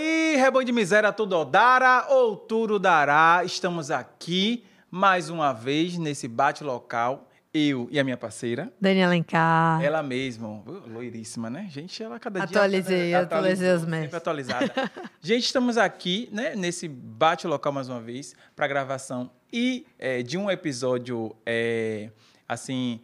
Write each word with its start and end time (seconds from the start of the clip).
Aí, 0.00 0.36
rebanho 0.36 0.64
de 0.64 0.70
miséria, 0.70 1.12
tudo 1.12 1.44
dará 1.44 2.06
ou 2.08 2.36
tudo 2.36 2.78
dará. 2.78 3.42
Estamos 3.44 3.90
aqui 3.90 4.64
mais 4.88 5.28
uma 5.28 5.52
vez 5.52 5.98
nesse 5.98 6.28
bate 6.28 6.62
local. 6.62 7.28
Eu 7.52 7.88
e 7.90 7.98
a 7.98 8.04
minha 8.04 8.16
parceira. 8.16 8.72
Daniela 8.80 9.10
Alencar. 9.10 9.82
Ela 9.82 10.00
mesma, 10.00 10.62
loiríssima, 10.86 11.50
né? 11.50 11.66
Gente, 11.68 12.00
ela 12.00 12.20
cada 12.20 12.46
dia... 12.46 12.58
Atualizei, 12.58 13.12
atualizei 13.12 13.72
os 13.72 13.80
sempre 13.80 13.96
memes. 13.98 14.14
atualizada. 14.14 14.72
Gente, 15.20 15.46
estamos 15.46 15.76
aqui, 15.76 16.28
né, 16.30 16.54
nesse 16.54 16.86
bate 16.86 17.48
local 17.48 17.72
mais 17.72 17.88
uma 17.88 18.00
vez, 18.00 18.36
para 18.54 18.68
gravação 18.68 19.28
e 19.52 19.84
é, 19.98 20.22
de 20.22 20.38
um 20.38 20.48
episódio, 20.48 21.34
é, 21.44 22.10
assim, 22.48 23.00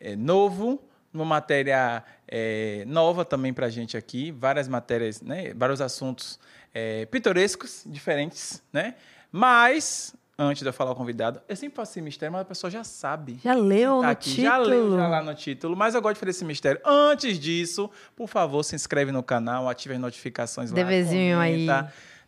é, 0.00 0.16
novo, 0.16 0.82
uma 1.18 1.24
matéria 1.24 2.02
é, 2.26 2.84
nova 2.86 3.24
também 3.24 3.52
para 3.52 3.66
a 3.66 3.70
gente 3.70 3.96
aqui, 3.96 4.30
várias 4.30 4.68
matérias, 4.68 5.20
né, 5.20 5.52
vários 5.54 5.80
assuntos 5.80 6.38
é, 6.74 7.06
pitorescos, 7.06 7.82
diferentes, 7.86 8.62
né? 8.72 8.94
Mas, 9.30 10.14
antes 10.38 10.62
de 10.62 10.68
eu 10.68 10.72
falar 10.72 10.92
o 10.92 10.94
convidado, 10.94 11.40
eu 11.48 11.56
sempre 11.56 11.76
faço 11.76 11.92
esse 11.92 12.00
mistério, 12.00 12.32
mas 12.32 12.42
a 12.42 12.44
pessoa 12.44 12.70
já 12.70 12.82
sabe. 12.84 13.38
Já 13.42 13.52
leu 13.54 14.00
Tá 14.00 14.06
no 14.06 14.12
aqui, 14.12 14.30
título? 14.30 14.44
Já 14.44 14.58
leu 14.58 14.96
já 14.96 15.08
lá 15.08 15.22
no 15.22 15.34
título, 15.34 15.76
mas 15.76 15.94
eu 15.94 16.00
gosto 16.02 16.14
de 16.14 16.20
fazer 16.20 16.30
esse 16.30 16.44
mistério. 16.44 16.80
Antes 16.84 17.38
disso, 17.38 17.90
por 18.16 18.28
favor, 18.28 18.62
se 18.62 18.74
inscreve 18.74 19.12
no 19.12 19.22
canal, 19.22 19.68
ative 19.68 19.94
as 19.94 20.00
notificações 20.00 20.70
lá. 20.70 20.76
Deverzinho 20.76 21.38
aí. 21.38 21.66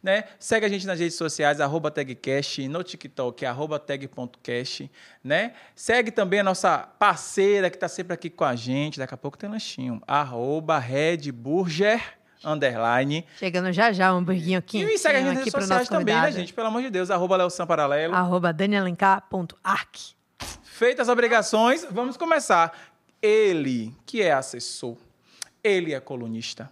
Né? 0.02 0.24
Segue 0.38 0.64
a 0.64 0.68
gente 0.68 0.86
nas 0.86 0.98
redes 0.98 1.16
sociais, 1.16 1.60
arroba 1.60 1.90
tagcast, 1.90 2.66
no 2.69 2.83
TikTok, 2.83 3.44
arroba 3.44 3.78
tag.cast, 3.78 4.91
né? 5.22 5.52
Segue 5.75 6.11
também 6.11 6.41
a 6.41 6.42
nossa 6.42 6.78
parceira 6.78 7.69
que 7.69 7.77
está 7.77 7.86
sempre 7.86 8.14
aqui 8.14 8.30
com 8.30 8.44
a 8.44 8.56
gente, 8.56 8.98
daqui 8.98 9.12
a 9.12 9.16
pouco 9.19 9.36
tem 9.36 9.50
lanchinho, 9.50 10.00
arroba 10.06 10.78
Red 10.78 11.30
Burger, 11.33 12.02
underline. 12.42 13.27
Chegando 13.38 13.70
já 13.72 13.92
já, 13.92 14.14
um 14.14 14.19
hamburguinho 14.19 14.58
aqui. 14.58 14.83
E 14.83 14.97
segue 14.97 15.16
a 15.16 15.19
gente 15.19 15.27
nas 15.27 15.36
aqui 15.36 15.38
redes 15.41 15.52
pro 15.52 15.60
sociais 15.60 15.88
também, 15.88 16.14
né, 16.14 16.32
gente? 16.32 16.55
Pelo 16.55 16.69
amor 16.69 16.80
de 16.80 16.88
Deus, 16.88 17.10
arroba 17.10 17.36
Leosan 17.36 17.66
Paralelo. 17.66 18.14
Arroba 18.14 18.53
danielencar.arc. 18.53 20.14
Feitas 20.62 21.08
as 21.08 21.12
obrigações, 21.12 21.86
vamos 21.91 22.16
começar. 22.16 22.72
Ele, 23.20 23.94
que 24.06 24.22
é 24.22 24.32
assessor, 24.32 24.97
ele 25.62 25.92
é 25.92 26.00
colunista, 26.00 26.70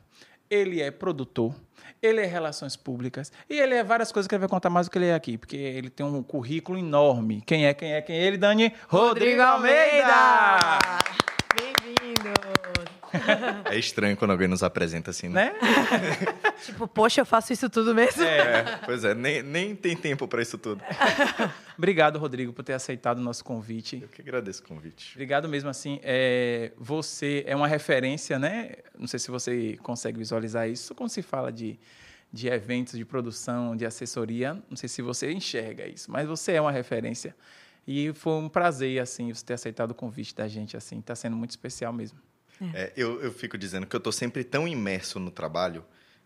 ele 0.49 0.81
é 0.81 0.91
produtor, 0.91 1.55
ele 2.03 2.21
é 2.21 2.27
relações 2.27 2.77
públicas 2.77 3.33
e 3.49 3.59
ele 3.59 3.75
é 3.75 3.85
várias 3.85 4.13
coisas 4.13 4.29
que 4.29 4.35
ele 4.35 4.41
vai 4.41 4.49
contar 4.49 4.71
mais 4.71 4.87
do 4.87 4.91
que 4.91 4.99
ele 4.99 5.07
é 5.07 5.15
aqui, 5.15 5.37
porque 5.37 5.57
ele 5.57 5.91
tem 5.91 6.05
um 6.05 6.23
currículo 6.23 6.79
enorme. 6.79 7.43
Quem 7.47 7.67
é, 7.67 7.75
quem 7.75 7.93
é, 7.93 8.03
quem 8.03 8.17
é 8.17 8.23
ele, 8.25 8.37
Dani? 8.37 8.73
Rodrigo 8.89 9.43
Almeida! 9.43 10.79
Bem-vindo! 11.57 12.58
É 13.65 13.79
estranho 13.79 14.17
quando 14.17 14.33
alguém 14.33 14.49
nos 14.49 14.63
apresenta 14.63 15.11
assim, 15.11 15.29
né? 15.29 15.39
Né? 15.39 15.53
tipo, 16.65 16.87
poxa, 16.89 17.21
eu 17.21 17.27
faço 17.27 17.53
isso 17.53 17.71
tudo 17.71 17.95
mesmo? 17.95 18.23
É, 18.23 18.79
pois 18.85 19.05
é, 19.05 19.15
nem, 19.15 19.43
nem 19.43 19.77
tem 19.77 19.97
tempo 19.97 20.27
para 20.27 20.43
isso 20.43 20.59
tudo. 20.59 20.83
Obrigado, 21.77 22.19
Rodrigo, 22.19 22.53
por 22.53 22.65
ter 22.65 22.73
aceitado 22.73 23.19
o 23.19 23.21
nosso 23.21 23.45
convite. 23.45 24.01
Eu 24.03 24.09
que 24.09 24.21
agradeço 24.21 24.63
o 24.63 24.67
convite. 24.67 25.13
Obrigado 25.15 25.49
mesmo, 25.49 25.71
assim, 25.71 26.01
é, 26.03 26.73
você 26.77 27.45
é 27.47 27.55
uma 27.55 27.69
referência, 27.69 28.39
né? 28.39 28.73
Não 28.99 29.07
sei 29.07 29.19
se 29.19 29.31
você 29.31 29.79
consegue 29.83 30.19
visualizar 30.19 30.69
isso, 30.69 30.95
quando 30.95 31.11
se 31.11 31.23
fala 31.23 31.53
de, 31.53 31.79
de 32.33 32.49
eventos, 32.49 32.99
de 32.99 33.05
produção, 33.05 33.77
de 33.77 33.87
assessoria, 33.87 34.55
não 34.69 34.77
sei 34.77 34.89
se 34.89 35.01
você 35.03 35.31
enxerga 35.33 35.87
isso, 35.87 36.11
mas 36.11 36.27
você 36.27 36.53
é 36.53 36.61
uma 36.61 36.73
referência. 36.73 37.35
E 37.87 38.13
foi 38.13 38.35
um 38.35 38.51
prazer, 38.51 39.01
assim, 39.01 39.33
você 39.33 39.43
ter 39.43 39.55
aceitado 39.55 39.93
o 39.93 39.95
convite 39.95 40.35
da 40.35 40.47
gente, 40.47 40.77
assim, 40.77 40.99
está 40.99 41.15
sendo 41.15 41.37
muito 41.37 41.51
especial 41.51 41.91
mesmo. 41.91 42.19
É, 42.75 42.93
eu, 42.97 43.23
eu 43.23 43.33
fico 43.33 43.57
dizendo 43.57 43.87
que 43.87 43.95
eu 43.95 44.01
tô 44.01 44.11
sempre 44.11 44.45
tão 44.45 44.67
imerso 44.67 45.19
no 45.19 45.31
trabalho, 45.31 45.85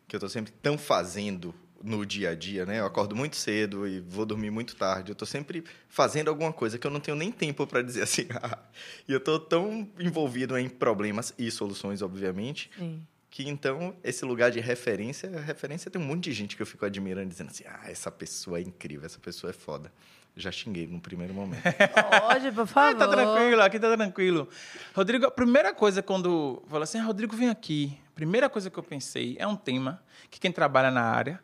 que 0.09 0.17
eu 0.17 0.21
tô 0.21 0.29
sempre 0.29 0.53
tão 0.63 0.79
fazendo 0.79 1.55
no 1.83 2.07
dia 2.07 2.31
a 2.31 2.35
dia, 2.35 2.65
né? 2.65 2.79
Eu 2.79 2.87
acordo 2.87 3.15
muito 3.15 3.37
cedo 3.37 3.87
e 3.87 4.01
vou 4.01 4.25
dormir 4.25 4.51
muito 4.51 4.77
tarde. 4.77 5.11
Eu 5.11 5.17
tô 5.17 5.27
sempre 5.27 5.65
fazendo 5.89 6.29
alguma 6.29 6.53
coisa 6.53 6.79
que 6.79 6.87
eu 6.87 6.91
não 6.91 7.01
tenho 7.01 7.17
nem 7.17 7.33
tempo 7.33 7.67
para 7.67 7.83
dizer 7.83 8.03
assim. 8.03 8.27
e 9.09 9.13
eu 9.13 9.21
tô 9.21 9.39
tão 9.39 9.89
envolvido 9.99 10.57
em 10.57 10.69
problemas 10.69 11.35
e 11.37 11.51
soluções, 11.51 12.01
obviamente, 12.03 12.71
Sim. 12.79 13.05
que 13.31 13.49
então 13.49 13.97
esse 14.05 14.25
lugar 14.25 14.51
de 14.51 14.61
referência, 14.61 15.29
referência 15.41 15.91
tem 15.91 16.01
um 16.01 16.05
monte 16.05 16.25
de 16.25 16.33
gente 16.33 16.57
que 16.57 16.63
eu 16.63 16.67
fico 16.67 16.87
admirando, 16.87 17.29
dizendo 17.29 17.51
assim: 17.51 17.65
ah, 17.67 17.91
essa 17.91 18.11
pessoa 18.11 18.59
é 18.59 18.63
incrível, 18.63 19.05
essa 19.05 19.19
pessoa 19.19 19.51
é 19.51 19.55
foda. 19.55 19.93
Já 20.35 20.51
xinguei 20.51 20.87
no 20.87 20.99
primeiro 21.01 21.35
momento. 21.35 21.63
Pode, 21.63 22.53
por 22.53 22.63
Ah, 22.65 22.67
favor. 22.67 22.99
tá 22.99 23.07
tranquilo, 23.09 23.61
aqui 23.63 23.79
tá 23.79 23.95
tranquilo. 23.95 24.49
Rodrigo, 24.95 25.27
a 25.27 25.31
primeira 25.31 25.75
coisa 25.75 26.03
quando 26.03 26.63
fala 26.69 26.85
assim, 26.85 26.99
ah, 26.99 27.05
Rodrigo, 27.05 27.37
vem 27.37 27.51
aqui. 27.51 27.99
Primeira 28.15 28.49
coisa 28.49 28.71
que 28.71 28.79
eu 28.79 28.83
pensei 28.83 29.37
é 29.39 29.47
um 29.47 29.57
tema 29.57 30.03
que 30.31 30.41
quem 30.41 30.51
trabalha 30.51 30.91
na 30.91 31.03
área, 31.03 31.39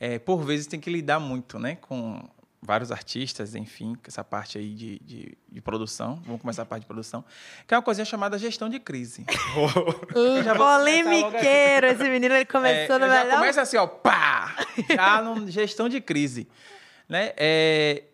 é, 0.00 0.18
por 0.18 0.38
vezes, 0.42 0.66
tem 0.66 0.80
que 0.80 0.90
lidar 0.90 1.20
muito, 1.20 1.56
né? 1.58 1.76
Com 1.76 2.20
vários 2.60 2.90
artistas, 2.92 3.54
enfim, 3.54 3.94
com 3.94 4.02
essa 4.08 4.22
parte 4.24 4.56
aí 4.58 4.72
de, 4.74 4.98
de, 5.00 5.38
de 5.48 5.60
produção. 5.60 6.20
Vamos 6.24 6.40
começar 6.40 6.62
a 6.62 6.66
parte 6.66 6.82
de 6.82 6.86
produção. 6.88 7.24
Que 7.66 7.74
é 7.74 7.76
uma 7.76 7.82
coisinha 7.82 8.04
chamada 8.04 8.36
gestão 8.38 8.68
de 8.68 8.78
crise. 8.80 9.24
Já 10.44 10.54
Polemiqueiro, 10.56 11.86
esse 11.86 12.04
menino, 12.04 12.34
ele 12.34 12.44
começou 12.44 12.96
É, 12.96 12.98
no 12.98 13.06
já 13.06 13.24
melhor... 13.24 13.38
começa 13.38 13.62
assim, 13.62 13.76
ó, 13.76 13.86
pá! 13.86 14.54
Já 14.94 15.22
no 15.22 15.48
gestão 15.50 15.88
de 15.88 16.00
crise. 16.00 16.48
Né? 17.08 17.32
É, 17.36 18.04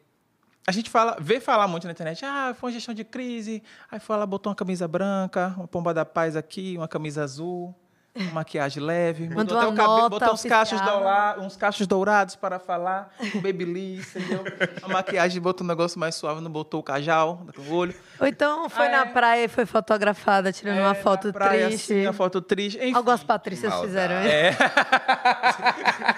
a 0.69 0.71
gente 0.71 0.91
fala, 0.91 1.17
vê 1.19 1.41
falar 1.41 1.67
muito 1.67 1.87
na 1.87 1.93
internet, 1.93 2.23
ah, 2.27 2.55
foi 2.55 2.69
uma 2.69 2.75
gestão 2.75 2.93
de 2.95 3.03
crise, 3.03 3.63
aí 3.91 3.99
foi 3.99 4.17
lá, 4.19 4.27
botou 4.27 4.51
uma 4.51 4.57
camisa 4.57 4.87
branca, 4.87 5.55
uma 5.57 5.67
pomba 5.67 5.95
da 5.95 6.05
paz 6.05 6.37
aqui, 6.37 6.75
uma 6.77 6.87
camisa 6.87 7.23
azul, 7.25 7.75
uma 8.15 8.33
maquiagem 8.33 8.83
leve, 8.83 9.29
Mandou 9.29 9.45
botou 9.45 9.59
até 9.59 9.67
uma 9.69 9.73
o 9.73 9.77
cabelo, 9.77 10.11
botou 10.11 10.33
uns 10.35 10.43
cachos, 10.43 10.79
oficial. 10.81 10.99
doura- 11.01 11.37
uns 11.41 11.57
cachos 11.57 11.87
dourados 11.87 12.35
para 12.35 12.59
falar, 12.59 13.15
um 13.35 13.41
babyliss, 13.41 14.17
entendeu? 14.17 14.43
A 14.83 14.89
maquiagem 14.89 15.41
botou 15.41 15.65
um 15.65 15.69
negócio 15.69 16.01
mais 16.01 16.17
suave, 16.17 16.41
não 16.41 16.51
botou 16.51 16.81
o 16.81 16.83
cajal 16.83 17.47
no 17.57 17.73
olho. 17.75 17.95
Ou 18.21 18.27
então 18.27 18.69
foi 18.69 18.89
na 18.89 19.07
praia 19.07 19.45
e 19.45 19.49
foi 19.49 19.65
fotografada, 19.65 20.53
tirando 20.53 20.79
É, 20.79 20.83
uma 20.83 20.95
foto 20.97 21.33
praia, 21.33 21.69
triste. 21.69 21.93
Assim, 21.93 22.07
uma 22.07 22.13
foto 22.13 22.41
triste. 22.43 22.79
Enfim. 22.79 22.95
Algumas 22.97 23.23
patrícias 23.23 23.71
Maldade. 23.73 23.87
fizeram 23.89 24.21
isso. 24.21 24.29
É. 24.35 24.51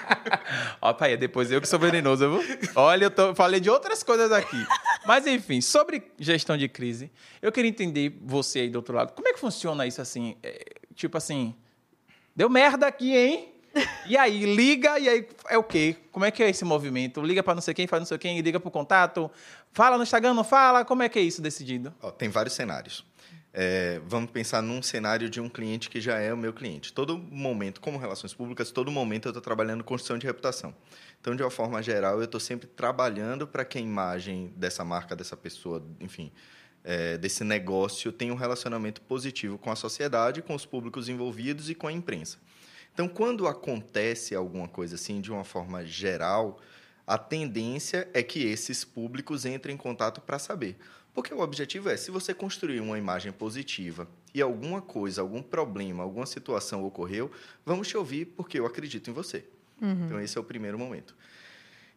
Ó, 0.81 0.93
pai, 0.93 1.15
depois 1.15 1.51
eu 1.51 1.61
que 1.61 1.67
sou 1.67 1.77
venenoso, 1.77 2.39
viu? 2.39 2.57
Olha, 2.75 3.05
eu 3.05 3.11
tô- 3.11 3.35
falei 3.35 3.59
de 3.59 3.69
outras 3.69 4.01
coisas 4.01 4.31
aqui. 4.31 4.57
Mas, 5.05 5.27
enfim, 5.27 5.61
sobre 5.61 6.03
gestão 6.19 6.57
de 6.57 6.67
crise, 6.67 7.11
eu 7.41 7.51
queria 7.51 7.69
entender 7.69 8.17
você 8.23 8.61
aí 8.61 8.69
do 8.69 8.77
outro 8.77 8.95
lado. 8.95 9.13
Como 9.13 9.27
é 9.27 9.33
que 9.33 9.39
funciona 9.39 9.85
isso 9.85 10.01
assim? 10.01 10.35
É, 10.41 10.65
tipo 10.95 11.17
assim, 11.17 11.55
deu 12.35 12.49
merda 12.49 12.87
aqui, 12.87 13.15
hein? 13.15 13.47
E 14.05 14.17
aí, 14.17 14.43
liga, 14.53 14.99
e 14.99 15.07
aí 15.07 15.27
é 15.47 15.57
o 15.57 15.63
quê? 15.63 15.95
Como 16.11 16.25
é 16.25 16.31
que 16.31 16.43
é 16.43 16.49
esse 16.49 16.65
movimento? 16.65 17.21
Liga 17.21 17.41
pra 17.41 17.53
não 17.55 17.61
sei 17.61 17.73
quem, 17.73 17.87
faz 17.87 18.01
não 18.01 18.05
sei 18.07 18.17
quem, 18.17 18.41
liga 18.41 18.59
pro 18.59 18.69
contato, 18.69 19.31
fala 19.71 19.95
no 19.97 20.03
Instagram, 20.03 20.33
não 20.33 20.43
fala? 20.43 20.83
Como 20.83 21.03
é 21.03 21.07
que 21.07 21.17
é 21.17 21.21
isso 21.21 21.41
decidido? 21.41 21.93
Ó, 22.01 22.11
tem 22.11 22.27
vários 22.27 22.53
cenários. 22.53 23.05
É, 23.53 23.99
vamos 24.05 24.31
pensar 24.31 24.61
num 24.61 24.81
cenário 24.81 25.29
de 25.29 25.41
um 25.41 25.49
cliente 25.49 25.89
que 25.89 25.99
já 25.99 26.17
é 26.19 26.33
o 26.33 26.37
meu 26.37 26.53
cliente. 26.53 26.93
Todo 26.93 27.17
momento, 27.17 27.81
como 27.81 27.97
relações 27.97 28.33
públicas, 28.33 28.71
todo 28.71 28.89
momento 28.89 29.27
eu 29.27 29.31
estou 29.31 29.41
trabalhando 29.41 29.83
construção 29.83 30.17
de 30.17 30.25
reputação. 30.25 30.73
Então, 31.19 31.35
de 31.35 31.43
uma 31.43 31.51
forma 31.51 31.81
geral, 31.83 32.17
eu 32.19 32.23
estou 32.23 32.39
sempre 32.39 32.67
trabalhando 32.67 33.45
para 33.45 33.65
que 33.65 33.77
a 33.77 33.81
imagem 33.81 34.53
dessa 34.55 34.85
marca, 34.85 35.15
dessa 35.15 35.35
pessoa, 35.35 35.85
enfim, 35.99 36.31
é, 36.83 37.17
desse 37.17 37.43
negócio 37.43 38.11
tenha 38.11 38.33
um 38.33 38.37
relacionamento 38.37 39.01
positivo 39.01 39.57
com 39.57 39.69
a 39.69 39.75
sociedade, 39.75 40.41
com 40.41 40.55
os 40.55 40.65
públicos 40.65 41.09
envolvidos 41.09 41.69
e 41.69 41.75
com 41.75 41.87
a 41.87 41.91
imprensa. 41.91 42.37
Então, 42.93 43.07
quando 43.07 43.47
acontece 43.47 44.33
alguma 44.33 44.67
coisa 44.67 44.95
assim, 44.95 45.19
de 45.19 45.31
uma 45.31 45.43
forma 45.43 45.85
geral, 45.85 46.59
a 47.05 47.17
tendência 47.17 48.07
é 48.13 48.23
que 48.23 48.43
esses 48.45 48.83
públicos 48.83 49.45
entrem 49.45 49.75
em 49.75 49.77
contato 49.77 50.21
para 50.21 50.39
saber. 50.39 50.77
Porque 51.13 51.33
o 51.33 51.39
objetivo 51.39 51.89
é, 51.89 51.97
se 51.97 52.09
você 52.09 52.33
construir 52.33 52.79
uma 52.79 52.97
imagem 52.97 53.31
positiva 53.31 54.07
e 54.33 54.41
alguma 54.41 54.81
coisa, 54.81 55.21
algum 55.21 55.41
problema, 55.41 56.03
alguma 56.03 56.25
situação 56.25 56.85
ocorreu, 56.85 57.29
vamos 57.65 57.87
te 57.87 57.97
ouvir 57.97 58.25
porque 58.25 58.59
eu 58.59 58.65
acredito 58.65 59.09
em 59.09 59.13
você. 59.13 59.43
Então, 60.05 60.21
esse 60.21 60.37
é 60.37 60.41
o 60.41 60.43
primeiro 60.43 60.77
momento. 60.77 61.15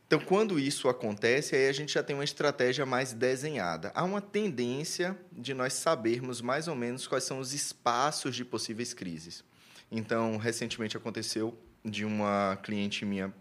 Então, 0.06 0.18
quando 0.18 0.58
isso 0.58 0.88
acontece, 0.88 1.54
aí 1.56 1.68
a 1.68 1.72
gente 1.72 1.94
já 1.94 2.02
tem 2.02 2.14
uma 2.14 2.24
estratégia 2.24 2.84
mais 2.84 3.12
desenhada. 3.12 3.90
Há 3.94 4.04
uma 4.04 4.20
tendência 4.20 5.18
de 5.32 5.54
nós 5.54 5.74
sabermos 5.74 6.40
mais 6.40 6.68
ou 6.68 6.74
menos 6.74 7.06
quais 7.06 7.24
são 7.24 7.38
os 7.38 7.54
espaços 7.54 8.34
de 8.34 8.44
possíveis 8.44 8.92
crises. 8.92 9.44
Então, 9.90 10.36
recentemente 10.36 10.96
aconteceu 10.96 11.56
de 11.84 12.04
uma 12.04 12.58
cliente 12.62 13.04
minha 13.04 13.32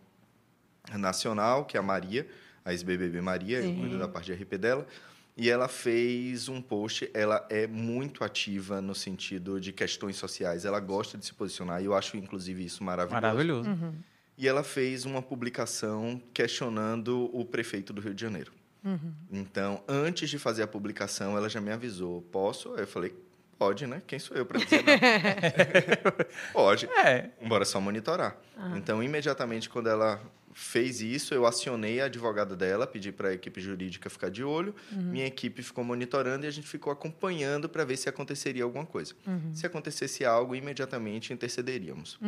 nacional, 0.93 1.65
que 1.65 1.77
é 1.77 1.79
a 1.79 1.83
Maria, 1.83 2.27
a 2.63 2.71
ex-BBB 2.71 3.21
Maria, 3.21 3.59
eu 3.59 3.75
cuido 3.75 3.97
da 3.97 4.07
parte 4.07 4.33
de 4.33 4.43
RP 4.43 4.57
dela, 4.57 4.87
e 5.35 5.49
ela 5.49 5.67
fez 5.67 6.47
um 6.47 6.61
post, 6.61 7.09
ela 7.13 7.45
é 7.49 7.65
muito 7.65 8.23
ativa 8.23 8.81
no 8.81 8.93
sentido 8.93 9.59
de 9.59 9.73
questões 9.73 10.15
sociais, 10.15 10.65
ela 10.65 10.79
gosta 10.79 11.17
de 11.17 11.25
se 11.25 11.33
posicionar, 11.33 11.81
e 11.81 11.85
eu 11.85 11.95
acho, 11.95 12.15
inclusive, 12.17 12.63
isso 12.63 12.83
maravilhoso. 12.83 13.21
Maravilhoso. 13.21 13.69
Uhum. 13.69 13.93
E 14.37 14.47
ela 14.47 14.63
fez 14.63 15.05
uma 15.05 15.21
publicação 15.21 16.21
questionando 16.33 17.29
o 17.33 17.45
prefeito 17.45 17.93
do 17.93 18.01
Rio 18.01 18.13
de 18.13 18.21
Janeiro. 18.21 18.51
Uhum. 18.83 19.13
Então, 19.31 19.83
antes 19.87 20.29
de 20.29 20.37
fazer 20.37 20.63
a 20.63 20.67
publicação, 20.67 21.37
ela 21.37 21.49
já 21.49 21.61
me 21.61 21.71
avisou: 21.71 22.21
posso? 22.23 22.73
Aí 22.73 22.81
eu 22.81 22.87
falei: 22.87 23.15
Pode, 23.57 23.87
né? 23.87 24.01
Quem 24.05 24.19
sou 24.19 24.35
eu 24.35 24.45
para 24.45 24.59
dizer 24.59 24.83
não? 24.83 24.93
Pode. 26.51 26.89
É. 26.97 27.29
Bora 27.47 27.63
só 27.63 27.79
monitorar. 27.79 28.35
Então, 28.75 29.01
imediatamente, 29.01 29.69
quando 29.69 29.87
ela 29.87 30.21
fez 30.53 31.01
isso, 31.01 31.33
eu 31.33 31.45
acionei 31.45 31.99
a 32.01 32.05
advogada 32.05 32.55
dela, 32.55 32.85
pedi 32.85 33.11
para 33.11 33.29
a 33.29 33.33
equipe 33.33 33.59
jurídica 33.59 34.09
ficar 34.09 34.29
de 34.29 34.43
olho. 34.43 34.75
Minha 34.91 35.25
equipe 35.25 35.61
ficou 35.61 35.83
monitorando 35.83 36.45
e 36.45 36.47
a 36.47 36.51
gente 36.51 36.67
ficou 36.67 36.91
acompanhando 36.91 37.67
para 37.67 37.83
ver 37.83 37.97
se 37.97 38.07
aconteceria 38.07 38.63
alguma 38.63 38.85
coisa. 38.85 39.13
Se 39.53 39.65
acontecesse 39.65 40.23
algo, 40.25 40.55
imediatamente 40.55 41.33
intercederíamos. 41.33 42.19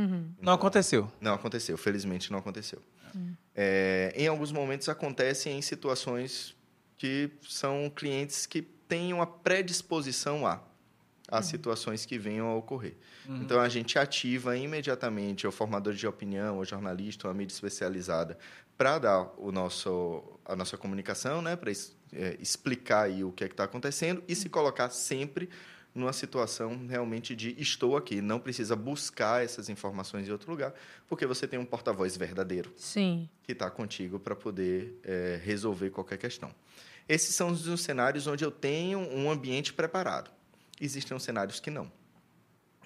Não 0.41 0.53
aconteceu. 0.53 1.11
Não 1.21 1.33
aconteceu, 1.33 1.77
felizmente 1.77 2.31
não 2.31 2.39
aconteceu. 2.39 2.81
É, 3.55 4.13
em 4.15 4.27
alguns 4.27 4.51
momentos 4.51 4.89
acontece 4.89 5.49
em 5.49 5.61
situações 5.61 6.55
que 6.97 7.29
são 7.47 7.89
clientes 7.93 8.45
que 8.45 8.61
têm 8.61 9.13
uma 9.13 9.25
predisposição 9.25 10.45
a 10.45 10.61
as 11.37 11.45
situações 11.45 12.05
que 12.05 12.17
venham 12.17 12.47
a 12.47 12.55
ocorrer. 12.55 12.95
Então 13.27 13.59
a 13.59 13.69
gente 13.69 13.97
ativa 13.97 14.57
imediatamente 14.57 15.47
o 15.47 15.51
formador 15.51 15.93
de 15.93 16.07
opinião, 16.07 16.59
o 16.59 16.65
jornalista, 16.65 17.27
uma 17.27 17.33
mídia 17.33 17.53
especializada 17.53 18.37
para 18.77 18.99
dar 18.99 19.33
o 19.37 19.51
nosso 19.51 20.23
a 20.45 20.55
nossa 20.55 20.77
comunicação, 20.77 21.41
né, 21.41 21.55
para 21.55 21.71
explicar 22.39 23.03
aí 23.03 23.23
o 23.23 23.31
que 23.31 23.43
é 23.43 23.47
está 23.47 23.63
acontecendo 23.63 24.23
e 24.27 24.35
se 24.35 24.47
colocar 24.49 24.89
sempre 24.89 25.49
numa 25.95 26.11
situação 26.11 26.85
realmente 26.87 27.33
de 27.33 27.55
estou 27.57 27.95
aqui, 27.95 28.21
não 28.21 28.37
precisa 28.37 28.75
buscar 28.75 29.43
essas 29.43 29.69
informações 29.69 30.27
em 30.27 30.31
outro 30.31 30.51
lugar, 30.51 30.73
porque 31.07 31.25
você 31.25 31.47
tem 31.47 31.57
um 31.57 31.65
porta-voz 31.65 32.17
verdadeiro 32.17 32.73
Sim. 32.75 33.29
que 33.41 33.53
está 33.53 33.71
contigo 33.71 34.19
para 34.19 34.35
poder 34.35 34.99
é, 35.03 35.39
resolver 35.41 35.89
qualquer 35.91 36.17
questão. 36.17 36.53
Esses 37.07 37.33
são 37.33 37.49
os 37.49 37.79
cenários 37.79 38.27
onde 38.27 38.43
eu 38.43 38.51
tenho 38.51 38.99
um 38.99 39.31
ambiente 39.31 39.71
preparado. 39.71 40.34
Existem 40.79 41.15
os 41.15 41.23
cenários 41.23 41.59
que 41.59 41.69
não. 41.69 41.91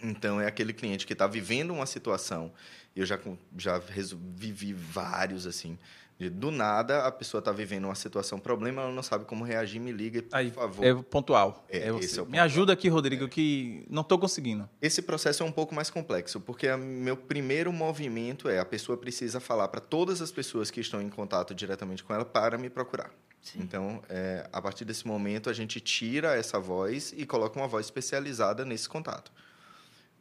Então, 0.01 0.39
é 0.39 0.47
aquele 0.47 0.71
cliente 0.73 1.05
que 1.05 1.13
está 1.13 1.27
vivendo 1.27 1.71
uma 1.73 1.85
situação, 1.85 2.53
eu 2.95 3.05
já, 3.05 3.19
já 3.57 3.77
vivi 3.79 4.71
vários, 4.73 5.45
assim, 5.45 5.77
de, 6.17 6.29
do 6.29 6.51
nada 6.51 7.05
a 7.05 7.11
pessoa 7.11 7.39
está 7.39 7.51
vivendo 7.51 7.83
uma 7.85 7.95
situação, 7.95 8.39
problema, 8.39 8.81
ela 8.83 8.91
não 8.93 9.03
sabe 9.03 9.25
como 9.25 9.43
reagir, 9.43 9.77
me 9.81 9.91
liga, 9.91 10.21
por 10.23 10.35
Aí, 10.37 10.51
favor. 10.51 10.85
é 10.85 10.93
pontual. 11.03 11.65
É, 11.69 11.89
É 11.89 11.97
esse 11.97 12.17
é 12.17 12.21
o 12.21 12.25
Me 12.25 12.31
pontual. 12.31 12.45
ajuda 12.45 12.71
aqui, 12.73 12.87
Rodrigo, 12.87 13.27
que 13.27 13.85
não 13.89 14.01
estou 14.01 14.17
conseguindo. 14.17 14.69
Esse 14.81 15.01
processo 15.01 15.43
é 15.43 15.45
um 15.45 15.51
pouco 15.51 15.75
mais 15.75 15.89
complexo, 15.89 16.39
porque 16.39 16.69
a- 16.69 16.77
meu 16.77 17.17
primeiro 17.17 17.73
movimento 17.73 18.47
é 18.47 18.57
a 18.57 18.65
pessoa 18.65 18.97
precisa 18.97 19.41
falar 19.41 19.67
para 19.67 19.81
todas 19.81 20.21
as 20.21 20.31
pessoas 20.31 20.71
que 20.71 20.79
estão 20.79 21.01
em 21.01 21.09
contato 21.09 21.53
diretamente 21.53 22.05
com 22.05 22.13
ela 22.13 22.23
para 22.23 22.57
me 22.57 22.69
procurar. 22.69 23.11
Então, 23.55 24.03
é, 24.09 24.47
a 24.51 24.61
partir 24.61 24.85
desse 24.85 25.07
momento, 25.07 25.49
a 25.49 25.53
gente 25.53 25.79
tira 25.79 26.35
essa 26.35 26.59
voz 26.59 27.13
e 27.15 27.25
coloca 27.25 27.59
uma 27.59 27.67
voz 27.67 27.85
especializada 27.85 28.65
nesse 28.65 28.87
contato. 28.87 29.31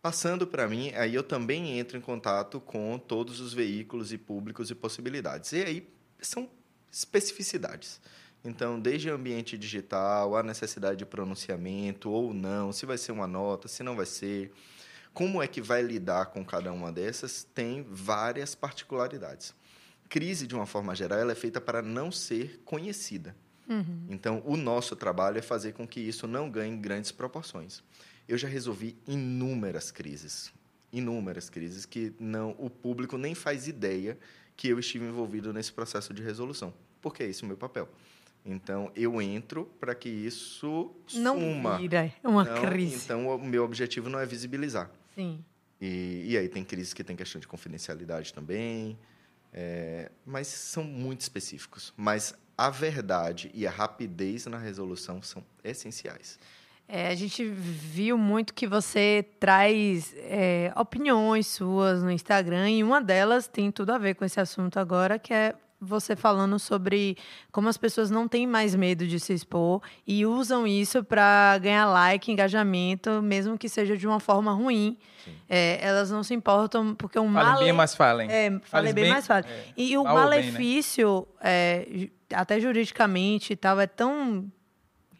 Passando 0.00 0.46
para 0.46 0.68
mim, 0.68 0.92
aí 0.94 1.14
eu 1.14 1.22
também 1.22 1.78
entro 1.78 1.98
em 1.98 2.00
contato 2.00 2.60
com 2.60 2.98
todos 2.98 3.40
os 3.40 3.52
veículos 3.52 4.12
e 4.12 4.18
públicos 4.18 4.70
e 4.70 4.74
possibilidades. 4.74 5.52
E 5.52 5.62
aí 5.62 5.88
são 6.20 6.48
especificidades. 6.90 8.00
Então, 8.44 8.78
desde 8.80 9.10
ambiente 9.10 9.58
digital, 9.58 10.36
a 10.36 10.42
necessidade 10.42 10.98
de 10.98 11.04
pronunciamento 11.04 12.10
ou 12.10 12.32
não, 12.32 12.72
se 12.72 12.86
vai 12.86 12.96
ser 12.96 13.12
uma 13.12 13.26
nota, 13.26 13.66
se 13.66 13.82
não 13.82 13.96
vai 13.96 14.06
ser, 14.06 14.52
como 15.12 15.42
é 15.42 15.48
que 15.48 15.60
vai 15.60 15.82
lidar 15.82 16.26
com 16.26 16.44
cada 16.44 16.72
uma 16.72 16.92
dessas, 16.92 17.42
tem 17.42 17.84
várias 17.90 18.54
particularidades. 18.54 19.52
Crise, 20.08 20.46
de 20.46 20.54
uma 20.54 20.66
forma 20.66 20.94
geral, 20.94 21.18
ela 21.18 21.32
é 21.32 21.34
feita 21.34 21.60
para 21.60 21.82
não 21.82 22.10
ser 22.10 22.60
conhecida. 22.64 23.34
Então, 24.08 24.42
o 24.46 24.56
nosso 24.56 24.96
trabalho 24.96 25.36
é 25.38 25.42
fazer 25.42 25.72
com 25.74 25.86
que 25.86 26.00
isso 26.00 26.26
não 26.26 26.50
ganhe 26.50 26.74
grandes 26.78 27.12
proporções. 27.12 27.82
Eu 28.26 28.38
já 28.38 28.48
resolvi 28.48 28.96
inúmeras 29.06 29.90
crises, 29.90 30.50
inúmeras 30.90 31.50
crises 31.50 31.84
que 31.84 32.14
não 32.18 32.54
o 32.58 32.70
público 32.70 33.18
nem 33.18 33.34
faz 33.34 33.68
ideia 33.68 34.18
que 34.56 34.68
eu 34.68 34.78
estive 34.78 35.04
envolvido 35.04 35.52
nesse 35.52 35.70
processo 35.70 36.14
de 36.14 36.22
resolução, 36.22 36.72
porque 37.02 37.22
é 37.22 37.26
esse 37.26 37.42
o 37.42 37.46
meu 37.46 37.58
papel. 37.58 37.86
Então, 38.44 38.90
eu 38.96 39.20
entro 39.20 39.66
para 39.78 39.94
que 39.94 40.08
isso 40.08 40.90
Não 41.14 41.38
suma. 41.38 41.76
vira 41.76 42.10
uma 42.24 42.44
Não, 42.44 42.62
crise. 42.62 43.04
Então, 43.04 43.28
o 43.28 43.44
meu 43.46 43.64
objetivo 43.64 44.08
não 44.08 44.18
é 44.18 44.24
visibilizar. 44.24 44.90
Sim. 45.14 45.44
E, 45.78 46.24
e 46.28 46.38
aí 46.38 46.48
tem 46.48 46.64
crises 46.64 46.94
que 46.94 47.04
tem 47.04 47.14
questão 47.14 47.38
de 47.38 47.46
confidencialidade 47.46 48.32
também, 48.32 48.98
é, 49.52 50.10
mas 50.24 50.46
são 50.46 50.84
muito 50.84 51.20
específicos. 51.20 51.92
Mas 51.96 52.34
a 52.56 52.70
verdade 52.70 53.50
e 53.54 53.66
a 53.66 53.70
rapidez 53.70 54.46
na 54.46 54.58
resolução 54.58 55.22
são 55.22 55.44
essenciais. 55.62 56.38
É, 56.90 57.08
a 57.08 57.14
gente 57.14 57.44
viu 57.44 58.16
muito 58.16 58.54
que 58.54 58.66
você 58.66 59.26
traz 59.38 60.14
é, 60.16 60.72
opiniões 60.74 61.46
suas 61.46 62.02
no 62.02 62.10
Instagram 62.10 62.70
e 62.70 62.82
uma 62.82 63.00
delas 63.00 63.46
tem 63.46 63.70
tudo 63.70 63.92
a 63.92 63.98
ver 63.98 64.14
com 64.14 64.24
esse 64.24 64.40
assunto 64.40 64.80
agora, 64.80 65.18
que 65.18 65.34
é 65.34 65.54
você 65.80 66.16
falando 66.16 66.58
sobre 66.58 67.16
como 67.52 67.68
as 67.68 67.76
pessoas 67.76 68.10
não 68.10 68.26
têm 68.26 68.46
mais 68.46 68.74
medo 68.74 69.06
de 69.06 69.20
se 69.20 69.32
expor 69.32 69.80
e 70.06 70.26
usam 70.26 70.66
isso 70.66 71.04
para 71.04 71.56
ganhar 71.58 71.86
like, 71.86 72.30
engajamento, 72.30 73.22
mesmo 73.22 73.56
que 73.56 73.68
seja 73.68 73.96
de 73.96 74.06
uma 74.06 74.18
forma 74.18 74.52
ruim. 74.52 74.96
É, 75.48 75.78
elas 75.80 76.10
não 76.10 76.22
se 76.22 76.34
importam 76.34 76.94
porque 76.94 77.18
um 77.18 77.32
Falem 77.32 77.52
male... 77.52 77.64
bem, 77.64 77.72
mas 77.72 77.94
falem. 77.94 78.30
É, 78.30 78.48
falei 78.50 78.60
Fales 78.62 78.94
bem, 78.94 79.04
bem, 79.04 79.12
mais 79.12 79.26
fácil. 79.26 79.50
é, 79.50 79.64
E 79.76 79.96
o 79.96 80.04
mal 80.04 80.16
ou 80.16 80.30
bem, 80.30 80.40
né? 80.40 80.46
malefício, 80.46 81.28
é, 81.40 82.08
até 82.32 82.58
juridicamente 82.58 83.52
e 83.52 83.56
tal, 83.56 83.78
é 83.78 83.86
tão 83.86 84.50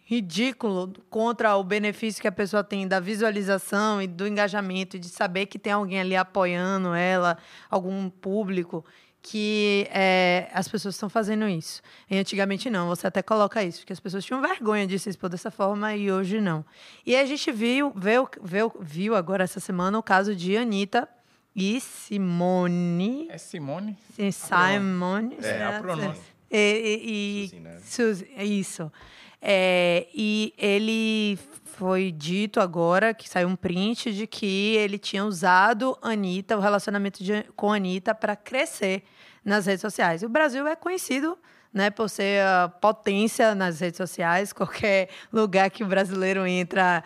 ridículo 0.04 0.90
contra 1.10 1.54
o 1.56 1.62
benefício 1.62 2.22
que 2.22 2.26
a 2.26 2.32
pessoa 2.32 2.64
tem 2.64 2.88
da 2.88 2.98
visualização 2.98 4.00
e 4.00 4.06
do 4.06 4.26
engajamento 4.26 4.96
e 4.96 4.98
de 4.98 5.08
saber 5.10 5.44
que 5.44 5.58
tem 5.58 5.74
alguém 5.74 6.00
ali 6.00 6.16
apoiando 6.16 6.94
ela, 6.94 7.36
algum 7.70 8.08
público, 8.08 8.82
que 9.20 9.86
é, 9.90 10.48
as 10.52 10.68
pessoas 10.68 10.94
estão 10.94 11.08
fazendo 11.08 11.48
isso. 11.48 11.82
E 12.10 12.16
antigamente 12.16 12.70
não, 12.70 12.86
você 12.88 13.06
até 13.06 13.22
coloca 13.22 13.62
isso, 13.62 13.80
porque 13.80 13.92
as 13.92 14.00
pessoas 14.00 14.24
tinham 14.24 14.40
vergonha 14.40 14.86
de 14.86 14.98
se 14.98 15.10
expor 15.10 15.28
dessa 15.28 15.50
forma 15.50 15.94
e 15.94 16.10
hoje 16.10 16.40
não. 16.40 16.64
E 17.04 17.14
a 17.16 17.24
gente 17.26 17.50
viu, 17.52 17.92
viu, 17.94 18.28
viu, 18.42 18.72
viu 18.80 19.14
agora 19.16 19.44
essa 19.44 19.60
semana 19.60 19.98
o 19.98 20.02
caso 20.02 20.34
de 20.34 20.56
Anitta 20.56 21.08
e 21.54 21.80
Simone. 21.80 23.26
É 23.30 23.38
Simone? 23.38 23.96
Sim, 24.14 24.30
Simone. 24.30 25.36
É, 25.42 25.64
a 25.64 25.80
pronúncia. 25.80 26.22
E, 26.50 27.00
e- 27.04 27.44
e- 27.44 27.48
Suzy, 27.48 27.60
né? 27.60 27.78
Suzy, 27.84 28.30
é 28.36 28.44
isso. 28.44 28.92
É, 29.40 30.06
e 30.14 30.52
ele 30.58 31.38
foi 31.78 32.10
dito 32.10 32.58
agora 32.60 33.14
que 33.14 33.28
saiu 33.28 33.46
um 33.48 33.54
print 33.56 34.12
de 34.12 34.26
que 34.26 34.74
ele 34.76 34.98
tinha 34.98 35.24
usado 35.24 35.96
Anitta, 36.02 36.56
o 36.56 36.60
relacionamento 36.60 37.22
de- 37.22 37.44
com 37.54 37.72
a 37.72 37.76
Anitta, 37.76 38.14
para 38.14 38.34
crescer 38.34 39.04
nas 39.44 39.66
redes 39.66 39.80
sociais. 39.80 40.22
O 40.22 40.28
Brasil 40.28 40.66
é 40.66 40.74
conhecido 40.74 41.38
né, 41.72 41.90
por 41.90 42.08
ser 42.08 42.42
a 42.42 42.68
potência 42.68 43.54
nas 43.54 43.78
redes 43.80 43.98
sociais. 43.98 44.52
Qualquer 44.52 45.08
lugar 45.32 45.70
que 45.70 45.84
o 45.84 45.86
brasileiro 45.86 46.46
entra 46.46 47.04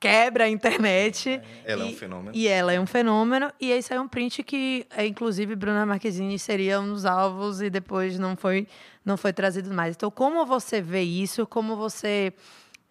quebra 0.00 0.44
a 0.44 0.48
internet. 0.48 1.40
Ela 1.64 1.82
é 1.82 1.86
um 1.86 1.90
E- 1.90 1.94
fenômeno. 1.96 2.30
E 2.34 2.46
ela 2.48 2.72
é 2.72 2.80
um 2.80 2.86
fenômeno. 2.86 3.50
E 3.60 3.72
aí 3.72 3.82
saiu 3.82 4.02
um 4.02 4.08
print 4.08 4.42
que, 4.42 4.86
é, 4.96 5.06
inclusive, 5.06 5.56
Bruna 5.56 5.84
Marquezine 5.86 6.38
seria 6.38 6.78
um 6.80 6.92
dos 6.92 7.04
alvos 7.06 7.60
e 7.62 7.70
depois 7.70 8.18
não 8.18 8.36
foi, 8.36 8.68
não 9.04 9.16
foi 9.16 9.32
trazido 9.32 9.72
mais. 9.72 9.96
Então, 9.96 10.10
como 10.10 10.44
você 10.46 10.80
vê 10.80 11.02
isso? 11.02 11.46
Como 11.46 11.74
você. 11.76 12.32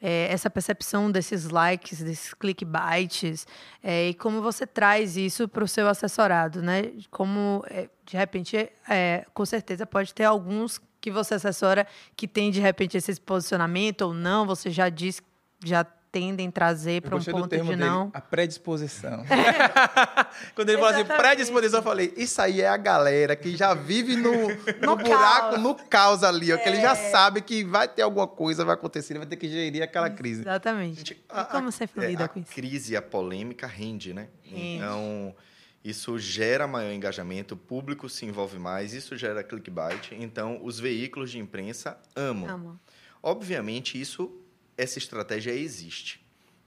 É, 0.06 0.28
essa 0.30 0.50
percepção 0.50 1.10
desses 1.10 1.50
likes, 1.50 2.04
desses 2.04 2.34
clickbaits, 2.34 3.48
é, 3.82 4.10
e 4.10 4.14
como 4.14 4.42
você 4.42 4.68
traz 4.68 5.16
isso 5.16 5.48
para 5.48 5.64
o 5.64 5.68
seu 5.68 5.88
assessorado, 5.88 6.62
né? 6.62 6.92
Como, 7.10 7.64
é, 7.70 7.88
de 8.06 8.18
repente, 8.18 8.70
é, 8.90 9.26
com 9.34 9.46
certeza 9.46 9.86
pode 9.86 10.14
ter 10.14 10.26
alguns 10.26 10.82
que 11.00 11.10
você 11.10 11.36
assessora 11.36 11.88
que 12.18 12.28
tem, 12.28 12.52
de 12.52 12.60
repente, 12.60 12.98
esse 12.98 13.20
posicionamento 13.22 14.02
ou 14.02 14.14
não, 14.14 14.46
você 14.46 14.70
já 14.70 14.90
diz, 14.90 15.22
já 15.64 15.86
tendem 16.14 16.48
a 16.48 16.52
trazer 16.52 17.02
para 17.02 17.16
um 17.16 17.24
ponto 17.24 17.48
termo 17.48 17.72
de 17.72 17.78
dele, 17.78 17.90
não. 17.90 18.12
a 18.14 18.22
predisposição. 18.22 19.26
Quando 20.54 20.70
ele 20.70 20.78
falou 20.78 20.94
assim, 20.94 21.06
predisposição, 21.06 21.80
eu 21.80 21.84
falei, 21.84 22.14
isso 22.16 22.40
aí 22.40 22.62
é 22.62 22.70
a 22.70 22.78
galera 22.78 23.36
que 23.36 23.58
já 23.58 23.74
vive 23.74 24.16
no, 24.16 24.32
no, 24.80 24.96
No 24.96 24.96
buraco, 24.96 25.58
no 25.58 25.74
caos 25.74 26.24
ali, 26.24 26.54
ó, 26.54 26.58
que 26.58 26.70
ele 26.70 26.80
já 26.80 26.92
É. 26.92 27.12
sabe 27.12 27.42
que 27.42 27.64
vai 27.64 27.88
ter 27.88 28.04
alguma 28.04 28.28
coisa, 28.28 28.64
vai 28.64 28.76
acontecer, 28.76 29.14
ele 29.14 29.20
vai 29.22 29.28
ter 29.28 29.38
que 29.38 29.50
gerir 29.50 29.82
aquela 29.82 30.08
crise. 30.08 30.42
Exatamente. 30.42 30.98
Gente, 30.98 31.14
e 31.14 31.44
como 31.46 31.72
você 31.72 31.86
é, 31.98 32.06
lida 32.08 32.26
a 32.26 32.28
com 32.28 32.40
isso? 32.40 32.52
crise, 32.54 32.96
a 32.96 33.02
polêmica 33.02 33.66
rende, 33.66 34.14
né? 34.14 34.28
Rende. 34.44 34.76
Então, 34.78 35.36
isso 35.84 36.20
gera 36.20 36.68
maior 36.68 36.94
engajamento, 36.94 37.56
o 37.56 37.58
público 37.58 38.08
se 38.08 38.24
envolve 38.24 38.60
mais, 38.60 38.94
isso 38.94 39.18
gera 39.18 39.44
clickbait. 39.44 40.12
Então, 40.12 40.60
os 40.64 40.80
veículos 40.80 41.32
de 41.32 41.40
imprensa 41.40 41.98
amam. 42.16 42.48
Amo. 42.50 42.80
Obviamente, 43.22 44.00
isso, 44.00 44.32
essa 44.78 44.98
estratégia 44.98 45.52
existe. 45.52 46.24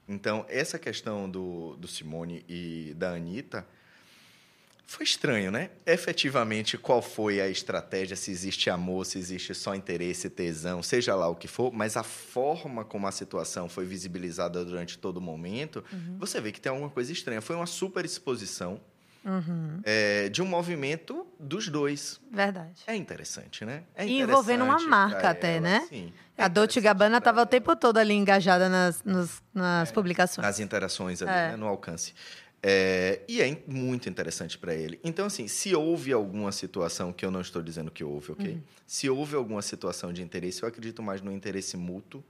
Então, 0.08 0.46
essa 0.48 0.78
questão 0.78 1.28
do, 1.28 1.76
do 1.76 1.88
Simone 1.88 2.44
e 2.48 2.94
da 2.96 3.10
Anitta 3.10 3.66
Foi 4.86 5.02
estranho, 5.02 5.50
né? 5.50 5.70
Efetivamente, 5.84 6.78
qual 6.78 7.02
foi 7.02 7.40
a 7.40 7.48
estratégia? 7.48 8.14
Se 8.14 8.30
existe 8.30 8.70
amor, 8.70 9.04
se 9.04 9.18
existe 9.18 9.52
só 9.52 9.74
interesse, 9.74 10.30
tesão, 10.30 10.80
seja 10.80 11.12
lá 11.16 11.28
o 11.28 11.34
que 11.34 11.48
for, 11.48 11.72
mas 11.72 11.96
a 11.96 12.04
forma 12.04 12.84
como 12.84 13.08
a 13.08 13.12
situação 13.12 13.68
foi 13.68 13.84
visibilizada 13.84 14.64
durante 14.64 14.96
todo 14.96 15.16
o 15.16 15.20
momento, 15.20 15.84
uhum. 15.92 16.18
você 16.18 16.40
vê 16.40 16.52
que 16.52 16.60
tem 16.60 16.70
alguma 16.70 16.88
coisa 16.88 17.10
estranha. 17.12 17.40
Foi 17.40 17.56
uma 17.56 17.66
super 17.66 18.04
exposição 18.04 18.80
uhum. 19.26 19.80
é, 19.84 20.28
de 20.28 20.40
um 20.40 20.46
movimento 20.46 21.26
dos 21.38 21.68
dois. 21.68 22.20
Verdade. 22.30 22.82
É 22.86 22.94
interessante, 22.94 23.64
né? 23.64 23.82
É 23.94 24.04
interessante 24.04 24.22
envolvendo 24.22 24.64
uma 24.64 24.78
marca 24.80 25.30
até, 25.30 25.56
ela, 25.56 25.60
né? 25.60 25.86
Sim. 25.88 26.12
É 26.38 26.44
a 26.44 26.48
Dolce 26.48 26.80
Gabbana 26.80 27.18
estava 27.18 27.42
o 27.42 27.46
tempo 27.46 27.74
todo 27.74 27.98
ali 27.98 28.14
engajada 28.14 28.68
nas, 28.68 29.02
nos, 29.02 29.42
nas 29.52 29.90
é, 29.90 29.92
publicações. 29.92 30.46
Nas 30.46 30.60
interações 30.60 31.20
ali, 31.22 31.30
é. 31.30 31.50
né? 31.50 31.56
no 31.56 31.66
alcance. 31.66 32.14
É, 32.62 33.20
e 33.28 33.40
é 33.40 33.62
muito 33.66 34.08
interessante 34.08 34.58
para 34.58 34.74
ele. 34.74 34.98
Então, 35.04 35.26
assim, 35.26 35.46
se 35.46 35.74
houve 35.74 36.12
alguma 36.12 36.50
situação, 36.52 37.12
que 37.12 37.24
eu 37.24 37.30
não 37.30 37.40
estou 37.40 37.62
dizendo 37.62 37.90
que 37.90 38.02
houve, 38.02 38.32
ok? 38.32 38.52
Uhum. 38.54 38.62
Se 38.86 39.08
houve 39.08 39.36
alguma 39.36 39.62
situação 39.62 40.12
de 40.12 40.22
interesse, 40.22 40.62
eu 40.62 40.68
acredito 40.68 41.02
mais 41.02 41.20
no 41.20 41.32
interesse 41.32 41.76
mútuo 41.76 42.24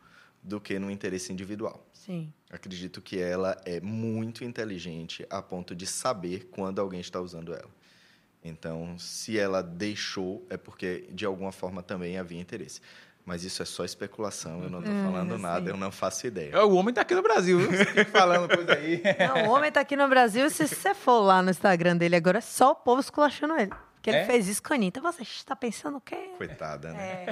do 0.46 0.60
que 0.60 0.78
no 0.78 0.90
interesse 0.90 1.32
individual. 1.32 1.84
Sim. 1.92 2.32
Acredito 2.48 3.02
que 3.02 3.18
ela 3.18 3.60
é 3.64 3.80
muito 3.80 4.44
inteligente 4.44 5.26
a 5.28 5.42
ponto 5.42 5.74
de 5.74 5.86
saber 5.86 6.48
quando 6.52 6.80
alguém 6.80 7.00
está 7.00 7.20
usando 7.20 7.52
ela. 7.52 7.68
Então, 8.44 8.96
se 8.96 9.36
ela 9.36 9.60
deixou, 9.60 10.46
é 10.48 10.56
porque 10.56 11.08
de 11.10 11.26
alguma 11.26 11.50
forma 11.50 11.82
também 11.82 12.16
havia 12.16 12.40
interesse. 12.40 12.80
Mas 13.24 13.42
isso 13.42 13.60
é 13.60 13.64
só 13.64 13.84
especulação, 13.84 14.62
eu 14.62 14.70
não 14.70 14.78
estou 14.78 14.94
hum, 14.94 15.02
falando 15.02 15.36
nada, 15.36 15.68
eu 15.68 15.76
não 15.76 15.90
faço 15.90 16.28
ideia. 16.28 16.52
É, 16.54 16.62
o 16.62 16.74
homem 16.74 16.90
está 16.90 17.00
aqui 17.00 17.12
no 17.12 17.22
Brasil, 17.22 17.58
viu? 17.58 18.04
falando 18.06 18.46
coisa 18.54 18.72
aí. 18.74 19.02
Não, 19.18 19.48
o 19.48 19.50
homem 19.50 19.66
está 19.66 19.80
aqui 19.80 19.96
no 19.96 20.06
Brasil, 20.06 20.48
se 20.48 20.68
você 20.68 20.94
for 20.94 21.18
lá 21.22 21.42
no 21.42 21.50
Instagram 21.50 21.96
dele 21.96 22.14
agora, 22.14 22.38
é 22.38 22.40
só 22.40 22.70
o 22.70 22.76
povo 22.76 23.00
esculachando 23.00 23.58
ele. 23.58 23.72
Que 24.06 24.10
ele 24.10 24.18
é? 24.18 24.24
fez 24.24 24.46
isso 24.46 24.62
com 24.62 24.72
a 24.72 24.76
Anitta. 24.76 25.00
Você 25.00 25.22
está 25.22 25.56
pensando 25.56 25.96
o 25.96 26.00
quê? 26.00 26.30
Coitada, 26.38 26.92
né? 26.92 27.24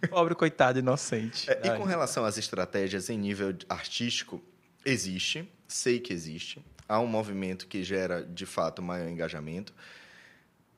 É. 0.00 0.06
Pobre 0.08 0.34
coitado, 0.34 0.78
inocente. 0.78 1.50
É, 1.50 1.60
e 1.64 1.76
com 1.76 1.84
relação 1.84 2.24
às 2.24 2.38
estratégias 2.38 3.10
em 3.10 3.18
nível 3.18 3.54
artístico, 3.68 4.42
existe, 4.86 5.46
sei 5.68 6.00
que 6.00 6.14
existe. 6.14 6.64
Há 6.88 6.98
um 6.98 7.06
movimento 7.06 7.66
que 7.66 7.84
gera, 7.84 8.24
de 8.24 8.46
fato, 8.46 8.80
maior 8.80 9.06
engajamento 9.06 9.74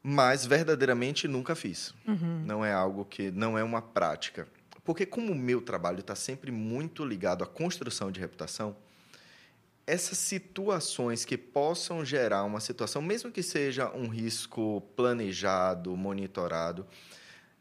mas 0.09 0.47
verdadeiramente 0.47 1.27
nunca 1.27 1.57
fiz. 1.57 1.93
Uhum. 2.07 2.45
Não 2.47 2.65
é 2.65 2.73
algo 2.73 3.05
que 3.05 3.33
não 3.33 3.59
é 3.59 3.65
uma 3.65 3.83
prática. 3.83 4.47
Porque 4.85 5.05
como 5.05 5.33
o 5.33 5.35
meu 5.35 5.61
trabalho 5.61 5.99
está 5.99 6.15
sempre 6.15 6.53
muito 6.53 7.05
ligado 7.05 7.43
à 7.43 7.47
construção 7.47 8.13
de 8.13 8.21
reputação, 8.21 8.77
essas 9.87 10.19
situações 10.19 11.25
que 11.25 11.39
possam 11.39 12.05
gerar 12.05 12.43
uma 12.45 12.61
situação, 12.61 13.01
mesmo 13.01 13.31
que 13.31 13.43
seja 13.43 13.89
um 13.91 14.09
risco 14.09 14.81
planejado, 14.97 15.97
monitorado, 15.97 16.87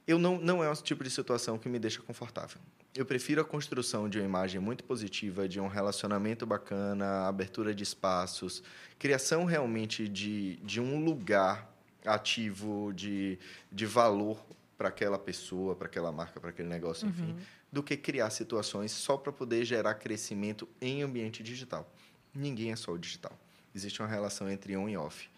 eu 0.08 0.18
não, 0.18 0.40
não 0.40 0.64
é 0.64 0.70
o 0.70 0.76
tipo 0.76 1.04
de 1.04 1.12
situação 1.12 1.58
que 1.58 1.70
me 1.70 1.78
deixa 1.78 2.02
confortável. 2.02 2.60
Eu 2.96 3.06
prefiro 3.06 3.42
a 3.42 3.46
construção 3.46 4.08
de 4.08 4.18
uma 4.18 4.26
imagem 4.26 4.60
muito 4.60 4.84
positiva, 4.84 5.48
de 5.48 5.60
um 5.60 5.68
relacionamento 5.68 6.46
bacana, 6.46 7.28
abertura 7.28 7.76
de 7.76 7.84
espaços, 7.84 8.64
criação 8.98 9.44
realmente 9.44 10.08
de, 10.08 10.56
de 10.58 10.80
um 10.80 11.04
lugar 11.04 11.70
ativo 12.06 12.94
de, 12.94 13.38
de 13.72 13.86
valor 13.86 14.44
para 14.78 14.90
aquela 14.90 15.20
pessoa, 15.20 15.76
para 15.76 15.88
aquela 15.88 16.12
marca, 16.12 16.40
para 16.40 16.50
aquele 16.50 16.70
negócio, 16.70 17.08
enfim, 17.08 17.32
uhum. 17.32 17.38
do 17.72 17.84
que 17.84 17.98
criar 17.98 18.30
situações 18.30 18.92
só 18.92 19.18
para 19.18 19.32
poder 19.32 19.66
gerar 19.66 19.96
crescimento 19.96 20.68
em 20.82 21.02
ambiente 21.02 21.44
digital. 21.44 21.92
Ninguém 22.36 22.72
é 22.72 22.76
só 22.76 22.92
o 22.92 22.98
digital. 22.98 23.38
Existe 23.74 24.02
uma 24.02 24.08
relação 24.08 24.50
entre 24.50 24.76
on 24.76 24.90
e 24.90 24.98
off. 24.98 25.30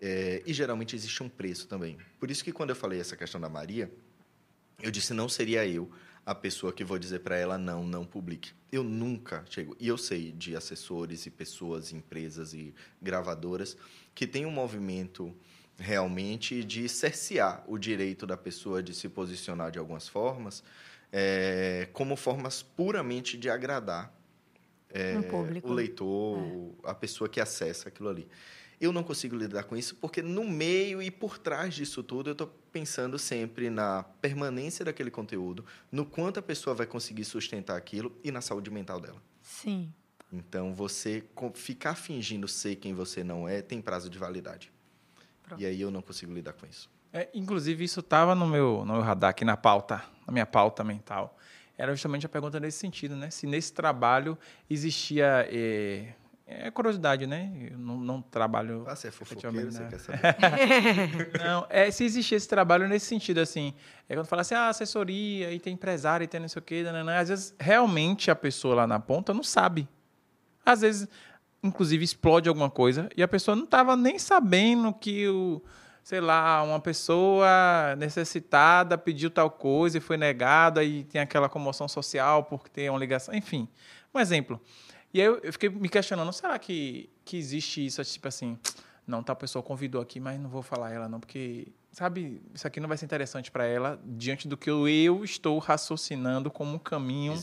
É, 0.00 0.42
e 0.46 0.52
geralmente 0.52 0.94
existe 0.94 1.22
um 1.22 1.28
preço 1.28 1.66
também. 1.66 1.98
Por 2.20 2.30
isso 2.30 2.44
que 2.44 2.52
quando 2.52 2.70
eu 2.70 2.76
falei 2.76 3.00
essa 3.00 3.16
questão 3.16 3.40
da 3.40 3.48
Maria, 3.48 3.90
eu 4.82 4.90
disse 4.90 5.12
não 5.12 5.28
seria 5.28 5.66
eu 5.66 5.90
a 6.24 6.34
pessoa 6.34 6.72
que 6.72 6.84
vou 6.84 6.98
dizer 6.98 7.20
para 7.20 7.36
ela 7.36 7.56
não, 7.56 7.84
não 7.84 8.04
publique. 8.04 8.52
Eu 8.70 8.82
nunca 8.82 9.44
chego. 9.48 9.76
E 9.78 9.86
eu 9.86 9.96
sei 9.96 10.32
de 10.32 10.56
assessores 10.56 11.24
e 11.26 11.30
pessoas, 11.30 11.92
empresas 11.92 12.52
e 12.52 12.74
gravadoras 13.00 13.76
que 14.14 14.26
têm 14.26 14.44
um 14.44 14.50
movimento 14.50 15.34
realmente 15.78 16.64
de 16.64 16.88
cercear 16.88 17.62
o 17.68 17.78
direito 17.78 18.26
da 18.26 18.36
pessoa 18.36 18.82
de 18.82 18.94
se 18.94 19.08
posicionar 19.08 19.70
de 19.70 19.78
algumas 19.78 20.08
formas, 20.08 20.64
é, 21.12 21.88
como 21.92 22.16
formas 22.16 22.62
puramente 22.62 23.36
de 23.36 23.48
agradar 23.48 24.12
é, 24.90 25.16
o 25.62 25.72
leitor, 25.72 26.38
é. 26.84 26.90
a 26.90 26.94
pessoa 26.94 27.28
que 27.28 27.40
acessa 27.40 27.88
aquilo 27.88 28.08
ali. 28.08 28.28
Eu 28.80 28.92
não 28.92 29.02
consigo 29.02 29.34
lidar 29.34 29.64
com 29.64 29.76
isso 29.76 29.96
porque 29.96 30.20
no 30.20 30.44
meio 30.44 31.00
e 31.00 31.10
por 31.10 31.38
trás 31.38 31.74
disso 31.74 32.02
tudo 32.02 32.28
eu 32.28 32.32
estou 32.32 32.46
pensando 32.70 33.18
sempre 33.18 33.70
na 33.70 34.02
permanência 34.20 34.84
daquele 34.84 35.10
conteúdo, 35.10 35.64
no 35.90 36.04
quanto 36.04 36.38
a 36.38 36.42
pessoa 36.42 36.74
vai 36.74 36.86
conseguir 36.86 37.24
sustentar 37.24 37.76
aquilo 37.76 38.14
e 38.22 38.30
na 38.30 38.42
saúde 38.42 38.70
mental 38.70 39.00
dela. 39.00 39.22
Sim. 39.40 39.92
Então 40.30 40.74
você 40.74 41.24
ficar 41.54 41.94
fingindo 41.94 42.46
ser 42.46 42.76
quem 42.76 42.92
você 42.92 43.24
não 43.24 43.48
é 43.48 43.62
tem 43.62 43.80
prazo 43.80 44.10
de 44.10 44.18
validade. 44.18 44.70
Pronto. 45.42 45.62
E 45.62 45.64
aí 45.64 45.80
eu 45.80 45.90
não 45.90 46.02
consigo 46.02 46.32
lidar 46.34 46.52
com 46.52 46.66
isso. 46.66 46.90
É, 47.12 47.30
inclusive, 47.32 47.82
isso 47.84 48.00
estava 48.00 48.34
no 48.34 48.46
meu, 48.46 48.84
no 48.84 48.94
meu 48.94 49.02
radar 49.02 49.30
aqui 49.30 49.44
na 49.44 49.56
pauta, 49.56 50.04
na 50.26 50.32
minha 50.32 50.44
pauta 50.44 50.84
mental. 50.84 51.38
Era 51.78 51.92
justamente 51.92 52.26
a 52.26 52.28
pergunta 52.28 52.58
nesse 52.58 52.78
sentido, 52.78 53.16
né? 53.16 53.30
Se 53.30 53.46
nesse 53.46 53.72
trabalho 53.72 54.38
existia. 54.68 55.46
É, 55.50 56.14
é 56.46 56.70
curiosidade, 56.70 57.26
né? 57.26 57.50
Eu 57.72 57.78
não, 57.78 57.98
não 57.98 58.22
trabalho. 58.22 58.84
Ah, 58.86 58.94
você 58.94 59.08
é 59.08 59.10
fofoqueiro, 59.10 59.72
você 59.72 59.84
quer 59.84 59.98
saber? 59.98 60.36
não, 61.44 61.66
é, 61.68 61.90
se 61.90 62.04
existia 62.04 62.36
esse 62.36 62.48
trabalho 62.48 62.88
nesse 62.88 63.06
sentido, 63.06 63.40
assim. 63.40 63.74
É 64.08 64.14
quando 64.14 64.26
fala 64.26 64.42
assim, 64.42 64.54
ah, 64.54 64.68
assessoria, 64.68 65.52
e 65.52 65.58
tem 65.58 65.74
empresário, 65.74 66.24
e 66.24 66.28
tem 66.28 66.38
não 66.38 66.48
sei 66.48 66.60
o 66.60 66.62
quê, 66.62 66.82
né, 66.84 66.92
né, 66.92 67.02
né. 67.02 67.18
às 67.18 67.28
vezes 67.28 67.54
realmente 67.58 68.30
a 68.30 68.36
pessoa 68.36 68.76
lá 68.76 68.86
na 68.86 69.00
ponta 69.00 69.34
não 69.34 69.42
sabe. 69.42 69.88
Às 70.64 70.82
vezes 70.82 71.08
inclusive 71.62 72.04
explode 72.04 72.48
alguma 72.48 72.70
coisa 72.70 73.08
e 73.16 73.22
a 73.22 73.28
pessoa 73.28 73.56
não 73.56 73.64
estava 73.64 73.96
nem 73.96 74.18
sabendo 74.18 74.92
que 74.92 75.28
o 75.28 75.62
sei 76.06 76.20
lá, 76.20 76.62
uma 76.62 76.78
pessoa 76.78 77.96
necessitada 77.98 78.96
pediu 78.96 79.28
tal 79.28 79.50
coisa 79.50 79.98
e 79.98 80.00
foi 80.00 80.16
negada 80.16 80.84
e 80.84 81.02
tem 81.02 81.20
aquela 81.20 81.48
comoção 81.48 81.88
social 81.88 82.44
porque 82.44 82.70
tem 82.70 82.88
uma 82.88 82.96
ligação, 82.96 83.34
enfim. 83.34 83.68
Um 84.14 84.20
exemplo. 84.20 84.62
E 85.12 85.20
aí 85.20 85.26
eu 85.26 85.52
fiquei 85.52 85.68
me 85.68 85.88
questionando, 85.88 86.32
será 86.32 86.56
que, 86.60 87.10
que 87.24 87.36
existe 87.36 87.84
isso, 87.84 88.04
tipo 88.04 88.28
assim, 88.28 88.56
não, 89.04 89.20
tal 89.20 89.34
pessoa 89.34 89.64
convidou 89.64 90.00
aqui, 90.00 90.20
mas 90.20 90.38
não 90.38 90.48
vou 90.48 90.62
falar 90.62 90.92
ela 90.92 91.08
não, 91.08 91.18
porque, 91.18 91.72
sabe, 91.90 92.40
isso 92.54 92.68
aqui 92.68 92.78
não 92.78 92.86
vai 92.86 92.96
ser 92.96 93.04
interessante 93.04 93.50
para 93.50 93.64
ela 93.64 94.00
diante 94.04 94.46
do 94.46 94.56
que 94.56 94.70
eu, 94.70 94.86
eu 94.88 95.24
estou 95.24 95.58
raciocinando 95.58 96.52
como 96.52 96.72
um 96.76 96.78
caminho 96.78 97.34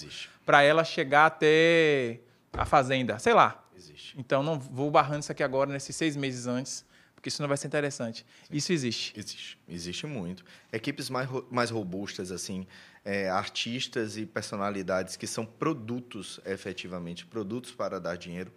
para 0.46 0.64
ela 0.64 0.86
chegar 0.86 1.26
até 1.26 2.22
a 2.54 2.64
fazenda, 2.64 3.20
sei 3.20 3.34
lá. 3.34 3.62
Existe. 3.76 4.18
Então, 4.18 4.42
não 4.42 4.58
vou 4.58 4.90
barrando 4.90 5.20
isso 5.20 5.34
aqui 5.34 5.44
agora, 5.44 5.70
nesses 5.70 5.94
seis 5.98 6.16
meses 6.16 6.48
antes, 6.48 6.86
porque 7.24 7.30
isso 7.30 7.42
não 7.42 7.48
vai 7.48 7.56
ser 7.56 7.68
interessante. 7.68 8.26
Sim. 8.44 8.58
Isso 8.58 8.74
existe. 8.74 9.18
Existe. 9.18 9.58
Existe 9.66 10.06
muito. 10.06 10.44
Equipes 10.74 11.10
mais, 11.10 11.30
mais 11.50 11.70
robustas, 11.70 12.34
assim, 12.34 12.68
é, 13.06 13.30
artistas 13.30 14.18
e 14.18 14.26
personalidades 14.26 15.16
que 15.16 15.26
são 15.26 15.46
produtos, 15.46 16.42
efetivamente, 16.46 17.26
produtos 17.26 17.72
para 17.72 17.98
dar 17.98 18.18
dinheiro. 18.18 18.52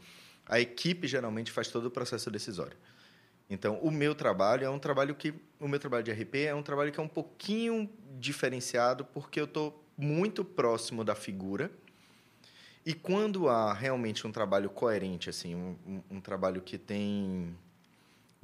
A 0.44 0.58
equipe 0.58 1.06
geralmente 1.06 1.52
faz 1.52 1.68
todo 1.68 1.86
o 1.86 1.90
processo 1.92 2.28
decisório. 2.28 2.76
Então, 3.48 3.78
o 3.78 3.88
meu 3.88 4.16
trabalho 4.16 4.64
é 4.64 4.70
um 4.70 4.80
trabalho 4.80 5.14
que. 5.14 5.32
O 5.60 5.68
meu 5.68 5.78
trabalho 5.78 6.02
de 6.02 6.10
RP 6.10 6.34
é 6.46 6.54
um 6.54 6.62
trabalho 6.62 6.90
que 6.90 6.98
é 6.98 7.02
um 7.02 7.08
pouquinho 7.08 7.88
diferenciado, 8.18 9.04
porque 9.04 9.38
eu 9.38 9.44
estou 9.44 9.80
muito 9.96 10.44
próximo 10.44 11.04
da 11.04 11.14
figura 11.14 11.70
e 12.86 12.94
quando 12.94 13.48
há 13.48 13.72
realmente 13.72 14.28
um 14.28 14.30
trabalho 14.30 14.70
coerente, 14.70 15.28
assim, 15.28 15.56
um, 15.56 15.76
um, 15.84 16.02
um, 16.16 16.20
trabalho 16.20 16.62
que 16.62 16.78
tem 16.78 17.52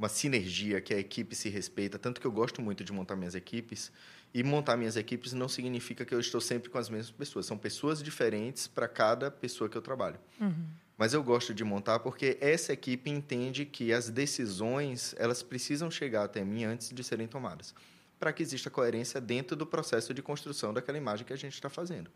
uma 0.02 0.08
sinergia, 0.08 0.80
que 0.80 0.92
a 0.92 0.98
equipe 0.98 1.32
se 1.36 1.48
respeita, 1.48 1.96
tanto 1.96 2.20
que 2.20 2.26
eu 2.26 2.32
gosto 2.32 2.60
muito 2.60 2.82
de 2.82 2.92
montar 2.92 3.14
minhas 3.14 3.36
equipes, 3.36 3.92
e 4.34 4.42
montar 4.42 4.76
minhas 4.76 4.96
equipes 4.96 5.32
não 5.32 5.48
significa 5.48 6.04
que 6.04 6.12
eu 6.12 6.18
estou 6.18 6.40
sempre 6.40 6.68
com 6.68 6.76
as 6.76 6.88
mesmas 6.88 7.12
pessoas, 7.12 7.46
são 7.46 7.56
pessoas 7.56 8.02
diferentes 8.02 8.66
para 8.66 8.88
cada 8.88 9.30
pessoa 9.30 9.70
que 9.70 9.78
eu 9.78 9.82
trabalho. 9.82 10.18
Uhum. 10.40 10.66
Mas 10.98 11.14
eu 11.14 11.22
gosto 11.22 11.54
de 11.54 11.62
montar 11.62 12.00
porque 12.00 12.36
essa 12.40 12.72
equipe 12.72 13.10
entende 13.10 13.64
que 13.64 13.92
as 13.92 14.10
decisões 14.10 15.14
elas 15.18 15.40
precisam 15.40 15.88
chegar 15.88 16.24
até 16.24 16.44
mim 16.44 16.64
antes 16.64 16.90
de 16.90 17.04
serem 17.04 17.28
tomadas, 17.28 17.72
para 18.18 18.32
que 18.32 18.42
exista 18.42 18.68
coerência 18.68 19.20
dentro 19.20 19.54
do 19.54 19.64
processo 19.64 20.12
de 20.12 20.20
construção 20.20 20.74
daquela 20.74 20.98
imagem 20.98 21.24
que 21.24 21.32
a 21.32 21.36
gente 21.36 21.54
está 21.54 21.70
fazendo. 21.70 22.10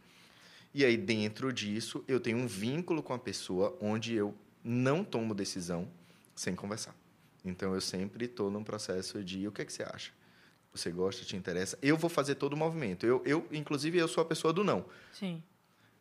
E 0.74 0.84
aí, 0.84 0.96
dentro 0.96 1.52
disso, 1.52 2.04
eu 2.08 2.18
tenho 2.18 2.38
um 2.38 2.48
vínculo 2.48 3.00
com 3.00 3.12
a 3.12 3.18
pessoa 3.18 3.78
onde 3.80 4.12
eu 4.12 4.34
não 4.64 5.04
tomo 5.04 5.36
decisão 5.36 5.88
sem 6.34 6.56
conversar. 6.56 7.05
Então, 7.48 7.74
eu 7.74 7.80
sempre 7.80 8.24
estou 8.26 8.50
num 8.50 8.64
processo 8.64 9.22
de 9.22 9.46
o 9.46 9.52
que, 9.52 9.62
é 9.62 9.64
que 9.64 9.72
você 9.72 9.82
acha? 9.82 10.10
Você 10.74 10.90
gosta, 10.90 11.24
te 11.24 11.36
interessa? 11.36 11.78
Eu 11.80 11.96
vou 11.96 12.10
fazer 12.10 12.34
todo 12.34 12.52
o 12.52 12.56
movimento. 12.56 13.06
Eu, 13.06 13.22
eu, 13.24 13.46
inclusive, 13.50 13.96
eu 13.98 14.06
sou 14.08 14.20
a 14.22 14.24
pessoa 14.24 14.52
do 14.52 14.62
não. 14.62 14.84
Sim. 15.12 15.42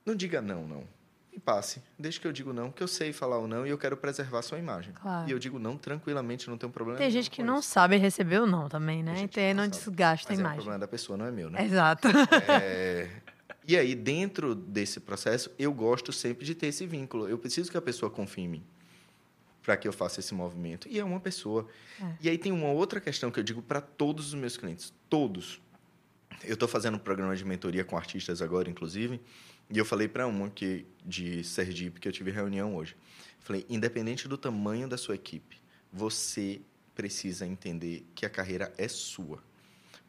Não 0.05 0.13
diga 0.15 0.41
não, 0.41 0.67
não. 0.67 0.83
me 1.31 1.39
passe. 1.39 1.81
Desde 1.97 2.19
que 2.19 2.27
eu 2.27 2.31
digo 2.33 2.51
não, 2.51 2.71
que 2.71 2.83
eu 2.83 2.87
sei 2.87 3.13
falar 3.13 3.39
o 3.39 3.47
não 3.47 3.65
e 3.65 3.69
eu 3.69 3.77
quero 3.77 3.95
preservar 3.95 4.39
a 4.39 4.41
sua 4.41 4.59
imagem. 4.59 4.93
Claro. 4.93 5.29
E 5.29 5.31
eu 5.31 5.39
digo 5.39 5.57
não 5.59 5.77
tranquilamente, 5.77 6.49
não 6.49 6.57
tem 6.57 6.67
um 6.67 6.71
problema. 6.71 6.97
Tem 6.97 7.09
gente 7.09 7.29
que 7.31 7.41
não 7.41 7.59
isso. 7.59 7.69
sabe 7.69 7.95
receber 7.97 8.41
o 8.41 8.45
não 8.45 8.67
também, 8.67 9.01
né? 9.01 9.13
Então 9.21 9.41
não 9.55 9.63
sabe. 9.63 9.77
desgasta 9.77 10.27
a 10.27 10.31
Mas 10.31 10.39
é 10.39 10.41
o 10.41 10.43
imagem. 10.43 10.57
problema 10.57 10.79
da 10.79 10.87
pessoa, 10.87 11.17
não 11.17 11.25
é 11.25 11.31
meu, 11.31 11.49
né? 11.49 11.63
Exato. 11.63 12.07
É, 12.49 13.09
E 13.67 13.75
aí, 13.77 13.95
dentro 13.95 14.53
desse 14.53 14.99
processo, 14.99 15.49
eu 15.57 15.73
gosto 15.73 16.11
sempre 16.13 16.45
de 16.45 16.53
ter 16.53 16.67
esse 16.67 16.85
vínculo. 16.85 17.27
Eu 17.27 17.37
preciso 17.37 17.71
que 17.71 17.77
a 17.77 17.81
pessoa 17.81 18.11
confie 18.11 18.41
em 18.43 18.47
mim 18.47 18.63
para 19.65 19.75
que 19.75 19.87
eu 19.87 19.91
faça 19.91 20.19
esse 20.19 20.33
movimento. 20.33 20.87
E 20.87 20.99
é 20.99 21.03
uma 21.03 21.19
pessoa. 21.19 21.67
É. 21.99 22.15
E 22.21 22.29
aí 22.29 22.37
tem 22.37 22.51
uma 22.51 22.69
outra 22.69 23.01
questão 23.01 23.31
que 23.31 23.39
eu 23.39 23.43
digo 23.43 23.61
para 23.61 23.81
todos 23.81 24.27
os 24.27 24.33
meus 24.35 24.55
clientes. 24.55 24.93
Todos. 25.09 25.59
Eu 26.43 26.53
estou 26.53 26.67
fazendo 26.67 26.95
um 26.95 26.99
programa 26.99 27.35
de 27.35 27.43
mentoria 27.43 27.83
com 27.83 27.97
artistas 27.97 28.41
agora, 28.41 28.69
inclusive, 28.69 29.19
e 29.69 29.77
eu 29.77 29.85
falei 29.85 30.07
para 30.07 30.27
uma 30.27 30.49
que 30.49 30.85
de 31.03 31.43
Sergipe 31.43 31.99
que 31.99 32.07
eu 32.07 32.11
tive 32.11 32.29
reunião 32.29 32.75
hoje. 32.75 32.95
Falei, 33.39 33.65
independente 33.67 34.27
do 34.27 34.37
tamanho 34.37 34.87
da 34.87 34.97
sua 34.97 35.15
equipe, 35.15 35.57
você 35.91 36.61
precisa 36.93 37.47
entender 37.47 38.05
que 38.13 38.25
a 38.25 38.29
carreira 38.29 38.71
é 38.77 38.87
sua. 38.87 39.41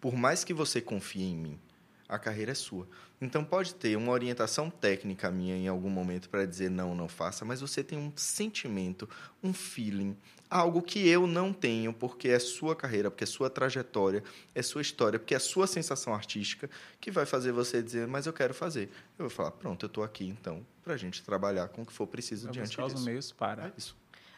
Por 0.00 0.14
mais 0.14 0.44
que 0.44 0.52
você 0.52 0.80
confie 0.80 1.24
em 1.24 1.36
mim, 1.36 1.60
a 2.08 2.18
carreira 2.18 2.52
é 2.52 2.54
sua. 2.54 2.88
Então 3.20 3.44
pode 3.44 3.74
ter 3.74 3.96
uma 3.96 4.12
orientação 4.12 4.70
técnica 4.70 5.30
minha 5.30 5.56
em 5.56 5.68
algum 5.68 5.90
momento 5.90 6.28
para 6.28 6.44
dizer 6.44 6.70
não, 6.70 6.94
não 6.94 7.08
faça, 7.08 7.44
mas 7.44 7.60
você 7.60 7.82
tem 7.82 7.98
um 7.98 8.12
sentimento, 8.14 9.08
um 9.42 9.52
feeling, 9.52 10.16
algo 10.48 10.82
que 10.82 11.08
eu 11.08 11.26
não 11.26 11.52
tenho, 11.52 11.92
porque 11.92 12.28
é 12.28 12.38
sua 12.38 12.76
carreira, 12.76 13.10
porque 13.10 13.24
é 13.24 13.26
sua 13.26 13.48
trajetória, 13.50 14.22
é 14.54 14.62
sua 14.62 14.82
história, 14.82 15.18
porque 15.18 15.34
é 15.34 15.38
sua 15.38 15.66
sensação 15.66 16.14
artística 16.14 16.68
que 17.00 17.10
vai 17.10 17.26
fazer 17.26 17.52
você 17.52 17.82
dizer, 17.82 18.06
mas 18.06 18.26
eu 18.26 18.32
quero 18.32 18.54
fazer. 18.54 18.90
Eu 19.18 19.24
vou 19.26 19.30
falar, 19.30 19.52
pronto, 19.52 19.84
eu 19.84 19.88
estou 19.88 20.04
aqui 20.04 20.26
então 20.26 20.64
para 20.82 20.94
a 20.94 20.96
gente 20.96 21.22
trabalhar 21.22 21.68
com 21.68 21.82
o 21.82 21.86
que 21.86 21.92
for 21.92 22.06
preciso 22.06 22.44
Vai 22.44 22.52
diante 22.52 22.68
buscar 22.68 22.84
os 22.84 22.94
disso. 22.94 23.04
meios 23.04 23.32
para. 23.32 23.66
É 23.66 23.72
isso. 23.76 23.96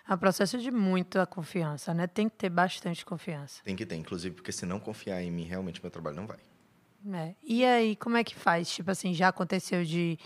É 0.09 0.15
um 0.15 0.19
processo 0.19 0.57
de 0.57 0.71
muita 0.71 1.27
confiança, 1.27 1.93
né? 1.93 2.07
Tem 2.07 2.31
que 2.31 2.37
ter 2.37 2.49
bastante 2.49 3.05
confiança. 3.05 3.61
Tem 3.63 3.77
que 3.77 3.85
ter, 3.85 3.95
inclusive, 3.97 4.35
porque 4.35 4.51
se 4.51 4.65
não 4.65 4.81
confiar 4.81 5.23
em 5.23 5.31
mim, 5.31 5.45
realmente 5.45 5.83
meu 5.83 5.91
trabalho 5.91 6.17
não 6.17 6.27
vai. 6.27 6.39
É. 7.13 7.33
E 7.43 7.65
aí, 7.65 7.97
como 7.97 8.17
é 8.17 8.25
que 8.25 8.35
faz? 8.35 8.69
Tipo 8.71 8.91
assim, 8.91 9.15
já 9.15 9.29
aconteceu 9.29 9.85
de. 9.85 10.19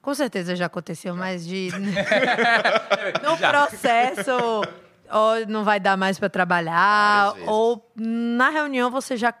Com 0.00 0.14
certeza 0.14 0.54
já 0.56 0.66
aconteceu, 0.66 1.14
mas 1.16 1.46
de. 1.46 1.68
no 3.22 3.36
processo, 3.36 4.30
ou 5.10 5.46
não 5.48 5.64
vai 5.64 5.80
dar 5.80 5.96
mais 5.96 6.18
para 6.18 6.28
trabalhar, 6.28 7.34
ou 7.46 7.90
na 7.96 8.50
reunião 8.50 8.90
você 8.90 9.16
já. 9.16 9.34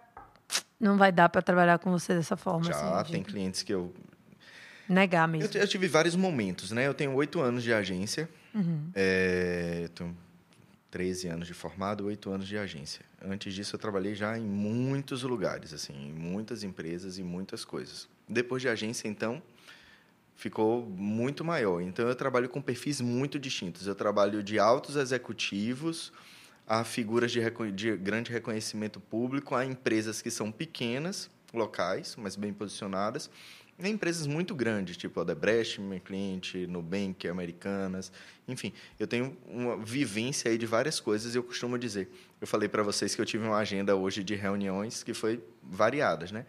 Não 0.78 0.96
vai 0.98 1.10
dar 1.10 1.28
para 1.28 1.40
trabalhar 1.40 1.78
com 1.78 1.90
você 1.90 2.14
dessa 2.14 2.36
forma. 2.36 2.64
Já 2.64 2.74
assim, 2.74 3.04
de 3.04 3.12
tem 3.12 3.22
clientes 3.22 3.62
que 3.62 3.72
eu 3.72 3.94
Negar 4.88 5.24
Eu, 5.24 5.28
mesmo. 5.32 5.48
t- 5.48 5.58
eu 5.58 5.66
tive 5.66 5.88
vários 5.88 6.14
momentos, 6.14 6.70
né? 6.70 6.86
Eu 6.86 6.94
tenho 6.94 7.12
oito 7.14 7.40
anos 7.40 7.62
de 7.62 7.72
agência. 7.72 8.28
Uhum. 8.54 8.90
É, 8.94 9.80
eu 9.84 9.88
tenho 9.88 10.16
13 10.90 11.28
anos 11.28 11.46
de 11.46 11.54
formado, 11.54 12.06
oito 12.06 12.30
anos 12.30 12.46
de 12.46 12.56
agência. 12.56 13.04
Antes 13.22 13.54
disso, 13.54 13.74
eu 13.74 13.80
trabalhei 13.80 14.14
já 14.14 14.38
em 14.38 14.44
muitos 14.44 15.22
lugares, 15.22 15.72
assim, 15.72 15.92
em 15.92 16.12
muitas 16.12 16.62
empresas 16.62 17.18
e 17.18 17.22
muitas 17.22 17.64
coisas. 17.64 18.08
Depois 18.28 18.62
de 18.62 18.68
agência, 18.68 19.08
então, 19.08 19.42
ficou 20.34 20.86
muito 20.86 21.44
maior. 21.44 21.80
Então, 21.80 22.08
eu 22.08 22.14
trabalho 22.14 22.48
com 22.48 22.60
perfis 22.62 23.00
muito 23.00 23.38
distintos. 23.38 23.86
Eu 23.86 23.94
trabalho 23.94 24.42
de 24.42 24.58
altos 24.58 24.96
executivos 24.96 26.12
a 26.66 26.82
figuras 26.82 27.30
de, 27.30 27.40
de 27.72 27.96
grande 27.96 28.32
reconhecimento 28.32 28.98
público, 28.98 29.54
a 29.54 29.64
empresas 29.64 30.20
que 30.20 30.30
são 30.30 30.50
pequenas, 30.50 31.30
locais, 31.54 32.16
mas 32.16 32.34
bem 32.34 32.52
posicionadas, 32.52 33.30
e 33.78 33.88
empresas 33.88 34.26
muito 34.26 34.54
grandes, 34.54 34.96
tipo 34.96 35.20
Odebrecht, 35.20 35.80
meu 35.80 36.00
cliente, 36.00 36.66
Nubank, 36.66 37.28
Americanas, 37.28 38.10
enfim, 38.48 38.72
eu 38.98 39.06
tenho 39.06 39.36
uma 39.46 39.76
vivência 39.76 40.50
aí 40.50 40.56
de 40.56 40.66
várias 40.66 40.98
coisas 40.98 41.34
e 41.34 41.38
eu 41.38 41.42
costumo 41.42 41.78
dizer, 41.78 42.08
eu 42.40 42.46
falei 42.46 42.68
para 42.68 42.82
vocês 42.82 43.14
que 43.14 43.20
eu 43.20 43.26
tive 43.26 43.46
uma 43.46 43.58
agenda 43.58 43.94
hoje 43.94 44.24
de 44.24 44.34
reuniões 44.34 45.02
que 45.02 45.12
foi 45.12 45.42
variadas, 45.62 46.32
né? 46.32 46.46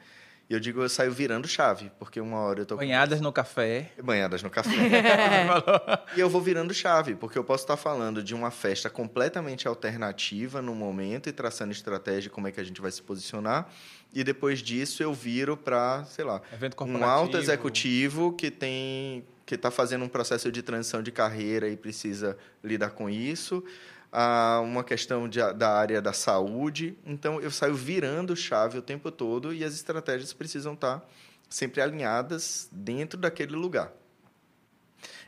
E 0.50 0.54
eu 0.54 0.62
digo, 0.62 0.82
eu 0.82 0.88
saio 0.88 1.12
virando 1.12 1.46
chave, 1.46 1.92
porque 2.00 2.22
uma 2.22 2.40
hora 2.40 2.62
eu 2.62 2.66
tô 2.66 2.78
Banhadas 2.78 3.20
no 3.20 3.34
café. 3.34 3.92
banhadas 4.02 4.42
no 4.42 4.50
café. 4.50 4.72
e 6.16 6.20
eu 6.22 6.30
vou 6.30 6.40
virando 6.40 6.74
chave, 6.74 7.16
porque 7.16 7.38
eu 7.38 7.44
posso 7.44 7.66
estar 7.66 7.76
falando 7.76 8.24
de 8.24 8.34
uma 8.34 8.50
festa 8.50 8.90
completamente 8.90 9.68
alternativa 9.68 10.62
no 10.62 10.74
momento 10.74 11.28
e 11.28 11.34
traçando 11.34 11.74
estratégia 11.74 12.30
como 12.30 12.48
é 12.48 12.52
que 12.54 12.62
a 12.62 12.64
gente 12.64 12.80
vai 12.80 12.92
se 12.92 13.02
posicionar. 13.02 13.70
E 14.14 14.24
depois 14.24 14.60
disso 14.60 15.04
eu 15.04 15.14
viro 15.14 15.56
para, 15.56 16.04
sei 16.06 16.26
lá, 16.26 16.42
um 16.82 17.04
alto 17.04 17.38
executivo 17.38 18.34
que 18.34 18.50
tem 18.50 19.24
que 19.46 19.56
está 19.56 19.72
fazendo 19.72 20.04
um 20.04 20.10
processo 20.10 20.52
de 20.52 20.62
transição 20.62 21.02
de 21.02 21.10
carreira 21.10 21.70
e 21.70 21.78
precisa 21.78 22.38
lidar 22.62 22.90
com 22.90 23.10
isso. 23.10 23.64
Ah, 24.12 24.60
uma 24.62 24.84
questão 24.84 25.28
de, 25.30 25.40
da 25.54 25.70
área 25.70 26.02
da 26.02 26.12
saúde. 26.12 26.98
Então, 27.06 27.40
eu 27.40 27.50
saio 27.50 27.74
virando 27.74 28.36
chave 28.36 28.78
o 28.78 28.82
tempo 28.82 29.10
todo 29.10 29.54
e 29.54 29.64
as 29.64 29.74
estratégias 29.74 30.34
precisam 30.34 30.74
estar 30.74 31.08
sempre 31.50 31.82
alinhadas 31.82 32.68
dentro 32.72 33.18
daquele 33.18 33.56
lugar. 33.56 33.94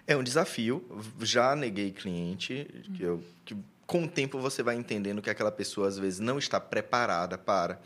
É 0.06 0.18
um 0.18 0.24
desafio. 0.24 0.86
Já 1.22 1.56
neguei 1.56 1.92
cliente, 1.92 2.68
que, 2.96 3.04
eu, 3.04 3.24
que 3.46 3.56
com 3.86 4.04
o 4.04 4.08
tempo 4.08 4.40
você 4.40 4.62
vai 4.62 4.76
entendendo 4.76 5.22
que 5.22 5.30
aquela 5.30 5.52
pessoa 5.52 5.88
às 5.88 5.98
vezes 5.98 6.20
não 6.20 6.38
está 6.38 6.60
preparada 6.60 7.38
para, 7.38 7.80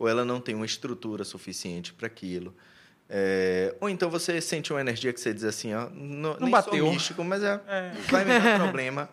ou 0.00 0.08
ela 0.08 0.24
não 0.24 0.40
tem 0.40 0.54
uma 0.56 0.66
estrutura 0.66 1.22
suficiente 1.22 1.92
para 1.92 2.08
aquilo. 2.08 2.52
É, 3.08 3.74
ou 3.80 3.88
então 3.90 4.08
você 4.08 4.40
sente 4.40 4.72
uma 4.72 4.80
energia 4.80 5.12
que 5.12 5.20
você 5.20 5.34
diz 5.34 5.44
assim, 5.44 5.74
ó, 5.74 5.88
não, 5.90 6.36
nem 6.40 6.50
bateu. 6.50 6.78
sou 6.84 6.92
místico, 6.92 7.22
mas 7.24 7.42
é, 7.42 7.60
É. 7.68 7.92
vai 8.08 8.24
me 8.24 8.38
dar 8.40 8.58
problema. 8.58 9.08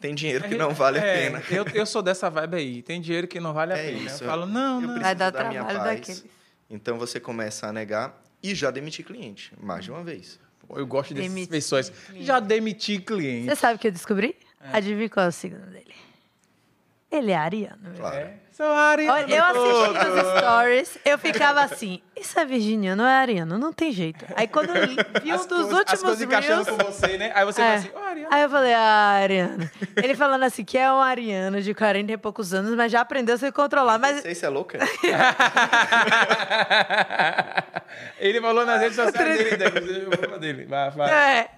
Tem 0.00 0.14
dinheiro 0.14 0.46
que 0.48 0.54
não 0.54 0.72
vale 0.74 0.98
a 0.98 1.04
É, 1.04 1.24
pena. 1.30 1.42
Eu, 1.50 1.64
eu 1.74 1.86
sou 1.86 2.02
dessa 2.02 2.28
vibe 2.30 2.56
aí. 2.56 2.82
Tem 2.82 3.00
dinheiro 3.00 3.26
que 3.26 3.40
não 3.40 3.52
vale 3.52 3.72
a 3.72 3.76
É 3.76 3.86
pena. 3.90 3.98
isso. 4.02 4.22
Eu 4.22 4.28
falo, 4.28 4.46
não, 4.46 4.80
Eu 4.82 4.88
não. 4.88 5.00
Vai 5.00 5.14
dar 5.14 5.30
da 5.30 5.44
minha 5.48 5.64
trabalho 5.64 5.78
paz. 5.84 5.98
daqueles. 6.00 6.24
Então 6.70 6.98
você 6.98 7.18
começa 7.18 7.66
a 7.66 7.72
negar 7.72 8.22
e 8.42 8.54
já 8.54 8.70
demitir 8.70 9.04
cliente, 9.04 9.52
mais 9.60 9.84
de 9.84 9.90
uma 9.90 10.04
vez. 10.04 10.38
Eu 10.70 10.86
gosto 10.86 11.14
dessas 11.14 11.28
Demitir 11.30 11.50
pessoas. 11.50 11.88
cliente. 11.90 12.26
Já 12.26 12.38
demiti 12.40 12.98
cliente. 13.00 13.46
Você 13.48 13.56
sabe 13.56 13.76
o 13.76 13.78
que 13.78 13.88
eu 13.88 13.92
descobri? 13.92 14.36
Adivinha 14.72 15.08
qual 15.08 15.26
é 15.26 15.28
o 15.30 15.32
signo 15.32 15.64
dele? 15.66 15.94
Ele 17.10 17.30
é 17.32 17.36
ariano. 17.36 17.94
Claro. 17.96 18.16
É. 18.16 18.34
Sou 18.58 18.66
ariano. 18.66 19.12
Olha, 19.12 19.36
eu 19.36 19.44
assisti 19.44 20.08
os 20.08 20.38
stories, 20.40 20.98
eu 21.04 21.16
ficava 21.16 21.60
assim, 21.60 22.02
isso 22.16 22.40
é 22.40 22.44
virginiano 22.44 23.04
ou 23.04 23.08
é 23.08 23.12
ariano? 23.12 23.56
Não 23.56 23.72
tem 23.72 23.92
jeito. 23.92 24.24
Aí 24.34 24.48
quando 24.48 24.74
eu 24.74 24.88
vi 24.88 24.96
um 25.32 25.46
dos 25.46 25.72
últimos 25.72 26.18
reels... 26.18 26.68
com 26.68 26.76
você, 26.76 27.16
né? 27.16 27.30
Aí 27.36 27.44
você 27.44 27.62
É. 27.62 27.64
fala 27.64 27.76
assim, 27.76 27.90
ariano. 28.10 28.28
Aí 28.34 28.42
eu 28.42 28.50
falei, 28.50 28.74
ah, 28.74 29.20
Ariano. 29.22 29.70
Ele 30.02 30.16
falando 30.16 30.42
assim, 30.42 30.64
que 30.64 30.76
é 30.76 30.90
um 30.92 31.00
ariano 31.00 31.62
de 31.62 31.72
40 31.72 32.10
e 32.12 32.16
poucos 32.16 32.52
anos, 32.52 32.74
mas 32.74 32.90
já 32.90 33.00
aprendeu 33.00 33.36
a 33.36 33.38
se 33.38 33.52
controlar. 33.52 33.92
Não 33.92 34.00
Mas 34.00 34.22
sei 34.22 34.34
se 34.34 34.44
é 34.44 34.48
louca. 34.48 34.78
Ele 38.18 38.40
falou 38.40 38.66
nas 38.66 38.80
redes 38.80 38.96
sociais 38.96 39.38
dele, 39.38 39.56
dele, 39.56 40.38
dele. 40.38 40.66
Vai, 40.66 40.90
vai. 40.90 41.10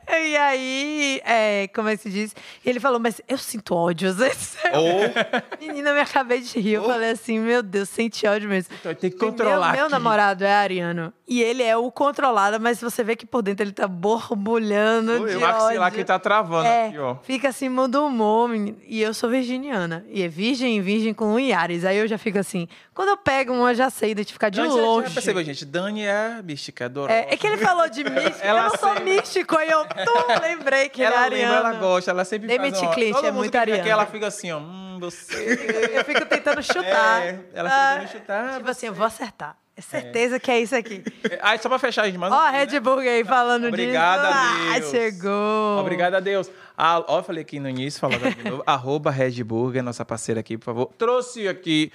É, 0.06 0.28
e 0.28 0.36
aí, 0.36 1.22
é, 1.24 1.68
como 1.74 1.88
é 1.88 1.96
que 1.96 2.02
se 2.02 2.10
diz? 2.10 2.36
Ele 2.64 2.78
falou, 2.78 3.00
mas 3.00 3.20
eu 3.26 3.38
sinto 3.38 3.74
ódio 3.74 4.08
às 4.10 4.16
vezes. 4.16 4.56
Ou 4.72 5.00
Menina, 5.60 5.90
eu 5.90 5.94
me 5.94 6.00
acabei 6.00 6.40
de 6.40 6.60
rir. 6.60 6.74
Eu 6.74 6.89
falei 6.92 7.10
assim, 7.10 7.38
meu 7.38 7.62
Deus, 7.62 7.88
sente 7.88 8.26
ódio 8.26 8.48
mesmo. 8.48 8.74
Então 8.80 8.94
tem 8.94 9.10
que 9.10 9.16
Meu- 9.18 9.26
controlar 9.28 9.72
Meu, 9.72 9.82
aqui. 9.84 9.92
namorado 9.92 10.44
é 10.44 10.52
ariano. 10.52 11.12
E 11.28 11.40
ele 11.42 11.62
é 11.62 11.76
o 11.76 11.90
controlado, 11.92 12.58
mas 12.60 12.80
você 12.80 13.04
vê 13.04 13.14
que 13.14 13.24
por 13.24 13.40
dentro 13.42 13.62
ele 13.64 13.70
tá 13.72 13.86
borbulhando 14.34 15.12
Oi, 15.22 15.30
de 15.36 15.44
ódio. 15.44 15.90
que 15.92 16.04
tá 16.04 16.18
travando 16.18 16.66
É, 16.66 16.88
aqui, 16.88 16.98
ó. 16.98 17.16
fica 17.22 17.48
assim, 17.48 17.68
muda 17.68 18.00
o 18.00 18.06
humor, 18.06 18.48
menino. 18.48 18.76
E 18.86 19.00
eu 19.00 19.14
sou 19.14 19.30
virginiana. 19.30 20.04
E 20.08 20.22
é 20.22 20.28
virgem, 20.28 20.80
virgem 20.80 21.14
com 21.14 21.26
um 21.34 21.38
Iares. 21.38 21.84
Aí 21.84 21.98
eu 21.98 22.08
já 22.08 22.18
fico 22.18 22.38
assim, 22.38 22.66
quando 22.94 23.10
eu 23.10 23.16
pego 23.16 23.52
uma, 23.52 23.70
eu 23.70 23.74
já 23.74 23.90
sei 23.90 24.10
identificar 24.10 24.48
de 24.48 24.56
Dani, 24.60 24.70
você 24.72 24.80
longe. 24.80 25.08
Já 25.08 25.14
percebeu, 25.14 25.44
gente? 25.44 25.64
Dani 25.64 26.04
é 26.04 26.40
mística, 26.42 26.86
adora. 26.86 27.12
É, 27.12 27.28
é 27.32 27.36
que 27.36 27.46
ele 27.46 27.58
falou 27.58 27.88
de 27.88 28.02
místico. 28.10 28.38
Ela 28.42 28.60
eu 28.60 28.64
não 28.70 28.76
sou 28.78 29.00
místico, 29.00 29.56
aí 29.56 29.70
eu 29.70 29.84
tu, 29.86 30.42
lembrei 30.42 30.88
que 30.88 31.02
ela 31.02 31.26
ele 31.26 31.36
é 31.36 31.38
lembra, 31.38 31.56
ariano. 31.58 31.68
ela 31.74 31.78
gosta, 31.80 32.10
ela 32.10 32.24
sempre 32.24 32.48
Demitir 32.48 32.80
faz 32.88 32.96
uma... 33.06 33.14
Toda 33.14 33.28
é 33.28 33.30
muito 33.30 33.52
fica 33.58 33.74
aqui, 33.74 33.88
ela 33.88 34.06
fica 34.06 34.26
assim, 34.26 34.50
ó, 34.50 34.58
hum, 34.58 34.89
você... 35.00 35.90
Eu 35.92 36.04
fico 36.04 36.24
tentando 36.26 36.62
chutar. 36.62 37.22
É, 37.22 37.40
ela 37.54 37.68
fica 37.70 38.04
Ah, 38.04 38.06
chutar. 38.06 38.56
Tipo 38.58 38.70
assim, 38.70 38.86
eu 38.86 38.94
vou 38.94 39.06
acertar. 39.06 39.56
É 39.76 39.80
certeza 39.80 40.38
que 40.38 40.50
é 40.50 40.60
isso 40.60 40.76
aqui. 40.76 41.02
Ah, 41.40 41.56
só 41.56 41.68
pra 41.68 41.78
fechar, 41.78 42.04
gente, 42.06 42.18
mais 42.18 42.30
um 42.30 42.36
Ó, 42.36 42.38
a 42.38 42.50
Red 42.50 42.78
Bull 42.80 42.98
aí 42.98 43.24
falando 43.24 43.66
Obrigado 43.68 44.26
disso. 44.26 44.38
a 44.38 44.72
Deus. 44.74 44.86
Ah, 44.86 44.90
chegou. 44.90 45.80
Obrigado 45.80 46.14
a 46.16 46.20
Deus. 46.20 46.50
Ah, 46.76 47.02
ó, 47.08 47.18
eu 47.18 47.22
falei 47.22 47.42
aqui 47.42 47.58
no 47.58 47.68
início, 47.68 47.98
falando 47.98 48.30
de 48.34 48.44
novo. 48.50 48.62
arroba 48.68 49.10
Red 49.10 49.42
Burger, 49.42 49.82
nossa 49.82 50.04
parceira 50.04 50.40
aqui, 50.40 50.58
por 50.58 50.64
favor. 50.66 50.90
Trouxe 50.98 51.48
aqui 51.48 51.90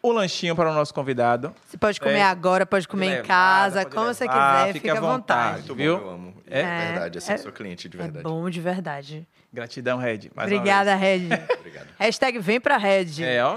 o 0.00 0.12
lanchinho 0.12 0.54
para 0.54 0.70
o 0.70 0.74
nosso 0.74 0.94
convidado. 0.94 1.52
Você 1.66 1.76
pode 1.76 1.98
comer 1.98 2.18
É. 2.18 2.22
agora, 2.22 2.64
pode 2.64 2.86
comer 2.86 3.08
Pode 3.08 3.20
em 3.20 3.24
casa, 3.24 3.84
como 3.84 4.06
você 4.14 4.24
levar, 4.28 4.58
quiser, 4.60 4.72
fique 4.74 4.86
fica 4.88 4.98
à 4.98 5.00
vontade. 5.00 5.16
vontade. 5.16 5.56
muito 5.62 5.74
viu? 5.74 5.96
bom, 5.98 6.04
eu 6.04 6.10
amo. 6.10 6.34
É? 6.46 6.60
É, 6.60 6.90
verdade, 6.92 7.18
assim, 7.18 7.32
é- 7.32 7.34
eu 7.34 7.38
sou 7.38 7.50
cliente 7.52 7.88
de 7.88 7.96
É 7.98 8.02
verdade. 8.02 8.22
bom 8.22 8.48
de 8.48 8.60
verdade. 8.60 9.26
Gratidão, 9.54 9.98
Red. 9.98 10.30
mais 10.34 10.50
Obrigada, 10.52 10.94
Red. 10.94 11.28
Obrigado. 11.58 11.88
Hashtag 11.98 12.38
vem 12.40 12.60
pra 12.60 12.76
Red. 12.76 13.22
É, 13.22 13.42
ó. 13.44 13.56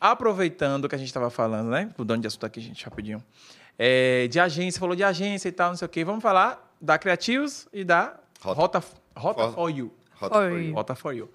Aproveitando 0.00 0.88
que 0.88 0.94
a 0.94 0.98
gente 0.98 1.08
estava 1.08 1.30
falando, 1.30 1.70
né? 1.70 1.90
Mudando 1.98 2.20
de 2.20 2.26
assunto 2.26 2.46
aqui, 2.46 2.60
gente, 2.60 2.84
rapidinho. 2.84 3.22
É, 3.78 4.28
de 4.28 4.38
agência, 4.38 4.78
falou 4.78 4.94
de 4.94 5.02
agência 5.02 5.48
e 5.48 5.52
tal, 5.52 5.70
não 5.70 5.76
sei 5.76 5.86
o 5.86 5.88
quê. 5.88 6.04
Vamos 6.04 6.22
falar 6.22 6.72
da 6.80 6.98
Criativos 6.98 7.66
e 7.72 7.82
da 7.84 8.18
Rota. 8.40 8.60
Rota, 8.60 8.84
Rota 9.16 9.42
For- 9.44 9.52
for 9.54 9.70
You. 9.70 9.94
Rota 10.14 10.34
For. 10.34 10.60
You. 10.60 10.74
Rota 10.74 10.94
for 10.94 11.12
You. 11.12 11.32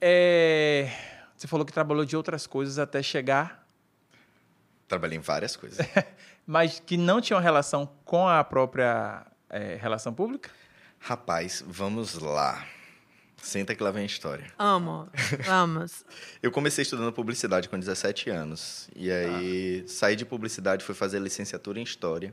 É, 0.00 0.90
você 1.36 1.46
falou 1.46 1.64
que 1.64 1.72
trabalhou 1.72 2.04
de 2.04 2.16
outras 2.16 2.46
coisas 2.46 2.78
até 2.78 3.02
chegar, 3.02 3.62
Trabalhei 4.88 5.16
em 5.16 5.22
várias 5.22 5.56
coisas. 5.56 5.78
mas 6.46 6.78
que 6.78 6.98
não 6.98 7.18
tinham 7.18 7.40
relação 7.40 7.88
com 8.04 8.28
a 8.28 8.44
própria 8.44 9.24
é, 9.48 9.78
relação 9.80 10.12
pública? 10.12 10.50
Rapaz, 11.04 11.64
vamos 11.66 12.14
lá. 12.14 12.64
Senta 13.36 13.74
que 13.74 13.82
lá 13.82 13.90
vem 13.90 14.04
a 14.04 14.06
história. 14.06 14.46
Amo. 14.56 15.08
Vamos. 15.44 16.04
Eu 16.40 16.52
comecei 16.52 16.82
estudando 16.82 17.12
publicidade 17.12 17.68
com 17.68 17.76
17 17.76 18.30
anos. 18.30 18.88
E 18.94 19.10
aí 19.10 19.84
saí 19.88 20.14
de 20.14 20.24
publicidade, 20.24 20.84
fui 20.84 20.94
fazer 20.94 21.18
licenciatura 21.18 21.80
em 21.80 21.82
História. 21.82 22.32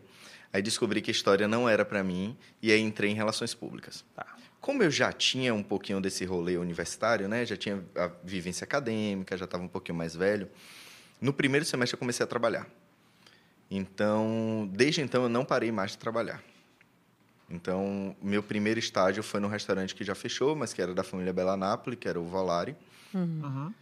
Aí 0.53 0.61
descobri 0.61 1.01
que 1.01 1.09
História 1.09 1.47
não 1.47 1.67
era 1.67 1.83
para 1.83 2.03
mim 2.03 2.37
e 2.61 2.71
aí 2.71 2.79
entrei 2.79 3.09
em 3.09 3.15
Relações 3.15 3.55
Públicas. 3.55 4.05
Tá. 4.15 4.37
Como 4.61 4.83
eu 4.83 4.91
já 4.91 5.11
tinha 5.11 5.51
um 5.51 5.63
pouquinho 5.63 5.99
desse 5.99 6.23
rolê 6.23 6.55
universitário, 6.55 7.27
né? 7.27 7.47
Já 7.47 7.57
tinha 7.57 7.83
a 7.95 8.11
vivência 8.23 8.65
acadêmica, 8.65 9.35
já 9.35 9.45
estava 9.45 9.63
um 9.63 9.67
pouquinho 9.67 9.97
mais 9.97 10.15
velho. 10.15 10.47
No 11.19 11.33
primeiro 11.33 11.65
semestre 11.65 11.95
eu 11.95 11.99
comecei 11.99 12.23
a 12.23 12.27
trabalhar. 12.27 12.67
Então, 13.71 14.69
desde 14.71 15.01
então 15.01 15.23
eu 15.23 15.29
não 15.29 15.43
parei 15.43 15.71
mais 15.71 15.91
de 15.91 15.97
trabalhar. 15.97 16.43
Então, 17.49 18.15
meu 18.21 18.43
primeiro 18.43 18.79
estágio 18.79 19.23
foi 19.23 19.39
num 19.39 19.47
restaurante 19.47 19.95
que 19.95 20.03
já 20.03 20.13
fechou, 20.13 20.55
mas 20.55 20.71
que 20.73 20.81
era 20.81 20.93
da 20.93 21.03
família 21.03 21.33
Bela 21.33 21.57
Napoli, 21.57 21.95
que 21.95 22.07
era 22.07 22.19
o 22.19 22.23
Volari. 22.25 22.75
Uhum. 23.13 23.73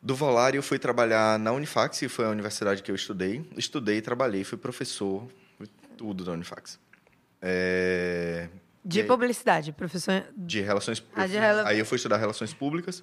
Do 0.00 0.14
Volari 0.14 0.56
eu 0.56 0.62
fui 0.62 0.78
trabalhar 0.78 1.38
na 1.38 1.52
Unifax, 1.52 1.98
que 1.98 2.08
foi 2.08 2.24
a 2.26 2.28
universidade 2.28 2.82
que 2.82 2.90
eu 2.90 2.94
estudei. 2.94 3.44
Estudei, 3.56 4.00
trabalhei, 4.00 4.44
fui 4.44 4.56
professor, 4.58 5.26
fui 5.58 5.66
tudo 5.96 6.24
da 6.24 6.32
Unifax. 6.32 6.78
É, 7.42 8.48
De 8.84 9.00
aí? 9.00 9.06
publicidade, 9.06 9.72
professor. 9.72 10.24
de 10.36 10.60
relações 10.60 11.02
Ah, 11.14 11.26
de 11.26 11.36
rela- 11.36 11.66
Aí 11.66 11.78
eu 11.78 11.86
fui 11.86 11.96
estudar 11.96 12.16
relações 12.18 12.54
públicas. 12.54 13.02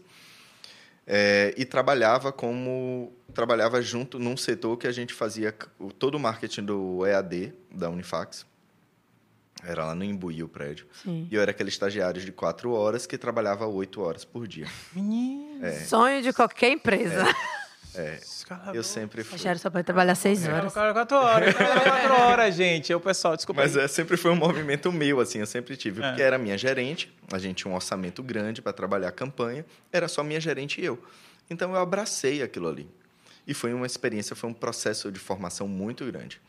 é, 1.05 1.53
e 1.57 1.65
trabalhava 1.65 2.31
como 2.31 3.11
trabalhava 3.33 3.81
junto 3.81 4.17
num 4.17 4.37
setor 4.37 4.77
que 4.77 4.87
a 4.87 4.91
gente 4.91 5.13
fazia 5.13 5.53
todo 5.99 6.15
o 6.15 6.19
marketing 6.19 6.63
do 6.63 7.05
EAD 7.05 7.51
da 7.69 7.89
Unifax. 7.89 8.45
Era 9.65 9.85
lá 9.85 9.95
no 9.95 10.03
Imbuí 10.03 10.43
o 10.43 10.47
prédio. 10.47 10.85
Sim. 11.03 11.27
E 11.31 11.35
eu 11.35 11.41
era 11.41 11.51
aquele 11.51 11.69
estagiário 11.69 12.21
de 12.21 12.31
quatro 12.31 12.71
horas 12.73 13.05
que 13.05 13.17
trabalhava 13.17 13.65
oito 13.65 14.01
horas 14.01 14.25
por 14.25 14.47
dia. 14.47 14.67
Menino. 14.93 15.65
É. 15.65 15.71
Sonho 15.85 16.21
de 16.21 16.33
qualquer 16.33 16.71
empresa. 16.71 17.25
Eu 18.73 18.83
sempre 18.83 19.23
fui. 19.23 19.35
Estagiário 19.35 19.59
só 19.61 19.69
pode 19.69 19.83
trabalhar 19.83 20.15
seis 20.15 20.47
horas. 20.47 20.73
Quatro 20.73 20.93
quatro 20.93 21.17
horas, 21.17 21.53
quatro 21.53 22.13
horas, 22.25 22.55
gente. 22.55 22.93
O 22.93 22.99
pessoal, 22.99 23.35
desculpa. 23.35 23.61
Mas 23.61 23.77
é, 23.77 23.87
sempre 23.87 24.17
foi 24.17 24.31
um 24.31 24.35
movimento 24.35 24.91
meu, 24.91 25.19
assim, 25.19 25.39
eu 25.39 25.45
sempre 25.45 25.77
tive. 25.77 26.01
É. 26.01 26.07
Porque 26.07 26.21
era 26.21 26.37
minha 26.39 26.57
gerente, 26.57 27.13
a 27.31 27.37
gente 27.37 27.57
tinha 27.57 27.71
um 27.71 27.75
orçamento 27.75 28.23
grande 28.23 28.61
para 28.63 28.73
trabalhar 28.73 29.09
a 29.09 29.11
campanha, 29.11 29.63
era 29.91 30.07
só 30.07 30.23
minha 30.23 30.41
gerente 30.41 30.81
e 30.81 30.85
eu. 30.85 31.01
Então 31.49 31.71
eu 31.71 31.79
abracei 31.79 32.41
aquilo 32.41 32.67
ali. 32.67 32.89
E 33.45 33.53
foi 33.53 33.73
uma 33.73 33.85
experiência, 33.85 34.35
foi 34.35 34.49
um 34.49 34.53
processo 34.53 35.11
de 35.11 35.19
formação 35.19 35.67
muito 35.67 36.03
grande. 36.05 36.41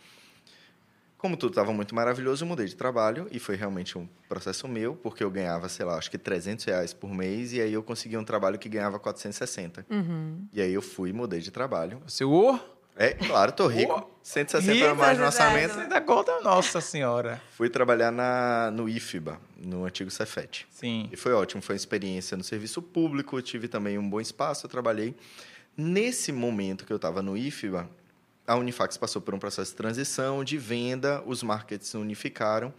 Como 1.24 1.38
tudo 1.38 1.52
estava 1.52 1.72
muito 1.72 1.94
maravilhoso, 1.94 2.44
eu 2.44 2.48
mudei 2.48 2.66
de 2.66 2.76
trabalho 2.76 3.26
e 3.32 3.38
foi 3.38 3.56
realmente 3.56 3.96
um 3.96 4.06
processo 4.28 4.68
meu, 4.68 4.94
porque 4.94 5.24
eu 5.24 5.30
ganhava, 5.30 5.70
sei 5.70 5.87
lá, 5.87 5.96
acho 5.96 6.10
que 6.10 6.18
300 6.18 6.62
reais 6.66 6.92
por 6.92 7.14
mês 7.14 7.54
e 7.54 7.62
aí 7.62 7.72
eu 7.72 7.82
consegui 7.82 8.14
um 8.18 8.24
trabalho 8.24 8.58
que 8.58 8.68
ganhava 8.68 8.98
460. 8.98 9.87
Uhum. 9.88 10.46
E 10.52 10.60
aí 10.60 10.74
eu 10.74 10.82
fui 10.82 11.08
e 11.08 11.12
mudei 11.14 11.40
de 11.40 11.50
trabalho. 11.50 12.02
Seu 12.06 12.30
o 12.30 12.60
É, 12.94 13.14
claro, 13.14 13.52
tô 13.52 13.66
rico. 13.68 14.06
160 14.22 14.74
Rico, 14.74 14.87
a 14.87 14.94
mais 14.94 15.18
no 15.18 15.24
160. 15.24 15.26
orçamento. 15.26 15.74
Você 15.82 15.88
dá 15.88 16.00
conta, 16.02 16.38
nossa 16.42 16.82
senhora. 16.82 17.40
Fui 17.52 17.70
trabalhar 17.70 18.10
na, 18.10 18.70
no 18.70 18.87
IFBA, 18.87 19.40
no 19.56 19.87
antigo 19.87 20.10
Cefet. 20.10 20.66
Sim. 20.70 21.08
E 21.10 21.16
foi 21.16 21.32
ótimo, 21.32 21.62
foi 21.62 21.74
uma 21.74 21.78
experiência 21.78 22.37
no 22.37 22.44
serviço 22.44 22.82
público, 22.82 23.40
tive 23.40 23.66
também 23.66 23.96
um 23.96 24.06
bom 24.06 24.20
espaço, 24.20 24.66
eu 24.66 24.70
trabalhei. 24.70 25.14
Nesse 25.74 26.32
momento 26.32 26.84
que 26.84 26.92
eu 26.92 26.96
estava 26.96 27.22
no 27.22 27.34
IFBA, 27.34 27.88
a 28.46 28.57
Unifax 28.57 28.96
passou 28.96 29.22
por 29.22 29.35
um 29.35 29.38
processo 29.38 29.70
de 29.70 29.76
transição, 29.76 30.44
de 30.44 30.59
venda, 30.59 31.22
os 31.26 31.42
markets 31.42 31.88
se 31.88 31.96
unificaram. 31.96 32.72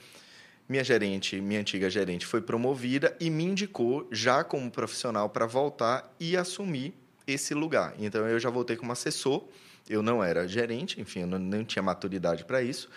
Minha 0.68 0.84
gerente, 0.84 1.40
minha 1.40 1.60
antiga 1.60 1.90
gerente, 1.90 2.26
foi 2.26 2.42
promovida 2.42 3.16
e 3.20 3.30
me 3.30 3.44
indicou 3.44 4.08
já 4.12 4.44
como 4.44 4.70
profissional 4.72 5.30
para 5.30 5.46
voltar 5.46 6.14
e 6.20 6.36
assumir 6.36 6.94
esse 7.28 7.54
lugar. 7.54 7.94
Então 8.00 8.28
eu 8.28 8.40
já 8.40 8.50
voltei 8.50 8.76
como 8.76 8.92
assessor. 8.92 9.44
Eu 9.88 10.02
não 10.02 10.24
era 10.24 10.48
gerente, 10.48 11.00
enfim, 11.00 11.22
eu 11.22 11.28
não, 11.28 11.38
não 11.38 11.64
tinha 11.64 11.84
maturidade 11.84 12.44
para 12.44 12.62
isso, 12.64 12.90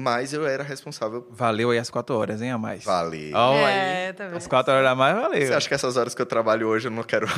mas 0.00 0.32
eu 0.32 0.46
era 0.46 0.62
responsável. 0.62 1.26
Valeu 1.30 1.70
aí 1.70 1.78
as 1.78 1.90
quatro 1.90 2.14
horas, 2.16 2.40
hein, 2.40 2.52
a 2.52 2.56
mais. 2.58 2.84
Valeu. 2.84 3.32
Ó, 3.34 3.54
É, 3.56 4.06
aí. 4.08 4.12
tá? 4.12 4.26
As 4.28 4.46
quatro 4.46 4.72
horas 4.72 4.88
a 4.88 4.94
mais, 4.94 5.16
valeu. 5.16 5.46
Você 5.46 5.52
acha 5.52 5.66
que 5.68 5.74
essas 5.74 5.96
horas 5.96 6.14
que 6.14 6.22
eu 6.22 6.26
trabalho 6.26 6.68
hoje 6.68 6.86
eu 6.86 6.92
não 6.92 7.02
quero. 7.02 7.26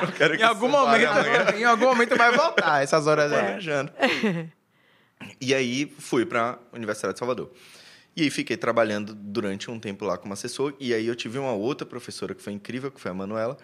eu 0.00 0.06
não 0.06 0.12
quero 0.12 0.34
Em 0.34 0.38
que 0.38 0.42
algum, 0.44 0.68
momento, 0.68 1.02
em 1.56 1.64
algum 1.64 1.86
momento 1.86 2.16
vai 2.16 2.30
voltar 2.36 2.82
essas 2.84 3.06
horas 3.08 3.32
aí. 3.32 3.38
planejando. 3.40 3.90
e 5.40 5.54
aí 5.54 5.92
fui 5.98 6.24
para 6.24 6.58
a 6.72 6.76
Universidade 6.76 7.14
de 7.14 7.18
Salvador. 7.18 7.50
E 8.14 8.22
aí 8.22 8.30
fiquei 8.30 8.56
trabalhando 8.56 9.14
durante 9.14 9.70
um 9.70 9.78
tempo 9.78 10.04
lá 10.04 10.16
como 10.16 10.32
assessor. 10.32 10.72
E 10.80 10.94
aí 10.94 11.06
eu 11.06 11.14
tive 11.16 11.38
uma 11.38 11.52
outra 11.52 11.86
professora 11.86 12.34
que 12.34 12.42
foi 12.42 12.52
incrível, 12.52 12.90
que 12.90 13.00
foi 13.00 13.10
a 13.10 13.14
Manuela, 13.14 13.56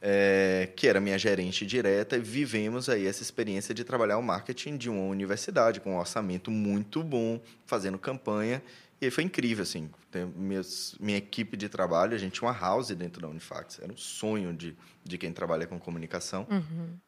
é, 0.00 0.68
que 0.74 0.88
era 0.88 1.00
minha 1.00 1.18
gerente 1.18 1.66
direta. 1.66 2.16
E 2.16 2.20
vivemos 2.20 2.88
aí 2.88 3.06
essa 3.06 3.22
experiência 3.22 3.74
de 3.74 3.84
trabalhar 3.84 4.18
o 4.18 4.22
marketing 4.22 4.76
de 4.76 4.88
uma 4.88 5.02
universidade 5.02 5.80
com 5.80 5.94
um 5.94 5.98
orçamento 5.98 6.50
muito 6.50 7.02
bom, 7.02 7.40
fazendo 7.66 7.98
campanha. 7.98 8.62
E 9.00 9.10
foi 9.10 9.24
incrível, 9.24 9.62
assim. 9.62 9.90
Meus, 10.36 10.94
minha 11.00 11.16
equipe 11.16 11.56
de 11.56 11.68
trabalho, 11.68 12.14
a 12.14 12.18
gente 12.18 12.34
tinha 12.34 12.48
uma 12.50 12.58
house 12.58 12.90
dentro 12.90 13.22
da 13.22 13.28
Unifax. 13.28 13.80
Era 13.82 13.92
um 13.92 13.96
sonho 13.96 14.52
de, 14.52 14.76
de 15.02 15.16
quem 15.16 15.32
trabalha 15.32 15.66
com 15.66 15.78
comunicação. 15.78 16.46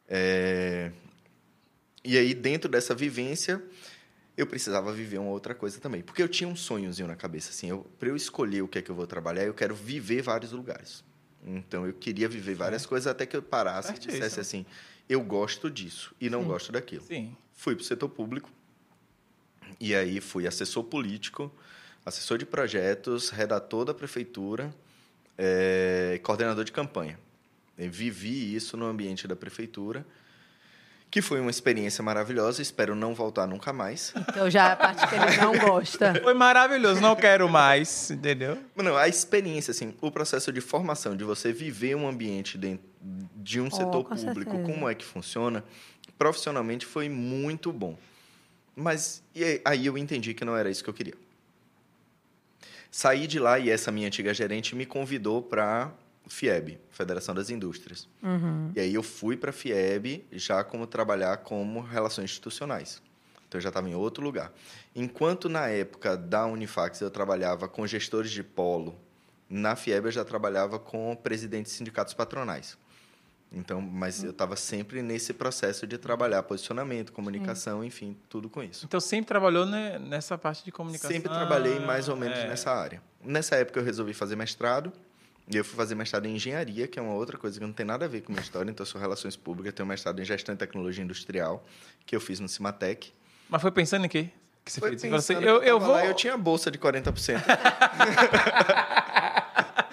É, 0.09 0.91
e 2.03 2.17
aí, 2.17 2.33
dentro 2.33 2.71
dessa 2.71 2.95
vivência, 2.95 3.63
eu 4.37 4.47
precisava 4.47 4.91
viver 4.91 5.19
uma 5.19 5.31
outra 5.31 5.55
coisa 5.55 5.79
também. 5.81 6.01
Porque 6.01 6.23
eu 6.23 6.29
tinha 6.29 6.49
um 6.49 6.57
sonhozinho 6.57 7.09
na 7.09 7.17
cabeça, 7.17 7.51
assim. 7.51 7.69
Para 7.99 8.09
eu 8.09 8.17
escolher 8.17 8.63
o 8.63 8.69
que 8.69 8.79
é 8.79 8.83
que 8.83 8.91
eu 8.91 8.95
vou 8.95 9.07
trabalhar, 9.07 9.45
eu 9.45 9.55
quero 9.55 9.75
viver 9.75 10.23
vários 10.23 10.53
lugares. 10.53 11.05
Então, 11.45 11.87
eu 11.87 11.93
queria 11.93 12.29
viver 12.29 12.55
várias 12.55 12.87
coisas 12.87 13.07
até 13.07 13.27
que 13.27 13.37
eu 13.37 13.43
parasse 13.43 13.89
e 13.89 13.93
Certíssimo. 13.93 14.13
dissesse 14.15 14.41
assim, 14.41 14.67
eu 15.09 15.21
gosto 15.23 15.71
disso 15.71 16.15
e 16.21 16.31
não 16.31 16.43
Sim. 16.43 16.47
gosto 16.47 16.73
daquilo. 16.73 17.05
Sim. 17.05 17.37
Fui 17.53 17.75
para 17.75 17.83
o 17.83 17.85
setor 17.85 18.09
público. 18.09 18.49
E 19.81 19.95
aí, 19.95 20.21
fui 20.21 20.47
assessor 20.47 20.85
político, 20.85 21.53
assessor 22.07 22.39
de 22.39 22.47
projetos, 22.47 23.31
redator 23.31 23.85
da 23.85 23.93
prefeitura, 23.95 24.73
eh, 25.37 26.21
coordenador 26.23 26.65
de 26.65 26.71
campanha. 26.73 27.19
Eu 27.77 27.91
vivi 27.91 28.55
isso 28.55 28.77
no 28.77 28.85
ambiente 28.87 29.27
da 29.27 29.35
prefeitura, 29.35 30.07
que 31.13 31.21
foi 31.23 31.41
uma 31.41 31.51
experiência 31.51 32.03
maravilhosa. 32.03 32.61
Espero 32.63 32.95
não 32.97 33.15
voltar 33.15 33.47
nunca 33.47 33.71
mais. 33.73 34.13
Então 34.17 34.51
já 34.51 34.71
é 34.71 34.73
a 34.73 34.77
parte 34.77 35.07
que 35.07 35.15
ele 35.15 35.37
não 35.37 35.57
gosta. 35.59 36.15
Foi 36.25 36.33
maravilhoso, 36.35 37.01
não 37.03 37.15
quero 37.15 37.49
mais, 37.51 38.11
entendeu? 38.11 38.59
Mas 38.75 38.85
Não, 38.87 38.97
a 38.97 39.07
experiência, 39.07 39.71
assim, 39.73 39.95
o 40.01 40.11
processo 40.11 40.51
de 40.51 40.61
formação, 40.63 41.15
de 41.15 41.23
você 41.23 41.53
viver 41.53 41.95
um 41.95 42.09
ambiente 42.09 42.57
dentro 42.57 42.85
de 43.37 43.61
um 43.61 43.71
setor 43.71 44.05
com 44.05 44.17
público, 44.17 44.51
certeza. 44.53 44.73
como 44.73 44.89
é 44.89 44.95
que 44.95 45.05
funciona, 45.05 45.63
profissionalmente 46.17 46.87
foi 46.87 47.09
muito 47.11 47.71
bom. 47.73 47.97
Mas 48.75 49.23
e 49.35 49.45
aí- 49.45 49.61
aí 49.67 49.87
eu 49.87 49.99
entendi 49.99 50.33
que 50.33 50.45
não 50.47 50.57
era 50.57 50.71
isso 50.71 50.83
que 50.83 50.89
eu 50.89 50.95
queria. 50.95 51.15
Saí 52.91 53.27
de 53.27 53.39
lá 53.39 53.59
e 53.59 53.69
essa 53.71 53.93
minha 53.93 54.07
antiga 54.07 54.33
gerente 54.33 54.75
me 54.75 54.87
convidou 54.87 55.43
para 55.43 55.91
FIEB, 56.29 56.79
Federação 56.91 57.35
das 57.35 57.51
Indústrias. 57.51 58.09
E 58.75 58.81
aí 58.81 58.95
eu 58.95 59.03
fui 59.03 59.37
para 59.37 59.51
a 59.51 59.53
FIEB 59.53 60.25
já 60.33 60.63
como 60.65 60.87
trabalhar 60.87 61.39
como 61.39 61.81
relações 61.81 62.31
institucionais. 62.31 63.03
Então 63.49 63.59
eu 63.59 63.63
já 63.63 63.69
estava 63.69 63.89
em 63.89 63.95
outro 63.95 64.23
lugar. 64.25 64.53
Enquanto 64.95 65.49
na 65.49 65.69
época 65.69 66.17
da 66.17 66.47
Unifax 66.47 67.01
eu 67.01 67.11
trabalhava 67.11 67.69
com 67.69 67.87
gestores 67.87 68.31
de 68.31 68.43
polo, 68.43 68.99
na 69.49 69.77
FIEB 69.77 70.07
eu 70.07 70.11
já 70.13 70.25
trabalhava 70.25 70.79
com 70.79 71.15
presidentes 71.15 71.73
de 71.73 71.79
sindicatos 71.79 72.15
patronais. 72.15 72.79
Então, 73.55 73.83
mas 73.83 74.25
eu 74.25 74.31
estava 74.31 74.57
sempre 74.57 75.03
nesse 75.03 75.35
processo 75.35 75.87
de 75.87 75.99
trabalhar 75.99 76.43
posicionamento, 76.45 77.13
comunicação, 77.13 77.85
enfim, 77.85 78.17
tudo 78.31 78.49
com 78.49 78.63
isso. 78.63 78.87
Então 78.87 78.99
sempre 78.99 79.27
trabalhou 79.29 79.67
ne- 79.67 79.99
nessa 79.99 80.39
parte 80.39 80.65
de 80.65 80.73
comunicação. 80.73 81.11
Sempre 81.11 81.29
trabalhei 81.31 81.79
mais 81.79 82.09
ou 82.09 82.17
menos 82.17 82.39
É. 82.39 82.49
nessa 82.49 82.71
área. 82.73 83.03
Nessa 83.23 83.57
época 83.57 83.79
eu 83.79 83.85
resolvi 83.85 84.15
fazer 84.15 84.37
mestrado. 84.37 84.91
E 85.49 85.57
eu 85.57 85.65
fui 85.65 85.77
fazer 85.77 85.95
mestrado 85.95 86.27
em 86.27 86.37
engenharia, 86.37 86.87
que 86.87 86.99
é 86.99 87.03
uma 87.03 87.15
outra 87.15 87.37
coisa 87.37 87.59
que 87.59 87.65
não 87.67 87.73
tem 87.73 87.85
nada 87.85 88.05
a 88.05 88.09
ver 88.09 88.23
com 88.23 88.33
minha 88.33 88.43
história. 88.43 88.71
Então, 88.71 88.83
eu 88.85 88.89
sou 88.89 89.01
relações 89.01 89.37
públicas, 89.37 89.73
tenho 89.75 89.87
mestrado 89.87 90.21
em 90.21 90.25
gestão 90.25 90.55
e 90.55 90.59
tecnologia 90.59 91.03
industrial, 91.05 91.65
que 92.07 92.15
eu 92.15 92.21
fiz 92.21 92.39
no 92.41 92.49
Cimatec. 92.49 93.13
Mas 93.49 93.61
foi 93.61 93.71
pensando 93.71 94.07
em 94.07 94.09
quê? 94.09 94.31
Que 94.65 94.71
você 94.73 94.79
Foi 94.81 94.91
fez? 94.91 95.03
Assim, 95.03 95.11
pensando 95.35 95.43
eu, 95.45 95.63
eu 95.63 95.75
tava 95.79 95.87
vou. 95.87 95.95
lá, 95.97 96.07
eu 96.07 96.15
tinha 96.15 96.37
bolsa 96.37 96.71
de 96.71 96.79
40%. 96.79 97.43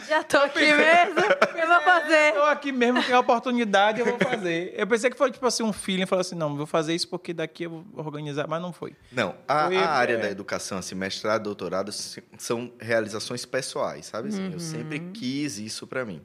Já 0.08 0.24
tô 0.24 0.38
aqui 0.38 0.60
mesmo. 0.60 1.20
Eu 1.56 1.68
vou 1.68 1.82
fazer. 1.82 2.34
Tô 2.34 2.42
aqui 2.44 2.72
mesmo, 2.72 3.04
tem 3.04 3.14
a 3.14 3.20
oportunidade, 3.20 4.00
eu 4.00 4.06
vou 4.06 4.18
fazer. 4.18 4.74
Eu 4.76 4.88
pensei 4.88 5.10
que 5.10 5.18
foi 5.18 5.32
tipo 5.32 5.46
assim, 5.46 5.64
um 5.64 5.74
feeling, 5.74 6.06
falou 6.06 6.22
assim, 6.22 6.36
não, 6.36 6.56
vou 6.56 6.66
fazer 6.66 6.96
isso 6.96 7.08
porque 7.08 7.34
daqui 7.34 7.64
eu 7.64 7.86
vou 7.92 8.06
organizar, 8.06 8.48
mas 8.48 8.62
não 8.62 8.72
foi. 8.72 8.96
Não, 9.12 9.36
a, 9.48 9.66
Foi, 9.68 9.78
a 9.78 9.90
área 9.90 10.14
é. 10.16 10.18
da 10.18 10.30
educação, 10.30 10.78
assim, 10.78 10.96
mestrado, 10.96 11.44
doutorado, 11.44 11.92
são 12.38 12.72
realizações 12.80 13.46
pessoais, 13.46 14.06
sabe? 14.08 14.30
Assim, 14.30 14.52
Eu 14.54 14.60
sempre 14.60 15.00
quis 15.00 15.58
isso 15.58 15.86
para 15.86 16.06
mim. 16.06 16.22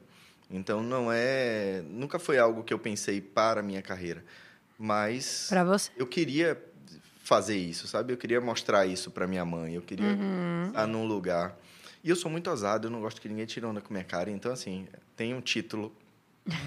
Então, 0.49 0.81
não 0.81 1.11
é... 1.11 1.81
Nunca 1.89 2.19
foi 2.19 2.37
algo 2.37 2.63
que 2.63 2.73
eu 2.73 2.79
pensei 2.79 3.19
para 3.19 3.59
a 3.59 3.63
minha 3.63 3.81
carreira. 3.81 4.23
Mas 4.77 5.47
Pra 5.49 5.63
você. 5.63 5.91
eu 5.97 6.05
queria 6.05 6.61
fazer 7.23 7.57
isso, 7.57 7.87
sabe? 7.87 8.13
Eu 8.13 8.17
queria 8.17 8.39
mostrar 8.39 8.85
isso 8.85 9.09
para 9.09 9.25
minha 9.25 9.43
mãe. 9.43 9.73
Eu 9.75 9.81
queria 9.81 10.17
estar 10.67 10.87
num 10.87 11.05
lugar... 11.05 11.55
E 12.05 12.09
eu 12.11 12.15
sou 12.15 12.29
muito 12.29 12.51
ousado, 12.51 12.85
eu 12.85 12.91
não 12.91 13.01
gosto 13.01 13.19
que 13.19 13.27
ninguém 13.27 13.47
tire 13.47 13.65
onda 13.65 13.81
com 13.81 13.91
minha 13.91 14.03
cara. 14.03 14.29
Então, 14.29 14.51
assim, 14.51 14.87
tem 15.17 15.33
um 15.33 15.41
título... 15.41 15.91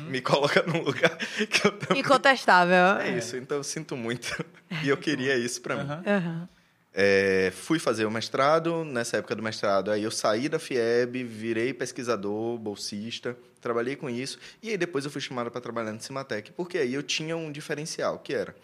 Me 0.09 0.20
coloca 0.20 0.64
num 0.64 0.83
lugar 0.83 1.16
que 1.48 1.64
eu 1.64 1.70
também... 1.79 2.03
Incontestável. 2.03 3.01
É 3.01 3.16
isso, 3.16 3.37
então 3.37 3.59
eu 3.59 3.62
sinto 3.62 3.96
muito. 3.96 4.44
E 4.83 4.88
eu 4.88 4.96
queria 4.96 5.37
isso 5.37 5.62
para 5.62 5.77
mim. 5.77 5.88
Aham. 6.05 6.48
É, 6.92 7.53
fui 7.55 7.79
fazer 7.79 8.05
o 8.05 8.11
mestrado, 8.11 8.85
nessa 8.85 9.18
época 9.18 9.37
do 9.37 9.42
mestrado, 9.42 9.92
aí 9.92 10.03
eu 10.03 10.11
saí 10.11 10.48
da 10.48 10.59
FIEB, 10.59 11.22
virei 11.22 11.72
pesquisador, 11.72 12.59
bolsista, 12.59 13.37
trabalhei 13.61 13.94
com 13.94 14.11
isso, 14.11 14.40
e 14.61 14.70
aí 14.70 14.77
depois 14.77 15.05
eu 15.05 15.11
fui 15.11 15.20
chamado 15.20 15.48
para 15.48 15.61
trabalhar 15.61 15.92
no 15.92 16.01
Cimatec, 16.01 16.51
porque 16.51 16.79
aí 16.79 16.92
eu 16.92 17.03
tinha 17.05 17.37
um 17.37 17.53
diferencial, 17.53 18.18
que 18.18 18.35
era, 18.35 18.57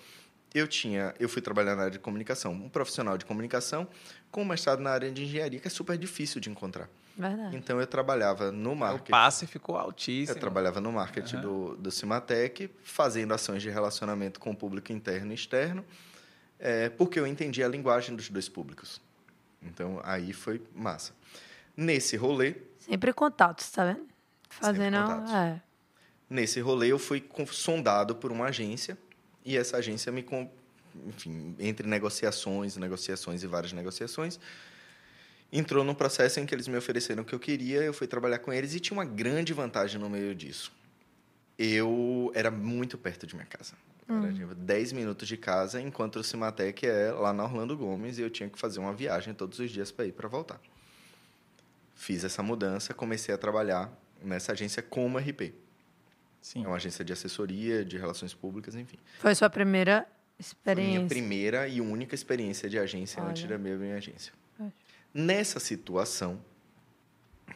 eu 0.52 0.66
tinha, 0.66 1.14
eu 1.20 1.28
fui 1.28 1.42
trabalhar 1.42 1.76
na 1.76 1.82
área 1.82 1.92
de 1.92 1.98
comunicação, 2.00 2.52
um 2.52 2.68
profissional 2.68 3.16
de 3.16 3.24
comunicação 3.24 3.86
com 4.34 4.42
um 4.42 4.44
mestrado 4.44 4.80
na 4.80 4.90
área 4.90 5.12
de 5.12 5.22
engenharia, 5.22 5.60
que 5.60 5.68
é 5.68 5.70
super 5.70 5.96
difícil 5.96 6.40
de 6.40 6.50
encontrar. 6.50 6.90
Verdade. 7.16 7.56
Então 7.56 7.80
eu 7.80 7.86
trabalhava 7.86 8.50
no 8.50 8.72
O 8.72 8.76
marketing, 8.76 9.12
passe 9.12 9.46
ficou 9.46 9.76
eu 9.76 9.82
altíssimo. 9.82 10.40
trabalhava 10.40 10.80
no 10.80 10.90
marketing 10.90 11.36
do, 11.40 11.76
do 11.76 11.88
Cimatec, 11.92 12.68
fazendo 12.82 13.32
ações 13.32 13.62
de 13.62 13.70
relacionamento 13.70 14.40
com 14.40 14.50
o 14.50 14.56
público 14.56 14.90
interno 14.92 15.30
e 15.30 15.36
externo, 15.36 15.84
é, 16.58 16.88
porque 16.88 17.20
eu 17.20 17.28
entendia 17.28 17.64
a 17.64 17.68
linguagem 17.68 18.16
dos 18.16 18.28
dois 18.28 18.48
públicos. 18.48 19.00
Então, 19.62 20.00
aí 20.02 20.32
foi 20.32 20.60
massa. 20.74 21.12
Nesse 21.76 22.16
rolê, 22.16 22.56
Sempre 22.80 23.12
contatos, 23.12 23.70
tá 23.70 23.84
vendo? 23.84 24.08
Fazendo. 24.48 24.96
contatos. 24.96 25.32
É. 25.32 25.62
nesse 26.28 26.58
rolê 26.60 26.88
eu 26.88 26.98
fui 26.98 27.24
sondado 27.52 28.16
por 28.16 28.32
uma 28.32 28.46
agência 28.46 28.98
e 29.44 29.56
essa 29.56 29.76
agência 29.76 30.10
me, 30.10 30.26
enfim, 31.06 31.54
entre 31.58 31.86
negociações, 31.86 32.76
negociações 32.76 33.42
e 33.42 33.46
várias 33.46 33.72
negociações, 33.72 34.38
entrou 35.52 35.84
num 35.84 35.94
processo 35.94 36.40
em 36.40 36.46
que 36.46 36.54
eles 36.54 36.66
me 36.66 36.76
ofereceram 36.76 37.22
o 37.22 37.26
que 37.26 37.34
eu 37.34 37.38
queria, 37.38 37.82
eu 37.82 37.92
fui 37.92 38.06
trabalhar 38.06 38.38
com 38.38 38.52
eles 38.52 38.74
e 38.74 38.80
tinha 38.80 38.96
uma 38.96 39.04
grande 39.04 39.52
vantagem 39.52 40.00
no 40.00 40.10
meio 40.10 40.34
disso. 40.34 40.72
Eu 41.58 42.32
era 42.34 42.50
muito 42.50 42.98
perto 42.98 43.26
de 43.26 43.34
minha 43.34 43.46
casa. 43.46 43.74
Era 44.06 44.32
tipo, 44.32 44.54
10 44.54 44.92
minutos 44.92 45.26
de 45.26 45.36
casa, 45.36 45.80
enquanto 45.80 46.16
o 46.16 46.24
Cimatec 46.24 46.86
é 46.86 47.10
lá 47.10 47.32
na 47.32 47.44
Orlando 47.44 47.76
Gomes 47.76 48.18
e 48.18 48.22
eu 48.22 48.28
tinha 48.28 48.48
que 48.50 48.58
fazer 48.58 48.80
uma 48.80 48.92
viagem 48.92 49.32
todos 49.32 49.58
os 49.58 49.70
dias 49.70 49.90
para 49.90 50.04
ir 50.04 50.12
para 50.12 50.28
voltar. 50.28 50.60
Fiz 51.94 52.22
essa 52.24 52.42
mudança, 52.42 52.92
comecei 52.92 53.34
a 53.34 53.38
trabalhar 53.38 53.90
nessa 54.22 54.52
agência 54.52 54.82
como 54.82 55.18
RP. 55.18 55.54
Sim. 56.42 56.64
É 56.64 56.66
uma 56.66 56.76
agência 56.76 57.02
de 57.02 57.12
assessoria, 57.12 57.82
de 57.82 57.96
relações 57.96 58.34
públicas, 58.34 58.74
enfim. 58.74 58.98
Foi 59.18 59.34
sua 59.34 59.48
primeira 59.48 60.06
Foi 60.38 60.74
minha 60.74 60.86
experiência. 60.98 61.08
primeira 61.08 61.68
e 61.68 61.80
única 61.80 62.14
experiência 62.14 62.68
de 62.68 62.78
agência 62.78 63.20
Olha. 63.22 63.30
antes 63.30 63.44
da 63.44 63.56
minha 63.56 63.76
minha 63.76 63.96
agência. 63.96 64.32
Acho. 64.58 64.72
Nessa 65.14 65.60
situação, 65.60 66.40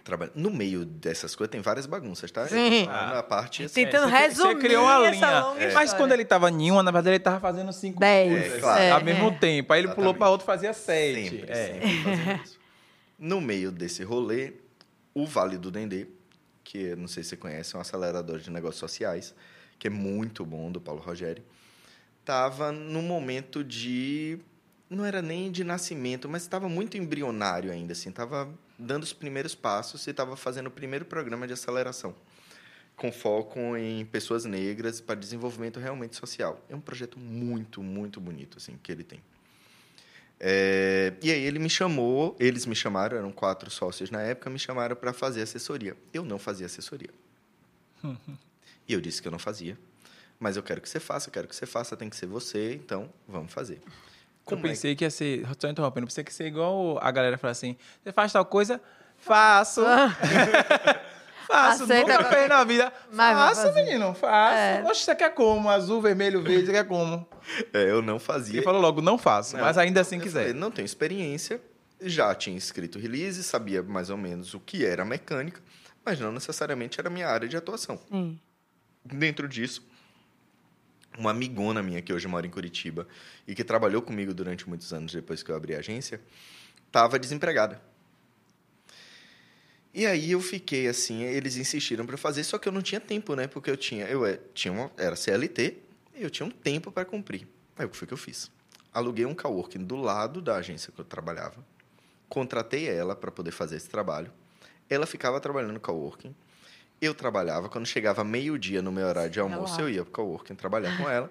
traba- 0.04 0.30
no 0.34 0.48
meio 0.50 0.84
dessas 0.84 1.34
coisas 1.34 1.50
tem 1.50 1.60
várias 1.60 1.86
bagunças, 1.86 2.30
tá? 2.30 2.46
Sim. 2.46 2.84
Falando 2.86 3.16
a 3.16 3.22
parte 3.22 3.64
assim, 3.64 3.84
Tentando 3.84 4.04
você 4.08 4.16
cri- 4.16 4.20
resumir 4.28 4.54
Você 4.54 4.60
criou 4.60 4.84
uma 4.84 5.10
linha. 5.10 5.40
longa 5.40 5.72
Mas 5.74 5.92
quando 5.92 6.12
ele 6.12 6.24
tava 6.24 6.50
em 6.50 6.70
uma, 6.70 6.82
na 6.82 6.90
verdade 6.92 7.16
ele 7.16 7.24
tava 7.24 7.40
fazendo 7.40 7.72
cinco 7.72 7.98
Dez. 7.98 8.30
coisas 8.30 8.56
É, 8.58 8.60
claro. 8.60 8.94
ao 8.94 9.04
mesmo 9.04 9.38
tempo. 9.38 9.72
Aí 9.72 9.80
ele 9.80 9.88
pulou 9.88 10.10
Exatamente. 10.12 10.18
para 10.18 10.30
outro 10.30 10.44
e 10.44 10.46
fazia 10.46 10.72
sete. 10.72 11.30
Sempre, 11.30 11.50
é. 11.50 11.66
sempre. 11.80 12.40
No 13.18 13.40
meio 13.40 13.72
desse 13.72 14.04
rolê, 14.04 14.52
o 15.12 15.26
Vale 15.26 15.58
do 15.58 15.70
Dendê, 15.72 16.06
que 16.62 16.94
não 16.94 17.08
sei 17.08 17.24
se 17.24 17.30
você 17.30 17.36
conhece, 17.36 17.74
é 17.74 17.78
um 17.78 17.80
acelerador 17.80 18.38
de 18.38 18.50
negócios 18.52 18.78
sociais, 18.78 19.34
que 19.80 19.88
é 19.88 19.90
muito 19.90 20.46
bom, 20.46 20.70
do 20.70 20.80
Paulo 20.80 21.00
Rogério, 21.00 21.42
estava 22.28 22.70
num 22.70 23.00
momento 23.00 23.64
de... 23.64 24.38
Não 24.90 25.02
era 25.02 25.22
nem 25.22 25.50
de 25.50 25.64
nascimento, 25.64 26.28
mas 26.28 26.42
estava 26.42 26.68
muito 26.68 26.98
embrionário 26.98 27.72
ainda, 27.72 27.92
assim, 27.92 28.10
estava 28.10 28.48
dando 28.78 29.02
os 29.02 29.14
primeiros 29.14 29.54
passos 29.54 30.06
e 30.06 30.10
estava 30.10 30.36
fazendo 30.36 30.66
o 30.66 30.70
primeiro 30.70 31.06
programa 31.06 31.46
de 31.46 31.54
aceleração, 31.54 32.14
com 32.96 33.10
foco 33.10 33.76
em 33.76 34.04
pessoas 34.04 34.44
negras 34.44 35.00
para 35.00 35.14
desenvolvimento 35.14 35.80
realmente 35.80 36.16
social. 36.16 36.62
É 36.68 36.76
um 36.76 36.80
projeto 36.80 37.18
muito, 37.18 37.82
muito 37.82 38.20
bonito, 38.20 38.58
assim, 38.58 38.78
que 38.82 38.92
ele 38.92 39.04
tem. 39.04 39.22
É, 40.38 41.14
e 41.22 41.30
aí 41.30 41.42
ele 41.42 41.58
me 41.58 41.70
chamou, 41.70 42.36
eles 42.38 42.66
me 42.66 42.74
chamaram, 42.74 43.16
eram 43.16 43.32
quatro 43.32 43.70
sócios 43.70 44.10
na 44.10 44.20
época, 44.20 44.50
me 44.50 44.58
chamaram 44.58 44.94
para 44.94 45.14
fazer 45.14 45.42
assessoria. 45.42 45.96
Eu 46.12 46.24
não 46.24 46.38
fazia 46.38 46.66
assessoria. 46.66 47.10
e 48.86 48.92
eu 48.92 49.00
disse 49.00 49.20
que 49.20 49.28
eu 49.28 49.32
não 49.32 49.38
fazia. 49.38 49.78
Mas 50.38 50.56
eu 50.56 50.62
quero 50.62 50.80
que 50.80 50.88
você 50.88 51.00
faça, 51.00 51.28
eu 51.28 51.32
quero 51.32 51.48
que 51.48 51.56
você 51.56 51.66
faça, 51.66 51.96
tem 51.96 52.08
que 52.08 52.16
ser 52.16 52.26
você, 52.26 52.74
então 52.74 53.10
vamos 53.26 53.52
fazer. 53.52 53.80
Eu 53.84 53.90
Como 54.44 54.66
é 54.66 54.70
pensei 54.70 54.94
que 54.94 55.04
ia 55.04 55.10
ser. 55.10 55.46
Só 55.58 55.68
interrompendo, 55.68 56.04
eu 56.04 56.08
pensei 56.08 56.22
que 56.24 56.30
ia 56.30 56.36
ser 56.36 56.46
igual 56.46 56.98
a 57.02 57.10
galera 57.10 57.36
fala 57.36 57.50
assim: 57.52 57.76
você 58.02 58.12
faz 58.12 58.32
tal 58.32 58.44
coisa? 58.44 58.80
Faço. 59.18 59.82
Faço, 61.48 61.84
Aceita 61.84 62.12
nunca 62.18 62.24
fez 62.28 62.46
na 62.46 62.62
vida. 62.62 62.92
Mas 63.10 63.58
faço, 63.58 63.74
menino, 63.74 64.12
faço. 64.12 64.54
É. 64.54 64.84
Oxe, 64.86 65.00
você 65.04 65.14
quer 65.14 65.34
como? 65.34 65.70
Azul, 65.70 65.98
vermelho, 66.02 66.42
verde, 66.42 66.66
você 66.66 66.72
quer 66.72 66.86
como? 66.86 67.26
É, 67.72 67.90
eu 67.90 68.02
não 68.02 68.18
fazia. 68.18 68.56
Ele 68.58 68.62
falou 68.64 68.82
logo, 68.82 69.00
não 69.00 69.16
faço, 69.16 69.56
Não. 69.56 69.64
mas 69.64 69.78
ainda 69.78 70.02
assim 70.02 70.16
Eu 70.16 70.22
quiser. 70.22 70.40
falei, 70.40 70.52
não 70.52 70.70
tenho 70.70 70.84
experiência, 70.84 71.58
já 72.02 72.34
tinha 72.34 72.54
escrito 72.58 72.98
release, 72.98 73.42
sabia 73.42 73.82
mais 73.82 74.10
ou 74.10 74.18
menos 74.18 74.52
o 74.52 74.60
que 74.60 74.84
era 74.84 75.06
mecânica, 75.06 75.58
mas 76.04 76.20
não 76.20 76.32
necessariamente 76.32 77.00
era 77.00 77.08
a 77.08 77.10
minha 77.10 77.26
área 77.26 77.48
de 77.48 77.56
atuação. 77.56 77.98
Sim. 78.10 78.38
Dentro 79.02 79.48
disso, 79.48 79.87
uma 81.18 81.32
amigona 81.32 81.82
minha 81.82 82.00
que 82.00 82.12
hoje 82.12 82.28
mora 82.28 82.46
em 82.46 82.50
Curitiba 82.50 83.06
e 83.46 83.54
que 83.54 83.64
trabalhou 83.64 84.00
comigo 84.00 84.32
durante 84.32 84.68
muitos 84.68 84.92
anos 84.92 85.12
depois 85.12 85.42
que 85.42 85.50
eu 85.50 85.56
abri 85.56 85.74
a 85.74 85.78
agência, 85.78 86.20
estava 86.86 87.18
desempregada. 87.18 87.82
E 89.92 90.06
aí 90.06 90.30
eu 90.30 90.40
fiquei 90.40 90.86
assim, 90.86 91.22
eles 91.22 91.56
insistiram 91.56 92.06
para 92.06 92.16
fazer, 92.16 92.44
só 92.44 92.58
que 92.58 92.68
eu 92.68 92.72
não 92.72 92.82
tinha 92.82 93.00
tempo, 93.00 93.34
né? 93.34 93.46
Porque 93.46 93.70
eu 93.70 93.76
tinha, 93.76 94.06
eu 94.06 94.24
é, 94.24 94.38
tinha 94.54 94.72
uma, 94.72 94.92
era 94.96 95.16
CLT 95.16 95.76
e 96.14 96.22
eu 96.22 96.30
tinha 96.30 96.46
um 96.46 96.50
tempo 96.50 96.92
para 96.92 97.04
cumprir. 97.04 97.48
Aí 97.76 97.86
o 97.86 97.88
que 97.88 97.96
foi 97.96 98.06
que 98.06 98.14
eu 98.14 98.18
fiz? 98.18 98.50
Aluguei 98.92 99.24
um 99.26 99.34
coworking 99.34 99.84
do 99.84 99.96
lado 99.96 100.40
da 100.40 100.56
agência 100.56 100.92
que 100.92 101.00
eu 101.00 101.04
trabalhava, 101.04 101.64
contratei 102.28 102.88
ela 102.88 103.16
para 103.16 103.30
poder 103.30 103.50
fazer 103.50 103.76
esse 103.76 103.88
trabalho. 103.88 104.30
Ela 104.88 105.06
ficava 105.06 105.40
trabalhando 105.40 105.72
no 105.72 105.80
coworking. 105.80 106.34
Eu 107.00 107.14
trabalhava, 107.14 107.68
quando 107.68 107.86
chegava 107.86 108.24
meio-dia 108.24 108.82
no 108.82 108.90
meu 108.90 109.06
horário 109.06 109.30
de 109.30 109.38
almoço, 109.38 109.80
eu 109.80 109.88
ia 109.88 110.02
pro 110.02 110.12
coworking 110.12 110.54
trabalhar 110.54 110.96
com 110.96 111.08
ela. 111.08 111.30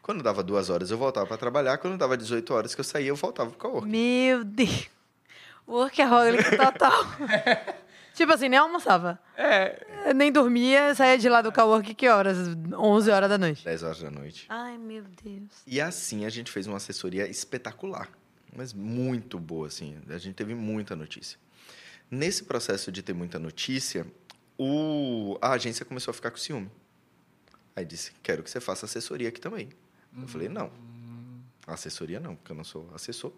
Quando 0.00 0.22
dava 0.22 0.42
duas 0.42 0.70
horas, 0.70 0.90
eu 0.90 0.98
voltava 0.98 1.26
para 1.26 1.36
trabalhar. 1.36 1.78
Quando 1.78 1.96
dava 1.96 2.16
18 2.16 2.52
horas 2.54 2.74
que 2.74 2.80
eu 2.80 2.84
saía, 2.84 3.08
eu 3.08 3.16
voltava 3.16 3.50
pro 3.50 3.58
coworking. 3.58 3.88
Meu 3.90 4.44
Deus. 4.44 4.88
Workaholic 5.66 6.56
total. 6.56 7.06
tipo 8.14 8.32
assim, 8.32 8.48
nem 8.48 8.58
almoçava. 8.58 9.18
É, 9.36 10.12
Nem 10.14 10.30
dormia, 10.30 10.94
saía 10.94 11.16
de 11.16 11.28
lá 11.28 11.40
do 11.40 11.50
cowork 11.50 11.94
que 11.94 12.08
horas? 12.08 12.36
11 12.72 13.10
horas 13.10 13.30
da 13.30 13.38
noite. 13.38 13.64
10 13.64 13.82
horas 13.82 14.00
da 14.00 14.10
noite. 14.10 14.46
Ai, 14.48 14.76
meu 14.76 15.04
Deus. 15.22 15.50
E 15.66 15.80
assim 15.80 16.26
a 16.26 16.28
gente 16.28 16.52
fez 16.52 16.66
uma 16.66 16.76
assessoria 16.76 17.26
espetacular, 17.26 18.08
mas 18.54 18.72
muito 18.72 19.38
boa, 19.40 19.68
assim. 19.68 19.96
A 20.08 20.18
gente 20.18 20.34
teve 20.34 20.54
muita 20.54 20.94
notícia. 20.94 21.38
Nesse 22.10 22.44
processo 22.44 22.92
de 22.92 23.02
ter 23.02 23.14
muita 23.14 23.38
notícia, 23.38 24.06
o... 24.58 25.38
a 25.40 25.52
agência 25.52 25.84
começou 25.84 26.12
a 26.12 26.14
ficar 26.14 26.30
com 26.30 26.36
ciúme. 26.36 26.70
Aí 27.76 27.84
disse: 27.84 28.12
Quero 28.22 28.42
que 28.42 28.50
você 28.50 28.60
faça 28.60 28.86
assessoria 28.86 29.28
aqui 29.28 29.40
também. 29.40 29.70
Eu 30.16 30.28
falei: 30.28 30.48
Não, 30.48 30.70
assessoria 31.66 32.20
não, 32.20 32.36
porque 32.36 32.52
eu 32.52 32.56
não 32.56 32.64
sou 32.64 32.88
assessor. 32.94 33.32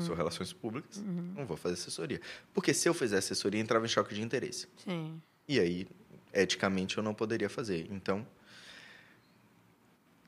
Sou 0.00 0.14
relações 0.14 0.52
públicas, 0.52 1.02
não 1.36 1.44
vou 1.44 1.56
fazer 1.56 1.74
assessoria. 1.74 2.20
Porque 2.54 2.72
se 2.72 2.88
eu 2.88 2.94
fizer 2.94 3.18
assessoria, 3.18 3.60
entrava 3.60 3.84
em 3.84 3.88
choque 3.88 4.14
de 4.14 4.22
interesse. 4.22 4.68
Sim. 4.84 5.20
E 5.48 5.58
aí, 5.58 5.88
eticamente, 6.32 6.98
eu 6.98 7.02
não 7.02 7.12
poderia 7.12 7.48
fazer. 7.48 7.88
Então, 7.90 8.24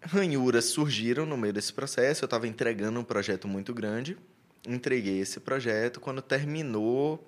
ranhuras 0.02 0.64
surgiram 0.64 1.24
no 1.24 1.36
meio 1.36 1.52
desse 1.52 1.72
processo. 1.72 2.24
Eu 2.24 2.26
estava 2.26 2.48
entregando 2.48 2.98
um 2.98 3.04
projeto 3.04 3.46
muito 3.46 3.72
grande. 3.72 4.18
Entreguei 4.66 5.20
esse 5.20 5.38
projeto. 5.38 6.00
Quando 6.00 6.20
terminou, 6.20 7.24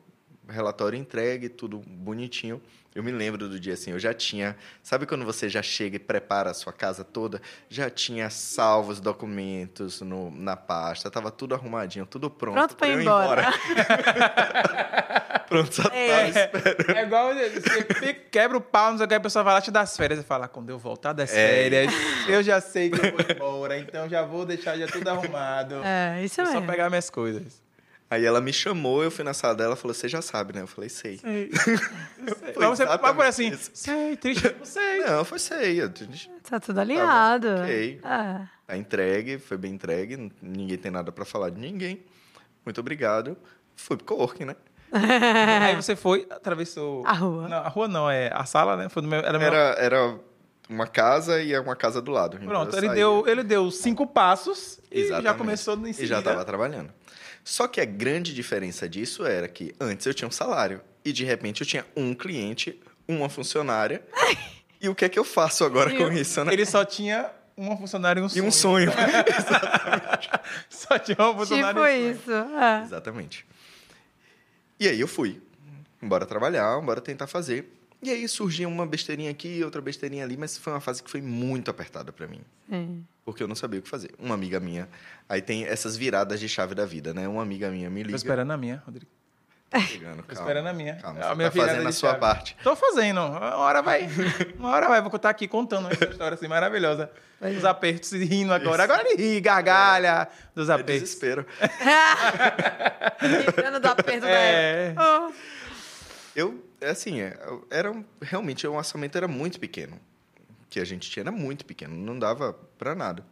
relatório 0.49 0.99
entregue, 0.99 1.49
tudo 1.49 1.79
bonitinho. 1.87 2.61
Eu 2.95 3.03
me 3.03 3.13
lembro 3.13 3.47
do 3.47 3.61
dia 3.61 3.75
assim, 3.75 3.91
eu 3.91 3.99
já 3.99 4.15
tinha. 4.15 4.57
Sabe 4.83 5.05
quando 5.05 5.23
você 5.23 5.51
já 5.51 5.63
chega 5.63 5.97
e 5.97 5.99
prepara 5.99 6.51
a 6.51 6.55
sua 6.55 6.73
casa 6.73 7.05
toda? 7.05 7.43
Já 7.69 7.91
tinha 7.91 8.31
salvo 8.31 8.91
os 8.91 9.01
documentos 9.01 10.01
no, 10.01 10.31
na 10.31 10.57
pasta, 10.57 11.11
tava 11.11 11.31
tudo 11.31 11.55
arrumadinho, 11.55 12.07
tudo 12.07 12.31
pronto. 12.31 12.55
Pronto 12.55 12.75
pra 12.77 12.89
ir 12.89 13.01
embora. 13.03 13.53
pronto, 15.49 15.75
só 15.75 15.89
É. 15.93 16.09
tava 16.09 16.29
esperando. 16.59 16.97
É 16.99 17.03
igual 17.03 17.35
você 17.35 18.15
quebra 18.15 18.57
o 18.57 18.61
pau, 18.63 18.91
não 18.93 18.97
sei 18.99 19.05
o 19.07 19.09
que, 19.09 19.15
a 19.15 19.21
pessoa 19.21 19.43
vai 19.45 19.55
lá 19.55 19.61
te 19.61 19.71
dar 19.71 19.83
as 19.83 19.95
férias 19.97 20.19
e 20.21 20.23
fala, 20.23 20.49
quando 20.49 20.71
eu 20.71 20.79
voltar 20.79 21.13
das 21.13 21.31
É. 21.33 21.35
férias, 21.35 21.93
eu 22.29 22.43
já 22.43 22.61
sei 22.63 22.91
que 22.91 22.99
eu 22.99 23.11
vou 23.13 23.21
embora, 23.31 23.79
então 23.79 24.09
já 24.09 24.23
vou 24.23 24.47
deixar 24.47 24.77
já 24.79 24.87
tudo 24.87 25.07
arrumado. 25.09 25.83
É, 25.85 26.23
isso 26.25 26.37
Vou 26.37 26.47
só 26.47 26.53
mesmo. 26.55 26.67
pegar 26.67 26.89
minhas 26.89 27.11
coisas. 27.11 27.63
Aí 28.09 28.25
ela 28.25 28.41
me 28.41 28.53
chamou, 28.53 29.03
eu 29.03 29.11
fui 29.11 29.25
na 29.25 29.35
sala 29.35 29.55
dela, 29.55 29.75
falou: 29.75 29.93
"Você 29.95 30.09
já 30.09 30.23
sabe, 30.23 30.53
né?" 30.55 30.63
Eu 30.63 30.67
falei: 30.67 30.89
"Sei". 30.89 31.19
Sei. 31.19 31.51
Foi 32.55 32.69
Mas 32.69 32.79
você 32.79 32.85
mas 32.85 33.17
foi 33.17 33.27
assim, 33.27 33.49
isso. 33.49 33.71
sei, 33.75 34.17
triste, 34.17 34.55
não 34.59 34.65
sei. 34.65 34.99
Não, 35.01 35.25
foi 35.25 35.39
sei. 35.39 35.83
Eu- 35.83 35.91
Tá 36.49 36.61
tudo 36.61 36.79
alinhado. 36.81 37.49
ok. 37.63 38.01
É. 38.05 38.41
Tá 38.67 38.77
entregue, 38.77 39.39
foi 39.39 39.57
bem 39.57 39.73
entregue, 39.75 40.31
ninguém 40.41 40.77
tem 40.79 40.91
nada 40.91 41.11
pra 41.11 41.25
falar 41.25 41.51
de 41.51 41.61
ninguém. 41.61 42.05
Muito 42.65 42.81
obrigado. 42.81 43.37
Fui 43.77 43.97
pro 43.97 44.07
coworking, 44.07 44.45
né? 44.45 44.57
Aí 45.67 45.75
você 45.77 45.95
foi, 45.97 46.27
atravessou... 46.31 47.05
A 47.07 47.13
rua. 47.13 47.49
Não, 47.49 47.57
a 47.59 47.69
rua 47.69 47.89
não, 47.89 48.11
é 48.11 48.31
a 48.33 48.45
sala, 48.45 48.77
né? 48.77 48.89
Foi 48.89 49.03
do 49.03 49.09
meu, 49.09 49.19
era 49.19 49.39
meu... 49.39 49.47
Era, 49.49 49.59
era 49.79 50.19
uma 50.69 50.87
casa 50.87 51.41
e 51.43 51.57
uma 51.59 51.77
casa 51.77 52.01
do 52.01 52.11
lado. 52.11 52.37
Então 52.37 52.49
Pronto, 52.49 52.77
ele 52.77 52.89
deu, 52.91 53.25
ele 53.27 53.43
deu 53.43 53.71
cinco 53.71 54.07
passos 54.07 54.81
e 54.91 55.01
já 55.01 55.19
Exatamente. 55.19 55.39
começou 55.39 55.77
em 55.77 55.91
E 55.91 55.95
seguida. 55.95 56.07
já 56.15 56.19
estava 56.21 56.45
trabalhando. 56.45 56.91
Só 57.49 57.69
que 57.69 57.81
a 57.81 57.85
grande 57.85 58.35
diferença 58.35 58.89
disso 58.89 59.25
era 59.25 59.47
que 59.47 59.73
antes 59.81 60.05
eu 60.05 60.13
tinha 60.13 60.27
um 60.27 60.33
salário 60.33 60.81
e 61.05 61.13
de 61.13 61.25
repente 61.25 61.61
eu 61.61 61.67
tinha 61.67 61.87
um 61.97 62.13
cliente, 62.13 62.81
uma 63.07 63.29
funcionária. 63.29 64.03
e 64.81 64.89
o 64.89 64.95
que 64.97 65.05
é 65.05 65.09
que 65.09 65.17
eu 65.17 65.23
faço 65.23 65.65
agora 65.65 65.95
com 65.95 66.11
isso, 66.13 66.45
né? 66.45 66.53
Ele 66.53 66.67
só 66.67 66.85
tinha 66.85 67.31
uma 67.57 67.77
funcionária 67.77 68.19
e 68.19 68.23
um 68.25 68.27
E 68.27 68.31
sonho. 68.31 68.47
um 68.49 68.51
sonho. 68.51 68.91
Só 70.69 70.99
tinha 70.99 71.17
uma 71.21 71.35
funcionária 71.37 71.81
Tipo 71.81 71.87
e 71.87 72.11
um 72.11 72.15
sonho. 72.17 72.17
isso. 72.17 72.33
É. 72.59 72.83
Exatamente. 72.83 73.47
E 74.81 74.89
aí 74.89 75.01
eu 75.01 75.07
fui. 75.09 75.41
Embora 76.03 76.27
trabalhar, 76.27 76.79
embora 76.83 77.01
tentar 77.01 77.29
fazer. 77.29 77.73
E 78.07 78.11
aí 78.13 78.29
surgia 78.29 78.69
uma 78.69 78.87
besteirinha 78.87 79.33
aqui, 79.33 79.65
outra 79.65 79.81
besteirinha 79.83 80.23
ali, 80.23 80.37
mas 80.37 80.57
foi 80.57 80.73
uma 80.73 80.81
fase 80.81 81.03
que 81.03 81.11
foi 81.11 81.21
muito 81.21 81.69
apertada 81.73 82.13
para 82.13 82.29
mim. 82.29 82.41
Sim. 82.71 83.05
Porque 83.25 83.43
eu 83.43 83.49
não 83.49 83.57
sabia 83.57 83.81
o 83.81 83.83
que 83.83 83.89
fazer. 83.89 84.13
Uma 84.17 84.33
amiga 84.37 84.61
minha. 84.61 84.89
Aí 85.29 85.43
tem 85.43 85.65
essas 85.65 85.97
viradas 85.97 86.39
de 86.39 86.49
chave 86.49 86.73
da 86.73 86.87
vida, 86.87 87.13
né? 87.13 87.27
Uma 87.27 87.43
amiga 87.43 87.69
minha 87.69 87.91
me 87.91 88.03
Tô 88.03 88.07
liga. 88.07 88.17
esperando 88.17 88.53
a 88.53 88.57
minha, 88.57 88.81
Rodrigo. 88.87 89.11
Chegando, 89.89 90.19
Tô 90.19 90.23
calma. 90.23 90.41
esperando 90.43 90.67
a 90.69 90.73
minha. 90.73 90.95
Calma, 90.95 91.19
a 91.19 91.23
você 91.31 91.35
minha 91.35 91.51
tá 91.51 91.61
fazendo 91.61 91.87
a 91.87 91.91
de 91.91 91.97
sua 91.97 92.11
chave. 92.11 92.21
parte. 92.21 92.57
Tô 92.63 92.77
fazendo. 92.77 93.21
Uma 93.23 93.57
hora 93.57 93.83
vai. 93.83 94.09
Uma 94.57 94.71
hora 94.71 94.87
vai. 94.89 95.03
Vou 95.03 95.11
contar 95.11 95.31
aqui 95.31 95.49
contando 95.49 95.89
essa 95.91 96.05
história 96.05 96.37
assim 96.37 96.47
maravilhosa. 96.47 97.11
Os 97.41 97.65
apertos 97.65 98.13
e 98.13 98.25
rindo 98.25 98.53
agora. 98.55 98.85
Agora 98.85 99.03
ele 99.11 99.21
ri, 99.35 99.41
gargalha 99.41 100.29
dos 100.55 100.69
É 100.69 100.75
apertos. 100.75 100.95
desespero. 101.03 101.45
Tirando 103.55 103.81
do 103.81 103.89
aperto 103.89 104.27
É. 104.27 104.93
da. 104.93 105.03
Oh. 105.29 105.33
Eu, 106.37 106.63
é 106.83 106.91
assim, 106.91 107.23
é, 107.23 107.35
era 107.71 108.05
realmente 108.21 108.67
o 108.67 108.75
orçamento 108.75 109.17
era 109.17 109.27
muito 109.27 109.59
pequeno. 109.59 109.99
Que 110.69 110.79
a 110.79 110.85
gente 110.85 111.11
tinha 111.11 111.23
era 111.23 111.33
muito 111.33 111.65
pequeno, 111.65 111.97
não 111.97 112.19
dava 112.19 112.53
para 112.77 112.95
nada. 112.95 113.25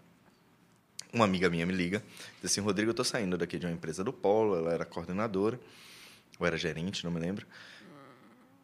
Uma 1.12 1.26
amiga 1.26 1.50
minha 1.50 1.66
me 1.66 1.74
liga, 1.74 2.02
diz 2.40 2.50
assim, 2.50 2.62
Rodrigo, 2.62 2.90
eu 2.90 2.94
tô 2.94 3.04
saindo 3.04 3.36
daqui 3.36 3.58
de 3.58 3.66
uma 3.66 3.72
empresa 3.72 4.02
do 4.02 4.10
Polo, 4.10 4.56
ela 4.56 4.72
era 4.72 4.86
coordenadora, 4.86 5.60
ou 6.40 6.46
era 6.46 6.56
gerente, 6.56 7.04
não 7.04 7.10
me 7.10 7.20
lembro. 7.20 7.46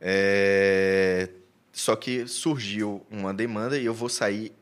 É, 0.01 1.29
Só 1.71 1.95
que 1.95 2.27
surgiu 2.27 3.07
uma 3.11 3.35
demanda 3.35 3.79
e 3.79 3.85
eu 3.85 3.93
vou 3.93 4.09
sair 4.09 4.55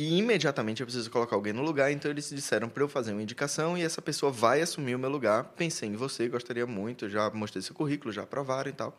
e 0.00 0.16
imediatamente 0.16 0.80
eu 0.80 0.86
preciso 0.86 1.10
colocar 1.10 1.36
alguém 1.36 1.52
no 1.52 1.60
lugar, 1.60 1.92
então 1.92 2.10
eles 2.10 2.30
disseram 2.30 2.70
para 2.70 2.82
eu 2.82 2.88
fazer 2.88 3.12
uma 3.12 3.22
indicação 3.22 3.76
e 3.76 3.82
essa 3.82 4.00
pessoa 4.00 4.32
vai 4.32 4.62
assumir 4.62 4.94
o 4.94 4.98
meu 4.98 5.10
lugar. 5.10 5.44
Pensei 5.44 5.90
em 5.90 5.94
você, 5.94 6.26
gostaria 6.26 6.66
muito, 6.66 7.06
já 7.06 7.28
mostrei 7.28 7.60
seu 7.60 7.74
currículo, 7.74 8.10
já 8.10 8.22
aprovaram 8.22 8.70
e 8.70 8.72
tal. 8.72 8.98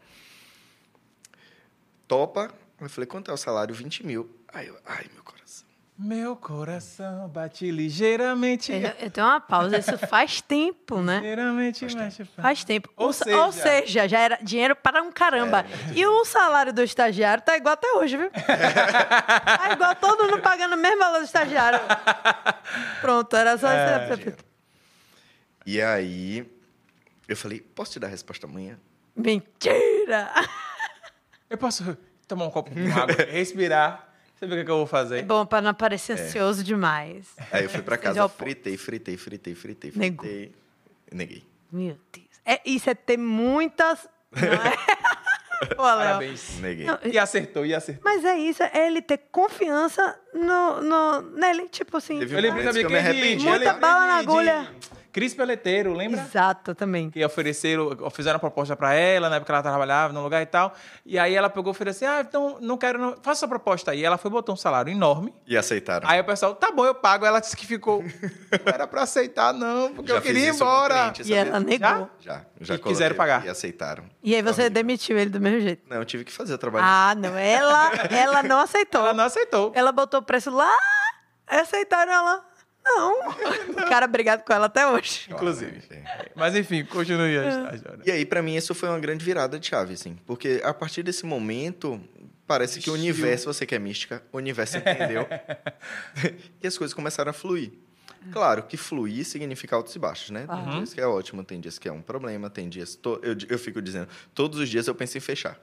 Topa? 2.08 2.54
Eu 2.80 2.88
falei, 2.88 3.08
quanto 3.08 3.32
é 3.32 3.34
o 3.34 3.38
salário? 3.38 3.74
20 3.74 4.06
mil. 4.06 4.30
Aí 4.48 4.68
eu, 4.68 4.78
ai, 4.86 5.10
meu 5.12 5.24
coração. 5.24 5.66
Meu 5.98 6.36
coração 6.36 7.28
bate 7.30 7.70
ligeiramente. 7.70 8.72
Eu, 8.72 8.80
eu 9.02 9.12
tenho 9.12 9.28
uma 9.28 9.40
pausa. 9.40 9.78
Isso 9.78 9.96
faz 10.00 10.42
tempo, 10.42 11.00
né? 11.00 11.18
Ligeiramente 11.18 11.86
mexe. 11.96 12.26
Faz 12.26 12.64
tempo. 12.64 12.90
Ou 12.98 13.10
O 13.10 13.14
sa- 13.14 13.26
seja- 13.26 13.46
ou 13.46 13.52
seja, 13.52 14.08
já 14.08 14.20
era 14.20 14.40
dinheiro 14.42 14.76
para 14.76 15.04
um 15.04 15.12
caramba. 15.12 15.64
E 15.94 16.04
o 16.04 16.26
salário 16.26 16.74
do 16.74 16.82
estagiário 16.82 17.44
tá 17.44 17.56
igual 17.56 17.74
até 17.74 17.92
hoje, 17.94 18.18
viu? 18.18 18.32
tá 18.32 19.70
igual 19.74 19.94
todo 19.96 20.24
mundo 20.26 20.42
pagando 20.42 20.74
o 20.74 20.78
mesmo 20.78 20.98
valor 20.98 21.20
do 21.20 21.26
estagiário. 21.26 21.80
Pronto, 23.00 23.36
era 23.36 23.56
só 23.60 23.68
isso. 23.72 24.36
E 25.68 25.80
aí, 25.80 26.50
eu 27.28 27.38
falei, 27.38 27.60
posso 27.62 27.92
te 27.92 28.00
dar 28.00 28.08
a 28.08 28.10
resposta 28.10 28.48
amanhã? 28.48 28.80
Mentira! 29.16 30.32
Eu 31.48 31.58
posso 31.60 31.96
tomar 32.28 32.46
um 32.48 32.50
copo 32.50 32.72
de 32.74 32.90
água, 32.92 33.24
respirar. 33.30 34.08
Sabe 34.42 34.54
o 34.54 34.58
que, 34.58 34.66
que 34.66 34.72
eu 34.72 34.76
vou 34.78 34.86
É 34.86 34.88
fazer? 34.88 35.24
bom 35.24 35.46
para 35.46 35.62
não 35.62 35.74
parecer 35.74 36.14
ansioso 36.14 36.64
demais. 36.64 37.28
Aí 37.52 37.64
eu 37.64 37.70
fui 37.70 37.82
para 37.84 37.96
casa, 37.98 38.28
fritei, 38.28 38.76
fritei, 38.76 39.16
fritei, 39.16 39.54
fritei, 39.56 39.92
Negou. 39.96 40.26
fritei. 40.26 40.52
Neguei. 41.12 41.44
Meu 41.72 41.96
Deus. 42.12 42.26
É, 42.44 42.60
isso 42.66 42.90
é 42.90 42.96
ter 42.96 43.18
muitas. 43.18 44.08
Não 44.32 44.42
é? 44.42 44.76
Pô, 45.76 45.84
Léo. 45.84 45.98
Parabéns. 45.98 46.60
Neguei. 46.60 46.88
Não, 46.88 46.98
E 47.04 47.20
acertou, 47.20 47.64
e 47.66 47.74
acertou. 47.76 48.02
Mas 48.04 48.26
é 48.26 48.36
isso, 48.36 48.64
é 48.64 48.88
ele 48.88 49.00
ter 49.00 49.20
confiança 49.32 50.20
no, 50.34 50.82
no, 50.82 51.22
nele. 51.38 51.70
Tipo 51.70 51.98
assim. 51.98 52.18
Teve 52.18 52.36
Eu 52.36 52.42
lembrei, 52.42 52.64
momentos 52.66 52.74
sabia 52.74 52.82
que 52.82 52.86
eu 52.88 52.92
me 52.92 52.98
arrependi. 52.98 53.46
Muita 53.46 53.74
bala 53.74 54.08
na 54.08 54.22
de 54.24 54.28
agulha. 54.28 54.68
Cris 55.12 55.34
Peleteiro, 55.34 55.94
lembra? 55.94 56.22
Exato, 56.22 56.74
também. 56.74 57.10
que 57.10 57.24
ofereceram, 57.26 57.90
fizeram 58.12 58.40
proposta 58.40 58.76
para 58.76 58.94
ela, 58.94 59.30
na 59.30 59.36
época 59.38 59.52
ela 59.54 59.62
trabalhava 59.62 60.14
no 60.14 60.22
lugar 60.24 60.42
e 60.42 60.46
tal. 60.46 60.74
E 61.06 61.20
aí 61.20 61.36
ela 61.36 61.50
pegou 61.50 61.72
e 61.72 61.76
ofereceu, 61.76 62.10
ah, 62.10 62.22
então 62.22 62.58
não 62.62 62.78
quero, 62.78 62.98
não. 63.00 63.16
faça 63.22 63.46
a 63.46 63.50
proposta 63.50 63.92
aí. 63.92 64.04
Ela 64.04 64.18
foi 64.18 64.32
botou 64.32 64.54
um 64.54 64.58
salário 64.58 64.92
enorme. 64.92 65.34
E 65.46 65.58
aceitaram. 65.58 66.08
Aí 66.10 66.20
o 66.20 66.24
pessoal, 66.24 66.56
tá 66.56 66.72
bom, 66.72 66.86
eu 66.86 66.96
pago. 66.96 67.26
Ela 67.26 67.40
disse 67.40 67.56
que 67.58 67.66
ficou, 67.66 68.02
não 68.04 68.10
era 68.74 68.88
para 68.88 69.04
aceitar 69.04 69.54
não, 69.54 69.94
porque 69.94 70.10
Já 70.12 70.18
eu 70.18 70.22
queria 70.22 70.42
ir 70.42 70.46
fiz 70.46 70.56
isso 70.56 70.64
com 70.64 70.72
embora. 70.72 71.12
cliente, 71.12 71.24
E 71.30 71.34
ela 71.34 71.60
negou. 71.60 72.10
Já, 72.20 72.34
já 72.60 72.76
E 72.76 72.78
coloquei 72.78 72.92
quiseram 72.92 73.16
pagar. 73.16 73.46
E 73.46 73.50
aceitaram. 73.50 74.04
E 74.24 74.36
aí 74.36 74.42
você 74.42 74.70
demitiu 74.70 75.18
ele 75.18 75.30
do 75.30 75.40
mesmo 75.42 75.60
jeito. 75.60 75.84
Não, 75.90 75.98
eu 75.98 76.06
tive 76.06 76.24
que 76.24 76.32
fazer 76.32 76.54
o 76.54 76.58
trabalho. 76.58 76.86
Ah, 76.88 77.14
não. 77.16 77.38
Ela, 77.38 77.92
ela 78.10 78.44
não 78.44 78.60
aceitou. 78.62 79.02
Ela 79.02 79.14
não 79.14 79.26
aceitou. 79.26 79.72
Ela 79.76 79.92
botou 79.92 80.20
o 80.20 80.24
preço 80.24 80.50
lá, 80.52 80.72
aceitaram 81.48 82.12
ela. 82.12 82.46
Não. 82.84 83.30
O 83.30 83.76
cara 83.90 84.08
brigado 84.08 84.44
com 84.44 84.52
ela 84.54 84.66
até 84.66 84.86
hoje. 84.88 85.28
Inclusive. 85.30 85.82
Mas 86.36 86.56
enfim, 86.56 86.84
continue 86.86 87.38
a 87.38 87.74
história. 87.76 88.02
E 88.06 88.12
aí, 88.12 88.26
pra 88.26 88.42
mim, 88.42 88.56
isso 88.56 88.74
foi 88.74 88.90
uma 88.90 89.00
grande 89.00 89.24
virada 89.24 89.60
de 89.60 89.68
chave, 89.68 89.94
assim. 89.94 90.18
Porque 90.26 90.62
a 90.64 90.74
partir 90.74 91.04
desse 91.04 91.26
momento, 91.26 92.02
parece 92.48 92.80
que 92.80 92.90
o 92.90 92.94
universo, 92.94 93.46
você 93.54 93.66
que 93.66 93.76
é 93.76 93.80
mística, 93.80 94.24
o 94.32 94.38
universo 94.38 94.78
entendeu. 94.78 95.28
e 96.62 96.68
as 96.68 96.78
coisas 96.78 96.94
começaram 96.94 97.30
a 97.30 97.34
fluir. 97.34 97.72
Claro 98.32 98.64
que 98.64 98.78
fluir 98.78 99.26
significa 99.26 99.76
altos 99.76 99.96
e 99.96 100.00
baixos, 100.00 100.30
né? 100.30 100.46
Tem 100.48 100.56
Uhum. 100.56 100.70
dias 100.78 100.94
que 100.94 101.02
é 101.02 101.08
ótimo, 101.08 101.44
tem 101.44 101.60
dias 101.60 101.80
que 101.80 101.88
é 101.88 101.92
um 101.92 102.02
problema, 102.04 102.50
tem 102.52 102.70
dias... 102.70 102.96
to- 102.96 103.20
Eu, 103.24 103.36
eu 103.50 103.58
fico 103.58 103.82
dizendo, 103.82 104.08
todos 104.36 104.60
os 104.60 104.70
dias 104.70 104.88
eu 104.88 104.94
penso 104.94 105.18
em 105.18 105.22
fechar. 105.22 105.60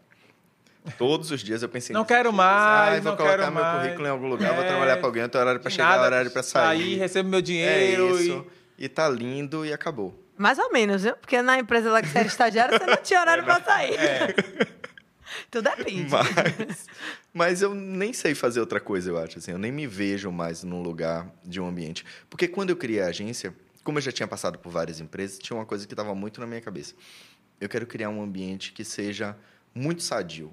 Todos 0.96 1.30
os 1.30 1.40
dias 1.40 1.62
eu 1.62 1.68
pensei 1.68 1.92
Não 1.94 2.04
quero 2.04 2.32
mais, 2.32 2.94
Ai, 2.94 3.00
vou 3.00 3.10
não 3.12 3.16
colocar 3.16 3.38
quero 3.38 3.52
meu 3.52 3.62
mais. 3.62 3.82
currículo 3.82 4.06
em 4.06 4.10
algum 4.10 4.28
lugar, 4.28 4.54
vou 4.54 4.64
É. 4.64 4.68
trabalhar 4.68 4.96
pra 4.96 5.06
alguém, 5.06 5.28
tem 5.28 5.40
horário 5.40 5.60
pra 5.60 5.70
chegar, 5.70 5.88
Nada, 5.90 6.02
horário 6.04 6.30
pra 6.30 6.42
sair. 6.42 6.96
recebo 6.96 7.28
meu 7.28 7.38
É 7.40 7.42
dinheiro. 7.42 8.18
isso. 8.20 8.46
E 8.78 8.88
tá 8.88 9.08
lindo 9.08 9.66
e 9.66 9.72
acabou. 9.72 10.22
Mais 10.36 10.58
ou 10.58 10.72
menos, 10.72 11.02
viu? 11.02 11.16
Porque 11.16 11.42
na 11.42 11.58
empresa 11.58 11.90
lá 11.90 12.00
que 12.00 12.08
você 12.08 12.18
era 12.18 12.28
estagiário, 12.28 12.78
você 12.78 12.86
não 12.86 12.96
tinha 12.96 13.20
horário 13.20 13.42
pra 13.44 13.60
sair. 13.60 13.94
É. 13.94 14.34
Tudo 15.50 15.64
depende. 15.76 16.08
Mas, 16.10 16.86
mas 17.32 17.62
eu 17.62 17.74
nem 17.74 18.12
sei 18.12 18.34
fazer 18.34 18.60
outra 18.60 18.80
coisa, 18.80 19.10
eu 19.10 19.18
acho. 19.18 19.38
Assim, 19.38 19.50
eu 19.52 19.58
nem 19.58 19.70
me 19.72 19.86
vejo 19.86 20.30
mais 20.30 20.62
num 20.62 20.80
lugar 20.80 21.26
de 21.44 21.60
um 21.60 21.66
ambiente. 21.66 22.04
Porque 22.30 22.46
quando 22.48 22.70
eu 22.70 22.76
criei 22.76 23.02
a 23.02 23.06
agência, 23.08 23.52
como 23.84 23.98
eu 23.98 24.02
já 24.02 24.12
tinha 24.12 24.26
passado 24.28 24.58
por 24.58 24.70
várias 24.70 25.00
empresas, 25.00 25.38
tinha 25.38 25.56
uma 25.56 25.66
coisa 25.66 25.86
que 25.86 25.92
estava 25.92 26.14
muito 26.14 26.40
na 26.40 26.46
minha 26.46 26.60
cabeça. 26.60 26.94
Eu 27.60 27.68
quero 27.68 27.86
criar 27.86 28.08
um 28.08 28.22
ambiente 28.22 28.72
que 28.72 28.84
seja 28.84 29.36
muito 29.74 30.02
sadio. 30.02 30.52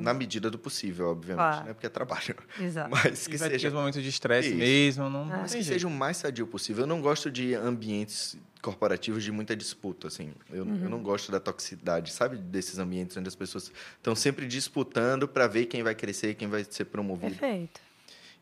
Na 0.00 0.12
medida 0.12 0.50
do 0.50 0.58
possível, 0.58 1.08
obviamente, 1.10 1.40
Uhum. 1.44 1.50
Claro. 1.52 1.66
né? 1.66 1.72
Porque 1.74 1.86
é 1.86 1.88
trabalho. 1.88 2.36
Exato. 2.60 2.90
Mas 2.92 3.26
E 3.26 3.30
que 3.30 3.38
ter 3.38 3.50
seja 3.50 3.68
os 3.68 3.74
momentos 3.74 4.02
de 4.02 4.08
estresse 4.08 4.54
mesmo. 4.54 5.08
Não, 5.08 5.22
É. 5.32 5.36
mas 5.42 5.54
que 5.54 5.62
seja 5.62 5.86
o 5.86 5.90
mais 5.90 6.16
sadio 6.16 6.46
possível. 6.46 6.82
Eu 6.82 6.86
não 6.88 7.00
gosto 7.00 7.30
de 7.30 7.54
ambientes 7.54 8.36
corporativos 8.60 9.22
de 9.24 9.30
muita 9.32 9.54
disputa, 9.56 10.08
assim. 10.08 10.32
Eu, 10.52 10.64
Uhum. 10.64 10.80
eu 10.84 10.90
não 10.90 11.02
gosto 11.02 11.30
da 11.30 11.38
toxicidade, 11.40 12.12
sabe? 12.12 12.36
Desses 12.36 12.78
ambientes 12.78 13.16
onde 13.16 13.28
as 13.28 13.34
pessoas 13.36 13.70
estão 13.96 14.14
sempre 14.16 14.46
disputando 14.46 15.26
para 15.28 15.46
ver 15.46 15.66
quem 15.66 15.82
vai 15.82 15.94
crescer, 15.94 16.34
quem 16.34 16.48
vai 16.48 16.64
ser 16.68 16.84
promovido. 16.86 17.34
Perfeito. 17.36 17.80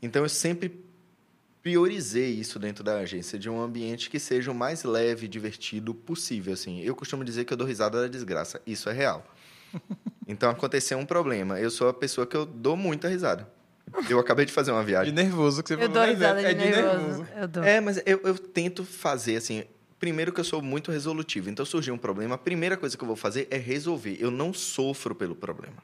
Então 0.03 0.23
eu 0.23 0.29
sempre 0.29 0.83
priorizei 1.63 2.31
isso 2.31 2.59
dentro 2.59 2.83
da 2.83 2.97
agência, 2.99 3.39
de 3.39 3.51
um 3.51 3.61
ambiente 3.61 4.09
que 4.09 4.19
seja 4.19 4.51
o 4.51 4.55
mais 4.55 4.83
leve 4.85 5.27
e 5.27 5.29
divertido 5.29 5.93
possível, 5.95 6.55
assim. 6.55 6.81
Eu 6.81 6.95
costumo 6.97 7.23
dizer 7.25 7.45
que 7.45 7.53
eu 7.53 7.57
dou 7.57 7.67
risada 7.67 8.01
da 8.01 8.09
desgraça. 8.09 8.61
Isso 8.67 8.89
é 8.89 8.93
real. 8.95 9.27
Então, 10.31 10.49
aconteceu 10.51 10.97
um 10.97 11.05
problema. 11.05 11.59
Eu 11.59 11.71
sou 11.71 11.89
a 11.89 11.93
pessoa 11.95 12.27
que 12.27 12.37
eu 12.37 12.47
dou 12.47 12.77
muita 12.77 13.09
risada. 13.09 13.49
Eu 14.09 14.21
acabei 14.21 14.47
de 14.47 14.53
fazer 14.53 14.71
uma 14.71 14.81
De 14.81 14.87
viagem. 14.87 15.13
nervoso 15.13 15.63
que 15.63 15.69
você 15.71 15.75
Eu 15.75 15.79
falou. 15.79 15.95
dou 15.95 16.03
né, 16.05 16.11
risada 16.13 16.41
Zé? 16.41 16.55
de, 16.55 16.63
É 16.65 16.71
nervoso. 16.71 17.27
Eu 17.37 17.49
dou. 17.49 17.65
É, 17.65 17.81
mas 17.81 18.01
eu, 18.07 18.21
eu 18.23 18.39
tento 18.39 18.85
fazer, 18.85 19.37
assim... 19.37 19.65
Primeiro 19.99 20.33
que 20.33 20.41
eu 20.41 20.45
sou 20.45 20.63
muito 20.63 20.91
resolutivo. 20.91 21.51
Então, 21.51 21.67
surgiu 21.67 21.93
um 21.93 21.99
problema, 21.99 22.37
a 22.37 22.39
primeira 22.39 22.75
coisa 22.75 22.97
que 22.97 23.03
eu 23.03 23.07
vou 23.07 23.17
fazer 23.17 23.47
é 23.51 23.59
resolver. 23.59 24.17
Eu 24.19 24.31
não 24.31 24.51
sofro 24.55 25.15
pelo 25.15 25.35
problema. 25.35 25.77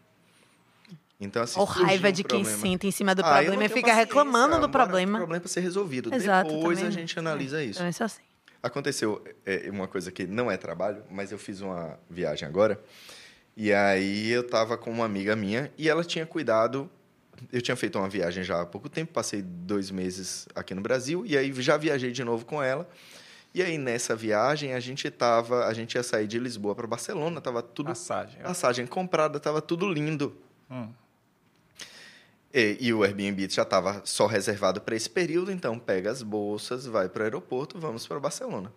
Então, 1.20 1.42
assim, 1.42 1.59
Ou 1.61 1.66
raiva 1.66 2.09
um 2.09 2.12
de 2.12 2.24
quem 2.24 2.44
senta 2.44 2.86
em 2.86 2.90
cima 2.90 3.14
do 3.14 3.22
Ah, 3.24 3.42
eu 3.42 3.47
problema 3.49 3.64
e 3.64 3.68
fica 3.68 3.92
reclamando 3.92 4.59
do 4.61 4.70
problema. 4.70 5.18
O 5.18 5.20
problema 5.20 5.40
para 5.40 5.49
ser 5.51 5.61
resolvido. 5.61 6.14
Exato, 6.14 6.51
Depois 6.51 6.78
também. 6.78 6.94
a 6.94 6.99
gente 6.99 7.18
analisa 7.18 7.62
isso. 7.62 7.78
Então, 7.82 7.86
é 7.86 8.05
assim. 8.07 8.22
Aconteceu 8.62 9.22
é, 9.44 9.68
uma 9.70 9.86
coisa 9.86 10.11
que 10.11 10.26
não 10.26 10.51
é 10.51 10.57
trabalho, 10.57 11.03
mas 11.11 11.30
eu 11.30 11.38
fiz 11.38 11.61
uma 11.61 11.99
viagem 12.09 12.49
agora. 12.49 12.80
E 13.57 13.72
aí 13.72 14.30
eu 14.30 14.46
tava 14.46 14.76
com 14.76 14.90
uma 14.90 15.07
amiga 15.07 15.34
minha 15.34 15.72
e 15.78 15.88
ela 15.88 16.04
tinha 16.04 16.26
cuidado. 16.26 16.90
Eu 17.50 17.62
tinha 17.62 17.76
feito 17.76 17.98
uma 17.98 18.09
viagem 18.09 18.44
já 18.44 18.61
há 18.61 18.66
pouco 18.66 18.88
tempo, 18.88 19.12
passei 19.12 19.40
dois 19.42 19.90
meses 19.90 20.46
aqui 20.54 20.74
no 20.74 20.80
Brasil 20.82 21.24
e 21.24 21.36
aí 21.36 21.52
já 21.62 21.76
viajei 21.76 22.12
de 22.12 22.22
novo 22.22 22.44
com 22.44 22.62
ela. 22.62 22.88
E 23.54 23.62
aí 23.62 23.78
nessa 23.78 24.14
viagem 24.14 24.74
a 24.74 24.80
gente 24.80 25.11
tava, 25.11 25.66
a 25.66 25.72
gente 25.72 25.94
ia 25.94 26.02
sair 26.02 26.26
de 26.26 26.38
Lisboa 26.38 26.74
para 26.74 26.86
Barcelona, 26.86 27.40
tava 27.40 27.62
tudo 27.62 27.86
Passagem. 27.86 28.42
passagem 28.42 28.86
comprada, 28.86 29.40
tava 29.40 29.62
tudo 29.62 29.90
lindo. 29.90 30.36
Hum. 30.70 30.90
E, 32.52 32.76
e 32.80 32.92
o 32.92 33.02
Airbnb 33.02 33.48
já 33.50 33.62
estava 33.62 34.02
só 34.04 34.26
reservado 34.26 34.80
para 34.80 34.94
esse 34.94 35.09
período, 35.09 35.50
então 35.50 35.78
pega 35.78 36.11
as 36.11 36.22
bolsas, 36.22 36.86
vai 36.86 37.09
para 37.09 37.20
o 37.20 37.24
aeroporto, 37.24 37.78
vamos 37.78 38.07
para 38.07 38.20
Barcelona. 38.20 38.70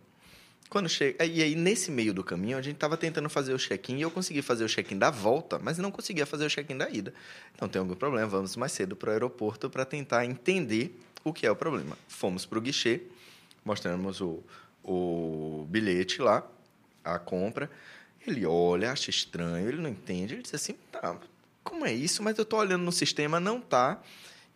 Quando 0.69 0.87
chega, 0.87 1.25
e 1.25 1.41
aí 1.41 1.55
nesse 1.55 1.89
meio 1.89 2.13
do 2.13 2.23
caminho 2.23 2.55
a 2.55 2.61
gente 2.61 2.75
estava 2.75 2.95
tentando 2.95 3.27
fazer 3.27 3.53
o 3.53 3.57
check-in 3.57 3.97
e 3.97 4.01
eu 4.03 4.11
consegui 4.11 4.43
fazer 4.43 4.63
o 4.63 4.69
check-in 4.69 4.99
da 4.99 5.09
volta, 5.09 5.57
mas 5.57 5.79
não 5.79 5.89
conseguia 5.89 6.27
fazer 6.27 6.45
o 6.45 6.49
check-in 6.49 6.77
da 6.77 6.87
ida. 6.89 7.11
Então 7.55 7.67
tem 7.67 7.79
algum 7.79 7.95
problema, 7.95 8.27
vamos 8.27 8.55
mais 8.55 8.71
cedo 8.71 8.95
para 8.95 9.09
o 9.09 9.11
aeroporto 9.11 9.67
para 9.67 9.83
tentar 9.83 10.25
entender 10.25 10.95
o 11.23 11.33
que 11.33 11.47
é 11.47 11.51
o 11.51 11.55
problema. 11.55 11.97
Fomos 12.07 12.45
para 12.45 12.59
o 12.59 12.61
guichê, 12.61 13.01
mostramos 13.65 14.21
o, 14.21 14.43
o 14.83 15.65
bilhete 15.67 16.21
lá, 16.21 16.47
a 17.03 17.17
compra. 17.17 17.69
Ele 18.25 18.45
olha, 18.45 18.91
acha 18.91 19.09
estranho, 19.09 19.67
ele 19.67 19.81
não 19.81 19.89
entende. 19.89 20.35
Ele 20.35 20.43
diz 20.43 20.53
assim: 20.53 20.75
tá, 20.91 21.17
como 21.63 21.85
é 21.85 21.93
isso? 21.93 22.21
Mas 22.21 22.37
eu 22.37 22.45
tô 22.45 22.57
olhando 22.57 22.83
no 22.83 22.91
sistema, 22.91 23.39
não 23.39 23.59
tá. 23.59 24.01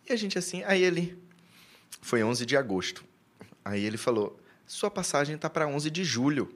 E 0.08 0.12
a 0.12 0.16
gente 0.16 0.38
assim, 0.38 0.62
aí 0.64 0.82
ele. 0.82 1.18
Foi 2.00 2.22
11 2.22 2.44
de 2.44 2.56
agosto. 2.56 3.02
Aí 3.64 3.84
ele 3.84 3.96
falou: 3.96 4.38
sua 4.66 4.90
passagem 4.90 5.36
tá 5.38 5.48
para 5.50 5.66
11 5.66 5.90
de 5.90 6.04
julho. 6.04 6.52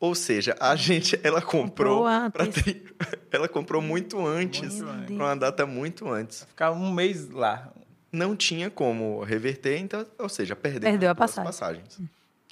Ou 0.00 0.14
seja, 0.14 0.56
a 0.60 0.76
gente, 0.76 1.18
ela 1.24 1.42
comprou, 1.42 2.04
Comprou 2.04 2.46
ter- 2.46 2.94
ela 3.32 3.48
comprou 3.48 3.82
muito 3.82 4.24
antes, 4.24 4.80
Muito 4.80 5.12
uma 5.12 5.34
data 5.34 5.66
muito 5.66 6.08
antes. 6.08 6.44
Ficar 6.44 6.70
um 6.70 6.92
mês 6.92 7.28
lá. 7.30 7.72
Não 8.12 8.36
tinha 8.36 8.70
como 8.70 9.22
reverter, 9.24 9.78
então, 9.78 10.06
ou 10.18 10.28
seja, 10.28 10.54
perdeu, 10.54 10.88
Perdeu 10.88 11.10
a 11.10 11.14
passagem. 11.14 11.44
passagens. 11.44 12.00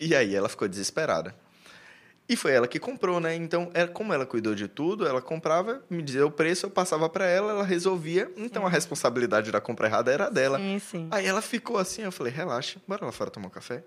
E 0.01 0.14
aí 0.14 0.35
ela 0.35 0.49
ficou 0.49 0.66
desesperada. 0.68 1.35
E 2.29 2.35
foi 2.35 2.53
ela 2.53 2.66
que 2.66 2.81
comprou, 2.81 3.20
né? 3.20 3.37
Então, 3.37 3.70
é, 3.72 3.87
como 3.87 4.12
ela 4.12 4.27
cuidou 4.27 4.53
de 4.57 4.66
tudo, 4.66 5.07
ela 5.07 5.22
comprava, 5.22 5.81
me 5.89 6.03
dizia 6.03 6.27
o 6.27 6.31
preço, 6.31 6.66
eu 6.66 6.70
passava 6.70 7.09
para 7.09 7.24
ela, 7.24 7.53
ela 7.53 7.62
resolvia. 7.64 8.29
Então, 8.37 8.66
a 8.66 8.68
responsabilidade 8.68 9.53
da 9.53 9.61
compra 9.61 9.87
errada 9.87 10.11
era 10.12 10.29
dela. 10.29 10.59
Sim, 10.59 10.79
sim. 10.81 11.09
Aí 11.12 11.24
ela 11.24 11.41
ficou 11.41 11.79
assim, 11.79 12.03
eu 12.03 12.11
falei, 12.11 12.33
relaxa, 12.33 12.81
bora 12.87 13.07
lá 13.07 13.12
fora 13.12 13.31
tomar 13.31 13.47
um 13.47 13.51
café. 13.51 13.85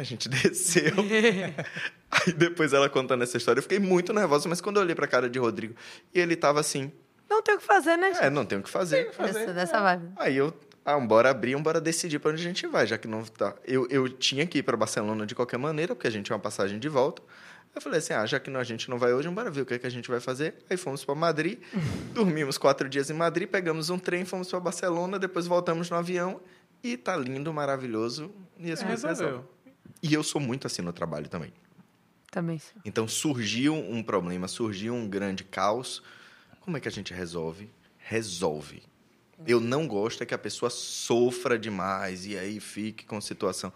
A 0.00 0.02
gente 0.02 0.28
desceu. 0.30 0.92
Aí 2.10 2.32
depois 2.32 2.72
ela 2.72 2.88
contando 2.88 3.22
essa 3.22 3.36
história, 3.36 3.58
eu 3.58 3.62
fiquei 3.62 3.78
muito 3.78 4.12
nervosa, 4.12 4.48
mas 4.48 4.60
quando 4.60 4.76
eu 4.76 4.82
olhei 4.82 4.94
pra 4.94 5.06
cara 5.06 5.28
de 5.28 5.38
Rodrigo, 5.38 5.74
e 6.14 6.18
ele 6.20 6.34
tava 6.36 6.58
assim, 6.60 6.90
Não 7.28 7.42
tem 7.42 7.54
o 7.54 7.58
que 7.58 7.64
fazer, 7.64 7.96
né, 7.96 8.12
gente? 8.14 8.24
é, 8.24 8.30
não 8.30 8.44
tem 8.44 8.58
o 8.58 8.62
que 8.62 8.70
fazer. 8.70 9.10
Dessa, 9.16 9.52
dessa 9.52 9.80
vibe. 9.80 10.08
Aí 10.16 10.36
eu, 10.36 10.52
ah, 10.84 10.98
bora 10.98 11.30
abrir, 11.30 11.56
bora 11.58 11.80
decidir 11.80 12.18
para 12.18 12.32
onde 12.32 12.40
a 12.40 12.44
gente 12.44 12.66
vai, 12.66 12.86
já 12.86 12.98
que 12.98 13.06
não 13.06 13.22
tá. 13.24 13.54
Eu, 13.64 13.86
eu 13.90 14.08
tinha 14.08 14.46
que 14.46 14.58
ir 14.58 14.62
para 14.62 14.76
Barcelona 14.76 15.24
de 15.26 15.34
qualquer 15.34 15.58
maneira, 15.58 15.94
porque 15.94 16.08
a 16.08 16.10
gente 16.10 16.24
tinha 16.26 16.34
uma 16.36 16.42
passagem 16.42 16.78
de 16.78 16.88
volta. 16.88 17.22
Eu 17.72 17.80
falei 17.80 17.98
assim, 18.00 18.12
ah, 18.12 18.26
já 18.26 18.40
que 18.40 18.50
não- 18.50 18.58
a 18.58 18.64
gente 18.64 18.90
não 18.90 18.98
vai 18.98 19.12
hoje, 19.14 19.28
bora 19.28 19.48
ver 19.50 19.60
o 19.60 19.66
que, 19.66 19.74
é 19.74 19.78
que 19.78 19.86
a 19.86 19.90
gente 19.90 20.10
vai 20.10 20.18
fazer. 20.18 20.54
Aí 20.68 20.76
fomos 20.76 21.04
para 21.04 21.14
Madrid, 21.14 21.60
dormimos 22.12 22.58
quatro 22.58 22.88
dias 22.88 23.08
em 23.10 23.14
Madrid, 23.14 23.48
pegamos 23.48 23.90
um 23.90 23.98
trem, 23.98 24.24
fomos 24.24 24.48
para 24.50 24.58
Barcelona, 24.58 25.18
depois 25.18 25.46
voltamos 25.46 25.88
no 25.88 25.96
avião 25.96 26.40
e 26.82 26.96
tá 26.96 27.14
lindo, 27.16 27.52
maravilhoso. 27.52 28.32
E 28.58 28.72
as 28.72 28.82
coisas 28.82 29.04
Resolveu. 29.04 29.26
resolvem. 29.26 29.50
E 30.02 30.12
eu 30.14 30.22
sou 30.22 30.40
muito 30.40 30.66
assim 30.66 30.82
no 30.82 30.92
trabalho 30.92 31.28
também. 31.28 31.52
Também 32.30 32.58
sim. 32.58 32.78
Então 32.84 33.08
surgiu 33.08 33.74
um 33.74 34.02
problema, 34.02 34.46
surgiu 34.46 34.94
um 34.94 35.08
grande 35.08 35.44
caos. 35.44 36.02
Como 36.60 36.76
é 36.76 36.80
que 36.80 36.88
a 36.88 36.92
gente 36.92 37.12
resolve? 37.12 37.68
Resolve. 37.98 38.82
Eu 39.46 39.60
não 39.60 39.86
gosto 39.86 40.22
é 40.22 40.26
que 40.26 40.34
a 40.34 40.38
pessoa 40.38 40.70
sofra 40.70 41.58
demais 41.58 42.26
e 42.26 42.36
aí 42.36 42.60
fique 42.60 43.06
com 43.06 43.20
situação. 43.20 43.72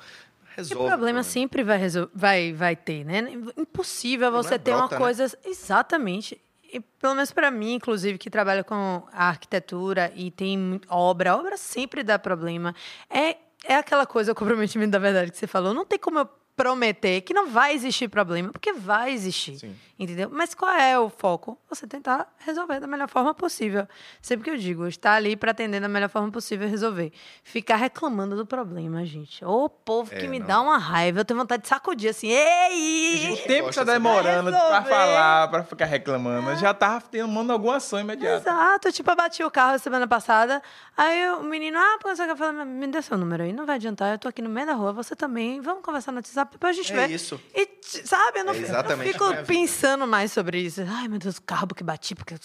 Resolve. 0.56 0.84
o 0.84 0.88
problema 0.88 1.22
sempre 1.22 1.64
vai, 1.64 1.80
vai, 2.14 2.52
vai 2.52 2.76
ter, 2.76 3.04
né? 3.04 3.24
Impossível 3.56 4.30
Não 4.30 4.42
você 4.42 4.54
é 4.54 4.58
ter 4.58 4.70
uma 4.70 4.80
brota, 4.80 4.94
né? 4.94 5.00
coisa. 5.00 5.38
Exatamente. 5.44 6.40
E, 6.72 6.80
pelo 6.80 7.14
menos 7.14 7.32
para 7.32 7.50
mim, 7.50 7.74
inclusive, 7.74 8.18
que 8.18 8.30
trabalha 8.30 8.62
com 8.62 9.02
a 9.12 9.28
arquitetura 9.28 10.12
e 10.14 10.30
tem 10.30 10.80
obra, 10.88 11.36
obra 11.36 11.56
sempre 11.56 12.02
dá 12.02 12.18
problema. 12.18 12.74
É, 13.08 13.36
é 13.66 13.76
aquela 13.76 14.06
coisa, 14.06 14.32
o 14.32 14.34
comprometimento 14.34 14.90
da 14.90 14.98
verdade 14.98 15.30
que 15.30 15.38
você 15.38 15.46
falou. 15.46 15.74
Não 15.74 15.84
tem 15.84 15.98
como 15.98 16.18
eu 16.18 16.28
prometer 16.56 17.20
que 17.22 17.34
não 17.34 17.48
vai 17.48 17.74
existir 17.74 18.08
problema, 18.08 18.50
porque 18.50 18.72
vai 18.72 19.12
existir. 19.12 19.58
Sim. 19.58 19.74
Entendeu? 19.96 20.28
Mas 20.32 20.54
qual 20.54 20.72
é 20.74 20.98
o 20.98 21.08
foco? 21.08 21.56
Você 21.70 21.86
tentar 21.86 22.26
resolver 22.38 22.80
da 22.80 22.86
melhor 22.86 23.08
forma 23.08 23.32
possível. 23.32 23.86
Sempre 24.20 24.44
que 24.44 24.50
eu 24.50 24.56
digo, 24.56 24.88
estar 24.88 25.12
ali 25.14 25.36
para 25.36 25.52
atender 25.52 25.80
da 25.80 25.88
melhor 25.88 26.08
forma 26.08 26.32
possível 26.32 26.66
e 26.66 26.70
resolver. 26.70 27.12
Ficar 27.44 27.76
reclamando 27.76 28.34
do 28.34 28.44
problema, 28.44 29.04
gente. 29.06 29.44
Ô, 29.44 29.68
povo 29.68 30.10
que 30.10 30.24
É, 30.24 30.28
me 30.28 30.40
não. 30.40 30.46
dá 30.48 30.60
uma 30.60 30.78
raiva, 30.78 31.20
eu 31.20 31.24
tenho 31.24 31.38
vontade 31.38 31.62
de 31.62 31.68
sacudir 31.68 32.10
assim. 32.10 32.26
Ei! 32.28 33.32
O 33.34 33.36
tempo 33.46 33.68
que 33.68 33.74
tá 33.76 33.84
demorando 33.84 34.50
pra 34.50 34.80
Resolver. 34.80 34.88
falar, 34.88 35.48
pra 35.48 35.62
ficar 35.64 35.84
reclamando, 35.84 36.56
já 36.56 36.74
tava 36.74 37.00
tomando 37.02 37.52
alguma 37.52 37.76
ação 37.76 38.00
imediata. 38.00 38.36
Exato, 38.48 38.90
tipo, 38.92 39.08
eu 39.10 39.16
bati 39.16 39.44
o 39.44 39.50
carro 39.50 39.78
semana 39.78 40.08
passada, 40.08 40.60
aí 40.96 41.28
o 41.30 41.42
menino, 41.44 41.78
ah, 41.78 41.98
pô, 42.02 42.08
você 42.14 42.26
quer 42.26 42.36
falar, 42.36 42.52
me 42.64 42.86
dê 42.88 43.00
seu 43.00 43.16
número 43.16 43.44
aí, 43.44 43.52
não 43.52 43.64
vai 43.64 43.76
adiantar, 43.76 44.12
eu 44.12 44.18
tô 44.18 44.26
aqui 44.28 44.42
no 44.42 44.50
meio 44.50 44.66
da 44.66 44.72
rua, 44.74 44.92
você 44.92 45.14
também, 45.14 45.60
vamos 45.60 45.82
conversar 45.84 46.10
no 46.10 46.18
WhatsApp, 46.18 46.52
depois 46.52 46.76
a 46.76 46.82
gente 46.82 46.92
É 46.92 47.06
vê. 47.06 47.14
isso. 47.14 47.40
E, 47.54 47.68
sabe, 48.04 48.40
eu 48.40 48.44
não, 48.44 48.52
É 48.52 48.56
fico- 48.56 48.68
exatamente 48.68 48.90
eu 48.92 48.96
minha 48.98 49.12
fico 49.12 49.28
vida. 49.28 49.44
Pensando 49.84 50.06
mais 50.06 50.32
sobre 50.32 50.60
isso. 50.60 50.80
Ai, 50.88 51.08
meu 51.08 51.18
Deus, 51.18 51.36
o 51.36 51.42
carro 51.42 51.66
que 51.66 51.84
bati, 51.84 52.14
porque 52.14 52.34
eu 52.34 52.38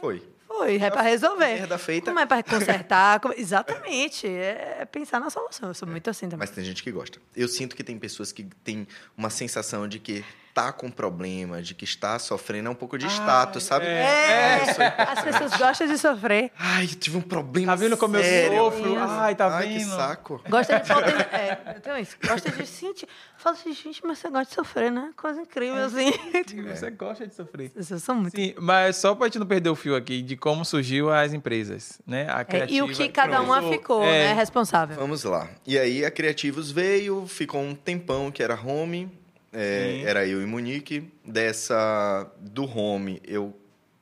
Foi. 0.00 0.22
Foi, 0.46 0.76
é 0.76 0.90
pra 0.90 1.02
resolver. 1.02 1.44
merda 1.54 1.78
feita. 1.78 2.06
Como 2.06 2.18
é 2.18 2.26
pra 2.26 2.42
consertar? 2.42 3.20
como- 3.20 3.34
Exatamente. 3.34 4.26
É 4.26 4.84
pensar 4.90 5.20
na 5.20 5.28
solução. 5.30 5.68
Eu 5.68 5.74
sou 5.74 5.86
muito 5.86 6.08
assim 6.08 6.26
também. 6.26 6.38
Mas 6.38 6.50
tem 6.50 6.64
gente 6.64 6.82
que 6.82 6.90
gosta. 6.90 7.20
Eu 7.36 7.46
sinto 7.46 7.76
que 7.76 7.84
tem 7.84 7.98
pessoas 7.98 8.32
que 8.32 8.44
têm 8.64 8.88
uma 9.16 9.28
sensação 9.30 9.86
de 9.86 9.98
que 9.98 10.24
tá 10.52 10.72
com 10.72 10.90
problema, 10.90 11.62
de 11.62 11.74
que 11.74 11.84
está 11.84 12.18
sofrendo, 12.18 12.68
é 12.68 12.70
um 12.70 12.74
pouco 12.74 12.98
de 12.98 13.06
status, 13.06 13.62
sabe? 13.62 13.86
É, 13.86 14.60
Eu 14.62 14.74
sou 14.74 14.84
as 14.84 15.22
pessoas 15.22 15.56
gostam 15.56 15.86
de 15.86 15.98
sofrer. 15.98 16.50
Ai, 16.58 16.84
eu 16.84 16.88
tive 16.94 17.16
um 17.16 17.20
problema 17.22 17.72
Tá 17.72 17.76
vendo 17.76 17.96
como 17.96 18.16
eu 18.16 18.22
sério. 18.22 18.58
sofro? 18.58 18.96
Ai, 18.98 19.34
tá 19.34 19.56
Ai, 19.56 19.68
que 19.68 19.80
saco. 19.84 20.42
Gosta 20.48 20.80
de 20.80 20.86
falta 20.86 21.12
de, 21.12 21.22
É, 21.34 21.74
eu 21.76 21.80
tenho 21.80 21.98
isso. 21.98 22.16
Gosta 22.26 22.50
de 22.50 22.66
sentir. 22.66 23.08
Fala 23.36 23.56
assim, 23.56 23.72
gente, 23.72 24.02
mas 24.04 24.18
você 24.18 24.28
gosta 24.28 24.46
de 24.46 24.54
sofrer, 24.54 24.90
né? 24.90 25.10
Coisa 25.16 25.40
incrível, 25.40 25.84
assim. 25.84 26.10
Você 26.70 26.90
gosta 26.90 27.26
de 27.26 27.34
sofrer. 27.34 27.72
Eu 27.74 27.98
sou 27.98 28.14
muito. 28.14 28.36
Sim, 28.36 28.54
mas 28.58 28.96
só 28.96 29.14
pra 29.14 29.26
gente 29.26 29.38
não 29.38 29.46
perder 29.46 29.70
o 29.70 29.74
fio 29.76 29.96
aqui 29.96 30.20
de 30.20 30.36
como 30.36 30.64
surgiu 30.64 31.10
as 31.12 31.32
empresas, 31.32 32.00
né? 32.06 32.26
A 32.30 32.40
É, 32.40 32.42
e 32.42 32.44
criativa, 32.44 32.86
o 32.86 32.88
que 32.90 33.08
cada 33.08 33.40
uma 33.40 33.62
ficou, 33.62 34.02
é, 34.04 34.28
né? 34.28 34.32
Responsável. 34.34 34.96
Vamos 34.96 35.24
lá. 35.24 35.48
E 35.66 35.78
aí 35.78 36.04
a 36.04 36.10
Criativos 36.10 36.70
veio, 36.70 37.26
ficou 37.26 37.60
um 37.62 37.74
tempão 37.74 38.30
que 38.30 38.42
era 38.42 38.54
home, 38.60 39.10
é, 39.52 40.02
era 40.02 40.26
eu 40.26 40.42
e 40.42 40.46
Monique. 40.46 41.10
Dessa 41.24 42.30
do 42.38 42.64
home, 42.64 43.20
eu 43.24 43.56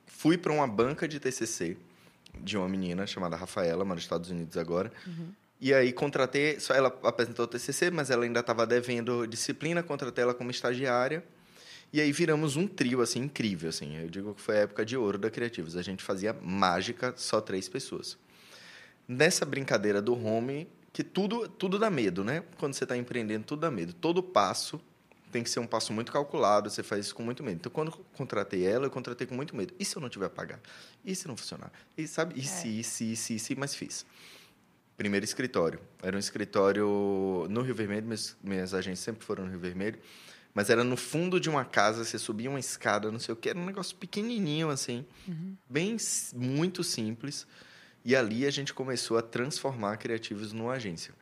fui 0.07 0.37
para 0.37 0.53
uma 0.53 0.67
banca 0.67 1.07
de 1.07 1.19
TCC 1.19 1.77
de 2.41 2.57
uma 2.57 2.69
menina 2.69 3.07
chamada 3.07 3.37
Rafaela, 3.37 3.85
mora 3.85 3.97
nos 3.97 4.05
Estados 4.05 4.31
Unidos 4.31 4.57
agora. 4.57 4.93
E 5.61 5.75
aí 5.75 5.93
contratei, 5.93 6.61
só 6.61 6.73
ela 6.73 6.97
apresentou 7.03 7.45
o 7.45 7.49
TCC, 7.49 7.91
mas 7.91 8.11
ela 8.11 8.25
ainda 8.25 8.41
estava 8.41 8.65
devendo 8.65 9.27
disciplina, 9.27 9.83
contratei 9.83 10.23
ela 10.23 10.35
como 10.35 10.51
estagiária. 10.51 11.25
E 11.93 12.01
aí 12.01 12.13
viramos 12.13 12.55
um 12.55 12.67
trio 12.67 13.01
assim 13.01 13.21
incrível 13.21 13.71
assim. 13.71 13.97
Eu 13.97 14.09
digo 14.09 14.35
que 14.35 14.41
foi 14.41 14.59
a 14.59 14.61
época 14.61 14.85
de 14.85 14.97
ouro 14.97 15.19
da 15.19 15.31
Criativos. 15.31 15.77
A 15.77 15.83
gente 15.83 16.05
fazia 16.05 16.37
mágica, 16.41 17.13
só 17.17 17.41
três 17.41 17.69
pessoas 17.69 18.17
nessa 19.09 19.47
brincadeira 19.47 20.03
do 20.03 20.13
home, 20.13 20.69
que 20.93 21.03
tudo, 21.03 21.49
tudo 21.49 21.79
dá 21.79 21.89
medo, 21.89 22.23
né? 22.23 22.45
Quando 22.59 22.75
você 22.75 22.85
está 22.85 22.97
empreendendo, 22.97 23.45
tudo 23.47 23.61
dá 23.61 23.71
medo. 23.71 23.95
Todo 23.95 24.23
passo 24.23 24.79
tem 25.31 25.43
que 25.43 25.51
ser 25.51 25.61
um 25.61 25.67
passo 25.67 25.93
muito 25.93 26.11
calculado, 26.13 26.69
você 26.71 26.83
faz 26.83 27.07
isso 27.07 27.15
com 27.15 27.23
muito 27.23 27.43
medo. 27.45 27.57
Então, 27.57 27.71
quando 27.73 27.89
eu 27.93 28.05
contratei 28.15 28.65
ela, 28.67 28.87
eu 28.87 28.91
contratei 28.91 29.27
com 29.27 29.35
muito 29.35 29.55
medo. 29.57 29.75
E 29.79 29.85
se 29.85 29.97
eu 29.97 30.01
não 30.03 30.09
tiver 30.09 30.27
a 30.27 30.31
pagar? 30.31 30.61
E 31.05 31.15
se 31.15 31.27
não 31.29 31.37
funcionar? 31.37 31.71
E 31.97 32.07
sabe? 32.07 32.39
E 32.39 32.43
se, 32.47 32.69
e 32.81 32.85
se, 32.85 33.13
e 33.13 33.17
se, 33.17 33.35
e 33.35 33.39
se, 33.39 33.55
mas 33.57 33.75
fiz. 33.75 34.05
Primeiro 34.97 35.25
escritório. 35.25 35.81
Era 36.03 36.17
um 36.17 36.19
escritório 36.19 37.47
no 37.49 37.63
Rio 37.63 37.75
Vermelho, 37.75 38.05
minhas, 38.07 38.37
minhas 38.43 38.75
agências 38.75 38.99
sempre 39.05 39.25
foram 39.25 39.45
no 39.45 39.51
Rio 39.51 39.61
Vermelho, 39.61 39.99
mas 40.53 40.71
era 40.71 40.83
no 40.83 40.97
fundo 40.97 41.39
de 41.39 41.49
uma 41.49 41.65
casa, 41.65 42.05
você 42.05 42.19
subia 42.19 42.51
uma 42.51 42.59
escada, 42.59 43.13
não 43.13 43.21
sei 43.21 43.33
o 43.33 43.37
que, 43.37 43.49
era 43.49 43.59
um 43.59 43.65
negócio 43.65 43.95
pequenininho 43.97 44.71
assim, 44.71 45.07
bem 45.71 45.95
s- 45.95 46.35
muito 46.35 46.83
simples. 46.83 47.47
E 48.05 48.17
ali 48.17 48.45
a 48.47 48.51
gente 48.51 48.75
começou 48.75 49.17
a 49.19 49.23
transformar 49.23 49.97
criativos 49.99 50.53
numa 50.53 50.73
agência. 50.73 51.15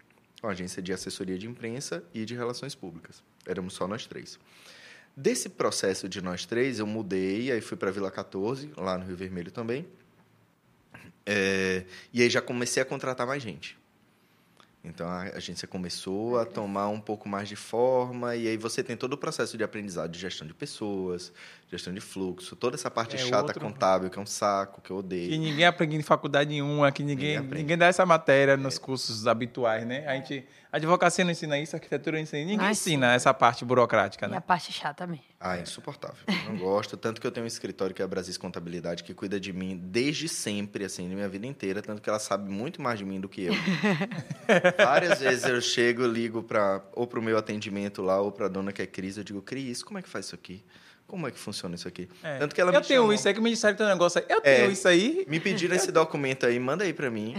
Uma 0.46 0.52
agência 0.52 0.80
de 0.80 0.92
assessoria 0.92 1.36
de 1.36 1.48
imprensa 1.48 2.04
e 2.14 2.24
de 2.24 2.36
relações 2.36 2.72
públicas. 2.72 3.20
Éramos 3.44 3.74
só 3.74 3.88
nós 3.88 4.06
três. 4.06 4.38
Desse 5.16 5.48
processo 5.48 6.08
de 6.08 6.22
nós 6.22 6.46
três, 6.46 6.78
eu 6.78 6.86
mudei, 6.86 7.50
aí 7.50 7.60
fui 7.60 7.76
para 7.76 7.90
Vila 7.90 8.12
14, 8.12 8.70
lá 8.76 8.96
no 8.96 9.04
Rio 9.04 9.16
Vermelho 9.16 9.50
também. 9.50 9.84
É, 11.26 11.84
e 12.12 12.22
aí 12.22 12.30
já 12.30 12.40
comecei 12.40 12.80
a 12.80 12.86
contratar 12.86 13.26
mais 13.26 13.42
gente. 13.42 13.76
Então 14.84 15.08
a 15.08 15.22
agência 15.22 15.66
começou 15.66 16.38
a 16.38 16.46
tomar 16.46 16.90
um 16.90 17.00
pouco 17.00 17.28
mais 17.28 17.48
de 17.48 17.56
forma, 17.56 18.36
e 18.36 18.46
aí 18.46 18.56
você 18.56 18.84
tem 18.84 18.96
todo 18.96 19.14
o 19.14 19.18
processo 19.18 19.58
de 19.58 19.64
aprendizado 19.64 20.12
de 20.12 20.18
gestão 20.20 20.46
de 20.46 20.54
pessoas, 20.54 21.32
gestão 21.68 21.92
de 21.92 22.00
fluxo, 22.00 22.54
toda 22.54 22.76
essa 22.76 22.88
parte 22.90 23.16
É 23.16 23.18
chata 23.18 23.42
outro- 23.48 23.60
contábil, 23.60 24.08
que 24.08 24.18
é 24.18 24.22
um 24.22 24.26
saco, 24.26 24.80
que 24.80 24.90
eu 24.90 24.98
odeio. 24.98 25.30
Que 25.30 25.36
ninguém 25.38 25.64
aprende 25.66 25.96
em 25.96 26.02
faculdade 26.02 26.48
nenhuma, 26.50 26.92
que 26.92 27.02
ninguém, 27.02 27.38
Ninguém 27.40 27.58
ninguém. 27.58 27.74
É. 27.74 27.76
dá 27.76 27.86
essa 27.86 28.06
matéria 28.06 28.56
nos 28.56 28.78
cursos 28.78 29.26
habituais, 29.26 29.84
né? 29.84 30.06
A 30.06 30.14
gente, 30.14 30.46
a 30.72 30.76
advocacia 30.76 31.24
não 31.24 31.32
ensina 31.32 31.58
isso, 31.58 31.74
a 31.74 31.78
arquitetura 31.78 32.16
não 32.18 32.22
ensina, 32.22 32.38
ninguém 32.44 32.60
Ai, 32.66 32.70
ensina 32.72 33.14
essa 33.14 33.34
parte 33.34 33.64
burocrática, 33.64 34.26
E 34.26 34.30
né? 34.30 34.36
a 34.36 34.40
parte 34.40 34.72
chata 34.72 35.06
mesmo. 35.08 35.24
Ah, 35.40 35.56
é 35.58 35.62
insuportável. 35.62 36.16
Não 36.46 36.56
gosto. 36.56 36.96
Tanto 36.96 37.20
que 37.20 37.26
eu 37.26 37.30
tenho 37.32 37.44
um 37.44 37.46
escritório 37.48 37.94
que 37.94 38.00
é 38.00 38.04
a 38.04 38.08
Brasis 38.08 38.38
Contabilidade, 38.38 39.02
que 39.04 39.12
cuida 39.12 39.38
de 39.40 39.52
mim 39.52 39.76
desde 39.76 40.28
sempre, 40.28 40.84
assim, 40.84 41.08
na 41.08 41.14
minha 41.16 41.28
vida 41.28 41.46
inteira. 41.46 41.82
Tanto 41.82 42.00
que 42.00 42.08
ela 42.08 42.18
sabe 42.20 42.48
muito 42.50 42.80
mais 42.80 42.98
de 42.98 43.04
mim 43.04 43.20
do 43.20 43.28
que 43.28 43.42
eu. 43.42 43.52
Várias 44.78 45.20
vezes 45.20 45.44
eu 45.44 45.60
chego, 45.60 46.06
ligo 46.06 46.42
pra, 46.42 46.82
ou 46.94 47.06
para 47.06 47.18
o 47.18 47.22
meu 47.22 47.36
atendimento 47.36 48.02
lá, 48.02 48.20
ou 48.20 48.30
para 48.32 48.46
a 48.46 48.48
dona 48.48 48.72
que 48.72 48.82
é 48.82 48.86
Cris. 48.86 49.16
Eu 49.18 49.24
digo, 49.24 49.42
Cris, 49.42 49.82
como 49.82 49.98
é 49.98 50.02
que 50.02 50.08
faz 50.08 50.26
isso 50.26 50.34
aqui? 50.34 50.64
Como 51.06 51.26
é 51.28 51.30
que 51.30 51.38
funciona 51.38 51.74
isso 51.76 51.86
aqui? 51.86 52.08
É. 52.22 52.38
Tanto 52.38 52.54
que 52.54 52.60
ela 52.60 52.72
eu 52.72 52.80
me 52.80 52.86
tenho 52.86 53.00
chamou- 53.00 53.12
isso 53.12 53.28
aí, 53.28 53.34
que 53.34 53.40
me 53.40 53.50
disseram 53.50 53.74
que 53.74 53.78
tem 53.78 53.86
um 53.86 53.90
negócio 53.90 54.18
aí. 54.20 54.26
Eu 54.28 54.38
É. 54.42 54.56
tenho 54.56 54.72
isso 54.72 54.88
aí. 54.88 55.24
Me 55.28 55.38
pediram 55.38 55.76
esse 55.76 55.90
documento 55.92 56.44
aí, 56.46 56.58
manda 56.58 56.82
aí 56.84 56.92
para 56.92 57.08
mim. 57.10 57.34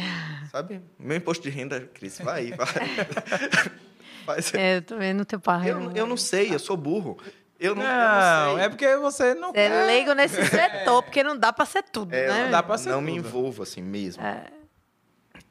Sabe? 0.51 0.81
Meu 0.97 1.17
imposto 1.17 1.43
de 1.43 1.49
renda, 1.49 1.81
Cris, 1.93 2.17
vai 2.19 2.45
aí, 2.45 2.51
vai. 2.55 2.67
Faz. 4.25 4.53
É, 4.53 4.77
eu 4.77 4.81
tô 4.81 4.97
vendo 4.97 5.23
teu 5.25 5.39
pai. 5.39 5.69
Eu, 5.71 5.79
não- 5.79 5.91
eu 5.95 6.05
não 6.07 6.17
sei, 6.17 6.53
eu 6.53 6.59
sou 6.59 6.75
burro. 6.77 7.17
Eu 7.59 7.73
não, 7.73 7.81
eu 7.81 7.87
Não, 7.87 8.45
não 8.49 8.55
sei. 8.57 8.65
é 8.65 8.69
porque 8.69 8.97
você 8.97 9.33
não 9.33 9.51
Você 9.51 9.59
é 9.59 9.85
leigo 9.85 10.13
nesse 10.13 10.45
setor, 10.45 11.01
porque 11.03 11.23
não 11.23 11.35
dá 11.37 11.51
pra 11.51 11.65
ser 11.65 11.81
tudo, 11.83 12.13
É, 12.13 12.27
né? 12.27 12.43
não 12.43 12.51
dá 12.51 12.61
pra 12.61 12.77
ser 12.77 12.89
não 12.91 13.01
me 13.01 13.15
tudo. 13.15 13.27
envolvo 13.27 13.63
assim 13.63 13.81
mesmo. 13.81 14.21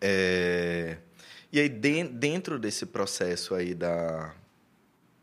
É, 0.01 0.99
E 1.53 1.61
aí, 1.61 1.69
den- 1.69 2.07
dentro 2.07 2.59
desse 2.59 2.85
processo 2.87 3.55
aí 3.55 3.73
da, 3.75 4.33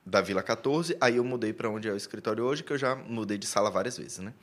da 0.05 0.21
Vila 0.21 0.43
14, 0.43 0.97
aí 0.99 1.17
eu 1.17 1.23
mudei 1.23 1.53
para 1.53 1.69
onde 1.69 1.87
é 1.87 1.91
o 1.91 1.97
escritório 1.97 2.43
hoje, 2.43 2.63
que 2.63 2.73
eu 2.73 2.77
já 2.77 2.95
mudei 2.95 3.37
de 3.37 3.47
sala 3.47 3.69
várias 3.69 3.97
vezes, 3.97 4.19
né? 4.19 4.33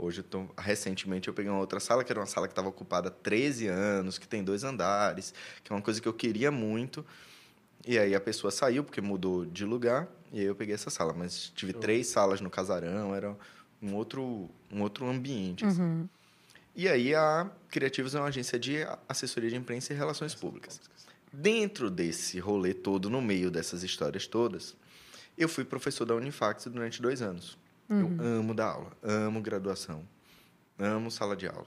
Hoje, 0.00 0.20
eu 0.20 0.24
tô, 0.24 0.46
recentemente, 0.56 1.26
eu 1.26 1.34
peguei 1.34 1.50
uma 1.50 1.58
outra 1.58 1.80
sala, 1.80 2.04
que 2.04 2.12
era 2.12 2.20
uma 2.20 2.26
sala 2.26 2.46
que 2.46 2.52
estava 2.52 2.68
ocupada 2.68 3.08
há 3.08 3.10
13 3.10 3.66
anos, 3.66 4.16
que 4.16 4.28
tem 4.28 4.44
dois 4.44 4.62
andares, 4.62 5.34
que 5.64 5.72
é 5.72 5.74
uma 5.74 5.82
coisa 5.82 6.00
que 6.00 6.06
eu 6.06 6.12
queria 6.12 6.52
muito. 6.52 7.04
E 7.84 7.98
aí 7.98 8.14
a 8.14 8.20
pessoa 8.20 8.52
saiu, 8.52 8.84
porque 8.84 9.00
mudou 9.00 9.44
de 9.44 9.64
lugar, 9.64 10.06
e 10.32 10.38
aí 10.38 10.46
eu 10.46 10.54
peguei 10.54 10.72
essa 10.72 10.88
sala. 10.88 11.12
Mas 11.12 11.52
tive 11.52 11.72
três 11.72 12.06
salas 12.06 12.40
no 12.40 12.48
casarão, 12.48 13.12
era 13.12 13.36
um 13.82 13.94
outro, 13.96 14.48
um 14.70 14.82
outro 14.82 15.04
ambiente. 15.04 15.64
assim. 15.64 15.82
Uhum. 15.82 16.08
E 16.76 16.88
aí 16.88 17.12
a 17.12 17.50
Criativos 17.68 18.14
é 18.14 18.20
uma 18.20 18.28
agência 18.28 18.56
de 18.56 18.86
assessoria 19.08 19.50
de 19.50 19.56
imprensa 19.56 19.92
e 19.92 19.96
relações 19.96 20.32
públicas. 20.32 20.80
Dentro 21.32 21.90
desse 21.90 22.38
rolê 22.38 22.72
todo, 22.72 23.10
no 23.10 23.20
meio 23.20 23.50
dessas 23.50 23.82
histórias 23.82 24.28
todas, 24.28 24.76
eu 25.38 25.48
fui 25.48 25.64
professor 25.64 26.04
da 26.04 26.14
Unifax 26.14 26.66
durante 26.66 27.00
dois 27.00 27.22
anos. 27.22 27.56
Eu 27.90 28.06
amo 28.40 28.52
dar 28.54 28.66
aula, 28.66 28.90
amo 29.02 29.40
graduação, 29.40 30.02
amo 30.78 31.10
sala 31.10 31.34
de 31.34 31.46
aula. 31.48 31.64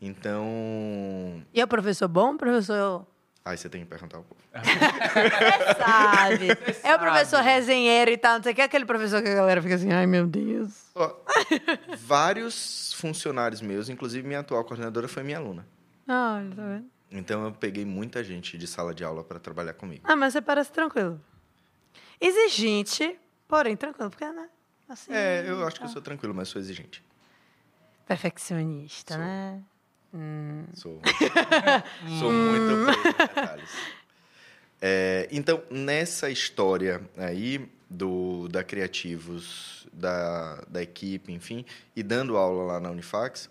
Então, 0.00 1.42
E 1.52 1.60
é 1.60 1.64
o 1.64 1.68
professor 1.68 2.06
bom, 2.08 2.36
professor? 2.36 3.06
aí 3.44 3.56
você 3.56 3.68
tem 3.68 3.80
que 3.82 3.86
perguntar 3.88 4.18
um 4.18 4.22
pouco. 4.22 4.40
Você 4.52 5.74
sabe. 5.78 6.48
É 6.84 6.94
o 6.94 6.98
professor 6.98 7.40
resenheiro 7.40 8.10
e 8.10 8.16
tal, 8.16 8.36
não 8.36 8.42
sei 8.42 8.52
o 8.52 8.54
que. 8.54 8.62
Aquele 8.62 8.84
professor 8.84 9.20
que 9.22 9.28
a 9.28 9.34
galera 9.34 9.60
fica 9.62 9.74
assim, 9.76 9.92
ai 9.92 10.06
meu 10.06 10.26
Deus. 10.26 10.90
Ó, 10.94 11.12
vários 11.98 12.92
funcionários 12.94 13.60
meus, 13.60 13.88
inclusive 13.88 14.26
minha 14.26 14.40
atual 14.40 14.64
coordenadora 14.64 15.08
foi 15.08 15.22
minha 15.22 15.38
aluna. 15.38 15.66
Ah, 16.06 16.42
tá 16.54 16.62
vendo? 16.62 16.86
Então 17.10 17.44
eu 17.44 17.52
peguei 17.52 17.84
muita 17.84 18.22
gente 18.24 18.56
de 18.56 18.66
sala 18.66 18.94
de 18.94 19.04
aula 19.04 19.22
para 19.22 19.38
trabalhar 19.38 19.74
comigo. 19.74 20.02
Ah, 20.04 20.16
mas 20.16 20.32
você 20.32 20.40
parece 20.40 20.70
tranquilo. 20.72 21.20
Exigente, 22.24 23.18
porém 23.48 23.76
tranquilo, 23.76 24.10
porque, 24.10 24.24
né? 24.24 24.48
Assim, 24.88 25.12
É, 25.12 25.44
eu 25.46 25.66
acho 25.66 25.78
que 25.78 25.84
eu 25.84 25.88
sou 25.88 26.00
tranquilo, 26.02 26.34
mas 26.34 26.48
sou 26.48 26.60
exigente. 26.60 27.02
Perfeccionista, 28.06 29.14
Sou. 29.14 29.22
né? 29.22 29.62
Hum. 30.14 30.64
Sou, 30.74 31.00
sou 32.20 32.30
muito 32.30 32.84
preso 32.84 33.16
detalhes. 33.16 33.70
É, 34.80 35.28
então, 35.30 35.62
nessa 35.70 36.28
história 36.30 37.00
aí 37.16 37.68
do 37.88 38.48
da 38.48 38.62
Criativos, 38.62 39.86
da, 39.92 40.56
da 40.68 40.82
equipe, 40.82 41.32
enfim, 41.32 41.64
e 41.96 42.02
dando 42.02 42.36
aula 42.36 42.64
lá 42.64 42.80
na 42.80 42.90
Unifax, 42.90 43.48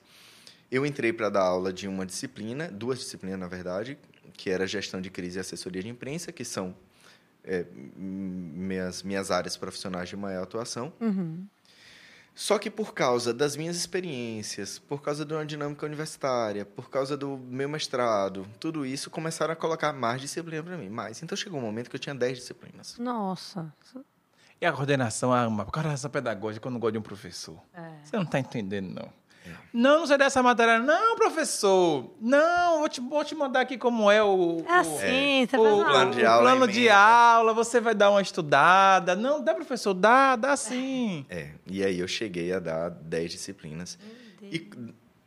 eu 0.72 0.86
entrei 0.86 1.12
para 1.12 1.30
dar 1.30 1.42
aula 1.44 1.74
de 1.74 1.88
uma 1.88 2.06
disciplina, 2.06 2.68
duas 2.70 3.00
disciplinas, 3.00 3.40
na 3.40 3.48
verdade, 3.48 3.98
que 4.34 4.50
era 4.50 4.68
gestão 4.68 5.02
de 5.02 5.10
crise 5.10 5.38
e 5.38 5.42
assessoria 5.42 5.82
de 5.82 5.90
imprensa, 5.90 6.32
que 6.32 6.46
são 6.46 6.76
é, 7.44 7.66
minhas, 7.74 9.04
minhas 9.04 9.32
áreas 9.32 9.58
profissionais 9.58 10.10
de 10.10 10.16
maior 10.16 10.44
atuação. 10.44 10.94
Uhum. 11.00 11.46
Só 12.34 12.58
que 12.58 12.70
por 12.70 12.94
causa 12.94 13.34
das 13.34 13.56
minhas 13.58 13.76
experiências, 13.76 14.80
por 14.80 15.02
causa 15.02 15.26
de 15.26 15.34
uma 15.34 15.46
dinâmica 15.46 15.86
universitária, 15.86 16.66
por 16.66 16.90
causa 16.90 17.18
do 17.18 17.38
meu 17.38 17.68
mestrado, 17.68 18.48
tudo 18.60 18.86
isso 18.86 19.10
começaram 19.10 19.54
a 19.54 19.56
colocar 19.56 19.92
mais 19.92 20.22
disciplina 20.22 20.64
para 20.64 20.78
mim. 20.78 20.90
Mais. 20.90 21.22
Então 21.22 21.36
chegou 21.36 21.60
um 21.60 21.64
momento 21.64 21.90
que 21.90 21.96
eu 21.96 22.00
tinha 22.00 22.16
10 22.16 22.40
disciplinas. 22.40 22.98
Nossa. 22.98 23.72
E 24.62 24.66
a 24.66 24.72
coordenação, 24.72 25.34
a 25.34 25.48
uma 25.48 25.66
coordenação 25.66 26.10
pedagógica, 26.10 26.68
eu 26.68 26.72
não 26.72 26.80
gosto 26.80 26.94
de 26.94 27.00
um 27.00 27.02
professor. 27.02 27.62
É. 27.74 28.06
Você 28.06 28.16
não 28.16 28.24
está 28.24 28.40
entendendo, 28.40 28.94
não. 28.94 29.21
Não, 29.74 30.00
não 30.00 30.08
sei 30.08 30.18
dessa 30.18 30.44
matéria. 30.44 30.80
Não, 30.80 31.16
professor. 31.16 32.14
Não, 32.20 32.80
vou 32.80 32.90
te, 32.90 33.02
vou 33.02 33.24
te 33.24 33.36
mandar 33.36 33.62
aqui 33.62 33.78
como 33.78 34.12
é 34.12 34.22
o. 34.24 34.64
É 34.68 34.74
assim, 34.74 35.48
você 35.50 35.58
o, 35.58 35.64
faz 35.64 35.74
o 35.74 35.76
uma 35.78 35.86
plano 35.86 36.12
de 36.12 36.22
o 36.22 36.30
aula 36.30 36.42
plano 36.42 36.68
de 36.68 36.90
aula, 36.90 37.54
você 37.54 37.80
vai 37.80 37.96
dar 37.96 38.12
uma 38.12 38.22
estudada. 38.22 39.16
Não, 39.16 39.44
dá, 39.44 39.54
professor, 39.54 39.94
dá, 39.94 40.36
dá 40.36 40.56
sim. 40.56 41.26
É. 41.30 41.52
E 41.68 41.84
aí 41.84 42.00
eu 42.00 42.08
cheguei 42.08 42.54
a 42.54 42.60
dar 42.60 42.90
10 42.90 43.32
disciplinas. 43.32 43.98
E 44.42 44.70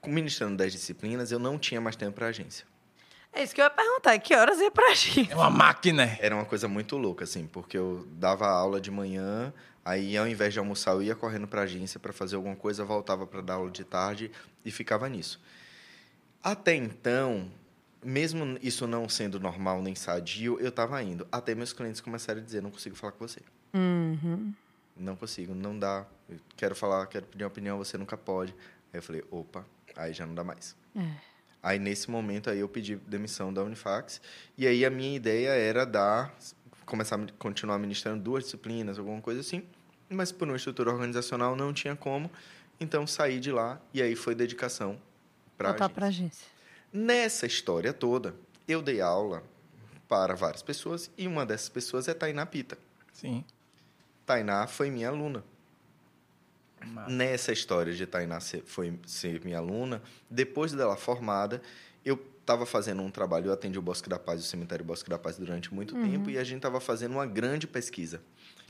ministrando 0.07 0.57
10 0.57 0.73
disciplinas, 0.73 1.33
eu 1.33 1.39
não 1.39 1.59
tinha 1.59 1.81
mais 1.81 1.97
tempo 1.97 2.13
para 2.13 2.27
agência. 2.27 2.67
É 3.33 3.43
isso 3.43 3.55
que 3.55 3.61
eu 3.61 3.65
ia 3.65 3.71
perguntar. 3.71 4.17
Que 4.19 4.35
horas 4.35 4.61
ia 4.61 4.71
pra 4.71 4.95
gente? 4.95 5.33
É 5.33 5.35
uma 5.35 5.51
máquina. 5.51 6.17
Era 6.21 6.35
uma 6.37 6.45
coisa 6.45 6.69
muito 6.69 6.97
louca, 6.97 7.25
assim, 7.25 7.47
porque 7.47 7.77
eu 7.77 8.07
dava 8.13 8.47
aula 8.47 8.81
de 8.81 8.91
manhã, 8.91 9.53
aí 9.85 10.17
ao 10.17 10.27
invés 10.27 10.53
de 10.53 10.59
almoçar, 10.59 10.93
eu 10.93 11.03
ia 11.03 11.15
correndo 11.15 11.47
para 11.47 11.61
a 11.61 11.65
agência 11.65 12.01
para 12.01 12.13
fazer 12.13 12.37
alguma 12.37 12.57
coisa, 12.57 12.85
voltava 12.85 13.27
para 13.27 13.41
dar 13.41 13.55
aula 13.55 13.71
de 13.71 13.85
tarde 13.85 14.31
e 14.65 14.71
ficava 14.71 15.09
nisso. 15.09 15.41
Até 16.43 16.75
então, 16.75 17.51
mesmo 18.03 18.59
isso 18.63 18.87
não 18.87 19.09
sendo 19.09 19.41
normal 19.41 19.83
nem 19.83 19.95
sadio, 19.95 20.59
eu 20.61 20.69
estava 20.69 21.03
indo. 21.03 21.27
Até 21.31 21.55
meus 21.55 21.73
clientes 21.73 22.01
começaram 22.01 22.41
a 22.41 22.45
dizer: 22.45 22.63
não 22.63 22.71
consigo 22.71 22.97
falar 22.97 23.13
com 23.13 23.27
você. 23.27 23.41
Uhum. 23.73 24.53
Não 24.97 25.17
consigo, 25.17 25.55
não 25.55 25.79
dá. 25.79 26.07
Eu 26.29 26.39
quero 26.57 26.75
falar, 26.75 27.07
quero 27.07 27.27
pedir 27.27 27.45
uma 27.45 27.49
opinião, 27.49 27.79
você 27.79 27.99
nunca 27.99 28.17
pode. 28.17 28.55
Aí 28.93 28.99
eu 28.99 29.03
falei: 29.03 29.25
opa, 29.31 29.65
aí 29.97 30.13
já 30.13 30.27
não 30.27 30.35
dá 30.35 30.45
mais. 30.45 30.77
É. 30.95 31.35
Aí, 31.63 31.79
nesse 31.79 32.11
momento, 32.11 32.51
aí 32.51 32.61
eu 32.61 32.69
pedi 32.69 32.95
demissão 32.95 33.51
da 33.51 33.63
Unifax. 33.63 34.21
E 34.59 34.67
aí, 34.67 34.85
a 34.85 34.91
minha 34.91 35.17
ideia 35.17 35.49
era 35.49 35.87
dar... 35.87 36.37
Começar 36.85 37.19
a 37.19 37.27
continuar 37.39 37.79
ministrando 37.79 38.23
duas 38.23 38.45
disciplinas, 38.45 38.99
alguma 38.99 39.19
coisa 39.23 39.41
assim. 39.41 39.67
Mas, 40.15 40.33
por 40.33 40.49
uma 40.49 40.57
estrutura 40.57 40.91
organizacional, 40.91 41.57
não 41.57 41.73
tinha 41.73 41.97
como. 41.97 42.31
Então, 42.81 43.07
saí 43.07 43.41
de 43.41 43.51
lá. 43.51 43.81
E 43.93 44.01
aí, 44.01 44.15
foi 44.15 44.35
dedicação 44.35 44.99
para 45.57 45.71
Voltar 45.71 45.89
pra 45.89 46.07
agência. 46.07 46.47
Nessa 46.93 47.47
história 47.47 47.93
toda, 47.93 48.35
eu 48.67 48.81
dei 48.81 49.01
aula 49.01 49.43
para 50.09 50.35
várias 50.35 50.63
pessoas. 50.63 51.11
E 51.19 51.27
uma 51.27 51.45
dessas 51.45 51.69
pessoas 51.69 52.09
é 52.09 52.15
Tainá 52.15 52.47
Pita. 52.47 52.79
Sim. 53.13 53.45
Tainá 54.25 54.67
foi 54.67 54.91
minha 54.91 55.09
aluna. 55.09 55.45
Massa. 56.87 57.11
Nessa 57.11 57.53
história 57.53 57.93
de 57.93 58.07
Tainá 58.07 58.41
ser, 58.41 58.63
foi, 58.67 58.99
ser 59.07 59.43
minha 59.45 59.59
aluna, 59.59 60.03
depois 60.29 60.73
dela 60.73 60.97
formada, 60.97 61.63
eu 62.05 62.23
estava 62.41 62.67
fazendo 62.67 63.01
um 63.01 63.11
trabalho, 63.11 63.47
eu 63.47 63.53
atendi 63.53 63.79
o 63.79 63.83
Bosque 63.83 64.09
da 64.09 64.19
Paz, 64.19 64.41
o 64.41 64.43
cemitério 64.43 64.85
Bosque 64.85 65.09
da 65.09 65.19
Paz 65.19 65.39
durante 65.39 65.73
muito 65.73 65.95
tempo, 65.95 66.29
e 66.29 66.37
a 66.37 66.45
gente 66.45 66.59
estava 66.59 66.81
fazendo 66.81 67.13
uma 67.13 67.25
grande 67.25 67.67
pesquisa, 67.67 68.21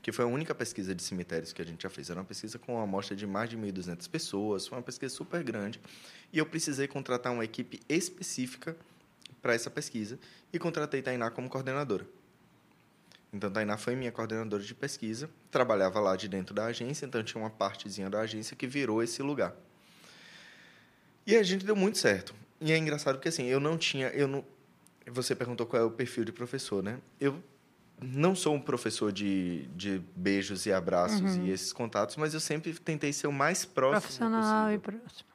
que 0.05 0.13
foi 0.13 0.27
a 0.27 0.29
única 0.29 0.55
pesquisa 0.55 0.95
de 0.95 1.03
cemitérios 1.03 1.55
que 1.55 1.63
a 1.63 1.65
gente 1.65 1.83
já 1.83 1.89
fez. 1.89 2.11
Era 2.11 2.21
uma 2.21 2.27
pesquisa 2.27 2.59
com 2.59 2.75
uma 2.75 2.85
amostra 2.85 3.17
de 3.17 3.27
mais 3.27 3.49
de 3.49 3.57
1.200 3.57 4.07
pessoas, 4.11 4.67
foi 4.67 4.77
uma 4.77 4.85
pesquisa 4.85 5.15
super 5.15 5.43
grande, 5.43 5.81
e 6.31 6.37
eu 6.37 6.45
precisei 6.45 6.87
contratar 6.87 7.33
uma 7.33 7.43
equipe 7.43 7.81
específica 7.89 8.77
para 9.41 9.55
essa 9.55 9.71
pesquisa 9.71 10.19
e 10.53 10.59
contratei 10.59 11.01
Tainá 11.01 11.31
como 11.31 11.49
coordenadora. 11.49 12.07
Então, 13.33 13.51
Tainá 13.51 13.79
foi 13.79 13.97
minha 13.97 14.13
coordenadora 14.13 14.63
de 14.63 14.75
pesquisa, 14.75 15.31
trabalhava 15.51 15.99
lá 16.01 16.15
de 16.17 16.29
dentro 16.29 16.55
da 16.55 16.67
agência, 16.67 17.07
então 17.07 17.25
tinha 17.25 17.43
uma 17.43 17.49
partezinha 17.49 18.11
da 18.11 18.21
agência 18.21 18.55
que 18.55 18.67
virou 18.67 19.03
esse 19.03 19.23
lugar. 19.23 19.57
E 21.27 21.35
a 21.35 21.43
gente 21.43 21.65
deu 21.65 21.75
muito 21.75 21.97
certo. 21.97 22.35
E 22.61 22.73
é 22.73 22.77
engraçado 22.77 23.15
porque, 23.17 23.31
assim, 23.31 23.47
eu 23.47 23.59
não 23.59 23.79
tinha... 23.79 24.09
Eu 24.09 24.29
não, 24.29 24.45
você 25.07 25.35
perguntou 25.35 25.67
qual 25.67 25.81
é 25.81 25.85
o 25.85 25.91
perfil 25.91 26.27
de 26.27 26.33
professor, 26.33 26.83
né? 26.83 27.01
Eu 27.19 27.43
não 28.01 28.35
sou 28.35 28.55
um 28.55 28.61
professor 28.61 29.13
de, 29.13 29.67
de 29.75 30.03
beijos 30.17 30.67
e 30.67 30.73
abraços 30.73 31.37
uhum. 31.37 31.47
e 31.47 31.51
esses 31.51 31.73
contatos, 31.73 32.17
mas 32.17 32.35
eu 32.35 32.41
sempre 32.41 32.73
tentei 32.75 33.13
ser 33.13 33.27
o 33.27 33.33
mais 33.33 33.65
próximo 33.65 34.01
Profissional 34.01 34.67
possível. 34.67 34.75
e 34.75 34.79
próximo. 34.79 35.29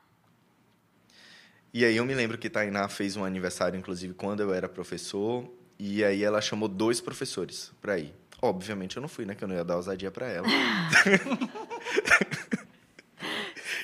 E 1.74 1.86
aí 1.86 1.96
eu 1.96 2.06
me 2.06 2.14
lembro 2.14 2.38
que 2.38 2.50
Tainá 2.50 2.88
fez 2.90 3.16
um 3.16 3.24
aniversário, 3.24 3.78
inclusive, 3.78 4.14
quando 4.14 4.42
eu 4.42 4.54
era 4.54 4.68
professor, 4.68 5.50
e 5.78 6.04
aí 6.04 6.24
ela 6.24 6.42
chamou 6.42 6.68
dois 6.68 7.00
professores 7.00 7.72
para 7.82 8.00
ir. 8.00 8.14
Obviamente 8.42 8.98
eu 8.98 9.02
não 9.02 9.10
fui, 9.10 9.26
né? 9.26 9.36
Que 9.36 9.44
eu 9.44 9.48
não 9.48 9.56
ia 9.56 9.64
dar 9.64 9.76
ousadia 9.76 10.10
para 10.10 10.28
ela. 10.28 10.48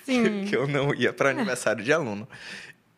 Sim. 0.05 0.45
que 0.45 0.55
eu 0.55 0.67
não 0.67 0.93
ia 0.93 1.11
para 1.11 1.29
aniversário 1.29 1.83
de 1.83 1.91
aluno. 1.91 2.27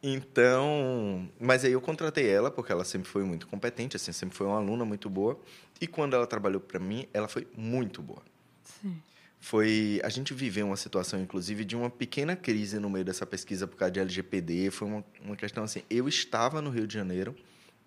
Então, 0.09 1.29
mas 1.37 1.65
aí 1.65 1.73
eu 1.73 1.81
contratei 1.81 2.29
ela 2.29 2.49
porque 2.49 2.71
ela 2.71 2.85
sempre 2.85 3.09
foi 3.09 3.25
muito 3.25 3.45
competente, 3.45 3.97
assim, 3.97 4.13
sempre 4.13 4.37
foi 4.37 4.47
uma 4.47 4.55
aluna 4.55 4.85
muito 4.85 5.09
boa. 5.09 5.37
E 5.81 5.85
quando 5.85 6.15
ela 6.15 6.25
trabalhou 6.25 6.61
para 6.61 6.79
mim, 6.79 7.05
ela 7.13 7.27
foi 7.27 7.45
muito 7.57 8.01
boa. 8.01 8.21
Sim. 8.63 9.01
Foi, 9.37 9.99
a 10.05 10.09
gente 10.09 10.33
viveu 10.33 10.67
uma 10.67 10.77
situação 10.77 11.19
inclusive 11.19 11.65
de 11.65 11.75
uma 11.75 11.89
pequena 11.89 12.37
crise 12.37 12.79
no 12.79 12.89
meio 12.89 13.03
dessa 13.03 13.25
pesquisa 13.25 13.67
por 13.67 13.75
causa 13.75 13.91
de 13.91 13.99
LGPD, 13.99 14.71
foi 14.71 14.87
uma, 14.87 15.05
uma 15.21 15.35
questão 15.35 15.65
assim, 15.65 15.83
eu 15.89 16.07
estava 16.07 16.61
no 16.61 16.69
Rio 16.69 16.87
de 16.87 16.93
Janeiro 16.93 17.35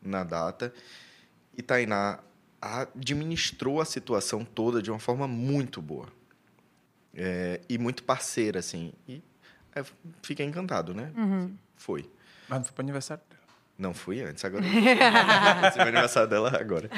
na 0.03 0.23
data 0.23 0.73
e 1.57 1.63
Tainá 1.63 2.21
administrou 2.61 3.81
a 3.81 3.87
situação 3.87 4.45
toda 4.45 4.83
de 4.83 4.91
uma 4.91 5.01
forma 5.01 5.27
muito 5.27 5.81
boa. 5.81 6.07
É, 7.15 7.61
e 7.69 7.79
muito 7.79 8.05
parceira 8.05 8.59
assim. 8.59 8.93
E 9.09 9.23
é, 9.75 9.83
fiquei 10.23 10.45
encantado, 10.45 10.95
né? 10.95 11.11
Uhum. 11.17 11.57
Foi. 11.81 12.11
Mas 12.47 12.59
não 12.59 12.65
foi 12.67 12.75
para 12.75 12.83
aniversário 12.83 13.23
dela. 13.31 13.43
Não 13.79 13.95
fui 13.95 14.21
antes, 14.21 14.45
agora. 14.45 14.63
Esse 15.67 15.81
aniversário 15.81 16.29
dela 16.29 16.55
agora. 16.61 16.91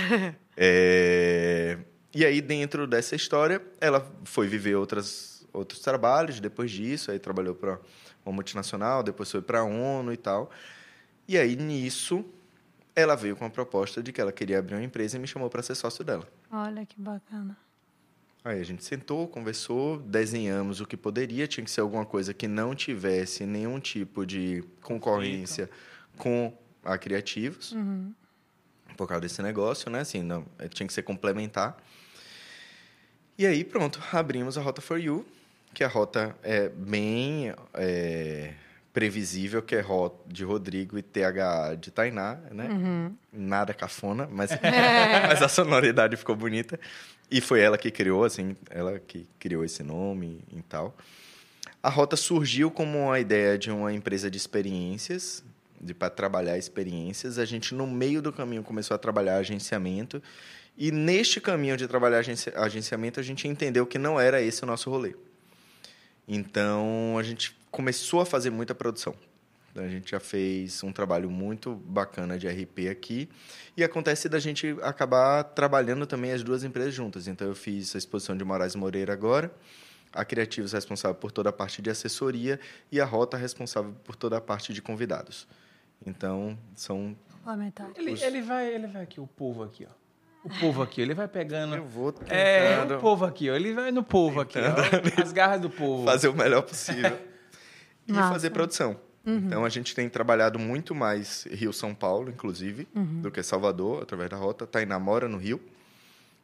É... 0.56 1.78
E 2.12 2.24
aí, 2.24 2.40
dentro 2.40 2.84
dessa 2.84 3.14
história, 3.14 3.62
ela 3.80 4.04
foi 4.24 4.48
viver 4.48 4.74
outras, 4.74 5.46
outros 5.52 5.80
trabalhos 5.80 6.40
depois 6.40 6.70
disso. 6.72 7.12
Aí 7.12 7.18
trabalhou 7.20 7.54
para 7.54 7.78
uma 8.26 8.34
multinacional, 8.34 9.04
depois 9.04 9.30
foi 9.30 9.40
para 9.40 9.60
a 9.60 9.64
ONU 9.64 10.12
e 10.12 10.16
tal. 10.16 10.50
E 11.28 11.38
aí, 11.38 11.54
nisso, 11.54 12.24
ela 12.96 13.14
veio 13.14 13.36
com 13.36 13.44
a 13.44 13.50
proposta 13.50 14.02
de 14.02 14.12
que 14.12 14.20
ela 14.20 14.32
queria 14.32 14.58
abrir 14.58 14.74
uma 14.74 14.82
empresa 14.82 15.16
e 15.16 15.20
me 15.20 15.28
chamou 15.28 15.48
para 15.48 15.62
ser 15.62 15.76
sócio 15.76 16.02
dela. 16.02 16.26
Olha 16.50 16.84
que 16.84 17.00
bacana. 17.00 17.56
Aí 18.45 18.61
a 18.61 18.64
gente 18.64 18.84
sentou, 18.84 19.28
conversou, 19.28 19.99
desenhamos 19.99 20.80
o 20.80 20.86
que 20.86 20.97
poderia, 20.97 21.47
tinha 21.47 21.62
que 21.62 21.70
ser 21.70 21.80
alguma 21.80 22.05
coisa 22.05 22.34
que 22.34 22.49
não 22.49 22.74
tivesse 22.74 23.47
nenhum 23.47 23.78
tipo 23.78 24.26
de 24.26 24.64
concorrência 24.82 25.70
com 26.16 26.53
a 26.84 26.99
Criativos, 26.99 27.70
uhum. 27.70 28.12
por 28.97 29.07
causa 29.07 29.20
desse 29.20 29.40
negócio, 29.43 29.88
né? 29.88 30.01
Assim, 30.01 30.22
não, 30.22 30.45
eh, 30.59 30.68
tinha 30.68 30.86
que 30.86 30.93
ser 30.93 31.03
complementar. 31.03 31.76
E 33.38 33.47
aí, 33.47 33.62
pronto, 33.62 34.01
abrimos 34.12 34.59
a 34.59 34.61
Rota 34.61 34.82
for 34.82 35.01
You, 35.01 35.24
que 35.72 35.82
a 35.84 35.88
rota 35.88 36.36
é 36.43 36.68
bem 36.68 37.55
é, 37.74 38.53
previsível, 38.93 39.62
que 39.62 39.74
é 39.74 39.80
Rota 39.80 40.18
de 40.26 40.45
Rodrigo 40.45 40.99
e 40.99 41.03
THA 41.03 41.76
de 41.80 41.90
Tainá, 41.90 42.38
né? 42.51 42.68
Uhum. 42.68 43.16
Nada 43.32 43.72
cafona, 43.72 44.28
mas, 44.30 44.51
mas 45.28 45.43
a 45.43 45.49
sonoridade 45.49 46.16
ficou 46.16 46.36
bonita. 46.36 46.78
E 47.32 47.40
foi 47.40 47.60
ela 47.62 47.78
que 47.78 47.90
criou, 47.90 48.24
assim, 48.24 48.54
ela 48.68 48.98
que 48.98 49.26
criou 49.38 49.64
esse 49.64 49.82
nome 49.82 50.44
e 50.54 50.60
tal. 50.60 50.94
A 51.82 51.88
Rota 51.88 52.14
surgiu 52.14 52.70
como 52.70 53.06
uma 53.06 53.18
ideia 53.18 53.56
de 53.56 53.70
uma 53.70 53.90
empresa 53.90 54.30
de 54.30 54.36
experiências, 54.36 55.42
de 55.80 55.94
para 55.94 56.10
trabalhar 56.10 56.58
experiências. 56.58 57.38
A 57.38 57.46
gente, 57.46 57.74
no 57.74 57.86
meio 57.86 58.20
do 58.20 58.34
caminho, 58.34 58.62
começou 58.62 58.94
a 58.94 58.98
trabalhar 58.98 59.38
agenciamento. 59.38 60.22
E 60.76 60.92
neste 60.92 61.40
caminho 61.40 61.74
de 61.74 61.88
trabalhar 61.88 62.18
agenci 62.18 62.52
agenciamento, 62.54 63.18
a 63.18 63.22
gente 63.22 63.48
entendeu 63.48 63.86
que 63.86 63.96
não 63.96 64.20
era 64.20 64.42
esse 64.42 64.62
o 64.62 64.66
nosso 64.66 64.90
rolê. 64.90 65.14
Então, 66.28 67.16
a 67.18 67.22
gente 67.22 67.56
começou 67.70 68.20
a 68.20 68.26
fazer 68.26 68.50
muita 68.50 68.74
produção. 68.74 69.14
A 69.74 69.88
gente 69.88 70.10
já 70.10 70.20
fez 70.20 70.82
um 70.82 70.92
trabalho 70.92 71.30
muito 71.30 71.74
bacana 71.74 72.38
de 72.38 72.46
RP 72.46 72.90
aqui. 72.90 73.28
E 73.74 73.82
acontece 73.82 74.28
da 74.28 74.38
gente 74.38 74.76
acabar 74.82 75.42
trabalhando 75.44 76.06
também 76.06 76.32
as 76.32 76.42
duas 76.42 76.62
empresas 76.62 76.92
juntas. 76.92 77.26
Então, 77.26 77.48
eu 77.48 77.54
fiz 77.54 77.94
a 77.94 77.98
exposição 77.98 78.36
de 78.36 78.44
Moraes 78.44 78.74
Moreira 78.74 79.12
agora. 79.12 79.50
A 80.12 80.26
Criativos 80.26 80.72
responsável 80.72 81.14
por 81.14 81.32
toda 81.32 81.48
a 81.48 81.52
parte 81.52 81.80
de 81.80 81.88
assessoria 81.88 82.60
e 82.90 83.00
a 83.00 83.04
Rota 83.06 83.38
responsável 83.38 83.94
por 84.04 84.14
toda 84.14 84.36
a 84.36 84.40
parte 84.42 84.74
de 84.74 84.82
convidados. 84.82 85.48
Então, 86.04 86.58
são... 86.74 87.16
Ele, 87.96 88.12
os... 88.12 88.22
ele, 88.22 88.42
vai, 88.42 88.74
ele 88.74 88.86
vai 88.86 89.02
aqui, 89.02 89.20
o 89.20 89.26
povo 89.26 89.62
aqui, 89.62 89.86
ó. 89.88 90.02
O 90.44 90.50
povo 90.60 90.82
aqui, 90.82 91.00
ele 91.00 91.14
vai 91.14 91.28
pegando. 91.28 91.76
Eu 91.76 91.86
vou 91.86 92.12
tentando. 92.12 92.34
É, 92.34 92.96
o 92.96 93.00
povo 93.00 93.24
aqui, 93.24 93.48
ó. 93.48 93.54
Ele 93.54 93.72
vai 93.72 93.90
no 93.90 94.02
povo 94.02 94.44
tentando 94.44 94.80
aqui, 94.80 95.12
ó. 95.18 95.22
As 95.22 95.32
garras 95.32 95.60
do 95.60 95.70
povo. 95.70 96.04
Fazer 96.04 96.28
o 96.28 96.34
melhor 96.34 96.62
possível. 96.62 97.16
e 98.06 98.12
Nossa. 98.12 98.32
fazer 98.32 98.50
produção. 98.50 98.98
Uhum. 99.24 99.36
Então 99.46 99.64
a 99.64 99.68
gente 99.68 99.94
tem 99.94 100.08
trabalhado 100.08 100.58
muito 100.58 100.94
mais 100.94 101.46
Rio-São 101.50 101.94
Paulo, 101.94 102.30
inclusive, 102.30 102.88
uhum. 102.94 103.20
do 103.22 103.30
que 103.30 103.42
Salvador, 103.42 104.02
através 104.02 104.28
da 104.28 104.36
rota. 104.36 104.66
Tainá 104.66 104.98
mora 104.98 105.28
no 105.28 105.38
Rio. 105.38 105.60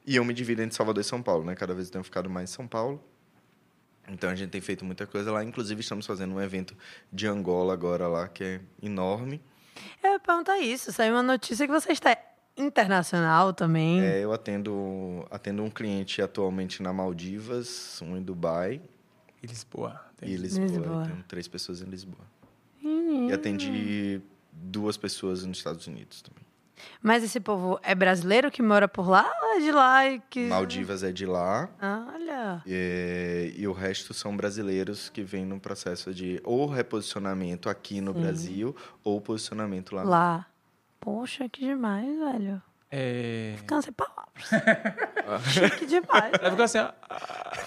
E 0.06 0.16
eu 0.16 0.24
me 0.24 0.32
divido 0.32 0.62
entre 0.62 0.74
Salvador 0.74 1.00
e 1.00 1.04
São 1.04 1.20
Paulo, 1.20 1.44
né? 1.44 1.54
Cada 1.54 1.74
vez 1.74 1.88
eu 1.88 1.92
tenho 1.92 2.04
ficado 2.04 2.30
mais 2.30 2.50
em 2.50 2.54
São 2.54 2.66
Paulo. 2.66 3.02
Então 4.08 4.30
a 4.30 4.34
gente 4.34 4.50
tem 4.50 4.60
feito 4.60 4.84
muita 4.84 5.06
coisa 5.06 5.30
lá. 5.30 5.44
Inclusive, 5.44 5.80
estamos 5.80 6.06
fazendo 6.06 6.34
um 6.34 6.40
evento 6.40 6.74
de 7.12 7.26
Angola 7.26 7.74
agora 7.74 8.08
lá, 8.08 8.26
que 8.26 8.42
é 8.42 8.60
enorme. 8.82 9.42
Eu 10.02 10.12
ia 10.12 10.18
perguntar 10.18 10.58
isso. 10.58 10.92
Saiu 10.92 11.14
uma 11.14 11.22
notícia 11.22 11.66
que 11.66 11.72
você 11.72 11.92
está 11.92 12.16
internacional 12.56 13.52
também. 13.52 14.00
É, 14.00 14.24
eu 14.24 14.32
atendo, 14.32 15.26
atendo 15.30 15.62
um 15.62 15.70
cliente 15.70 16.22
atualmente 16.22 16.82
na 16.82 16.92
Maldivas, 16.92 18.00
um 18.02 18.16
em 18.16 18.22
Dubai. 18.22 18.80
E 19.42 19.46
Lisboa. 19.46 20.00
Tem. 20.16 20.30
E 20.30 20.36
Lisboa. 20.36 20.66
Lisboa. 20.66 21.04
Tenho 21.04 21.24
três 21.24 21.46
pessoas 21.46 21.82
em 21.82 21.86
Lisboa. 21.86 22.24
Hum. 22.88 23.28
E 23.28 23.32
atendi 23.32 24.20
duas 24.52 24.96
pessoas 24.96 25.44
nos 25.44 25.58
Estados 25.58 25.86
Unidos 25.86 26.22
também. 26.22 26.48
Mas 27.02 27.24
esse 27.24 27.40
povo 27.40 27.78
é 27.82 27.94
brasileiro 27.94 28.50
que 28.50 28.62
mora 28.62 28.88
por 28.88 29.08
lá 29.08 29.28
ou 29.42 29.56
é 29.56 29.60
de 29.60 29.72
lá? 29.72 30.08
E 30.08 30.20
que... 30.30 30.46
Maldivas 30.46 31.02
é 31.02 31.10
de 31.10 31.26
lá. 31.26 31.68
Olha. 32.14 32.62
E, 32.64 33.52
e 33.56 33.66
o 33.66 33.72
resto 33.72 34.14
são 34.14 34.36
brasileiros 34.36 35.08
que 35.08 35.22
vêm 35.22 35.44
no 35.44 35.58
processo 35.58 36.14
de 36.14 36.40
ou 36.44 36.66
reposicionamento 36.66 37.68
aqui 37.68 38.00
no 38.00 38.12
Sim. 38.14 38.20
Brasil 38.20 38.76
ou 39.02 39.20
posicionamento 39.20 39.94
lá. 39.94 40.02
Lá. 40.04 40.46
Poxa, 41.00 41.48
que 41.48 41.60
demais, 41.60 42.16
velho. 42.18 42.62
É... 42.90 43.54
Ficando 43.56 43.82
sem 43.82 43.92
palavras. 43.92 44.48
Chique 45.52 45.86
demais. 45.86 46.32
Ela 46.40 46.50
ficou 46.50 46.64
assim, 46.64 46.78
ó. 46.78 46.90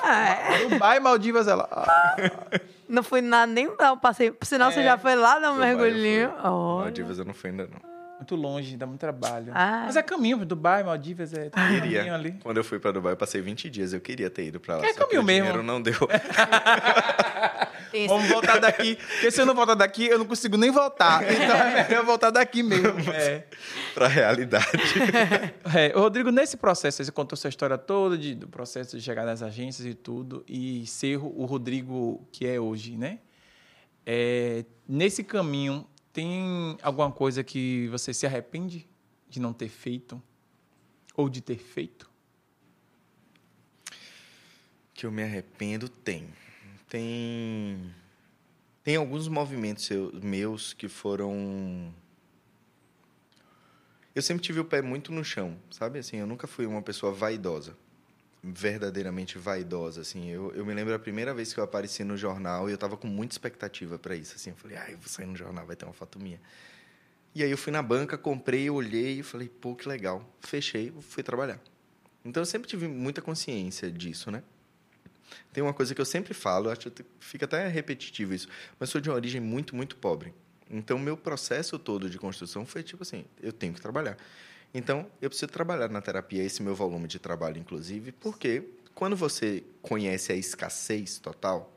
É. 0.07 0.67
Dubai, 0.67 0.99
Maldivas, 0.99 1.47
ela. 1.47 1.69
Não 2.91 3.03
fui 3.03 3.21
nada, 3.21 3.49
nem 3.49 3.73
dar 3.77 3.93
um 3.93 3.97
passeio. 3.97 4.35
Sinal, 4.41 4.69
é. 4.69 4.73
você 4.73 4.83
já 4.83 4.97
foi 4.97 5.15
lá 5.15 5.39
dar 5.39 5.51
um 5.51 5.53
Dubai 5.53 5.75
mergulhinho. 5.75 6.33
Maldivas 6.43 7.19
eu 7.19 7.25
não 7.25 7.33
fui 7.33 7.49
ainda, 7.49 7.63
não. 7.63 7.91
Muito 8.17 8.35
longe, 8.35 8.75
dá 8.77 8.85
muito 8.85 8.99
trabalho. 8.99 9.51
Ah. 9.55 9.83
Mas 9.85 9.95
é 9.95 10.03
caminho 10.03 10.37
para 10.37 10.45
Dubai, 10.45 10.83
Maldivas, 10.83 11.33
é 11.33 11.49
queria. 11.49 12.13
ali. 12.13 12.35
Quando 12.43 12.57
eu 12.57 12.63
fui 12.63 12.79
para 12.79 12.91
Dubai, 12.91 13.13
eu 13.13 13.17
passei 13.17 13.41
20 13.41 13.69
dias. 13.69 13.93
Eu 13.93 14.01
queria 14.01 14.29
ter 14.29 14.45
ido 14.45 14.59
para 14.59 14.75
lá. 14.75 14.85
É 14.85 14.93
caminho 14.93 15.23
mesmo. 15.23 15.41
O 15.41 15.45
dinheiro 15.47 15.63
não 15.63 15.81
deu. 15.81 15.95
Vamos 18.07 18.27
voltar 18.27 18.59
daqui. 18.59 18.95
Porque 18.95 19.31
se 19.31 19.41
eu 19.41 19.45
não 19.45 19.53
voltar 19.53 19.75
daqui, 19.75 20.05
eu 20.05 20.19
não 20.19 20.25
consigo 20.25 20.57
nem 20.57 20.71
voltar. 20.71 21.23
Então 21.23 21.55
é 21.55 21.87
melhor 21.87 22.05
voltar 22.05 22.29
daqui 22.29 22.63
mesmo. 22.63 23.11
É. 23.11 23.45
Para 23.93 24.05
a 24.05 24.09
realidade. 24.09 24.65
É. 25.73 25.91
Rodrigo, 25.95 26.31
nesse 26.31 26.57
processo, 26.57 27.03
você 27.03 27.11
contou 27.11 27.37
sua 27.37 27.49
história 27.49 27.77
toda 27.77 28.17
de, 28.17 28.35
do 28.35 28.47
processo 28.47 28.97
de 28.97 29.03
chegar 29.03 29.25
nas 29.25 29.41
agências 29.41 29.85
e 29.85 29.93
tudo, 29.93 30.43
e 30.47 30.85
ser 30.85 31.17
o 31.17 31.45
Rodrigo 31.45 32.27
que 32.31 32.45
é 32.45 32.59
hoje, 32.59 32.97
né? 32.97 33.19
É, 34.05 34.65
nesse 34.87 35.23
caminho, 35.23 35.87
tem 36.11 36.77
alguma 36.81 37.11
coisa 37.11 37.43
que 37.43 37.87
você 37.87 38.13
se 38.13 38.25
arrepende 38.25 38.87
de 39.29 39.39
não 39.39 39.53
ter 39.53 39.69
feito? 39.69 40.21
Ou 41.15 41.29
de 41.29 41.41
ter 41.41 41.57
feito? 41.57 42.09
Que 44.93 45.05
eu 45.05 45.11
me 45.11 45.23
arrependo, 45.23 45.87
tem. 45.87 46.27
Tem. 46.91 47.95
Tem 48.83 48.97
alguns 48.97 49.29
movimentos 49.29 49.89
meus 50.21 50.73
que 50.73 50.89
foram. 50.89 51.95
Eu 54.13 54.21
sempre 54.21 54.43
tive 54.43 54.59
o 54.59 54.65
pé 54.65 54.81
muito 54.81 55.09
no 55.09 55.23
chão, 55.23 55.57
sabe? 55.71 55.99
Assim, 55.99 56.17
eu 56.17 56.27
nunca 56.27 56.47
fui 56.47 56.65
uma 56.65 56.81
pessoa 56.81 57.13
vaidosa 57.13 57.77
verdadeiramente 58.43 59.37
vaidosa, 59.37 60.01
assim. 60.01 60.27
Eu, 60.29 60.51
eu 60.53 60.65
me 60.65 60.73
lembro 60.73 60.93
a 60.93 60.99
primeira 60.99 61.33
vez 61.33 61.53
que 61.53 61.59
eu 61.59 61.63
apareci 61.63 62.03
no 62.03 62.17
jornal 62.17 62.67
e 62.67 62.71
eu 62.71 62.75
estava 62.75 62.97
com 62.97 63.07
muita 63.07 63.35
expectativa 63.35 63.99
para 63.99 64.15
isso, 64.15 64.35
assim. 64.35 64.49
Eu 64.49 64.55
falei, 64.55 64.77
ai, 64.77 64.93
ah, 64.93 64.97
vou 64.97 65.07
sair 65.07 65.27
no 65.27 65.35
jornal, 65.35 65.65
vai 65.65 65.75
ter 65.75 65.85
uma 65.85 65.93
foto 65.93 66.19
minha. 66.19 66.41
E 67.35 67.43
aí 67.43 67.51
eu 67.51 67.57
fui 67.57 67.71
na 67.71 67.83
banca, 67.83 68.17
comprei, 68.17 68.67
olhei 68.69 69.19
e 69.19 69.23
falei, 69.23 69.47
pô, 69.47 69.75
que 69.75 69.87
legal. 69.87 70.27
Fechei, 70.39 70.91
fui 71.01 71.21
trabalhar. 71.21 71.61
Então 72.25 72.41
eu 72.41 72.45
sempre 72.45 72.67
tive 72.67 72.87
muita 72.87 73.21
consciência 73.21 73.91
disso, 73.91 74.31
né? 74.31 74.43
Tem 75.51 75.63
uma 75.63 75.73
coisa 75.73 75.93
que 75.93 76.01
eu 76.01 76.05
sempre 76.05 76.33
falo, 76.33 76.69
acho 76.69 76.89
que 76.91 77.05
fica 77.19 77.45
até 77.45 77.67
repetitivo 77.67 78.33
isso, 78.33 78.47
mas 78.79 78.89
sou 78.89 78.99
de 79.01 79.09
uma 79.09 79.15
origem 79.15 79.41
muito, 79.41 79.75
muito 79.75 79.95
pobre. 79.95 80.33
Então 80.69 80.97
meu 80.97 81.17
processo 81.17 81.77
todo 81.77 82.09
de 82.09 82.17
construção 82.17 82.65
foi 82.65 82.83
tipo 82.83 83.03
assim, 83.03 83.25
eu 83.41 83.51
tenho 83.51 83.73
que 83.73 83.81
trabalhar. 83.81 84.17
Então 84.73 85.07
eu 85.21 85.29
preciso 85.29 85.51
trabalhar 85.51 85.89
na 85.89 86.01
terapia, 86.01 86.43
esse 86.43 86.63
meu 86.63 86.73
volume 86.75 87.07
de 87.07 87.19
trabalho 87.19 87.57
inclusive, 87.57 88.11
porque 88.11 88.63
quando 88.95 89.15
você 89.15 89.63
conhece 89.81 90.31
a 90.31 90.35
escassez 90.35 91.19
total, 91.19 91.73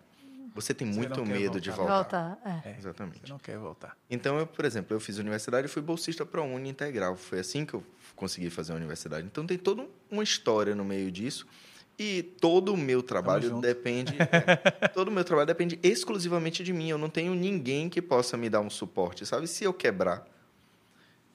você 0.54 0.72
tem 0.72 0.88
Você 0.92 0.98
muito 0.98 1.26
medo 1.26 1.60
de 1.60 1.70
voltar. 1.70 1.94
voltar. 1.94 2.28
Voltar, 2.28 2.62
é. 2.64 2.70
É, 2.70 2.78
Exatamente. 2.78 3.22
Você 3.22 3.32
não 3.32 3.38
quer 3.40 3.58
voltar. 3.58 3.96
Então, 4.08 4.38
eu, 4.38 4.46
por 4.46 4.64
exemplo, 4.64 4.94
eu 4.94 5.00
fiz 5.00 5.18
universidade 5.18 5.66
e 5.66 5.68
fui 5.68 5.82
bolsista 5.82 6.24
para 6.24 6.40
a 6.40 6.44
Uni 6.44 6.68
Integral. 6.68 7.16
Foi 7.16 7.40
assim 7.40 7.66
que 7.66 7.74
eu 7.74 7.82
consegui 8.14 8.48
fazer 8.50 8.72
a 8.72 8.76
universidade. 8.76 9.26
Então, 9.26 9.44
tem 9.44 9.58
toda 9.58 9.84
uma 10.08 10.22
história 10.22 10.72
no 10.72 10.84
meio 10.84 11.10
disso. 11.10 11.44
E 11.98 12.22
todo 12.40 12.72
o 12.74 12.76
meu 12.76 13.02
trabalho 13.02 13.60
depende... 13.60 14.14
é, 14.18 14.88
todo 14.88 15.08
o 15.08 15.12
meu 15.12 15.24
trabalho 15.24 15.46
depende 15.46 15.78
exclusivamente 15.82 16.64
de 16.64 16.72
mim. 16.72 16.88
Eu 16.88 16.98
não 16.98 17.08
tenho 17.08 17.34
ninguém 17.34 17.88
que 17.88 18.02
possa 18.02 18.36
me 18.36 18.50
dar 18.50 18.60
um 18.60 18.70
suporte, 18.70 19.24
sabe? 19.24 19.46
Se 19.46 19.62
eu 19.64 19.72
quebrar, 19.72 20.26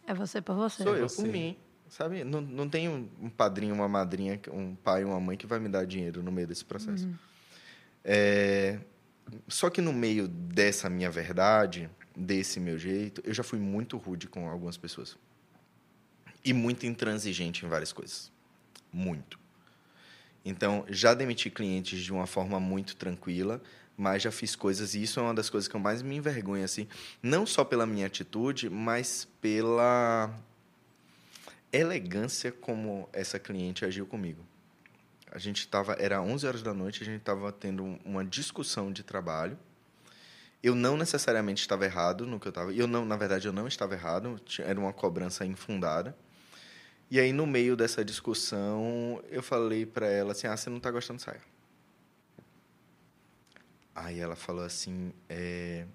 É 0.05 0.14
você 0.14 0.41
por 0.41 0.55
você. 0.55 0.84
sou 0.84 0.95
eu 0.97 1.07
você. 1.07 1.22
por 1.22 1.32
mim, 1.32 1.55
sabe? 1.88 2.24
Não, 2.26 2.41
não 2.41 2.68
tenho 2.68 3.10
um 3.22 3.30
padrinho, 3.30 3.74
uma 3.74 3.88
madrinha, 3.88 4.39
um 4.51 4.76
pai, 4.76 5.03
uma 5.05 5.20
mãe 5.20 5.38
que 5.38 5.47
vai 5.47 5.60
me 5.60 5.70
dar 5.70 5.86
dinheiro 5.86 6.22
no 6.22 6.32
meio 6.32 6.47
desse 6.47 6.66
processo. 6.66 7.07
É, 8.03 8.80
Só 9.47 9.70
que 9.70 9.80
no 9.82 9.93
meio 9.93 10.28
dessa 10.28 10.89
minha 10.89 11.10
verdade, 11.10 11.89
desse 12.16 12.60
meu 12.60 12.78
jeito, 12.78 13.22
eu 13.24 13.34
já 13.34 13.43
fui 13.43 13.60
muito 13.60 13.95
rude 13.97 14.28
com 14.28 14.49
algumas 14.49 14.76
pessoas. 14.78 15.18
E 16.43 16.51
muito 16.53 16.86
intransigente 16.86 17.66
em 17.66 17.70
várias 17.70 17.93
coisas. 17.93 18.32
Muito. 18.91 19.39
Então, 20.50 20.84
já 20.89 21.14
demiti 21.14 21.50
clientes 21.50 22.00
de 22.02 22.12
uma 22.12 22.26
forma 22.26 22.60
muito 22.60 22.95
tranquila, 22.95 23.62
mas 23.95 24.24
já 24.24 24.32
fiz 24.32 24.56
coisas, 24.56 24.95
e 24.95 25.04
isso 25.04 25.20
é 25.20 25.24
uma 25.24 25.34
das 25.34 25.47
coisas 25.50 25.68
que 25.68 25.76
eu 25.76 25.80
mais 25.80 26.02
me 26.02 26.16
envergonho, 26.16 26.64
assim, 26.66 26.88
não 27.22 27.45
só 27.45 27.64
pela 27.64 27.86
minha 27.86 28.08
atitude, 28.08 28.68
mas 28.70 29.28
pela 29.39 30.34
elegância 31.72 32.52
como 32.52 33.08
essa 33.14 33.38
cliente 33.38 33.86
agiu 33.86 34.08
comigo. 34.08 34.43
A 35.32 35.38
gente 35.38 35.60
estava, 35.60 35.93
era 36.00 36.20
11 36.20 36.47
horas 36.47 36.64
da 36.64 36.74
noite, 36.74 37.04
a 37.04 37.06
gente 37.06 37.20
estava 37.20 37.52
tendo 37.52 37.84
um- 37.84 38.00
uma 38.04 38.26
discussão 38.26 38.91
de 38.91 39.04
trabalho. 39.04 39.56
Eu 40.64 40.74
não 40.74 40.97
necessariamente 40.97 41.62
estava 41.62 41.86
errado 41.86 42.26
no 42.26 42.39
que 42.39 42.47
eu 42.47 42.50
estava. 42.50 42.74
Eu 42.74 42.88
não, 42.88 43.06
na 43.06 43.16
verdade, 43.16 43.47
eu 43.47 43.54
não 43.54 43.68
estava 43.68 43.93
errado. 43.93 44.41
Era 44.60 44.80
uma 44.80 44.91
cobrança 44.91 45.45
infundada. 45.45 46.18
E 47.12 47.20
aí, 47.20 47.34
no 47.34 47.47
meio 47.47 47.76
dessa 47.76 48.05
discussão, 48.05 49.22
eu 49.30 49.41
falei 49.41 49.86
para 49.86 50.07
ela 50.07 50.32
assim: 50.32 50.47
"Ah, 50.47 50.55
você 50.55 50.70
não 50.70 50.78
está 50.78 50.91
gostando, 50.91 51.22
saia". 51.22 51.41
Aí 53.95 54.20
ela 54.20 54.36
falou 54.36 54.64
assim: 54.64 55.12
é, 55.28 55.86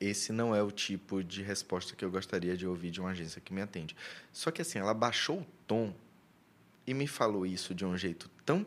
esse 0.00 0.32
não 0.32 0.54
é 0.54 0.62
o 0.62 0.70
tipo 0.70 1.22
de 1.22 1.42
resposta 1.42 1.94
que 1.96 2.04
eu 2.04 2.10
gostaria 2.10 2.56
de 2.56 2.66
ouvir 2.66 2.90
de 2.90 3.00
uma 3.00 3.10
agência 3.10 3.40
que 3.40 3.52
me 3.52 3.62
atende. 3.62 3.96
Só 4.32 4.50
que 4.50 4.62
assim, 4.62 4.78
ela 4.78 4.94
baixou 4.94 5.40
o 5.40 5.46
tom 5.66 5.94
e 6.86 6.94
me 6.94 7.06
falou 7.06 7.46
isso 7.46 7.74
de 7.74 7.84
um 7.84 7.96
jeito 7.96 8.28
tão 8.44 8.64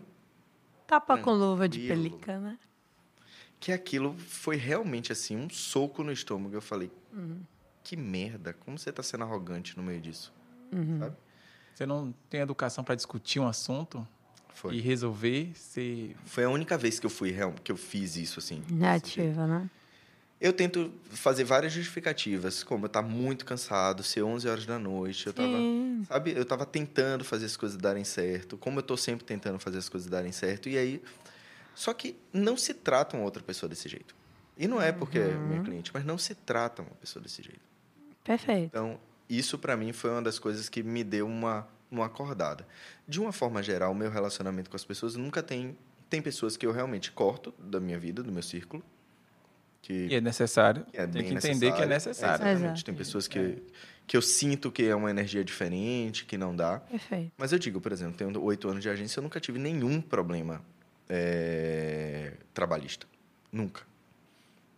Tapa 0.88 1.18
com 1.18 1.32
luva 1.34 1.70
de 1.70 1.88
pelica, 1.88 2.40
né? 2.40 2.60
que 3.60 3.72
aquilo 3.72 4.18
foi 4.18 4.56
realmente 4.56 5.12
assim 5.12 5.38
um 5.38 5.50
soco 5.50 6.04
no 6.04 6.12
estômago. 6.12 6.56
Eu 6.56 6.62
falei, 6.62 6.92
que 7.84 7.96
merda, 7.96 8.54
como 8.54 8.78
você 8.78 8.90
está 8.90 9.04
sendo 9.04 9.24
arrogante 9.24 9.78
no 9.78 9.84
meio 9.84 10.02
disso? 10.02 10.34
Sabe? 11.00 11.16
Você 11.74 11.86
não 11.86 12.14
tem 12.30 12.42
educação 12.42 12.84
para 12.84 12.96
discutir 12.96 13.40
um 13.40 13.48
assunto 13.48 14.08
Foi. 14.54 14.76
e 14.76 14.82
resolver. 14.82 15.52
Você... 15.56 16.16
Foi 16.26 16.44
a 16.44 16.50
única 16.50 16.78
vez 16.78 17.00
que 17.00 17.06
eu 17.06 17.10
fui 17.10 17.32
real- 17.32 17.54
que 17.64 17.72
eu 17.72 17.78
fiz 17.78 18.16
isso 18.16 18.40
assim. 18.40 18.64
Nativa, 18.70 19.48
né? 19.48 19.70
Eu 20.40 20.52
tento 20.52 20.92
fazer 21.12 21.44
várias 21.44 21.72
justificativas, 21.72 22.64
como 22.64 22.86
eu 22.86 22.88
estar 22.88 23.04
muito 23.04 23.46
cansado, 23.46 24.02
ser 24.02 24.24
11 24.24 24.48
horas 24.50 24.66
da 24.66 24.80
noite, 24.80 25.28
eu 25.28 25.34
tava, 25.34 25.60
Sim. 25.60 26.04
sabe, 26.08 26.32
eu 26.36 26.44
tava 26.44 26.66
tentando 26.66 27.24
fazer 27.24 27.46
as 27.46 27.56
coisas 27.56 27.78
darem 27.78 28.04
certo, 28.04 28.58
como 28.58 28.80
eu 28.80 28.84
tô 28.84 28.98
sempre 28.98 29.24
tentando 29.24 29.60
fazer 29.60 29.78
as 29.78 29.88
coisas 29.88 30.10
darem 30.10 30.32
certo, 30.32 30.68
e 30.68 30.80
aí 30.80 31.00
só 31.76 31.94
que 31.94 32.18
não 32.34 32.58
se 32.58 32.74
trata 32.74 33.16
uma 33.16 33.24
outra 33.24 33.44
pessoa 33.44 33.70
desse 33.70 33.88
jeito. 33.88 34.16
E 34.58 34.68
não 34.68 34.82
é 34.82 34.92
porque 34.92 35.20
é 35.20 35.38
minha 35.38 35.62
cliente, 35.62 35.92
mas 35.94 36.04
não 36.04 36.18
se 36.18 36.34
trata 36.34 36.82
uma 36.82 36.92
pessoa 36.92 37.22
desse 37.22 37.44
jeito. 37.44 37.62
Perfeito. 38.24 38.66
Então, 38.66 39.00
isso 39.38 39.58
para 39.58 39.78
mim 39.78 39.94
foi 39.94 40.10
uma 40.12 40.22
das 40.22 40.40
coisas 40.40 40.70
que 40.70 40.84
me 40.84 41.04
deu 41.04 41.28
uma, 41.28 41.68
uma 41.90 42.06
acordada. 42.06 42.68
De 43.08 43.20
uma 43.20 43.32
forma 43.32 43.62
geral, 43.62 43.92
o 43.92 43.96
meu 43.96 44.10
relacionamento 44.10 44.70
com 44.70 44.76
as 44.76 44.86
pessoas 44.86 45.16
nunca 45.16 45.42
tem. 45.44 45.78
Tem 46.10 46.22
pessoas 46.22 46.58
que 46.58 46.66
eu 46.66 46.72
realmente 46.72 47.12
corto 47.12 47.54
da 47.58 47.80
minha 47.80 47.98
vida, 47.98 48.22
do 48.22 48.32
meu 48.32 48.44
círculo. 48.44 48.84
Que 49.82 50.08
E 50.08 50.16
é 50.16 50.22
necessário. 50.22 50.86
é 50.94 51.08
tem 51.08 51.24
que 51.24 51.34
entender 51.34 51.72
que 51.74 51.82
é 51.82 51.86
necessário. 51.86 51.88
necessário. 51.88 52.36
exatamente. 52.36 52.66
Exato. 52.66 52.86
Tem 52.86 52.94
pessoas 52.96 53.28
que, 53.28 53.64
que 54.06 54.16
eu 54.18 54.22
sinto 54.22 54.72
que 54.72 54.84
é 54.84 54.96
uma 54.96 55.10
energia 55.10 55.44
diferente, 55.44 56.26
que 56.26 56.38
não 56.38 56.56
dá. 56.56 56.80
Perfeito. 56.80 57.32
Mas 57.38 57.52
eu 57.52 57.58
digo, 57.60 57.80
por 57.80 57.92
exemplo, 57.92 58.16
tenho 58.18 58.44
oito 58.44 58.68
anos 58.68 58.84
de 58.84 58.90
agência, 58.90 59.20
eu 59.20 59.24
nunca 59.24 59.40
tive 59.40 59.58
nenhum 59.58 60.02
problema 60.02 60.62
é, 61.10 62.34
trabalhista. 62.54 63.08
Nunca. 63.52 63.91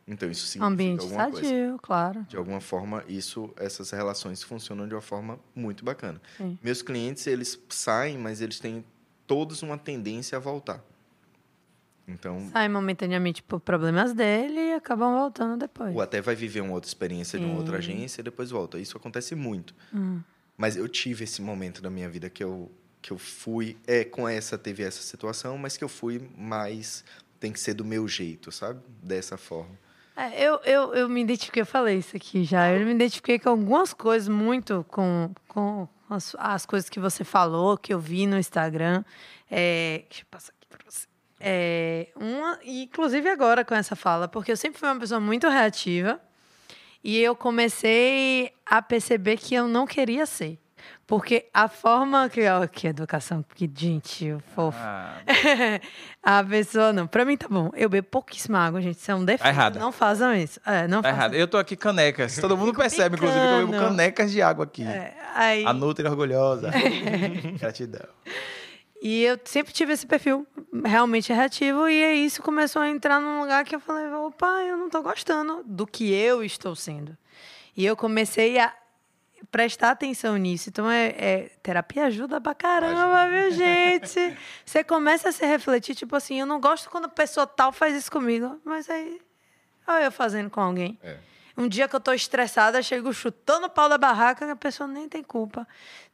Então, 0.07 0.29
isso 0.29 0.45
significa 0.47 0.73
Ambiente 0.73 1.01
alguma 1.01 1.31
coisa. 1.31 1.47
sadio, 1.47 1.79
claro. 1.81 2.25
De 2.27 2.35
alguma 2.35 2.59
forma, 2.59 3.03
isso, 3.07 3.53
essas 3.57 3.89
relações 3.91 4.43
funcionam 4.43 4.87
de 4.87 4.93
uma 4.93 5.01
forma 5.01 5.39
muito 5.55 5.85
bacana. 5.85 6.21
Sim. 6.37 6.57
Meus 6.61 6.81
clientes, 6.81 7.25
eles 7.25 7.57
saem, 7.69 8.17
mas 8.17 8.41
eles 8.41 8.59
têm 8.59 8.83
todos 9.25 9.63
uma 9.63 9.77
tendência 9.77 10.37
a 10.37 10.39
voltar. 10.41 10.83
Então, 12.05 12.49
Sai 12.51 12.67
momentaneamente 12.67 13.41
por 13.41 13.61
problemas 13.61 14.13
dele 14.13 14.59
e 14.59 14.73
acabam 14.73 15.17
voltando 15.17 15.57
depois. 15.57 15.95
ou 15.95 16.01
até 16.01 16.19
vai 16.21 16.35
viver 16.35 16.59
uma 16.59 16.73
outra 16.73 16.89
experiência 16.89 17.39
de 17.39 17.45
uma 17.45 17.55
outra 17.55 17.81
Sim. 17.81 17.93
agência 17.93 18.19
e 18.19 18.23
depois 18.23 18.49
volta. 18.51 18.77
Isso 18.77 18.97
acontece 18.97 19.35
muito. 19.35 19.73
Hum. 19.93 20.19
Mas 20.57 20.75
eu 20.75 20.87
tive 20.89 21.23
esse 21.23 21.41
momento 21.41 21.81
da 21.81 21.89
minha 21.89 22.09
vida 22.09 22.29
que 22.29 22.43
eu, 22.43 22.69
que 23.01 23.11
eu 23.11 23.17
fui, 23.17 23.77
é, 23.87 24.03
com 24.03 24.27
essa, 24.27 24.57
teve 24.57 24.83
essa 24.83 25.01
situação, 25.01 25.57
mas 25.57 25.77
que 25.77 25.83
eu 25.83 25.87
fui 25.89 26.29
mais, 26.37 27.05
tem 27.39 27.53
que 27.53 27.59
ser 27.59 27.73
do 27.73 27.85
meu 27.85 28.05
jeito, 28.05 28.51
sabe? 28.51 28.81
Dessa 29.01 29.37
forma. 29.37 29.79
É, 30.15 30.45
eu, 30.45 30.59
eu, 30.63 30.93
eu 30.93 31.09
me 31.09 31.21
identifiquei, 31.21 31.61
eu 31.61 31.65
falei 31.65 31.97
isso 31.97 32.15
aqui 32.15 32.43
já. 32.43 32.71
Eu 32.71 32.85
me 32.85 32.91
identifiquei 32.93 33.39
com 33.39 33.49
algumas 33.49 33.93
coisas 33.93 34.27
muito 34.27 34.85
com, 34.89 35.31
com 35.47 35.87
as, 36.09 36.35
as 36.37 36.65
coisas 36.65 36.89
que 36.89 36.99
você 36.99 37.23
falou, 37.23 37.77
que 37.77 37.93
eu 37.93 37.99
vi 37.99 38.27
no 38.27 38.37
Instagram. 38.37 39.03
É, 39.49 40.03
deixa 40.09 40.23
eu 40.23 40.27
passar 40.29 40.53
aqui 40.53 40.67
para 40.67 40.79
você. 40.89 41.07
É, 41.39 42.07
uma, 42.15 42.59
inclusive 42.63 43.27
agora 43.29 43.65
com 43.65 43.75
essa 43.75 43.95
fala, 43.95 44.27
porque 44.27 44.51
eu 44.51 44.57
sempre 44.57 44.79
fui 44.79 44.87
uma 44.87 44.99
pessoa 44.99 45.19
muito 45.19 45.49
reativa 45.49 46.21
e 47.03 47.19
eu 47.19 47.35
comecei 47.35 48.53
a 48.65 48.81
perceber 48.81 49.37
que 49.37 49.53
eu 49.53 49.67
não 49.67 49.85
queria 49.85 50.25
ser. 50.25 50.62
Porque 51.05 51.45
a 51.53 51.67
forma 51.67 52.29
que. 52.29 52.47
ó, 52.47 52.65
que 52.65 52.87
educação, 52.87 53.43
que 53.55 53.69
gentil, 53.75 54.41
fofo. 54.55 54.77
Ah, 54.81 55.17
a 56.23 56.43
pessoa, 56.43 56.93
não. 56.93 57.05
Pra 57.05 57.25
mim 57.25 57.35
tá 57.35 57.47
bom. 57.49 57.69
Eu 57.75 57.89
bebo 57.89 58.07
pouquíssima 58.09 58.59
água, 58.59 58.81
gente. 58.81 58.97
Isso 58.99 59.11
é 59.11 59.15
um 59.15 59.25
defeito. 59.25 59.45
errado. 59.53 59.79
Não 59.79 59.91
façam 59.91 60.33
isso. 60.33 60.59
É, 60.65 60.87
não 60.87 61.01
tá 61.01 61.09
façam. 61.09 61.19
errado. 61.19 61.33
Eu 61.35 61.47
tô 61.47 61.57
aqui 61.57 61.75
canecas. 61.75 62.37
Todo 62.37 62.55
mundo 62.55 62.73
percebe, 62.73 63.15
inclusive, 63.17 63.39
que 63.39 63.45
eu 63.45 63.57
bebo 63.59 63.71
picando. 63.73 63.89
canecas 63.89 64.31
de 64.31 64.41
água 64.41 64.63
aqui. 64.63 64.83
É, 64.83 65.13
aí, 65.35 65.65
A 65.65 65.73
Nutri 65.73 66.07
orgulhosa. 66.07 66.71
Gratidão. 67.59 68.07
e 69.01 69.23
eu 69.25 69.37
sempre 69.43 69.73
tive 69.73 69.91
esse 69.93 70.07
perfil 70.07 70.47
realmente 70.85 71.33
reativo. 71.33 71.87
E 71.89 72.01
aí 72.03 72.25
isso 72.25 72.41
começou 72.41 72.81
a 72.81 72.89
entrar 72.89 73.19
num 73.19 73.41
lugar 73.41 73.65
que 73.65 73.75
eu 73.75 73.79
falei: 73.81 74.07
opa, 74.07 74.61
eu 74.63 74.77
não 74.77 74.89
tô 74.89 75.01
gostando 75.03 75.61
do 75.65 75.85
que 75.85 76.13
eu 76.13 76.41
estou 76.43 76.75
sendo. 76.75 77.15
E 77.75 77.85
eu 77.85 77.95
comecei 77.97 78.57
a 78.57 78.71
prestar 79.53 79.91
atenção 79.91 80.35
nisso. 80.35 80.69
Então, 80.69 80.89
é, 80.89 81.09
é- 81.09 81.51
terapia 81.61 82.05
ajuda 82.05 82.41
pra 82.41 82.55
caramba, 82.55 83.29
viu, 83.29 83.51
gente? 83.51 84.35
Você 84.65 84.83
começa 84.83 85.29
a 85.29 85.31
se 85.31 85.45
refletir, 85.45 85.93
tipo 85.93 86.15
assim, 86.15 86.39
eu 86.39 86.45
não 86.47 86.59
gosto 86.59 86.89
quando 86.89 87.05
a 87.05 87.09
pessoa 87.09 87.45
tal 87.45 87.71
faz 87.71 87.95
isso 87.95 88.11
comigo. 88.11 88.59
Mas 88.65 88.89
aí, 88.89 89.21
olha 89.87 90.05
eu 90.05 90.11
fazendo 90.11 90.49
com 90.49 90.59
alguém. 90.59 90.97
É. 91.03 91.17
Um 91.55 91.67
dia 91.67 91.87
que 91.87 91.95
eu 91.95 91.99
tô 91.99 92.11
estressada, 92.13 92.81
chego 92.81 93.13
chutando 93.13 93.67
o 93.67 93.69
pau 93.69 93.87
da 93.87 93.95
barraca, 93.95 94.51
a 94.51 94.55
pessoa 94.55 94.87
nem 94.87 95.07
tem 95.07 95.23
culpa. 95.23 95.67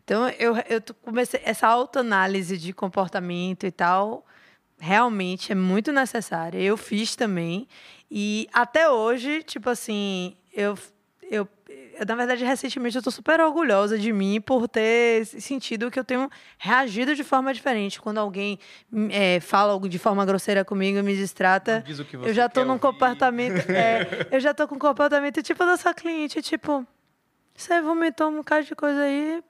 Então, 0.04 0.28
eu, 0.38 0.58
eu 0.68 0.82
comecei 1.02 1.40
essa 1.46 1.66
autoanálise 1.66 2.58
de 2.58 2.74
comportamento 2.74 3.66
e 3.66 3.72
tal, 3.72 4.26
realmente 4.78 5.54
é 5.54 5.56
muito 5.56 5.94
necessária. 5.94 6.60
Eu 6.60 6.76
fiz 6.76 7.16
também. 7.16 7.70
E 8.12 8.50
até 8.52 8.90
hoje, 8.90 9.44
tipo 9.44 9.70
assim, 9.70 10.36
eu, 10.52 10.78
eu, 11.30 11.48
eu, 11.68 12.06
na 12.06 12.16
verdade, 12.16 12.44
recentemente 12.44 12.96
eu 12.96 13.04
tô 13.04 13.12
super 13.12 13.40
orgulhosa 13.40 13.98
de 13.98 14.12
mim 14.12 14.42
por 14.42 14.68
ter 14.68 15.26
sentido 15.26 15.92
que 15.92 16.00
eu 16.00 16.04
tenho 16.04 16.30
reagido 16.58 17.16
de 17.16 17.24
forma 17.24 17.54
diferente. 17.54 18.02
Quando 18.02 18.18
alguém 18.18 18.58
é, 19.12 19.40
fala 19.40 19.74
algo 19.74 19.88
de 19.88 20.00
forma 20.00 20.26
grosseira 20.26 20.66
comigo 20.66 20.98
e 20.98 21.02
me 21.02 21.16
distrata, 21.16 21.84
eu 22.24 22.34
já 22.34 22.50
tô 22.50 22.64
num 22.64 22.72
ouvir. 22.72 22.82
comportamento. 22.82 23.70
é, 23.70 24.28
eu 24.32 24.40
já 24.40 24.54
tô 24.54 24.68
com 24.68 24.76
um 24.76 24.80
comportamento 24.80 25.42
tipo 25.44 25.66
da 25.66 25.78
sua 25.78 25.94
cliente, 25.94 26.42
tipo. 26.42 26.86
Você 27.56 27.82
vomitou 27.82 28.30
um 28.30 28.38
bocado 28.38 28.66
de 28.66 28.74
coisa 28.74 29.02
aí, 29.02 29.44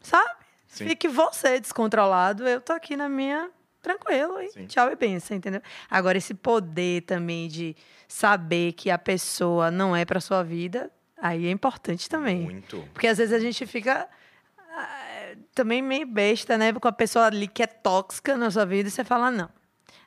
sabe? 0.00 0.30
Sim. 0.66 0.88
Fique 0.88 1.06
você 1.06 1.60
descontrolado, 1.60 2.48
eu 2.48 2.60
tô 2.60 2.72
aqui 2.72 2.96
na 2.96 3.08
minha 3.08 3.50
tranquilo 3.84 4.40
e 4.40 4.50
Sim. 4.50 4.66
tchau 4.66 4.90
e 4.90 4.96
benção, 4.96 5.36
entendeu? 5.36 5.60
Agora 5.90 6.16
esse 6.16 6.32
poder 6.32 7.02
também 7.02 7.46
de 7.46 7.76
saber 8.08 8.72
que 8.72 8.90
a 8.90 8.98
pessoa 8.98 9.70
não 9.70 9.94
é 9.94 10.04
para 10.04 10.20
sua 10.20 10.42
vida, 10.42 10.90
aí 11.20 11.46
é 11.46 11.50
importante 11.50 12.08
também. 12.08 12.42
Muito. 12.42 12.84
Porque 12.92 13.06
às 13.06 13.18
vezes 13.18 13.32
a 13.32 13.38
gente 13.38 13.66
fica 13.66 14.08
ah, 14.58 15.34
também 15.54 15.82
meio 15.82 16.06
besta, 16.06 16.56
né? 16.58 16.72
Com 16.72 16.88
a 16.88 16.92
pessoa 16.92 17.26
ali 17.26 17.46
que 17.48 17.62
é 17.62 17.66
tóxica 17.66 18.36
na 18.36 18.50
sua 18.50 18.64
vida 18.64 18.88
e 18.88 18.92
você 18.92 19.04
fala, 19.04 19.30
não. 19.30 19.48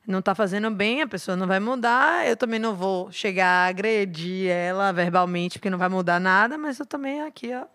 Não 0.06 0.22
tá 0.22 0.34
fazendo 0.34 0.72
bem, 0.72 1.02
a 1.02 1.08
pessoa 1.08 1.36
não 1.36 1.46
vai 1.46 1.60
mudar, 1.60 2.26
eu 2.26 2.38
também 2.38 2.60
não 2.60 2.74
vou 2.74 3.12
chegar 3.12 3.66
a 3.66 3.68
agredir 3.68 4.50
ela 4.50 4.94
verbalmente, 4.94 5.60
porque 5.60 5.70
não 5.70 5.78
vai 5.78 5.90
mudar 5.90 6.18
nada, 6.18 6.58
mas 6.58 6.80
eu 6.80 6.86
também 6.86 7.22
aqui, 7.24 7.54
ó, 7.54 7.66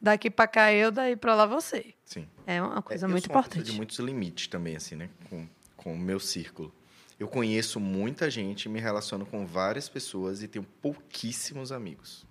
daqui 0.00 0.30
pra 0.30 0.46
cá 0.46 0.72
eu, 0.72 0.92
daí 0.92 1.16
pra 1.16 1.34
lá 1.34 1.46
você. 1.46 1.92
Sim. 2.04 2.28
É 2.46 2.62
uma 2.62 2.80
coisa 2.80 3.06
É, 3.06 3.08
muito 3.08 3.24
eu 3.24 3.32
sou 3.32 3.40
importante. 3.40 3.64
de 3.64 3.72
muitos 3.72 3.98
limites 3.98 4.46
também, 4.46 4.76
assim, 4.76 4.94
né? 4.94 5.10
Com, 5.28 5.48
com 5.76 5.92
o 5.94 5.98
meu 5.98 6.20
círculo. 6.20 6.72
Eu 7.18 7.26
conheço 7.26 7.80
muita 7.80 8.30
gente, 8.30 8.68
me 8.68 8.78
relaciono 8.78 9.26
com 9.26 9.44
várias 9.44 9.88
pessoas 9.88 10.44
e 10.44 10.48
tenho 10.48 10.64
pouquíssimos 10.80 11.72
amigos. 11.72 12.24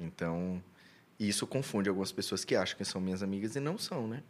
Então, 0.00 0.62
isso 1.18 1.46
confunde 1.46 1.88
algumas 1.88 2.10
pessoas 2.10 2.44
que 2.44 2.56
acham 2.56 2.76
que 2.76 2.84
são 2.84 3.00
minhas 3.00 3.22
amigas 3.22 3.54
e 3.54 3.60
não 3.60 3.76
são, 3.76 4.08
né? 4.08 4.22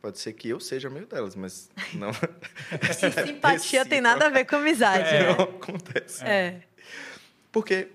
Pode 0.00 0.18
ser 0.18 0.34
que 0.34 0.50
eu 0.50 0.60
seja 0.60 0.88
amigo 0.88 1.06
delas, 1.06 1.34
mas 1.34 1.70
não. 1.94 2.10
E 2.10 2.92
simpatia 3.26 3.86
tem 3.86 4.02
nada 4.02 4.26
a 4.26 4.30
ver 4.30 4.44
com 4.44 4.56
amizade, 4.56 5.10
Não 5.24 5.36
né? 5.36 5.42
acontece. 5.42 6.22
É. 6.24 6.62
Porque 7.50 7.88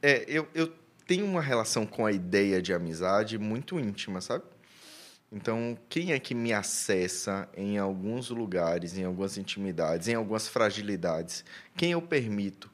é, 0.00 0.24
eu, 0.26 0.48
eu 0.54 0.72
tenho 1.06 1.26
uma 1.26 1.42
relação 1.42 1.84
com 1.84 2.06
a 2.06 2.12
ideia 2.12 2.62
de 2.62 2.72
amizade 2.72 3.36
muito 3.36 3.78
íntima, 3.78 4.22
sabe? 4.22 4.44
Então, 5.32 5.78
quem 5.88 6.12
é 6.12 6.18
que 6.18 6.34
me 6.34 6.52
acessa 6.52 7.48
em 7.56 7.78
alguns 7.78 8.30
lugares, 8.30 8.96
em 8.96 9.04
algumas 9.04 9.36
intimidades, 9.36 10.08
em 10.08 10.14
algumas 10.14 10.48
fragilidades? 10.48 11.44
Quem 11.76 11.92
eu 11.92 12.02
permito 12.02 12.70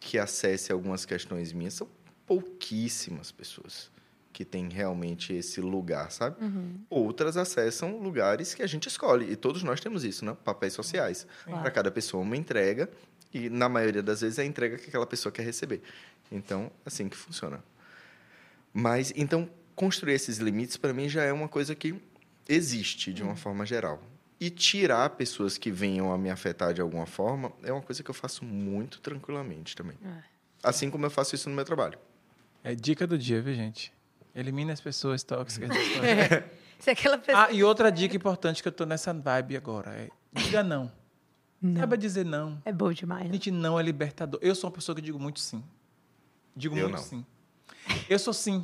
que 0.00 0.18
acesse 0.18 0.72
algumas 0.72 1.04
questões 1.04 1.52
minhas? 1.52 1.74
São 1.74 1.88
pouquíssimas 2.26 3.30
pessoas 3.30 3.90
que 4.32 4.44
têm 4.44 4.68
realmente 4.68 5.32
esse 5.32 5.60
lugar, 5.60 6.10
sabe? 6.10 6.36
Outras 6.90 7.36
acessam 7.36 7.98
lugares 7.98 8.52
que 8.52 8.62
a 8.62 8.66
gente 8.66 8.88
escolhe. 8.88 9.30
E 9.30 9.36
todos 9.36 9.62
nós 9.62 9.80
temos 9.80 10.04
isso, 10.04 10.24
né? 10.24 10.36
Papéis 10.44 10.72
sociais. 10.72 11.26
Claro. 11.44 11.62
Para 11.62 11.70
cada 11.70 11.90
pessoa, 11.90 12.22
uma 12.22 12.36
entrega. 12.36 12.90
E, 13.32 13.48
na 13.48 13.68
maioria 13.68 14.02
das 14.02 14.22
vezes, 14.22 14.38
é 14.38 14.42
a 14.42 14.44
entrega 14.44 14.76
que 14.76 14.88
aquela 14.88 15.06
pessoa 15.06 15.32
quer 15.32 15.44
receber. 15.44 15.82
Então, 16.32 16.70
assim 16.84 17.08
que 17.08 17.16
funciona. 17.16 17.62
Mas, 18.72 19.12
então, 19.14 19.48
construir 19.76 20.14
esses 20.14 20.38
limites, 20.38 20.76
para 20.76 20.92
mim, 20.92 21.08
já 21.08 21.22
é 21.22 21.32
uma 21.32 21.48
coisa 21.48 21.74
que 21.74 21.94
existe, 22.48 23.12
de 23.12 23.22
uma 23.22 23.36
forma 23.36 23.64
geral. 23.64 24.02
E 24.40 24.50
tirar 24.50 25.10
pessoas 25.10 25.56
que 25.56 25.70
venham 25.70 26.12
a 26.12 26.18
me 26.18 26.28
afetar 26.28 26.74
de 26.74 26.80
alguma 26.80 27.06
forma 27.06 27.52
é 27.62 27.72
uma 27.72 27.82
coisa 27.82 28.02
que 28.02 28.10
eu 28.10 28.14
faço 28.14 28.44
muito 28.44 29.00
tranquilamente 29.00 29.76
também. 29.76 29.96
Assim 30.62 30.90
como 30.90 31.06
eu 31.06 31.10
faço 31.10 31.36
isso 31.36 31.48
no 31.48 31.54
meu 31.54 31.64
trabalho. 31.64 31.98
É 32.64 32.74
dica 32.74 33.06
do 33.06 33.18
dia, 33.18 33.40
viu, 33.42 33.54
gente? 33.54 33.92
Elimine 34.34 34.72
as 34.72 34.80
pessoas 34.80 35.22
tóxicas. 35.22 35.68
Se 36.80 36.90
aquela 36.90 37.18
pessoa. 37.18 37.44
ah, 37.46 37.52
e 37.52 37.62
outra 37.62 37.92
dica 37.92 38.16
importante 38.16 38.62
que 38.62 38.68
eu 38.68 38.72
tô 38.72 38.84
nessa 38.84 39.12
vibe 39.14 39.56
agora 39.56 39.90
é 39.92 40.08
diga 40.32 40.62
não. 40.62 40.90
Não. 41.62 41.76
Saiba 41.76 41.96
dizer 41.96 42.24
não. 42.26 42.60
É 42.64 42.72
bom 42.72 42.92
demais. 42.92 43.26
né? 43.26 43.32
Gente, 43.34 43.50
não 43.50 43.78
é 43.78 43.82
libertador. 43.82 44.40
Eu 44.42 44.54
sou 44.54 44.68
uma 44.68 44.74
pessoa 44.74 44.94
que 44.96 45.00
digo 45.02 45.18
muito 45.18 45.40
sim. 45.40 45.62
Digo 46.56 46.76
Eu 46.76 46.88
muito 46.88 46.96
não. 46.96 47.02
sim. 47.02 47.24
Eu 48.08 48.18
sou 48.18 48.32
sim. 48.32 48.62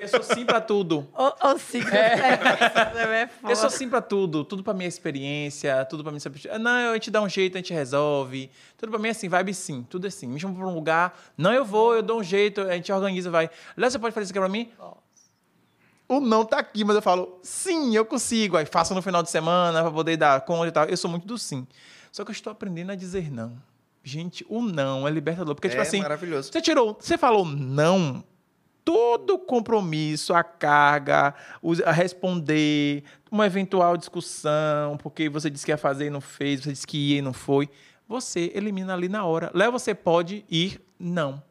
Eu 0.00 0.08
sou 0.08 0.22
sim 0.22 0.44
pra 0.44 0.60
tudo. 0.60 1.06
Ou, 1.12 1.34
ou 1.42 1.58
sim, 1.58 1.80
é. 1.92 3.22
é 3.22 3.26
foda. 3.26 3.52
Eu 3.52 3.56
sou 3.56 3.70
sim 3.70 3.88
pra 3.88 4.00
tudo. 4.00 4.44
Tudo 4.44 4.62
pra 4.62 4.74
minha 4.74 4.88
experiência, 4.88 5.84
tudo 5.84 6.02
pra 6.02 6.12
mim. 6.12 6.18
Não, 6.60 6.90
a 6.90 6.94
gente 6.94 7.10
dá 7.10 7.20
um 7.20 7.28
jeito, 7.28 7.56
a 7.56 7.58
gente 7.58 7.72
resolve. 7.72 8.50
Tudo 8.76 8.90
pra 8.90 8.98
mim 8.98 9.08
é 9.08 9.10
assim, 9.10 9.28
vibe 9.28 9.54
sim. 9.54 9.86
Tudo 9.88 10.06
é 10.06 10.10
sim. 10.10 10.26
Me 10.26 10.40
chama 10.40 10.54
pra 10.54 10.66
um 10.66 10.74
lugar. 10.74 11.18
Não, 11.36 11.52
eu 11.52 11.64
vou, 11.64 11.94
eu 11.94 12.02
dou 12.02 12.20
um 12.20 12.22
jeito, 12.22 12.60
a 12.62 12.74
gente 12.74 12.92
organiza, 12.92 13.30
vai. 13.30 13.50
Léo, 13.76 13.90
você 13.90 13.98
pode 13.98 14.14
fazer 14.14 14.24
isso 14.24 14.32
aqui 14.32 14.40
pra 14.40 14.48
mim? 14.48 14.70
O 16.08 16.20
não 16.20 16.44
tá 16.44 16.58
aqui, 16.58 16.84
mas 16.84 16.96
eu 16.96 17.02
falo, 17.02 17.38
sim, 17.42 17.94
eu 17.94 18.04
consigo. 18.04 18.56
Aí 18.56 18.64
faço 18.64 18.94
no 18.94 19.02
final 19.02 19.22
de 19.22 19.30
semana 19.30 19.82
pra 19.82 19.90
poder 19.90 20.16
dar 20.16 20.40
conta 20.40 20.68
e 20.68 20.72
tal. 20.72 20.84
Eu 20.86 20.96
sou 20.96 21.10
muito 21.10 21.26
do 21.26 21.36
sim. 21.36 21.66
Só 22.10 22.24
que 22.24 22.30
eu 22.30 22.32
estou 22.32 22.50
aprendendo 22.50 22.90
a 22.90 22.94
dizer 22.94 23.30
não. 23.30 23.52
Gente, 24.02 24.44
o 24.48 24.62
não 24.62 25.06
é 25.06 25.10
libertador. 25.10 25.54
Porque, 25.54 25.68
tipo 25.68 25.80
é 25.80 25.82
assim, 25.82 26.00
maravilhoso. 26.00 26.50
você 26.50 26.62
tirou, 26.62 26.96
você 26.98 27.18
falou 27.18 27.44
não, 27.44 28.24
todo 28.88 29.34
o 29.34 29.38
compromisso, 29.38 30.32
a 30.32 30.42
carga, 30.42 31.34
a 31.84 31.92
responder, 31.92 33.04
uma 33.30 33.44
eventual 33.44 33.98
discussão, 33.98 34.96
porque 34.96 35.28
você 35.28 35.50
disse 35.50 35.66
que 35.66 35.70
ia 35.70 35.76
fazer 35.76 36.06
e 36.06 36.10
não 36.10 36.22
fez, 36.22 36.62
você 36.62 36.72
disse 36.72 36.86
que 36.86 36.96
ia 37.12 37.18
e 37.18 37.22
não 37.22 37.34
foi, 37.34 37.68
você 38.08 38.50
elimina 38.54 38.94
ali 38.94 39.06
na 39.06 39.26
hora. 39.26 39.50
Léo, 39.52 39.70
você 39.72 39.94
pode 39.94 40.42
ir, 40.50 40.80
não. 40.98 41.42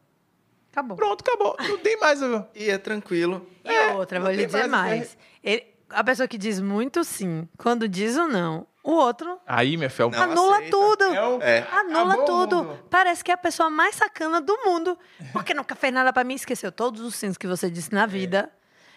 Acabou. 0.71 0.97
Pronto, 0.97 1.21
acabou. 1.21 1.55
Não 1.59 1.77
tem 1.77 1.99
mais. 1.99 2.19
E 2.55 2.71
é 2.71 2.77
tranquilo. 2.79 3.47
E 3.63 3.93
outra, 3.93 4.17
não 4.17 4.25
vou 4.25 4.35
lhe 4.35 4.43
dizer 4.43 4.67
mais- 4.67 4.97
mais. 4.97 5.17
Ele- 5.43 5.63
a 5.91 6.03
pessoa 6.03 6.27
que 6.27 6.39
diz 6.39 6.59
muito 6.59 7.03
sim, 7.03 7.47
quando 7.55 7.88
diz 7.88 8.17
o 8.17 8.27
não, 8.27 8.65
o 8.89 8.93
outro 8.95 9.38
Aí, 9.45 9.75
minha 9.77 9.89
fé, 9.89 10.03
Não 10.09 10.21
anula 10.21 10.55
aceita. 10.57 10.71
tudo. 10.71 11.03
É 11.41 11.57
É. 11.59 11.67
Anula 11.71 12.13
Acabou 12.13 12.25
tudo. 12.47 12.79
Parece 12.89 13.23
que 13.23 13.31
é 13.31 13.33
a 13.33 13.38
pessoa 13.38 13.69
mais 13.69 13.95
sacana 13.95 14.39
do 14.41 14.55
mundo. 14.65 14.97
Porque 15.33 15.53
nunca 15.53 15.75
fez 15.75 15.93
nada 15.93 16.13
pra 16.13 16.23
mim, 16.23 16.35
esqueceu 16.35 16.71
todos 16.71 17.01
os 17.01 17.15
sims 17.15 17.38
que 17.38 17.47
você 17.47 17.69
disse 17.69 17.93
na 17.93 18.05
vida. 18.05 18.49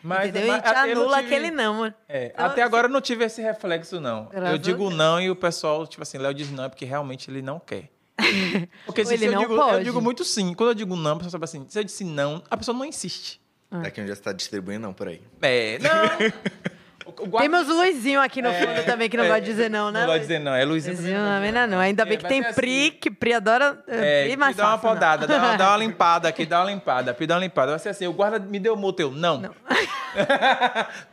Mas- 0.03 0.31
entendeu? 0.31 0.49
mas 0.53 0.61
e 0.61 0.63
te 0.63 0.69
eu 0.69 0.75
não 0.75 1.03
anula 1.03 1.17
tive- 1.23 1.35
aquele 1.35 1.51
não. 1.51 1.75
mano. 1.75 1.95
É, 2.09 2.27
Então, 2.33 2.47
até 2.47 2.63
agora 2.63 2.87
eu 2.87 2.91
não 2.91 3.01
tive 3.01 3.25
esse 3.25 3.43
reflexo, 3.43 4.01
não. 4.01 4.27
Graças 4.27 4.51
eu 4.53 4.59
digo 4.59 4.85
Deus. 4.87 4.95
não 4.95 5.21
e 5.21 5.29
o 5.31 5.37
pessoal, 5.37 5.87
tipo 5.87 6.03
assim, 6.03 6.17
Léo 6.19 6.33
diz 6.33 6.51
não 6.51 6.65
é 6.65 6.69
porque 6.69 6.85
realmente 6.87 7.31
ele 7.31 7.43
não 7.43 7.59
quer. 7.61 7.91
Porque 8.87 9.05
se 9.05 9.15
ele 9.15 9.27
eu, 9.29 9.33
não 9.33 9.41
digo, 9.41 9.55
eu 9.55 9.59
pode. 9.59 9.85
digo 9.85 10.01
muito 10.01 10.25
sim. 10.25 10.53
Quando 10.55 10.71
eu 10.71 10.75
digo 10.75 10.95
não, 10.95 11.13
a 11.13 11.17
pessoa 11.17 11.31
sabe 11.31 11.45
assim, 11.45 11.65
se 11.69 11.79
eu 11.79 11.85
disse 11.85 12.05
não, 12.05 12.43
a 12.51 12.57
pessoa 12.57 12.77
não 12.77 12.85
insiste. 12.85 13.41
Daqui 13.71 14.01
onde 14.01 14.09
já 14.09 14.15
está 14.15 14.33
distribuindo, 14.33 14.81
não, 14.87 14.93
por 14.93 15.09
aí. 15.09 15.23
É, 15.41 15.79
não. 15.79 15.91
O- 17.19 17.23
o 17.25 17.27
guarda- 17.27 17.49
Temos 17.51 17.69
Luizinho 17.69 18.21
aqui 18.21 18.41
no 18.43 18.53
fundo 18.53 18.85
também, 18.85 19.09
que 19.09 19.17
não 19.17 19.25
é, 19.25 19.29
gosta 19.29 19.41
de 19.43 19.47
dizer 19.51 19.69
não, 19.71 19.91
né? 19.91 20.01
Não 20.01 20.07
gosta 20.07 20.21
de 20.21 20.27
dizer 20.27 20.39
não, 20.39 20.55
é 20.55 20.65
Luizinho. 20.65 20.95
Luizinho 20.97 21.19
não, 21.19 21.43
ainda 21.43 21.67
não. 21.67 21.79
Ainda 21.79 22.05
bem 22.05 22.15
É, 22.15 22.17
que 22.17 22.23
vai 22.23 22.31
tem 22.31 22.53
Pri, 22.55 22.89
assim. 22.89 22.99
que 23.01 23.11
Pri 23.11 23.33
adora. 23.35 23.83
É, 23.89 24.23
Pri 24.23 24.31
que 24.31 24.37
mais 24.37 24.57
dá 24.57 24.65
uma 24.65 24.71
fácil, 24.79 24.89
não. 24.89 24.95
podada, 24.95 25.27
dá 25.27 25.37
uma, 25.39 25.57
dá 25.57 25.69
uma 25.71 25.77
limpada 25.85 26.29
aqui, 26.29 26.47
dá 26.47 26.61
uma 26.61 26.71
limpada, 26.71 27.13
Pri, 27.15 27.27
dá 27.27 27.35
uma 27.35 27.41
limpada. 27.41 27.71
Vai 27.73 27.79
ser 27.79 27.89
assim, 27.91 28.07
o 28.07 28.13
guarda 28.13 28.39
me 28.39 28.59
deu 28.59 28.77
multa, 28.77 29.03
eu, 29.03 29.11
não. 29.11 29.55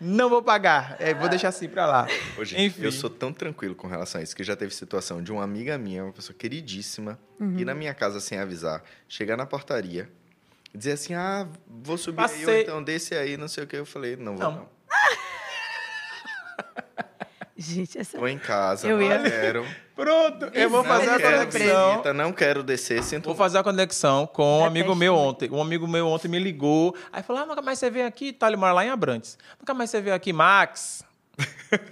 Não, 0.02 0.30
vou 0.30 0.42
pagar, 0.42 0.96
é, 1.00 1.14
vou 1.14 1.30
deixar 1.30 1.50
assim 1.50 1.68
pra 1.70 1.86
lá. 1.86 2.08
Hoje, 2.38 2.60
Enfim. 2.60 2.84
eu 2.84 2.92
sou 2.92 3.10
tão 3.10 3.32
tranquilo 3.32 3.76
com 3.76 3.88
relação 3.88 4.20
a 4.20 4.24
isso 4.24 4.36
que 4.36 4.44
já 4.44 4.56
teve 4.56 4.74
situação 4.74 5.22
de 5.22 5.32
uma 5.32 5.44
amiga 5.44 5.78
minha, 5.78 6.04
uma 6.04 6.14
pessoa 6.14 6.36
queridíssima, 6.38 7.20
Uhum. 7.40 7.60
ir 7.60 7.66
na 7.66 7.76
minha 7.76 7.94
casa 7.94 8.20
sem 8.20 8.40
avisar, 8.40 8.82
chegar 9.08 9.38
na 9.38 9.46
portaria 9.46 10.10
dizer 10.74 10.94
assim: 10.94 11.14
ah, 11.14 11.48
vou 11.68 11.98
subir 11.98 12.22
aí, 12.22 12.26
ou 12.26 12.30
Passei. 12.46 12.62
então 12.64 12.84
desce 12.84 13.16
aí, 13.16 13.38
não 13.38 13.48
sei 13.48 13.64
o 13.64 13.68
que. 13.68 13.76
Eu 13.76 13.86
falei: 13.86 14.16
não 14.16 14.36
vou, 14.36 14.44
Não. 14.52 14.52
não. 14.58 14.70
Gente, 17.60 17.98
essa... 17.98 18.20
Tô 18.20 18.28
em 18.28 18.38
casa, 18.38 18.88
Eu 18.88 18.98
não 18.98 19.04
ia- 19.04 19.20
quero. 19.20 19.66
Pronto, 19.96 20.46
eu 20.54 20.70
vou 20.70 20.84
fazer 20.84 21.10
a 21.10 21.20
conexão. 21.20 21.90
visita, 21.92 22.14
não 22.14 22.32
quero 22.32 22.62
descer, 22.62 23.02
sinto 23.02 23.26
Vou 23.26 23.34
fazer 23.36 23.58
a 23.58 23.64
conexão 23.64 24.28
com 24.28 24.60
um 24.60 24.66
amigo 24.66 24.94
meu 24.94 25.16
ontem. 25.16 25.50
Um 25.52 25.60
amigo 25.60 25.88
meu 25.88 26.08
ontem 26.08 26.28
me 26.28 26.38
ligou. 26.38 26.96
Aí 27.12 27.24
falou: 27.24 27.42
Ah, 27.42 27.46
nunca 27.48 27.64
mais 27.64 27.80
você 27.80 27.90
veio 27.90 28.06
aqui. 28.06 28.32
Tá, 28.32 28.46
ele 28.46 28.58
mora 28.58 28.74
lá 28.74 28.86
em 28.86 28.92
Abrantes. 28.92 29.40
Nunca 29.60 29.74
mais 29.74 29.90
você 29.90 30.00
veio 30.00 30.16
aqui, 30.16 30.32
Max. 30.32 31.04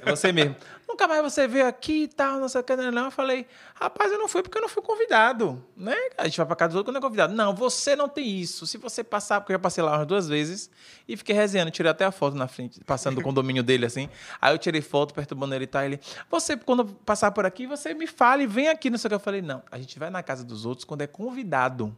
É 0.06 0.10
você 0.10 0.32
mesmo. 0.32 0.56
Nunca 0.88 1.08
mais 1.08 1.22
você 1.22 1.48
veio 1.48 1.68
aqui 1.68 2.04
e 2.04 2.08
tal, 2.08 2.40
não 2.40 2.48
sei 2.48 2.62
o 2.62 2.64
que, 2.64 2.76
não, 2.76 2.92
não. 2.92 3.06
Eu 3.06 3.12
falei, 3.12 3.48
rapaz, 3.74 4.12
eu 4.12 4.20
não 4.20 4.28
fui 4.28 4.44
porque 4.44 4.58
eu 4.58 4.62
não 4.62 4.70
fui 4.70 4.84
convidado, 4.84 5.64
né? 5.76 5.96
A 6.18 6.26
gente 6.26 6.38
vai 6.38 6.46
pra 6.46 6.56
casa 6.56 6.70
dos 6.70 6.78
outros 6.78 6.94
quando 6.94 7.04
é 7.04 7.08
convidado. 7.08 7.34
Não, 7.34 7.56
você 7.56 7.96
não 7.96 8.08
tem 8.08 8.28
isso. 8.28 8.68
Se 8.68 8.78
você 8.78 9.04
passar, 9.04 9.42
porque 9.42 9.52
eu 9.52 9.56
já 9.56 9.60
passei 9.60 9.84
lá 9.84 9.98
umas 9.98 10.08
duas 10.08 10.28
vezes 10.28 10.70
e 11.08 11.18
fiquei 11.18 11.36
resenhando, 11.36 11.72
tirei 11.72 11.92
até 11.92 12.06
a 12.06 12.12
foto 12.12 12.38
na 12.38 12.48
frente, 12.48 12.80
passando 12.84 13.16
do 13.16 13.22
condomínio 13.24 13.64
dele, 13.64 13.86
assim. 13.86 14.10
Aí 14.40 14.54
eu 14.54 14.58
tirei 14.60 14.82
foto, 14.82 15.14
perturbando 15.14 15.56
ele 15.56 15.64
e 15.64 15.68
tal. 15.68 15.84
Ele, 15.84 16.00
você, 16.30 16.56
quando 16.56 16.86
passar 16.86 17.32
por 17.32 17.46
aqui, 17.46 17.66
você 17.66 17.94
me 17.94 18.06
fale, 18.06 18.46
vem 18.46 18.68
aqui, 18.68 18.90
não 18.90 18.98
sei 18.98 19.08
o 19.08 19.10
que. 19.10 19.16
Eu 19.16 19.20
falei, 19.20 19.42
não, 19.42 19.64
a 19.72 19.78
gente 19.78 19.98
vai 19.98 20.10
na 20.10 20.22
casa 20.22 20.44
dos 20.44 20.66
outros 20.66 20.86
quando 20.86 21.02
é 21.02 21.08
convidado. 21.08 21.96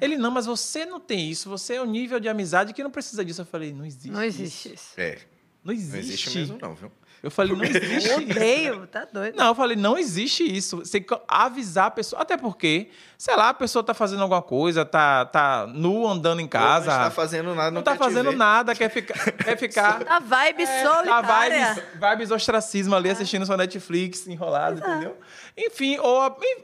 Ele, 0.00 0.16
não, 0.16 0.30
mas 0.30 0.46
você 0.46 0.84
não 0.84 0.98
tem 0.98 1.30
isso, 1.30 1.48
você 1.48 1.74
é 1.74 1.82
um 1.82 1.86
nível 1.86 2.18
de 2.18 2.28
amizade 2.28 2.72
que 2.72 2.82
não 2.82 2.90
precisa 2.90 3.24
disso. 3.24 3.42
Eu 3.42 3.46
falei, 3.46 3.72
não 3.72 3.84
existe. 3.84 4.10
Não 4.10 4.22
existe 4.22 4.68
isso. 4.68 4.74
isso. 4.74 5.00
É. 5.00 5.18
Não 5.62 5.72
existe. 5.72 5.92
Não 5.92 5.98
existe 5.98 6.38
mesmo, 6.38 6.58
não, 6.60 6.74
viu? 6.74 6.90
Eu 7.22 7.30
falei, 7.30 7.56
não 7.56 7.64
existe 7.64 8.08
Eu 8.10 8.20
isso. 8.20 8.30
odeio, 8.38 8.86
tá 8.86 9.06
doido. 9.10 9.34
Não, 9.36 9.46
eu 9.48 9.54
falei, 9.54 9.76
não 9.76 9.98
existe 9.98 10.44
isso. 10.44 10.76
Você 10.78 10.92
tem 11.00 11.02
que 11.02 11.18
avisar 11.26 11.86
a 11.86 11.90
pessoa. 11.90 12.22
Até 12.22 12.36
porque, 12.36 12.88
sei 13.18 13.34
lá, 13.34 13.48
a 13.48 13.54
pessoa 13.54 13.82
tá 13.82 13.92
fazendo 13.94 14.22
alguma 14.22 14.42
coisa, 14.42 14.84
tá, 14.84 15.24
tá 15.24 15.66
nu 15.66 16.06
andando 16.06 16.40
em 16.40 16.46
casa. 16.46 16.86
Não 16.90 16.96
está 16.98 17.10
fazendo 17.10 17.54
nada, 17.54 17.70
não 17.70 17.76
não 17.76 17.82
tá 17.82 17.92
quer 17.92 17.96
te 17.98 18.04
fazendo 18.04 18.30
ver. 18.30 18.36
nada, 18.36 18.74
quer 18.74 18.90
ficar. 18.90 19.32
quer 19.32 19.56
ficar 19.56 20.02
A 20.06 20.20
vibe 20.20 20.62
a 20.64 20.82
solitária. 20.84 21.74
vibes, 21.74 21.84
vibes 22.10 22.30
ostracismo 22.30 22.94
ali, 22.94 23.10
assistindo 23.10 23.44
sua 23.46 23.56
Netflix 23.56 24.26
enrolado, 24.28 24.78
entendeu? 24.78 25.16
Enfim, 25.58 25.96
ou 25.98 26.20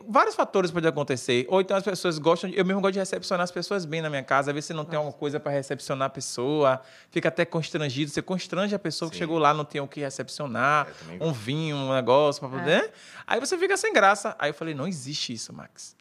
vários 0.07 0.35
fatores 0.35 0.71
podem 0.71 0.89
acontecer. 0.89 1.47
Ou 1.49 1.63
então 1.63 1.75
as 1.77 1.83
pessoas 1.83 2.19
gostam, 2.19 2.51
de- 2.51 2.59
eu 2.59 2.65
mesmo 2.65 2.81
gosto 2.83 2.93
de 2.93 2.99
recepcionar 2.99 3.43
as 3.45 3.51
pessoas 3.51 3.87
bem 3.87 4.03
na 4.03 4.11
minha 4.11 4.23
casa, 4.23 4.53
ver 4.53 4.61
se 4.63 4.75
não 4.75 4.85
tem 4.85 4.97
alguma 4.99 5.15
coisa 5.15 5.41
para 5.41 5.51
recepcionar 5.51 6.07
a 6.07 6.11
pessoa, 6.11 6.81
fica 7.11 7.29
até 7.29 7.45
constrangido, 7.47 8.11
você 8.11 8.21
constrange 8.21 8.75
a 8.75 8.79
pessoa 8.79 9.11
que 9.11 9.17
Sim. 9.17 9.21
chegou 9.21 9.39
lá, 9.39 9.55
não 9.55 9.65
tem 9.65 9.81
o 9.81 9.89
que 9.89 10.01
recepcionar, 10.01 10.89
É, 10.89 10.93
também 10.93 11.19
um 11.27 11.33
vinho, 11.33 11.75
um 11.77 11.95
negócio 11.95 12.41
para 12.41 12.51
poder. 12.59 12.83
né? 12.83 12.91
Aí 13.27 13.41
você 13.41 13.57
fica 13.57 13.77
sem 13.79 13.95
graça. 13.95 14.37
Aí 14.39 14.51
eu 14.51 14.55
falei, 14.55 14.75
não 14.75 14.87
existe 14.87 15.33
isso, 15.33 15.53
Max. 15.55 15.97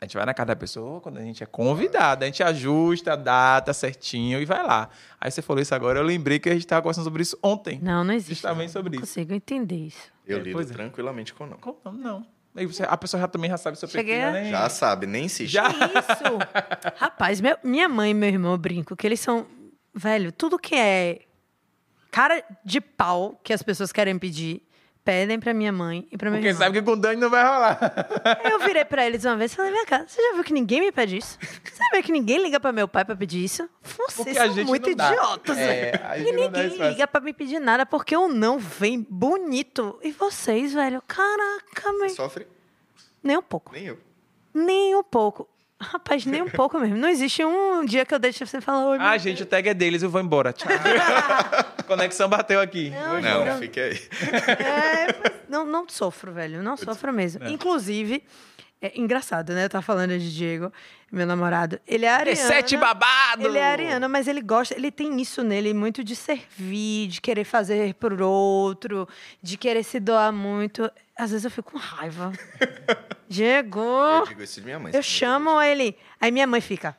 A 0.00 0.04
gente 0.04 0.16
vai 0.16 0.26
na 0.26 0.34
casa 0.34 0.46
da 0.48 0.56
pessoa 0.56 1.00
quando 1.00 1.18
a 1.18 1.22
gente 1.22 1.42
é 1.44 1.46
convidado, 1.46 2.24
a 2.24 2.26
gente 2.26 2.42
ajusta 2.42 3.12
a 3.12 3.16
data 3.16 3.72
certinho 3.72 4.40
e 4.40 4.44
vai 4.44 4.60
lá. 4.66 4.88
Aí 5.20 5.30
você 5.30 5.40
falou 5.42 5.62
isso 5.62 5.74
agora, 5.74 6.00
eu 6.00 6.02
lembrei 6.02 6.38
que 6.40 6.48
a 6.48 6.52
gente 6.52 6.62
estava 6.64 6.82
conversando 6.82 7.04
sobre 7.04 7.22
isso 7.22 7.38
ontem. 7.42 7.78
Não, 7.80 8.02
não 8.02 8.12
existe. 8.12 8.34
Justamente 8.34 8.68
não. 8.68 8.72
sobre 8.72 8.96
Não 8.96 9.04
isso. 9.04 9.12
consigo 9.14 9.32
entender 9.34 9.76
isso. 9.76 10.11
Eu 10.26 10.38
É, 10.38 10.40
lido 10.42 10.60
é. 10.60 10.64
tranquilamente 10.64 11.34
com 11.34 11.46
não. 11.46 11.56
Como 11.58 11.78
não? 11.84 11.92
Não. 11.92 12.26
Aí 12.54 12.66
você- 12.66 12.84
a 12.84 12.96
pessoa 12.96 13.20
já 13.20 13.26
também 13.28 13.50
já 13.50 13.56
sabe 13.56 13.78
seu 13.78 13.88
Cheguei 13.88 14.14
perfil, 14.20 14.28
a- 14.28 14.32
né? 14.32 14.50
Já 14.50 14.68
sabe, 14.68 15.06
nem 15.06 15.24
insiste. 15.24 15.50
Já. 15.52 15.68
Isso! 15.68 16.38
Rapaz, 16.96 17.40
meu- 17.40 17.56
minha 17.64 17.88
mãe 17.88 18.10
e 18.10 18.14
meu 18.14 18.28
irmão 18.28 18.52
eu 18.52 18.58
brinco 18.58 18.94
que 18.96 19.06
eles 19.06 19.20
são. 19.20 19.46
Velho, 19.94 20.30
tudo 20.32 20.58
que 20.58 20.74
é 20.74 21.20
cara 22.10 22.42
de 22.64 22.80
pau 22.80 23.40
que 23.42 23.52
as 23.52 23.62
pessoas 23.62 23.90
querem 23.92 24.18
pedir, 24.18 24.62
pedem 25.04 25.38
pra 25.40 25.52
minha 25.52 25.72
mãe 25.72 26.06
e 26.10 26.16
pra 26.16 26.30
meu 26.30 26.38
Porque 26.38 26.48
irmão. 26.48 26.62
sabe 26.62 26.78
que 26.78 26.84
com 26.84 26.92
o 26.92 26.96
Dani 26.96 27.20
não 27.20 27.28
vai 27.30 27.42
rolar. 27.44 27.78
Eu 28.50 28.58
virei 28.60 28.84
pra 28.84 29.04
eles 29.06 29.24
uma 29.24 29.36
vez 29.36 29.52
e 29.52 29.56
falei: 29.56 29.70
Minha 29.72 29.86
cara, 29.86 30.04
você 30.06 30.20
já 30.22 30.34
viu 30.34 30.44
que 30.44 30.52
ninguém 30.52 30.80
me 30.80 30.92
pede 30.92 31.16
isso? 31.16 31.38
Você 31.40 31.76
já 31.78 31.90
viu 31.92 32.02
que 32.02 32.12
ninguém 32.12 32.42
liga 32.42 32.58
pra 32.60 32.72
meu 32.72 32.86
pai 32.88 33.04
pra 33.04 33.16
pedir 33.16 33.44
isso? 33.44 33.68
Vocês 33.82 34.36
são 34.36 34.64
muito 34.64 34.88
idiotas, 34.90 35.56
velho. 35.56 36.00
E 36.26 36.32
ninguém 36.32 36.68
liga 36.88 37.06
pra 37.06 37.20
me 37.20 37.32
pedir 37.32 37.58
nada 37.60 37.84
porque 37.84 38.16
o 38.16 38.28
não 38.28 38.58
vem 38.58 39.06
bonito. 39.08 39.98
E 40.02 40.12
vocês, 40.12 40.72
velho, 40.72 41.02
caraca, 41.06 41.92
meu. 41.98 42.10
Sofre 42.10 42.46
Nem 43.22 43.36
um 43.38 43.42
pouco. 43.42 43.72
nem 43.72 43.84
eu. 43.86 43.98
Nem 44.54 44.94
um 44.96 45.02
pouco. 45.02 45.48
Rapaz, 45.82 46.24
nem 46.24 46.40
um 46.42 46.48
pouco 46.48 46.78
mesmo. 46.78 46.96
Não 46.96 47.08
existe 47.08 47.44
um 47.44 47.84
dia 47.84 48.04
que 48.06 48.14
eu 48.14 48.18
deixe 48.18 48.44
você 48.46 48.60
falar, 48.60 48.86
oi, 48.86 48.98
Ah, 49.00 49.10
meu 49.10 49.18
gente, 49.18 49.42
o 49.42 49.46
tag 49.46 49.68
é 49.68 49.74
deles, 49.74 50.02
eu 50.02 50.08
vou 50.10 50.20
embora. 50.20 50.52
Tchau. 50.52 50.68
Conexão 51.86 52.28
bateu 52.28 52.60
aqui. 52.60 52.90
Não, 52.90 53.20
Não, 53.20 53.44
Não. 53.44 53.58
fique 53.58 53.80
aí. 53.80 54.00
É, 54.48 55.32
não, 55.48 55.64
não 55.66 55.84
sofro, 55.88 56.32
velho. 56.32 56.62
Não 56.62 56.76
sofro 56.76 57.12
mesmo. 57.12 57.46
Inclusive, 57.48 58.22
é 58.82 58.98
engraçado, 58.98 59.54
né? 59.54 59.64
Eu 59.64 59.70
tava 59.70 59.82
falando 59.82 60.18
de 60.18 60.34
Diego, 60.34 60.72
meu 61.10 61.24
namorado. 61.24 61.80
Ele 61.86 62.04
é 62.04 62.08
ariano. 62.08 62.36
Sete 62.36 62.76
babado! 62.76 63.46
Ele 63.46 63.56
é 63.56 63.62
ariano, 63.64 64.08
mas 64.08 64.26
ele 64.26 64.40
gosta, 64.40 64.74
ele 64.74 64.90
tem 64.90 65.20
isso 65.20 65.44
nele 65.44 65.72
muito 65.72 66.02
de 66.02 66.16
servir, 66.16 67.06
de 67.06 67.20
querer 67.20 67.44
fazer 67.44 67.94
por 67.94 68.20
outro, 68.20 69.08
de 69.40 69.56
querer 69.56 69.84
se 69.84 70.00
doar 70.00 70.32
muito. 70.32 70.90
Às 71.16 71.30
vezes 71.30 71.44
eu 71.44 71.50
fico 71.50 71.70
com 71.70 71.78
raiva. 71.78 72.32
Diego! 73.28 73.78
Eu 73.80 74.26
digo 74.26 74.42
isso 74.42 74.58
de 74.58 74.66
minha 74.66 74.80
mãe. 74.80 74.90
Eu 74.92 75.02
chamo 75.02 75.62
ele. 75.62 75.96
Aí 76.20 76.32
minha 76.32 76.46
mãe 76.46 76.60
fica. 76.60 76.96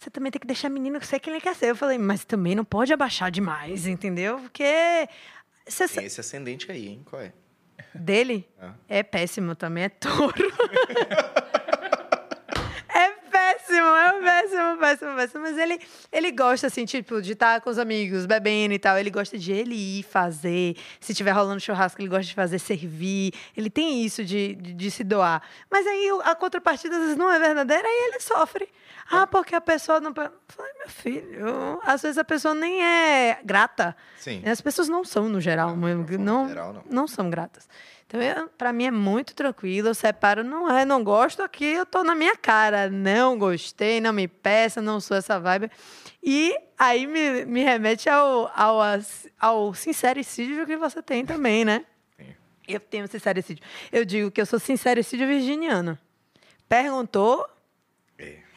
Você 0.00 0.10
também 0.10 0.32
tem 0.32 0.40
que 0.40 0.46
deixar 0.48 0.68
menino 0.68 1.00
ser 1.04 1.20
quem 1.20 1.32
ele 1.32 1.40
quer 1.40 1.54
ser. 1.54 1.66
Eu 1.66 1.76
falei, 1.76 1.96
mas 1.96 2.24
também 2.24 2.56
não 2.56 2.64
pode 2.64 2.92
abaixar 2.92 3.30
demais, 3.30 3.86
entendeu? 3.86 4.40
Porque. 4.40 5.08
Você 5.64 5.86
Tem 5.86 6.06
esse 6.06 6.18
ascendente 6.18 6.72
aí, 6.72 6.88
hein? 6.88 7.02
Qual 7.04 7.22
é? 7.22 7.32
Dele 7.94 8.48
Ah. 8.60 8.72
é 8.88 9.02
péssimo 9.02 9.54
também, 9.54 9.84
é 9.84 9.88
touro. 9.88 10.34
é 12.94 13.08
péssimo, 13.30 13.86
é 13.96 14.20
péssimo, 14.20 14.78
péssimo, 14.78 15.16
péssimo. 15.16 15.40
Mas 15.42 15.58
ele, 15.58 15.80
ele 16.12 16.30
gosta, 16.32 16.66
assim, 16.66 16.84
tipo, 16.84 17.20
de 17.22 17.32
estar 17.32 17.60
com 17.60 17.70
os 17.70 17.78
amigos, 17.78 18.26
bebendo 18.26 18.74
e 18.74 18.78
tal. 18.78 18.98
Ele 18.98 19.10
gosta 19.10 19.38
de 19.38 19.52
ele 19.52 19.74
ir 19.74 20.02
fazer. 20.02 20.76
Se 21.00 21.14
tiver 21.14 21.30
rolando 21.32 21.60
churrasco, 21.60 22.00
ele 22.00 22.08
gosta 22.08 22.24
de 22.24 22.34
fazer 22.34 22.58
servir. 22.58 23.32
Ele 23.56 23.70
tem 23.70 24.04
isso 24.04 24.24
de, 24.24 24.54
de, 24.54 24.72
de 24.74 24.90
se 24.90 25.04
doar. 25.04 25.42
Mas 25.70 25.86
aí 25.86 26.08
a 26.24 26.34
contrapartida 26.34 26.96
às 26.96 27.02
vezes 27.02 27.16
não 27.16 27.30
é 27.30 27.38
verdadeira 27.38 27.86
e 27.86 28.08
ele 28.08 28.20
sofre. 28.20 28.68
Ah, 29.10 29.26
porque 29.26 29.56
a 29.56 29.60
pessoa 29.60 30.00
não. 30.00 30.14
Falei, 30.14 30.72
meu 30.78 30.88
filho, 30.88 31.80
às 31.82 32.02
vezes 32.02 32.16
a 32.16 32.24
pessoa 32.24 32.54
nem 32.54 32.84
é 32.84 33.40
grata. 33.44 33.96
Sim. 34.18 34.40
As 34.46 34.60
pessoas 34.60 34.88
não 34.88 35.04
são, 35.04 35.28
no 35.28 35.40
geral. 35.40 35.76
Não, 35.76 36.04
forma 36.06 36.18
não, 36.18 36.48
geral, 36.48 36.72
não. 36.72 36.82
não 36.88 37.08
são 37.08 37.28
gratas. 37.28 37.68
Então, 38.06 38.48
pra 38.56 38.72
mim 38.72 38.84
é 38.84 38.90
muito 38.90 39.34
tranquilo. 39.34 39.88
Eu 39.88 39.94
separo, 39.94 40.44
não 40.44 40.70
é, 40.70 40.84
não 40.84 41.02
gosto 41.02 41.42
aqui, 41.42 41.64
eu 41.64 41.84
tô 41.84 42.04
na 42.04 42.14
minha 42.14 42.36
cara. 42.36 42.88
Não 42.88 43.36
gostei, 43.36 44.00
não 44.00 44.12
me 44.12 44.28
peça, 44.28 44.80
não 44.80 45.00
sou 45.00 45.16
essa 45.16 45.40
vibe. 45.40 45.70
E 46.22 46.56
aí 46.78 47.06
me, 47.06 47.44
me 47.44 47.64
remete 47.64 48.08
ao, 48.08 48.50
ao, 48.54 48.80
ao 49.40 49.74
sincericídio 49.74 50.66
que 50.66 50.76
você 50.76 51.02
tem 51.02 51.26
também, 51.26 51.64
né? 51.64 51.84
Tenho. 52.16 52.36
Eu 52.68 52.80
tenho 52.80 53.08
sincericídio. 53.08 53.64
Eu 53.90 54.04
digo 54.04 54.30
que 54.30 54.40
eu 54.40 54.46
sou 54.46 54.60
sincericídio 54.60 55.26
virginiano. 55.26 55.98
Perguntou. 56.68 57.48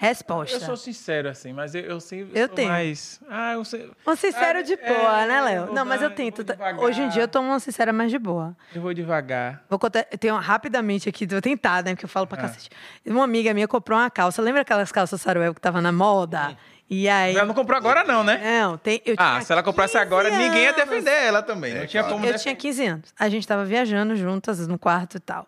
Resposta. 0.07 0.55
Eu 0.55 0.59
sou 0.61 0.77
sincero, 0.77 1.29
assim, 1.29 1.53
mas 1.53 1.73
eu, 1.75 1.81
eu 1.81 1.99
sei. 1.99 2.27
Eu 2.33 2.47
tenho. 2.49 2.69
Mais... 2.69 3.19
Ah, 3.29 3.53
eu 3.53 3.63
sei. 3.65 3.89
Um 4.05 4.15
sincero 4.15 4.59
Ah, 4.59 4.61
de 4.61 4.73
é, 4.73 4.77
boa, 4.93 5.25
né, 5.25 5.39
eu 5.39 5.43
Léo? 5.43 5.73
Não, 5.73 5.85
mas 5.85 6.01
eu 6.01 6.09
tento. 6.11 6.43
tá-. 6.43 6.55
Hoje 6.79 7.01
em 7.01 7.09
dia 7.09 7.23
eu 7.23 7.27
tomo 7.27 7.47
uma 7.49 7.59
sincera 7.59 7.91
mais 7.93 8.11
de 8.11 8.19
boa. 8.19 8.55
Eu 8.73 8.81
vou 8.81 8.93
devagar. 8.93 9.63
Vou 9.69 9.79
contar, 9.79 10.05
eu 10.11 10.17
tenho 10.17 10.35
rapidamente 10.37 11.09
aqui, 11.09 11.25
vou 11.25 11.41
tentar, 11.41 11.83
né? 11.83 11.91
Porque 11.93 12.05
eu 12.05 12.09
falo 12.09 12.27
pra 12.27 12.37
Ah. 12.37 12.41
cacete. 12.43 12.69
Uma 13.05 13.23
amiga 13.23 13.53
minha 13.53 13.67
comprou 13.67 13.97
uma 13.97 14.09
calça. 14.09 14.41
Lembra 14.41 14.61
aquelas 14.61 14.91
calças 14.91 15.21
saruel 15.21 15.53
que 15.53 15.61
tava 15.61 15.81
na 15.81 15.91
moda? 15.91 16.55
E 16.89 17.07
aí. 17.09 17.35
Ela 17.35 17.45
não 17.45 17.55
comprou 17.55 17.77
agora, 17.77 18.03
não, 18.03 18.23
né? 18.23 18.61
Não, 18.61 18.77
tem. 18.77 19.01
Eu 19.05 19.15
Ah, 19.17 19.41
se 19.41 19.51
ela 19.51 19.63
comprasse 19.63 19.93
15 19.93 20.05
agora, 20.05 20.29
ninguém 20.29 20.63
ia 20.63 20.69
anos. 20.71 20.81
defender 20.83 21.11
ela 21.25 21.41
também. 21.41 21.73
É, 21.73 21.79
não 21.79 21.87
tinha 21.87 22.03
claro. 22.03 22.15
como 22.15 22.25
Eu 22.25 22.33
defender. 22.33 22.43
tinha 22.43 22.55
15 22.55 22.85
anos. 22.85 23.13
A 23.17 23.29
gente 23.29 23.47
tava 23.47 23.63
viajando 23.65 24.15
juntas 24.15 24.67
no 24.67 24.77
quarto 24.77 25.15
e 25.17 25.19
tal. 25.19 25.47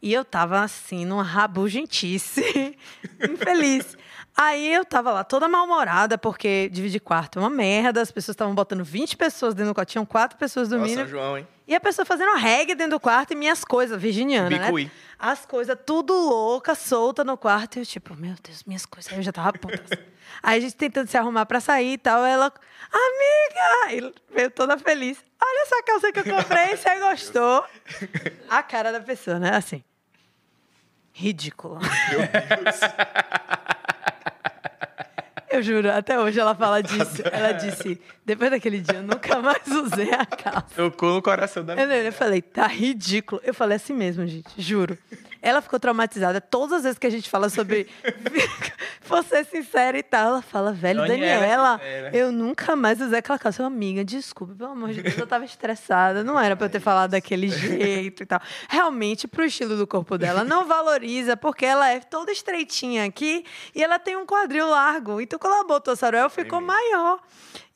E 0.00 0.12
eu 0.12 0.24
tava 0.24 0.60
assim, 0.62 1.04
numa 1.04 1.22
rabugentice, 1.22 2.42
infeliz. 3.22 3.96
Aí 4.36 4.72
eu 4.72 4.84
tava 4.84 5.12
lá 5.12 5.22
toda 5.24 5.46
mal-humorada, 5.46 6.16
porque 6.16 6.68
dividir 6.72 7.00
quarto 7.00 7.38
é 7.38 7.42
uma 7.42 7.50
merda. 7.50 8.00
As 8.00 8.10
pessoas 8.10 8.34
estavam 8.34 8.54
botando 8.54 8.82
20 8.82 9.16
pessoas 9.16 9.54
dentro 9.54 9.72
do 9.72 9.74
quarto, 9.74 9.90
tinham 9.90 10.06
quatro 10.06 10.38
pessoas 10.38 10.68
dormindo. 10.68 11.00
São 11.00 11.06
João, 11.06 11.38
hein? 11.38 11.46
E 11.68 11.74
a 11.74 11.80
pessoa 11.80 12.04
fazendo 12.04 12.34
reggae 12.36 12.74
dentro 12.74 12.92
do 12.92 13.00
quarto 13.00 13.32
e 13.32 13.36
minhas 13.36 13.64
coisas, 13.64 14.00
virginiana, 14.00 14.48
Bicuí. 14.48 14.84
né? 14.86 14.90
As 15.18 15.46
coisas 15.46 15.76
tudo 15.86 16.12
louca, 16.12 16.74
solta 16.74 17.22
no 17.22 17.36
quarto. 17.36 17.76
E 17.76 17.80
eu, 17.82 17.86
tipo, 17.86 18.14
meu 18.16 18.34
Deus, 18.42 18.64
minhas 18.64 18.84
coisas. 18.86 19.12
Aí 19.12 19.18
eu 19.18 19.22
já 19.22 19.32
tava 19.32 19.52
puta. 19.52 19.82
assim. 19.90 20.02
Aí 20.42 20.58
a 20.58 20.60
gente 20.60 20.74
tentando 20.76 21.06
se 21.08 21.16
arrumar 21.16 21.46
pra 21.46 21.60
sair 21.60 21.92
e 21.92 21.98
tal. 21.98 22.24
Ela, 22.24 22.52
amiga! 22.90 23.92
E 23.94 24.34
veio 24.34 24.50
toda 24.50 24.76
feliz. 24.78 25.18
Olha 25.40 25.62
essa 25.62 25.82
calça 25.82 26.12
que 26.12 26.20
eu 26.20 26.24
comprei, 26.24 26.76
você 26.76 26.98
gostou? 26.98 27.64
A 28.48 28.62
cara 28.62 28.90
da 28.92 29.00
pessoa, 29.00 29.38
né? 29.38 29.54
Assim. 29.54 29.84
Ridícula. 31.12 31.78
Eu 35.52 35.62
juro, 35.62 35.90
até 35.90 36.18
hoje 36.18 36.40
ela 36.40 36.54
fala 36.54 36.80
disso. 36.82 37.22
Ela 37.30 37.52
disse, 37.52 38.00
depois 38.24 38.50
daquele 38.50 38.80
dia, 38.80 38.96
eu 38.98 39.02
nunca 39.02 39.40
mais 39.40 39.66
usei 39.68 40.12
a 40.12 40.24
calça. 40.24 40.66
Tocou 40.74 41.14
no 41.14 41.22
coração 41.22 41.62
da 41.64 41.74
Eu, 41.74 41.90
eu 41.90 42.12
falei, 42.12 42.40
tá 42.40 42.66
ridículo. 42.66 43.40
Eu 43.44 43.52
falei 43.52 43.76
assim 43.76 43.92
mesmo, 43.92 44.26
gente, 44.26 44.48
juro. 44.56 44.96
Ela 45.42 45.60
ficou 45.60 45.78
traumatizada 45.78 46.40
todas 46.40 46.78
as 46.78 46.82
vezes 46.84 46.98
que 46.98 47.06
a 47.06 47.10
gente 47.10 47.28
fala 47.28 47.48
sobre 47.50 47.88
vou 49.12 49.22
ser 49.22 49.44
sincera 49.44 49.96
e 49.98 50.02
tal. 50.02 50.28
Ela 50.28 50.42
fala, 50.42 50.72
velho, 50.72 51.06
Daniela, 51.06 51.78
sincera. 51.78 52.16
eu 52.16 52.32
nunca 52.32 52.74
mais 52.74 53.00
usei 53.00 53.18
aquela 53.18 53.38
calça. 53.38 53.64
Amiga, 53.64 54.04
desculpa, 54.04 54.54
pelo 54.54 54.72
amor 54.72 54.90
de 54.90 55.02
Deus, 55.02 55.16
eu 55.16 55.26
tava 55.26 55.44
estressada. 55.44 56.24
Não 56.24 56.38
era 56.38 56.56
pra 56.56 56.66
eu 56.66 56.70
ter 56.70 56.80
falado 56.80 57.10
daquele 57.12 57.48
jeito 57.48 58.22
e 58.22 58.26
tal. 58.26 58.40
Realmente, 58.68 59.28
pro 59.28 59.44
estilo 59.44 59.76
do 59.76 59.86
corpo 59.86 60.18
dela, 60.18 60.42
não 60.42 60.66
valoriza, 60.66 61.36
porque 61.36 61.64
ela 61.64 61.88
é 61.88 62.00
toda 62.00 62.32
estreitinha 62.32 63.04
aqui 63.04 63.44
e 63.74 63.82
ela 63.82 63.98
tem 63.98 64.16
um 64.16 64.26
quadril 64.26 64.68
largo. 64.68 65.20
Então, 65.20 65.38
quando 65.38 65.54
ela 65.54 65.64
botou 65.64 65.92
a 65.92 65.96
saruel, 65.96 66.28
ficou 66.30 66.60
maior. 66.60 67.20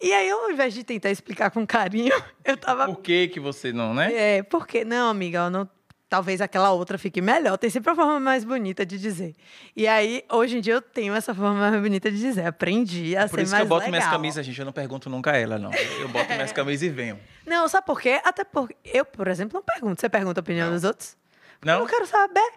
E 0.00 0.12
aí, 0.12 0.28
eu, 0.28 0.44
ao 0.44 0.50
invés 0.50 0.74
de 0.74 0.84
tentar 0.84 1.10
explicar 1.10 1.50
com 1.50 1.66
carinho, 1.66 2.12
eu 2.44 2.56
tava 2.56 2.86
Por 2.86 3.00
que 3.00 3.28
que 3.28 3.40
você 3.40 3.72
não, 3.72 3.94
né? 3.94 4.12
é, 4.12 4.42
porque 4.42 4.84
não, 4.84 5.08
amiga, 5.08 5.38
eu 5.38 5.50
não, 5.50 5.68
talvez 6.08 6.40
aquela 6.40 6.70
outra 6.72 6.96
fique 6.98 7.20
melhor. 7.20 7.56
Tem 7.58 7.68
sempre 7.70 7.90
a 7.90 7.94
forma 7.94 8.18
mais 8.20 8.44
bonita 8.44 8.84
de 8.86 8.98
dizer. 8.98 9.34
E 9.74 9.86
aí, 9.88 10.24
hoje 10.30 10.58
em 10.58 10.60
dia, 10.60 10.74
eu 10.74 10.82
tenho 10.82 11.14
essa 11.14 11.34
forma 11.34 11.54
mais 11.54 11.80
bonita 11.82 12.10
de 12.10 12.18
dizer. 12.18 12.46
Aprendi 12.46 13.16
a 13.16 13.28
Por 13.28 13.36
ser 13.36 13.42
isso 13.42 13.50
que 13.50 13.56
mais 13.56 13.62
eu 13.64 13.68
boto 13.68 13.84
legal. 13.86 13.90
minhas 13.98 14.10
camisas, 14.10 14.46
gente. 14.46 14.58
Eu 14.58 14.64
não 14.64 14.72
pergunto 14.72 15.10
nunca 15.10 15.32
a 15.32 15.36
ela, 15.36 15.58
não. 15.58 15.70
Eu 16.00 16.08
boto 16.08 16.28
minhas 16.32 16.52
camisas 16.52 16.82
e 16.82 16.90
venho. 16.90 17.18
Não, 17.46 17.66
sabe 17.68 17.86
por 17.86 18.00
quê? 18.00 18.20
Até 18.24 18.44
porque 18.44 18.76
eu, 18.84 19.04
por 19.04 19.28
exemplo, 19.28 19.54
não 19.58 19.62
pergunto. 19.62 20.00
Você 20.00 20.08
pergunta 20.08 20.40
a 20.40 20.42
opinião 20.42 20.70
dos 20.70 20.84
outros? 20.84 21.16
Eu 21.62 21.66
Não? 21.66 21.78
não 21.80 21.86
quero 21.86 22.06
saber. 22.06 22.50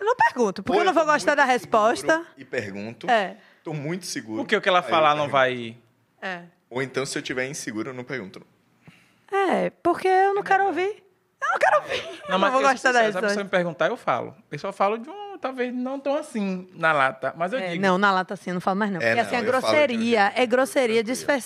eu 0.00 0.06
não 0.06 0.14
pergunto, 0.16 0.62
porque 0.62 0.76
Ou 0.78 0.82
eu 0.82 0.86
não 0.86 0.94
vou 0.94 1.04
gostar 1.04 1.34
da 1.34 1.44
resposta. 1.44 2.24
E 2.36 2.44
pergunto. 2.44 3.08
É, 3.10 3.36
Tô 3.64 3.74
muito 3.74 4.06
seguro. 4.06 4.38
Porque 4.42 4.56
o 4.56 4.60
que 4.60 4.68
ela 4.68 4.78
Aí 4.78 4.84
eu 4.84 4.90
falar 4.90 5.14
não 5.14 5.28
vai... 5.28 5.76
é. 6.22 6.42
Ou 6.70 6.82
então, 6.82 7.04
se 7.06 7.16
eu 7.18 7.22
tiver 7.22 7.46
inseguro, 7.48 7.90
eu 7.90 7.94
não 7.94 8.04
pergunto. 8.04 8.46
É, 9.32 9.70
porque 9.82 10.06
eu 10.08 10.34
não 10.34 10.42
quero 10.42 10.66
ouvir. 10.66 11.02
Eu 11.40 11.48
não 11.50 11.58
quero 11.58 11.76
ouvir. 11.82 12.20
Eu 12.28 12.38
não, 12.38 12.50
vou 12.50 12.60
eu 12.60 12.68
gostar 12.68 12.92
Se 12.92 12.98
a 12.98 13.02
pessoa 13.04 13.20
resposta. 13.22 13.44
me 13.44 13.48
perguntar, 13.50 13.86
eu 13.88 13.96
falo. 13.96 14.34
Eu 14.50 14.58
só 14.58 14.72
falo 14.72 14.98
de 14.98 15.08
um, 15.08 15.38
talvez 15.38 15.72
não 15.72 15.98
tão 16.00 16.16
assim, 16.16 16.68
na 16.74 16.92
lata. 16.92 17.32
Mas 17.36 17.52
eu 17.52 17.58
É, 17.60 17.70
digo. 17.70 17.82
não, 17.82 17.96
na 17.96 18.10
lata 18.12 18.34
assim, 18.34 18.50
eu 18.50 18.54
não 18.54 18.60
falo 18.60 18.76
mais 18.78 18.90
não. 18.90 19.00
É, 19.00 19.06
porque 19.14 19.20
assim, 19.20 19.30
não, 19.32 19.38
é 19.38 19.42
de 19.42 19.48
um 19.48 19.50
grosseria, 19.50 20.32
é 20.34 20.46
grosseria 20.46 21.02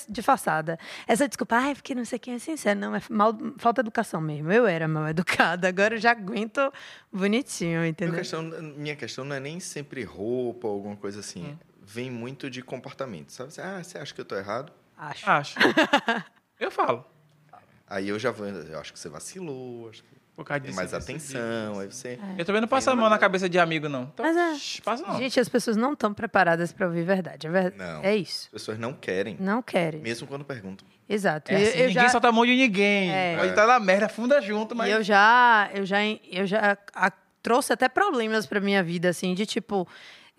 disfarçada. 0.08 0.78
Essa 1.06 1.28
desculpa, 1.28 1.56
ai, 1.56 1.74
porque 1.74 1.94
não 1.94 2.04
sei 2.04 2.18
quem 2.18 2.34
é 2.34 2.38
sincero. 2.38 2.80
Não, 2.80 2.96
é 2.96 3.02
mal, 3.10 3.36
falta 3.58 3.82
de 3.82 3.88
educação 3.88 4.20
mesmo. 4.20 4.50
Eu 4.50 4.66
era 4.66 4.88
mal 4.88 5.06
educada, 5.08 5.68
agora 5.68 5.94
eu 5.94 5.98
já 6.00 6.10
aguento 6.12 6.72
bonitinho, 7.12 7.80
Minha 7.80 7.88
entendeu? 7.90 8.14
questão, 8.16 8.42
minha 8.42 8.96
questão 8.96 9.24
não 9.24 9.36
é 9.36 9.40
nem 9.40 9.60
sempre 9.60 10.02
roupa 10.04 10.66
ou 10.66 10.74
alguma 10.74 10.96
coisa 10.96 11.20
assim. 11.20 11.48
Hum. 11.48 11.58
Vem 11.84 12.10
muito 12.10 12.48
de 12.48 12.62
comportamento. 12.62 13.30
Sabe? 13.30 13.52
Ah, 13.60 13.82
você 13.82 13.98
acha 13.98 14.14
que 14.14 14.20
eu 14.20 14.24
tô 14.24 14.34
errado? 14.36 14.72
Acho. 14.96 15.28
Acho. 15.30 15.54
eu 16.58 16.70
falo. 16.70 17.04
Aí 17.92 18.08
eu 18.08 18.18
já 18.18 18.30
vou. 18.30 18.46
Eu 18.46 18.80
acho 18.80 18.90
que 18.90 18.98
você 18.98 19.10
vacilou, 19.10 19.90
acho 19.90 20.02
que 20.02 20.08
Por 20.34 20.46
causa 20.46 20.60
tem 20.60 20.70
disso, 20.70 20.76
mais 20.76 20.90
disso, 20.90 21.02
atenção. 21.02 21.78
Aí 21.78 21.86
você. 21.86 22.18
Eu 22.38 22.44
também 22.46 22.62
não 22.62 22.68
passo 22.68 22.88
a 22.88 22.96
mão 22.96 23.10
na 23.10 23.18
cabeça 23.18 23.50
de 23.50 23.58
amigo, 23.58 23.86
não. 23.86 24.04
Então, 24.04 24.24
Mas 24.24 24.34
é. 24.34 24.54
shh, 24.58 24.80
passa 24.80 25.06
não. 25.06 25.18
Gente, 25.18 25.38
as 25.38 25.48
pessoas 25.48 25.76
não 25.76 25.92
estão 25.92 26.14
preparadas 26.14 26.72
para 26.72 26.86
ouvir 26.86 27.04
verdade. 27.04 27.46
É, 27.46 27.50
ver... 27.50 27.74
Não. 27.76 28.02
é 28.02 28.16
isso. 28.16 28.46
As 28.46 28.52
pessoas 28.52 28.78
não 28.78 28.94
querem, 28.94 29.36
Não 29.38 29.60
querem. 29.60 30.00
mesmo 30.00 30.26
quando 30.26 30.42
perguntam. 30.42 30.88
Exato. 31.06 31.52
É 31.52 31.56
assim, 31.56 31.64
eu, 31.80 31.88
ninguém 31.88 32.04
já... 32.04 32.08
solta 32.08 32.28
a 32.28 32.32
mão 32.32 32.46
de 32.46 32.56
ninguém. 32.56 33.10
É. 33.10 33.36
Pode 33.36 33.50
estar 33.50 33.66
na 33.66 33.78
merda, 33.78 34.08
funda 34.08 34.40
junto, 34.40 34.74
mas... 34.74 34.88
E 34.88 34.92
eu 34.92 35.02
já, 35.02 35.68
eu 35.74 35.84
já, 35.84 35.98
eu 36.30 36.46
já 36.46 36.78
a- 36.94 37.12
trouxe 37.42 37.74
até 37.74 37.86
problemas 37.90 38.46
para 38.46 38.58
minha 38.58 38.82
vida, 38.82 39.10
assim, 39.10 39.34
de 39.34 39.44
tipo 39.44 39.86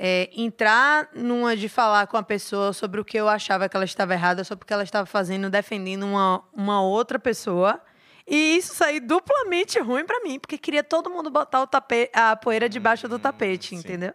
é, 0.06 0.30
entrar 0.36 1.08
numa 1.16 1.56
de 1.56 1.70
falar 1.70 2.08
com 2.08 2.18
a 2.18 2.24
pessoa 2.24 2.74
sobre 2.74 2.99
o 2.99 3.06
que 3.06 3.18
eu 3.18 3.30
achava 3.30 3.70
que 3.70 3.78
ela 3.78 3.86
estava 3.86 4.14
errada, 4.14 4.43
sobre 4.43 4.64
o 4.64 4.66
que 4.66 4.74
ela 4.74 4.84
estava 4.84 5.06
fazendo, 5.06 5.49
defendendo 5.49 6.06
uma, 6.06 6.43
uma 6.51 6.82
outra 6.82 7.18
pessoa. 7.18 7.82
E 8.28 8.58
isso 8.58 8.76
sair 8.76 8.99
duplamente 8.99 9.80
ruim 9.80 10.06
para 10.06 10.20
mim, 10.20 10.39
porque 10.39 10.58
queria 10.58 10.84
todo 10.84 11.10
mundo 11.10 11.30
botar 11.30 11.62
o 11.62 11.68
tape, 11.68 12.10
a 12.12 12.36
poeira 12.36 12.68
debaixo 12.68 13.08
do 13.08 13.18
tapete, 13.18 13.70
sim. 13.70 13.76
entendeu? 13.78 14.14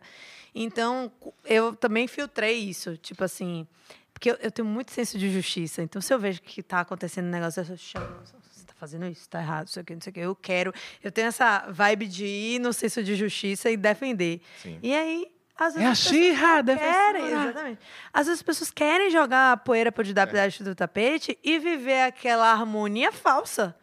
Então, 0.54 1.10
eu 1.42 1.74
também 1.74 2.06
filtrei 2.06 2.58
isso, 2.58 2.98
tipo 2.98 3.24
assim, 3.24 3.66
porque 4.12 4.30
eu, 4.30 4.36
eu 4.42 4.50
tenho 4.50 4.68
muito 4.68 4.92
senso 4.92 5.18
de 5.18 5.30
justiça. 5.32 5.82
Então, 5.82 6.02
se 6.02 6.12
eu 6.12 6.18
vejo 6.18 6.42
que 6.42 6.62
tá 6.62 6.80
acontecendo 6.80 7.28
um 7.28 7.30
negócio, 7.30 7.60
eu 7.62 7.76
chamo, 7.78 8.06
você 8.52 8.66
tá 8.66 8.74
fazendo 8.76 9.06
isso, 9.06 9.26
tá 9.26 9.40
errado, 9.40 9.68
isso 9.68 9.80
aqui, 9.80 9.94
não 9.94 10.02
sei 10.02 10.10
o 10.10 10.14
que, 10.14 10.20
eu 10.20 10.36
quero. 10.36 10.70
Eu 11.02 11.10
tenho 11.10 11.28
essa 11.28 11.66
vibe 11.70 12.06
de 12.08 12.26
ir 12.26 12.58
no 12.58 12.74
senso 12.74 13.02
de 13.02 13.16
justiça 13.16 13.70
e 13.70 13.76
defender. 13.76 14.42
Sim. 14.62 14.78
E 14.82 14.94
aí, 14.94 15.37
às 15.58 15.74
vezes. 15.74 15.88
É 15.88 15.90
a 15.90 15.94
Xirra, 15.94 16.62
não 16.62 16.76
querem, 16.76 17.22
defensora. 17.22 17.44
exatamente. 17.50 17.80
Às 18.12 18.26
vezes 18.26 18.40
as 18.40 18.42
pessoas 18.42 18.70
querem 18.70 19.10
jogar 19.10 19.52
a 19.52 19.56
poeira 19.56 19.90
por 19.90 20.04
debaixo 20.04 20.62
do 20.62 20.74
tapete 20.74 21.36
e 21.42 21.58
viver 21.58 22.02
aquela 22.02 22.50
harmonia 22.50 23.10
falsa. 23.10 23.76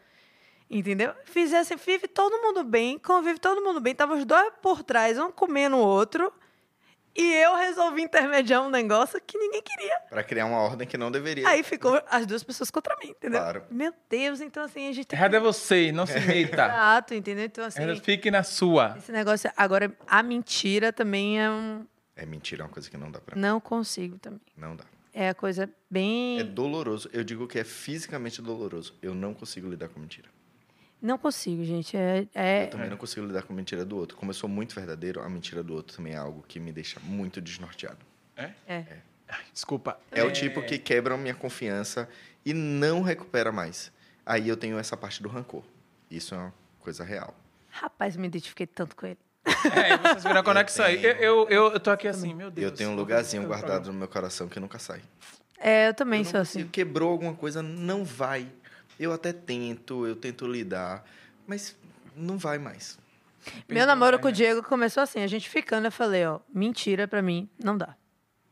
Entendeu? 0.68 1.14
Fizesse, 1.24 1.76
vive 1.76 2.08
todo 2.08 2.42
mundo 2.42 2.64
bem, 2.64 2.98
convive 2.98 3.38
todo 3.38 3.62
mundo 3.62 3.80
bem. 3.80 3.94
Tava 3.94 4.14
os 4.14 4.24
dois 4.24 4.52
por 4.60 4.82
trás, 4.82 5.16
um 5.18 5.30
comendo 5.30 5.76
o 5.76 5.80
outro. 5.80 6.32
E 7.16 7.32
eu 7.34 7.56
resolvi 7.56 8.02
intermediar 8.02 8.62
um 8.62 8.68
negócio 8.68 9.20
que 9.26 9.38
ninguém 9.38 9.62
queria. 9.62 10.00
Pra 10.10 10.22
criar 10.22 10.44
uma 10.46 10.58
ordem 10.58 10.86
que 10.86 10.98
não 10.98 11.10
deveria. 11.10 11.48
Aí 11.48 11.62
ficou 11.62 12.00
as 12.10 12.26
duas 12.26 12.44
pessoas 12.44 12.70
contra 12.70 12.94
mim, 13.02 13.10
entendeu? 13.10 13.40
Claro. 13.40 13.62
Meu 13.70 13.92
Deus, 14.10 14.40
então 14.40 14.62
assim, 14.62 14.88
a 14.88 14.92
gente 14.92 15.06
tem 15.06 15.18
Errado 15.18 15.34
é 15.34 15.40
você, 15.40 15.90
não 15.92 16.06
se 16.06 16.18
meta. 16.20 16.66
Exato, 16.66 17.14
entendeu? 17.14 17.44
Então 17.46 17.64
assim, 17.64 17.82
Errado, 17.82 18.00
Fique 18.02 18.30
na 18.30 18.42
sua. 18.42 18.94
esse 18.98 19.10
negócio... 19.10 19.50
Agora, 19.56 19.90
a 20.06 20.22
mentira 20.22 20.92
também 20.92 21.40
é 21.40 21.50
um... 21.50 21.86
É 22.14 22.26
mentira, 22.26 22.62
é 22.62 22.64
uma 22.66 22.72
coisa 22.72 22.90
que 22.90 22.96
não 22.96 23.10
dá 23.10 23.20
pra. 23.20 23.36
Não 23.36 23.60
consigo 23.60 24.18
também. 24.18 24.40
Não 24.56 24.74
dá. 24.76 24.84
É 25.12 25.30
a 25.30 25.34
coisa 25.34 25.68
bem... 25.90 26.40
É 26.40 26.44
doloroso. 26.44 27.08
Eu 27.12 27.24
digo 27.24 27.46
que 27.48 27.58
é 27.58 27.64
fisicamente 27.64 28.42
doloroso. 28.42 28.94
Eu 29.00 29.14
não 29.14 29.32
consigo 29.32 29.68
lidar 29.68 29.88
com 29.88 29.98
mentira. 30.00 30.28
Não 31.00 31.18
consigo, 31.18 31.62
gente. 31.64 31.96
É, 31.96 32.26
é- 32.34 32.64
Eu 32.64 32.70
também 32.70 32.88
não 32.90 32.96
consigo 32.96 33.26
lidar 33.26 33.42
com 33.42 33.52
a 33.52 33.56
mentira 33.56 33.84
do 33.84 33.96
outro. 33.96 34.16
Como 34.16 34.30
eu 34.30 34.34
sou 34.34 34.48
muito 34.48 34.74
verdadeiro, 34.74 35.20
a 35.22 35.28
mentira 35.28 35.62
do 35.62 35.74
outro 35.74 35.96
também 35.96 36.14
é 36.14 36.16
algo 36.16 36.44
que 36.48 36.58
me 36.58 36.72
deixa 36.72 36.98
muito 37.00 37.40
desnorteado. 37.40 37.98
É? 38.36 38.50
é. 38.66 38.84
Ai, 39.28 39.40
Desculpa. 39.52 39.98
É 40.10 40.22
o 40.24 40.32
tipo 40.32 40.62
que 40.62 40.78
quebra 40.78 41.14
a 41.14 41.18
minha 41.18 41.34
confiança 41.34 42.08
e 42.44 42.52
não 42.54 43.02
recupera 43.02 43.50
mais. 43.52 43.92
Aí 44.24 44.48
eu 44.48 44.56
tenho 44.56 44.78
essa 44.78 44.96
parte 44.96 45.22
do 45.22 45.28
rancor. 45.28 45.62
Isso 46.10 46.34
é 46.34 46.38
uma 46.38 46.54
coisa 46.80 47.04
real. 47.04 47.34
Rapaz, 47.70 48.16
me 48.16 48.26
identifiquei 48.26 48.66
tanto 48.66 48.96
com 48.96 49.06
ele. 49.06 49.18
É, 49.74 49.96
vocês 49.98 50.24
viram 50.24 50.40
a 50.40 50.42
conexão 50.44 50.84
aí. 50.84 50.96
Eu, 50.96 51.00
tenho- 51.02 51.16
eu, 51.24 51.48
eu, 51.48 51.72
eu 51.72 51.80
tô 51.80 51.90
aqui 51.90 52.08
assim, 52.08 52.34
meu 52.34 52.50
Deus. 52.50 52.64
eu 52.70 52.76
tenho 52.76 52.90
um 52.90 52.96
lugarzinho 52.96 53.42
é 53.42 53.46
guardado 53.46 53.92
no 53.92 53.98
meu 53.98 54.08
coração 54.08 54.48
que 54.48 54.58
nunca 54.58 54.78
sai. 54.78 55.00
É, 55.58 55.88
eu 55.88 55.94
também 55.94 56.20
Eu 56.20 56.24
sou 56.24 56.40
consigo. 56.40 56.62
assim. 56.64 56.70
Quebrou 56.70 57.10
alguma 57.10 57.34
coisa, 57.34 57.62
não 57.62 58.04
vai. 58.04 58.48
Eu 58.98 59.12
até 59.12 59.32
tento, 59.32 60.06
eu 60.06 60.16
tento 60.16 60.46
lidar, 60.46 61.04
mas 61.46 61.76
não 62.14 62.38
vai 62.38 62.58
mais. 62.58 62.98
Meu 63.68 63.86
namoro 63.86 64.18
com 64.18 64.28
o 64.28 64.32
Diego 64.32 64.62
começou 64.62 65.02
assim, 65.02 65.22
a 65.22 65.26
gente 65.26 65.48
ficando, 65.48 65.86
eu 65.86 65.92
falei, 65.92 66.26
ó, 66.26 66.40
mentira 66.52 67.06
pra 67.06 67.22
mim, 67.22 67.48
não 67.62 67.76
dá. 67.76 67.94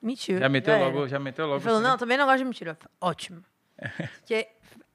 Mentira. 0.00 0.40
Já 0.40 0.48
meteu 0.48 0.74
era. 0.74 0.84
logo, 0.84 1.08
já 1.08 1.18
meteu 1.18 1.46
logo. 1.46 1.56
Ele 1.56 1.64
falou, 1.64 1.78
assim, 1.80 1.88
não, 1.88 1.96
também 1.98 2.18
não 2.18 2.26
gosto 2.26 2.38
de 2.38 2.44
mentira. 2.44 2.70
Eu 2.72 2.74
falei, 2.76 2.90
Ótimo. 3.00 3.44
que 4.26 4.46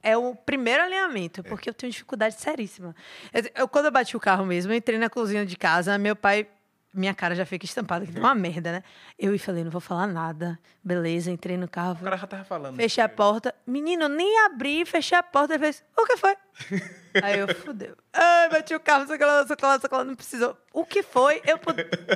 é 0.02 0.16
o 0.16 0.34
primeiro 0.34 0.82
alinhamento, 0.82 1.42
porque 1.42 1.68
eu 1.68 1.74
tenho 1.74 1.90
dificuldade 1.92 2.36
seríssima. 2.36 2.94
Eu, 3.32 3.42
eu- 3.54 3.68
quando 3.68 3.86
eu 3.86 3.90
bati 3.92 4.16
o 4.16 4.20
carro 4.20 4.46
mesmo, 4.46 4.72
eu 4.72 4.76
entrei 4.76 4.98
na 4.98 5.10
cozinha 5.10 5.44
de 5.44 5.56
casa, 5.56 5.98
meu 5.98 6.14
pai, 6.16 6.46
minha 6.92 7.14
cara 7.14 7.34
já 7.34 7.46
fica 7.46 7.64
estampada, 7.64 8.04
que 8.04 8.12
deu 8.12 8.22
uma 8.22 8.34
merda, 8.34 8.72
né? 8.72 8.82
Eu 9.18 9.38
falei, 9.38 9.62
não 9.62 9.70
vou 9.70 9.80
falar 9.80 10.06
nada. 10.06 10.58
Beleza, 10.82 11.30
entrei 11.30 11.56
no 11.56 11.68
carro, 11.68 11.92
O 12.00 12.04
cara 12.04 12.16
já 12.16 12.26
tava 12.26 12.44
falando. 12.44 12.76
fechei 12.76 13.02
a 13.02 13.08
porta. 13.08 13.54
Menino, 13.66 14.08
nem 14.08 14.44
abri, 14.46 14.84
fechei 14.84 15.16
a 15.16 15.22
porta. 15.22 15.54
Ele 15.54 15.64
fez, 15.64 15.84
o 15.96 16.04
que 16.04 16.16
foi? 16.16 16.36
Aí 17.22 17.38
eu, 17.38 17.54
fudeu. 17.54 17.96
Ai, 18.12 18.48
bati 18.50 18.74
o 18.74 18.80
carro, 18.80 19.06
sei 19.06 19.18
que 19.18 19.24
lá, 19.24 19.46
sei 19.46 19.56
que 19.56 19.66
sei 19.66 19.88
que 19.88 20.04
não 20.04 20.14
precisou. 20.14 20.56
O 20.72 20.84
que 20.84 21.02
foi? 21.02 21.40
Eu, 21.44 21.58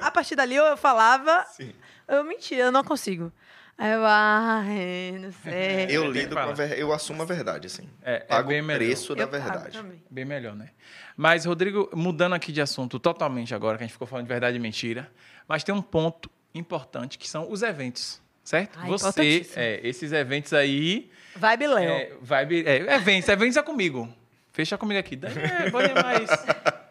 a 0.02 0.10
partir 0.10 0.36
dali, 0.36 0.58
ou 0.58 0.66
eu 0.66 0.76
falava, 0.76 1.44
eu 2.08 2.24
mentia, 2.24 2.64
eu 2.64 2.72
não 2.72 2.84
consigo. 2.84 3.32
Aí 3.76 3.90
eu, 3.92 4.04
ai, 4.06 5.18
não 5.20 5.32
sei. 5.32 5.86
Eu 5.88 6.02
tem 6.04 6.12
que 6.12 6.18
lido 6.20 6.36
com 6.36 6.54
ver... 6.54 6.78
eu 6.78 6.92
assumo 6.92 7.22
a 7.22 7.26
verdade, 7.26 7.66
assim. 7.66 7.88
É, 8.02 8.14
é 8.16 8.18
Pago 8.20 8.48
bem 8.48 8.60
o 8.60 8.64
melhor. 8.64 8.78
preço 8.78 9.14
da 9.16 9.24
Eu 9.24 9.28
verdade. 9.28 9.76
também. 9.76 10.02
Bem 10.08 10.24
melhor, 10.24 10.54
né? 10.54 10.70
Mas, 11.16 11.44
Rodrigo, 11.44 11.90
mudando 11.92 12.34
aqui 12.34 12.52
de 12.52 12.60
assunto 12.60 12.98
totalmente 13.00 13.52
agora, 13.54 13.76
que 13.76 13.82
a 13.82 13.86
gente 13.86 13.92
ficou 13.92 14.06
falando 14.06 14.26
de 14.26 14.28
verdade 14.28 14.56
e 14.56 14.60
mentira, 14.60 15.10
mas 15.48 15.64
tem 15.64 15.74
um 15.74 15.82
ponto 15.82 16.30
importante 16.54 17.18
que 17.18 17.28
são 17.28 17.50
os 17.50 17.62
eventos, 17.62 18.22
certo? 18.44 18.78
Ah, 18.80 18.86
Você, 18.86 19.44
é, 19.56 19.80
esses 19.82 20.12
eventos 20.12 20.52
aí, 20.52 21.10
Vibe 21.34 21.66
Léo. 21.66 21.90
é, 21.92 22.12
vibe, 22.20 22.64
é, 22.66 22.94
eventos, 22.94 23.28
eventos 23.28 23.56
é 23.56 23.62
comigo. 23.62 24.08
Fecha 24.52 24.78
comigo 24.78 25.00
aqui. 25.00 25.18
É, 25.24 25.68
bom 25.70 25.82
demais. 25.82 26.28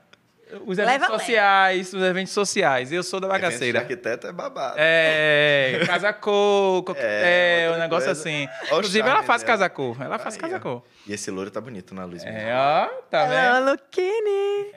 Os 0.65 0.77
eventos 0.77 0.77
Leva, 0.77 1.05
leva. 1.07 1.19
sociais, 1.19 1.93
os 1.93 2.01
eventos 2.03 2.33
sociais. 2.33 2.91
Eu 2.91 3.01
sou 3.03 3.19
da 3.19 3.27
Evento 3.27 3.37
de 3.39 3.41
bagaceira. 3.43 3.79
arquiteto 3.79 4.27
é 4.27 4.31
babado. 4.31 4.75
É, 4.77 5.81
casacô, 5.85 6.83
coquetel, 6.85 7.09
É, 7.09 7.63
um 7.65 7.67
outra 7.69 7.83
negócio 7.83 8.05
coisa. 8.05 8.19
assim. 8.21 8.47
Olha 8.69 8.77
Inclusive, 8.79 9.07
ela 9.09 9.23
faz 9.23 9.41
dela. 9.43 9.53
casacô. 9.53 9.95
Ela 9.99 10.19
faz 10.19 10.35
Aí, 10.35 10.39
ó. 10.39 10.43
casacô. 10.43 10.83
E 11.07 11.13
esse 11.13 11.31
louro 11.31 11.49
tá 11.51 11.59
bonito 11.61 11.93
na 11.95 12.05
luz. 12.05 12.23
mesmo. 12.23 12.37
É, 12.39 12.53
ó, 12.55 12.85
tá 13.09 13.23
vendo? 13.25 13.33
Ela, 13.33 13.71
Luquini. 13.71 14.71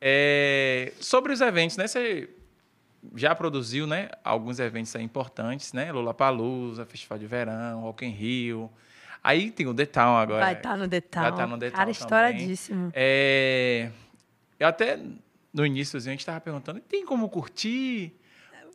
É, 0.00 0.92
sobre 1.00 1.32
os 1.32 1.40
eventos, 1.40 1.76
né? 1.76 1.86
Você 1.86 2.28
já 3.16 3.34
produziu, 3.34 3.86
né? 3.86 4.08
Alguns 4.22 4.58
eventos 4.58 4.94
aí 4.96 5.02
importantes, 5.02 5.72
né? 5.72 5.92
Lollapalooza, 5.92 6.84
Festival 6.86 7.18
de 7.18 7.26
Verão, 7.26 7.80
Rock 7.80 8.04
in 8.04 8.10
Rio. 8.10 8.70
Aí 9.22 9.50
tem 9.50 9.66
o 9.66 9.72
The 9.74 9.86
Town 9.86 10.16
agora. 10.18 10.44
Vai 10.44 10.52
estar 10.54 10.76
no 10.76 10.86
detalhe. 10.86 11.30
Vai 11.30 11.38
tá 11.38 11.46
no 11.46 11.58
The 11.58 11.70
Cara, 11.70 11.84
Town 11.84 11.90
estouradíssimo. 11.92 12.90
É, 12.94 13.88
eu 14.64 14.68
até, 14.68 14.98
no 15.52 15.64
início, 15.66 15.96
a 15.96 16.00
gente 16.00 16.24
tava 16.24 16.40
perguntando, 16.40 16.80
tem 16.80 17.04
como 17.04 17.28
curtir? 17.28 18.12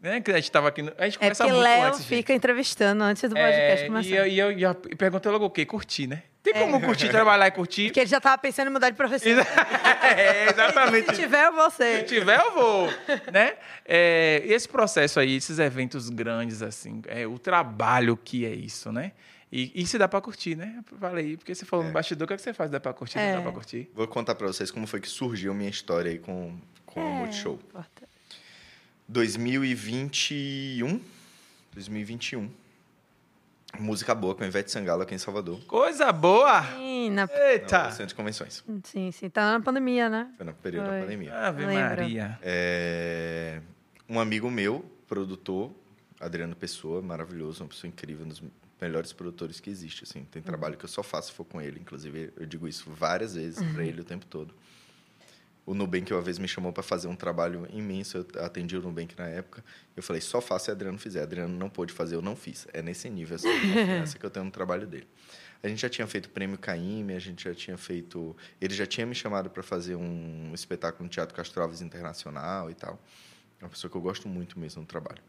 Né? 0.02 0.22
Que 0.22 0.32
a 0.32 0.36
gente 0.36 0.50
tava 0.52 0.70
aqui... 0.70 0.82
no- 0.82 0.94
A 0.98 1.06
gente 1.06 1.16
É 1.18 1.20
conversa 1.20 1.44
muito 1.46 1.60
Léo 1.60 1.84
antes, 1.88 2.00
gente. 2.00 2.08
fica 2.08 2.34
entrevistando 2.34 3.04
antes 3.04 3.22
do 3.30 3.36
podcast 3.36 3.84
É, 3.84 3.88
começar. 3.88 4.10
e 4.10 4.16
eu, 4.16 4.28
e 4.28 4.40
eu, 4.40 4.52
e 4.54 4.64
eu 4.64 4.76
perguntei 4.98 5.30
logo 5.32 5.46
o 5.46 5.50
quê? 5.50 5.66
Curtir, 5.66 6.08
né? 6.08 6.24
Tem 6.42 6.54
como 6.54 6.80
curtir, 6.80 7.10
trabalhar 7.10 7.48
e 7.48 7.52
curtir? 7.52 7.88
Porque 7.88 8.00
ele 8.00 8.10
já 8.10 8.22
tava 8.22 8.38
pensando 8.38 8.70
em 8.70 8.72
mudar 8.72 8.90
de 8.90 8.96
profissão. 8.96 9.30
é, 10.02 10.50
exatamente. 10.50 11.14
Se 11.14 11.22
tiver, 11.22 11.48
Se 11.50 11.52
você. 11.54 12.04
tiver, 12.04 12.40
eu 12.40 12.54
vou, 12.54 12.88
né? 13.32 13.56
É, 13.86 14.42
esse 14.46 14.68
processo 14.68 15.20
aí, 15.20 15.36
esses 15.36 15.60
eventos 15.60 16.10
grandes, 16.10 16.62
assim, 16.62 17.02
é, 17.08 17.28
o 17.28 17.38
trabalho 17.38 18.16
que 18.16 18.46
é 18.46 18.52
isso, 18.54 18.90
né? 18.90 19.12
E, 19.52 19.86
se 19.88 19.98
dá 19.98 20.08
pra 20.08 20.22
curtir, 20.22 20.56
né? 20.56 20.84
Falei, 21.00 21.36
porque 21.36 21.56
você 21.56 21.66
falou 21.66 21.84
no 21.86 21.92
bastidor, 21.92 22.26
o 22.26 22.28
que, 22.28 22.34
é 22.34 22.38
que 22.38 22.44
você 22.44 22.54
faz? 22.54 22.70
Dá 22.70 22.80
pra 22.80 22.94
curtir? 22.94 23.18
É. 23.18 23.30
Não 23.32 23.38
dá 23.38 23.44
pra 23.44 23.52
curtir? 23.54 23.90
Vou 23.96 24.08
contar 24.08 24.36
pra 24.36 24.46
vocês 24.48 24.70
como 24.70 24.86
foi 24.86 25.00
que 25.02 25.08
surgiu 25.10 25.54
minha 25.56 25.70
história 25.70 26.12
aí 26.12 26.20
com, 26.20 26.56
com 26.86 27.00
o 27.02 27.14
Multishow. 27.16 27.56
Importante. 27.68 28.10
2021. 29.08 31.02
2021. 31.74 32.50
Música 33.80 34.16
boa 34.16 34.34
com 34.34 34.44
a 34.44 34.48
Ivete 34.48 34.72
Sangalo 34.72 35.04
aqui 35.04 35.14
em 35.14 35.18
Salvador. 35.20 35.60
Coisa 35.66 36.12
boa! 36.12 36.64
Sim, 36.76 37.12
na- 37.12 37.28
Eita! 37.32 37.84
No 37.86 37.92
centro 37.92 38.08
de 38.08 38.16
convenções. 38.16 38.64
sim, 38.84 39.12
sim. 39.12 39.30
Tá 39.30 39.52
na 39.58 39.64
pandemia, 39.64 40.10
né? 40.10 40.32
Foi 40.38 40.46
no 40.46 40.54
período 40.54 40.88
Foi. 40.88 40.96
da 40.96 41.02
pandemia. 41.04 41.34
Ave. 41.36 41.66
Maria. 41.66 42.40
É, 42.42 43.62
um 44.08 44.20
amigo 44.20 44.50
meu, 44.50 44.84
produtor, 45.08 45.72
Adriano 46.20 46.56
Pessoa, 46.56 47.00
maravilhoso, 47.02 47.64
uma 47.64 47.70
pessoa 47.70 47.88
incrível, 47.88 48.26
um 48.26 48.30
dos 48.30 48.42
melhores 48.82 49.14
produtores 49.14 49.60
que 49.60 49.70
existe, 49.70 50.04
assim. 50.04 50.24
Tem 50.26 50.42
trabalho 50.42 50.78
que 50.78 50.86
eu 50.86 50.90
só 50.90 51.04
faço 51.04 51.30
se 51.30 51.34
for 51.34 51.46
com 51.46 51.62
ele, 51.62 51.80
inclusive 51.80 52.32
eu 52.38 52.46
digo 52.46 52.68
isso 52.68 52.90
várias 52.92 53.36
vezes 53.36 53.62
para 53.74 53.84
ele 53.84 54.02
o 54.02 54.04
tempo 54.04 54.26
todo. 54.26 54.54
O 55.66 55.76
Nubank 55.76 56.12
uma 56.12 56.22
vez 56.22 56.40
me 56.40 56.48
chamou 56.48 56.74
para 56.74 56.82
fazer 56.82 57.08
um 57.08 57.16
trabalho 57.16 57.68
imenso, 57.72 58.18
eu 58.18 58.44
atendi 58.44 58.76
o 58.76 58.82
Nubank 58.82 59.16
na 59.16 59.28
época. 59.28 59.64
Eu 59.96 60.02
falei, 60.02 60.20
só 60.20 60.42
faço 60.42 60.66
se 60.66 60.72
Adriano 60.72 60.98
fizer. 60.98 61.22
Adriano 61.22 61.56
não 61.56 61.70
pôde 61.70 61.94
fazer, 61.94 62.16
eu 62.16 62.24
não 62.24 62.36
fiz. 62.36 62.68
É 62.74 62.82
nesse 62.82 63.08
nível, 63.08 63.36
essa 63.36 63.48
confiança 63.48 64.18
que 64.18 64.26
eu 64.26 64.32
tenho 64.32 64.46
no 64.46 64.52
trabalho 64.52 64.88
dele. 64.88 65.08
A 65.62 65.68
gente 65.68 65.82
já 65.82 65.90
tinha 65.90 66.08
feito 66.08 66.30
prêmio 66.30 66.58
Caíme, 66.58 67.14
a 67.14 67.20
gente 67.20 67.44
já 67.44 67.54
tinha 67.54 67.78
feito. 67.78 68.36
Ele 68.60 68.74
já 68.74 68.88
tinha 68.88 69.06
me 69.06 69.14
chamado 69.14 69.50
para 69.50 69.62
fazer 69.62 69.96
um 69.96 70.52
espetáculo 70.56 71.04
no 71.04 71.10
Teatro 71.10 71.36
Castro 71.36 71.62
Alves 71.62 71.82
Internacional 71.82 72.72
e 72.72 72.74
tal. 72.74 73.00
É 73.62 73.66
uma 73.66 73.70
pessoa 73.70 73.92
que 73.92 73.98
eu 73.98 74.02
gosto 74.02 74.28
muito 74.28 74.58
mesmo 74.58 74.82
no 74.82 74.88
trabalho. 74.88 75.22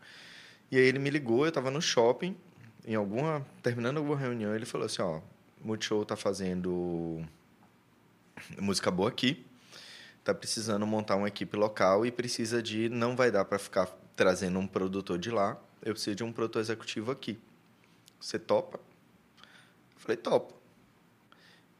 E 0.70 0.78
aí 0.78 0.84
ele 0.84 1.00
me 1.00 1.10
ligou, 1.10 1.44
eu 1.44 1.48
estava 1.48 1.70
no 1.70 1.82
shopping, 1.82 2.36
em 2.84 2.94
alguma 2.94 3.46
terminando 3.62 3.98
alguma 3.98 4.16
reunião, 4.16 4.54
ele 4.54 4.66
falou 4.66 4.86
assim, 4.86 5.02
ó, 5.02 5.20
Multishow 5.62 6.02
está 6.02 6.16
fazendo 6.16 7.24
música 8.58 8.90
boa 8.90 9.08
aqui, 9.08 9.44
está 10.18 10.34
precisando 10.34 10.86
montar 10.86 11.16
uma 11.16 11.28
equipe 11.28 11.56
local 11.56 12.06
e 12.06 12.10
precisa 12.10 12.62
de 12.62 12.88
não 12.88 13.14
vai 13.14 13.30
dar 13.30 13.44
para 13.44 13.58
ficar 13.58 13.86
trazendo 14.16 14.58
um 14.58 14.66
produtor 14.66 15.18
de 15.18 15.30
lá, 15.30 15.60
eu 15.82 15.92
preciso 15.92 16.16
de 16.16 16.24
um 16.24 16.32
produtor 16.32 16.60
executivo 16.60 17.10
aqui. 17.10 17.38
Você 18.20 18.38
topa? 18.38 18.78
Eu 19.94 20.00
falei, 20.00 20.16
topo. 20.16 20.54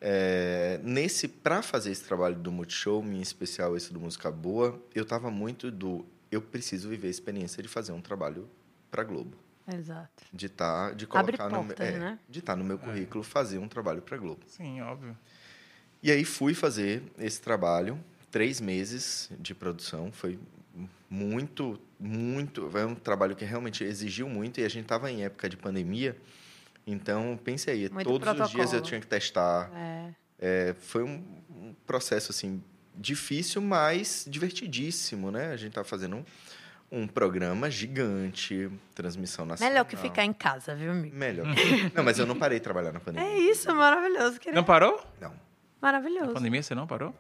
É, 0.01 0.81
nesse 0.83 1.29
para 1.29 1.61
fazer 1.61 1.91
esse 1.91 2.05
trabalho 2.05 2.37
do 2.37 2.51
Multishow, 2.51 3.05
em 3.05 3.21
especial 3.21 3.77
esse 3.77 3.93
do 3.93 4.01
Música 4.01 4.31
Boa, 4.31 4.81
eu 4.95 5.03
estava 5.03 5.31
muito 5.31 5.71
do 5.71 6.07
eu 6.31 6.41
preciso 6.41 6.89
viver 6.89 7.09
a 7.09 7.11
experiência 7.11 7.63
de 7.63 7.69
fazer 7.69 7.93
um 7.93 8.01
trabalho 8.01 8.49
para 8.91 9.03
Globo. 9.03 9.37
Exato. 9.75 10.25
De 10.33 10.49
tá, 10.49 10.93
de 10.93 11.07
colocar 11.07 11.45
Abre 11.45 11.57
no 11.57 11.65
portas, 11.67 11.87
é, 11.89 11.99
né? 11.99 12.19
de 12.29 12.39
estar 12.39 12.57
no 12.57 12.65
meu 12.65 12.79
currículo 12.79 13.23
fazer 13.25 13.59
um 13.59 13.69
trabalho 13.69 14.03
para 14.03 14.17
Globo. 14.17 14.41
Sim, 14.47 14.81
óbvio. 14.83 15.17
E 16.03 16.11
aí 16.11 16.25
fui 16.25 16.55
fazer 16.55 17.03
esse 17.19 17.41
trabalho, 17.41 17.99
três 18.31 18.61
meses 18.61 19.31
de 19.39 19.55
produção, 19.55 20.11
foi 20.13 20.39
muito, 21.09 21.81
muito, 21.99 22.71
foi 22.71 22.85
um 22.85 22.95
trabalho 22.95 23.35
que 23.37 23.45
realmente 23.45 23.85
exigiu 23.85 24.29
muito 24.29 24.61
e 24.61 24.65
a 24.65 24.69
gente 24.69 24.85
estava 24.85 25.11
em 25.11 25.25
época 25.25 25.49
de 25.49 25.57
pandemia, 25.57 26.17
então 26.87 27.39
pense 27.43 27.69
aí, 27.71 27.91
Muito 27.91 28.07
todos 28.09 28.29
os 28.29 28.35
dias 28.35 28.53
eu 28.53 28.55
protocolo. 28.55 28.83
tinha 28.83 29.01
que 29.01 29.07
testar, 29.07 29.71
É. 29.75 30.15
é, 30.39 30.75
foi 30.79 31.03
um, 31.03 31.23
um 31.51 31.75
processo 31.87 32.31
assim 32.33 32.63
difícil, 32.97 33.61
mas 33.63 34.25
divertidíssimo, 34.29 35.31
né? 35.31 35.53
A 35.53 35.57
gente 35.57 35.73
tá 35.73 35.83
fazendo 35.85 36.17
um, 36.17 36.25
um 36.93 37.07
programa 37.07 37.71
gigante, 37.71 38.71
transmissão 38.95 39.45
nacional. 39.47 39.73
Melhor 39.73 39.85
que 39.85 39.97
ficar 39.97 40.25
em 40.25 40.33
casa, 40.33 40.75
viu, 40.75 40.91
amigo? 40.91 41.15
Melhor. 41.17 41.47
que- 41.55 41.93
não, 41.95 42.03
mas 42.03 42.19
eu 42.19 42.27
não 42.27 42.37
parei 42.37 42.59
de 42.59 42.65
trabalhar 42.65 42.93
na 42.93 43.01
pandemia. 43.01 43.29
É 43.29 43.39
isso, 43.39 43.73
maravilhoso. 43.75 44.41
Queria... 44.41 44.55
Não 44.57 44.65
parou? 44.65 45.01
Não. 45.21 45.31
Na 45.31 45.37
Maravilhoso. 45.81 46.35
pandemia 46.35 46.63
você 46.63 46.75
não 46.75 46.87
parou? 46.87 47.15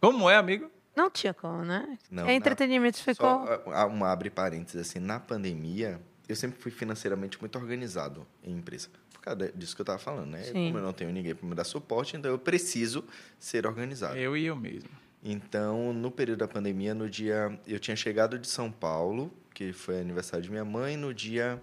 Como 0.00 0.28
é, 0.30 0.36
amigo? 0.36 0.70
Não 0.94 1.10
tinha 1.10 1.32
como, 1.34 1.64
né? 1.64 1.98
Não, 2.10 2.24
é 2.24 2.26
na- 2.26 2.32
entretenimento 2.34 2.98
ficou. 3.02 3.46
Só 3.46 3.62
ah, 3.72 3.86
um 3.86 4.04
abre 4.04 4.30
parênteses 4.30 4.80
assim, 4.80 4.98
na 4.98 5.18
pandemia, 5.18 6.00
eu 6.28 6.36
sempre 6.36 6.60
fui 6.60 6.70
financeiramente 6.70 7.38
muito 7.40 7.56
organizado 7.58 8.26
em 8.44 8.52
empresa. 8.56 8.88
Por 9.12 9.20
causa 9.20 9.50
disso 9.52 9.74
que 9.74 9.80
eu 9.80 9.84
estava 9.84 9.98
falando, 9.98 10.30
né? 10.30 10.42
Sim. 10.44 10.66
Como 10.66 10.78
eu 10.78 10.82
não 10.82 10.92
tenho 10.92 11.10
ninguém 11.10 11.34
para 11.34 11.48
me 11.48 11.54
dar 11.54 11.64
suporte, 11.64 12.16
então 12.16 12.30
eu 12.30 12.38
preciso 12.38 13.04
ser 13.38 13.66
organizado. 13.66 14.16
Eu 14.16 14.36
e 14.36 14.44
eu 14.46 14.54
mesmo. 14.56 14.88
Então, 15.22 15.92
no 15.92 16.10
período 16.10 16.40
da 16.40 16.48
pandemia, 16.48 16.94
no 16.94 17.08
dia. 17.08 17.58
Eu 17.66 17.78
tinha 17.78 17.96
chegado 17.96 18.38
de 18.38 18.46
São 18.48 18.70
Paulo, 18.70 19.32
que 19.52 19.72
foi 19.72 20.00
aniversário 20.00 20.44
de 20.44 20.50
minha 20.50 20.64
mãe, 20.64 20.96
no 20.96 21.12
dia. 21.12 21.60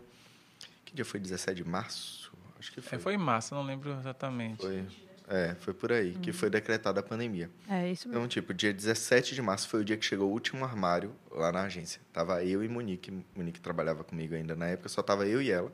Que 0.84 0.94
dia 0.94 1.06
foi? 1.06 1.20
17 1.20 1.64
de 1.64 1.68
março? 1.68 2.32
Acho 2.60 2.72
que 2.72 2.82
foi. 2.82 2.98
É, 2.98 3.02
foi 3.02 3.14
em 3.14 3.18
março, 3.18 3.56
não 3.56 3.64
lembro 3.64 3.92
exatamente. 3.94 4.62
Foi. 4.62 4.86
É, 5.28 5.56
foi 5.56 5.74
por 5.74 5.92
aí, 5.92 6.14
que 6.22 6.32
foi 6.32 6.52
decretada 6.52 7.00
a 7.00 7.04
pandemia. 7.04 7.50
É 7.68 7.90
isso 7.90 8.08
mesmo. 8.08 8.20
Então, 8.20 8.28
tipo, 8.28 8.54
dia 8.54 8.72
17 8.72 9.34
de 9.34 9.42
março 9.42 9.68
foi 9.68 9.82
o 9.82 9.84
dia 9.84 9.98
que 9.98 10.06
chegou 10.06 10.30
o 10.30 10.32
último 10.32 10.64
armário 10.64 11.16
lá 11.32 11.52
na 11.52 11.64
agência. 11.64 12.00
Tava 12.14 12.44
eu 12.44 12.64
e 12.64 12.70
Monique. 12.70 13.12
Monique 13.36 13.60
trabalhava 13.60 14.04
comigo 14.04 14.36
ainda 14.36 14.56
na 14.56 14.68
época, 14.68 14.88
só 14.88 15.02
tava 15.02 15.26
eu 15.26 15.42
e 15.42 15.50
ela. 15.50 15.72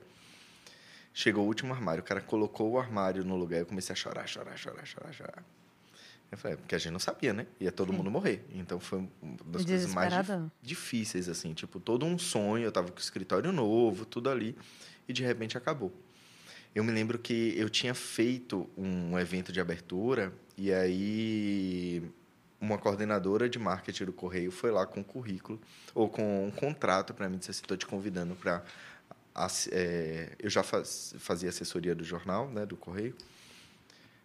Chegou 1.14 1.44
o 1.44 1.48
último 1.48 1.74
armário. 1.74 2.02
O 2.02 2.06
cara 2.06 2.22
colocou 2.22 2.72
o 2.72 2.80
armário 2.80 3.26
no 3.26 3.36
lugar. 3.36 3.60
Eu 3.60 3.66
comecei 3.66 3.91
a 3.91 3.95
chorar, 3.95 4.26
chorar, 4.26 4.56
chorar, 4.56 4.86
chorar, 4.86 5.12
chorar. 5.12 5.44
Eu 6.32 6.38
falei, 6.38 6.53
é, 6.56 6.58
porque 6.58 6.74
a 6.74 6.78
gente 6.78 6.94
não 6.94 6.99
sabia, 6.99 7.34
né? 7.34 7.45
Ia 7.60 7.72
todo 7.72 7.91
mundo 7.91 8.10
morrer. 8.10 8.45
Então 8.53 8.80
foi 8.80 8.99
uma 9.22 9.38
das 9.48 9.64
coisas 9.72 9.94
mais 9.95 10.14
difíceis, 10.62 11.28
assim. 11.28 11.53
Tipo, 11.53 11.80
todo 11.80 12.06
um 12.06 12.18
sonho. 12.18 12.64
Eu 12.64 12.72
tava 12.72 12.90
com 12.90 12.98
o 12.98 13.02
escritório 13.02 13.52
novo, 13.52 14.06
tudo 14.06 14.30
ali. 14.30 14.56
E 15.08 15.14
de 15.14 15.24
repente 15.24 15.58
acabou. 15.58 15.91
Eu 16.74 16.86
me 16.86 16.91
lembro 16.94 17.20
que 17.20 17.53
eu 17.58 17.70
tinha 17.70 17.94
feito 17.94 18.70
um 18.78 19.20
evento 19.20 19.52
de 19.52 19.60
abertura 19.60 20.34
e 20.58 20.72
aí 20.72 22.02
uma 22.62 22.78
coordenadora 22.78 23.49
de 23.49 23.60
marketing 23.60 24.06
do 24.06 24.14
Correio 24.14 24.52
foi 24.52 24.72
lá 24.72 24.86
com 24.86 25.02
um 25.02 25.03
currículo 25.03 25.60
ou 25.94 26.08
com 26.08 26.45
um 26.48 26.52
contrato 26.52 27.14
para 27.14 27.28
mim, 27.28 27.38
disse 27.40 27.52
assim, 27.52 27.62
estou 27.62 27.76
te 27.76 27.86
convidando 27.86 28.36
para... 28.36 28.64
eu 30.40 30.49
já 30.49 30.64
faz- 30.64 31.14
fazia 31.20 31.49
assessoria 31.49 31.94
do 31.94 32.03
jornal, 32.06 32.49
né, 32.49 32.66
do 32.66 32.78
Correio. 32.78 33.16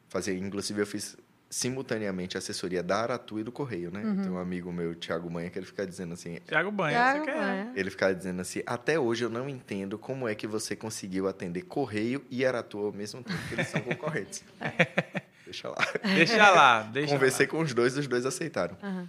Fazia, 0.09 0.35
inclusive, 0.35 0.81
eu 0.81 0.87
fiz 0.87 1.17
simultaneamente 1.57 2.37
a 2.37 2.39
assessoria 2.39 2.83
da 2.83 2.99
Aratu 2.99 3.41
e 3.41 3.43
do 3.43 3.51
Correio, 3.51 3.91
né? 3.91 4.03
Tem 4.23 4.31
um 4.31 4.37
amigo 4.37 4.71
meu, 4.71 4.95
Thiago 4.95 5.31
Manha, 5.31 5.49
que 5.49 5.59
ele 5.59 5.65
fica 5.65 5.87
dizendo 5.87 6.13
assim, 6.13 6.39
Tiago 6.47 6.71
Banha, 6.71 6.99
Thiago 6.99 7.25
você 7.25 7.31
quer? 7.31 7.39
Banha. 7.39 7.73
ele 7.75 7.91
ficava 7.91 8.15
dizendo 8.15 8.43
assim: 8.43 8.63
até 8.67 9.01
hoje 9.01 9.25
eu 9.25 9.31
não 9.31 9.49
entendo 9.49 9.99
como 9.99 10.29
é 10.29 10.35
que 10.35 10.47
você 10.47 10.77
conseguiu 10.77 11.27
atender 11.27 11.63
Correio 11.63 12.23
e 12.31 12.45
Aratu 12.45 12.79
ao 12.79 12.93
mesmo 12.93 13.23
tempo, 13.23 13.39
que 13.49 13.55
eles 13.55 13.69
são 13.69 13.81
concorrentes. 13.81 14.45
Deixa 15.47 15.71
lá. 15.71 15.77
Deixa 16.15 16.51
lá, 16.51 16.83
deixa 16.83 17.15
Conversei 17.15 17.47
lá. 17.47 17.53
com 17.53 17.61
os 17.61 17.73
dois, 17.73 17.97
os 17.97 18.07
dois 18.07 18.27
aceitaram. 18.27 18.77
Aham. 18.83 19.09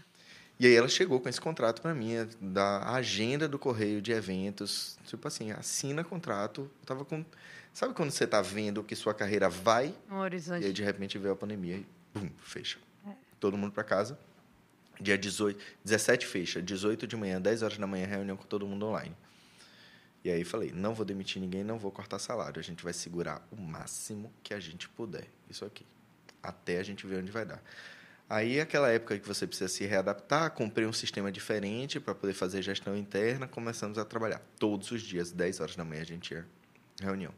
E 0.59 0.67
aí 0.67 0.73
ela 0.75 0.87
chegou 0.87 1.19
com 1.19 1.27
esse 1.27 1.41
contrato 1.41 1.81
para 1.81 1.93
mim, 1.93 2.13
é, 2.13 2.27
da 2.39 2.93
agenda 2.93 3.47
do 3.47 3.59
Correio 3.59 4.01
de 4.01 4.11
eventos. 4.11 4.97
Tipo 5.05 5.27
assim, 5.27 5.51
assina 5.51 6.03
contrato. 6.03 6.61
Eu 6.61 6.85
tava 6.85 7.03
com. 7.03 7.25
Sabe 7.73 7.93
quando 7.93 8.11
você 8.11 8.25
tá 8.25 8.41
vendo 8.41 8.83
que 8.83 8.95
sua 8.95 9.13
carreira 9.13 9.49
vai 9.49 9.87
Um 10.09 10.13
e 10.13 10.15
aí, 10.15 10.19
horizonte. 10.21 10.73
de 10.73 10.83
repente, 10.83 11.17
veio 11.17 11.33
a 11.33 11.35
pandemia 11.35 11.79
bum, 12.13 12.29
fecha. 12.39 12.79
Todo 13.39 13.57
mundo 13.57 13.71
para 13.71 13.83
casa. 13.83 14.17
Dia 14.99 15.17
18, 15.17 15.63
17 15.83 16.25
fecha. 16.25 16.61
18 16.61 17.05
de 17.05 17.15
manhã, 17.15 17.39
10 17.39 17.61
horas 17.61 17.77
da 17.77 17.87
manhã, 17.87 18.05
reunião 18.07 18.35
com 18.35 18.45
todo 18.45 18.65
mundo 18.65 18.85
online. 18.85 19.15
E 20.23 20.31
aí 20.31 20.43
falei, 20.43 20.71
não 20.71 20.93
vou 20.93 21.05
demitir 21.05 21.41
ninguém, 21.41 21.63
não 21.63 21.77
vou 21.77 21.91
cortar 21.91 22.19
salário. 22.19 22.59
A 22.59 22.63
gente 22.63 22.83
vai 22.83 22.93
segurar 22.93 23.47
o 23.51 23.55
máximo 23.55 24.33
que 24.41 24.53
a 24.53 24.59
gente 24.59 24.89
puder. 24.89 25.27
Isso 25.49 25.63
aqui. 25.63 25.85
Até 26.41 26.79
a 26.79 26.83
gente 26.83 27.05
ver 27.05 27.19
onde 27.19 27.31
vai 27.31 27.45
dar. 27.45 27.61
Aí, 28.29 28.59
aquela 28.59 28.89
época 28.89 29.17
que 29.17 29.25
você 29.25 29.47
precisa 29.47 29.69
se 29.69 29.85
readaptar, 29.85 30.51
comprei 30.51 30.85
um 30.85 30.91
sistema 30.91 31.31
diferente 31.31 31.97
para 31.97 32.13
poder 32.13 32.33
fazer 32.33 32.61
gestão 32.61 32.97
interna, 32.97 33.47
começamos 33.47 33.97
a 33.97 34.03
trabalhar. 34.03 34.41
Todos 34.59 34.91
os 34.91 35.01
dias, 35.01 35.31
10 35.31 35.61
horas 35.61 35.75
da 35.77 35.85
manhã, 35.85 36.01
a 36.01 36.05
gente 36.05 36.33
ia 36.33 36.45
reunião 36.99 37.33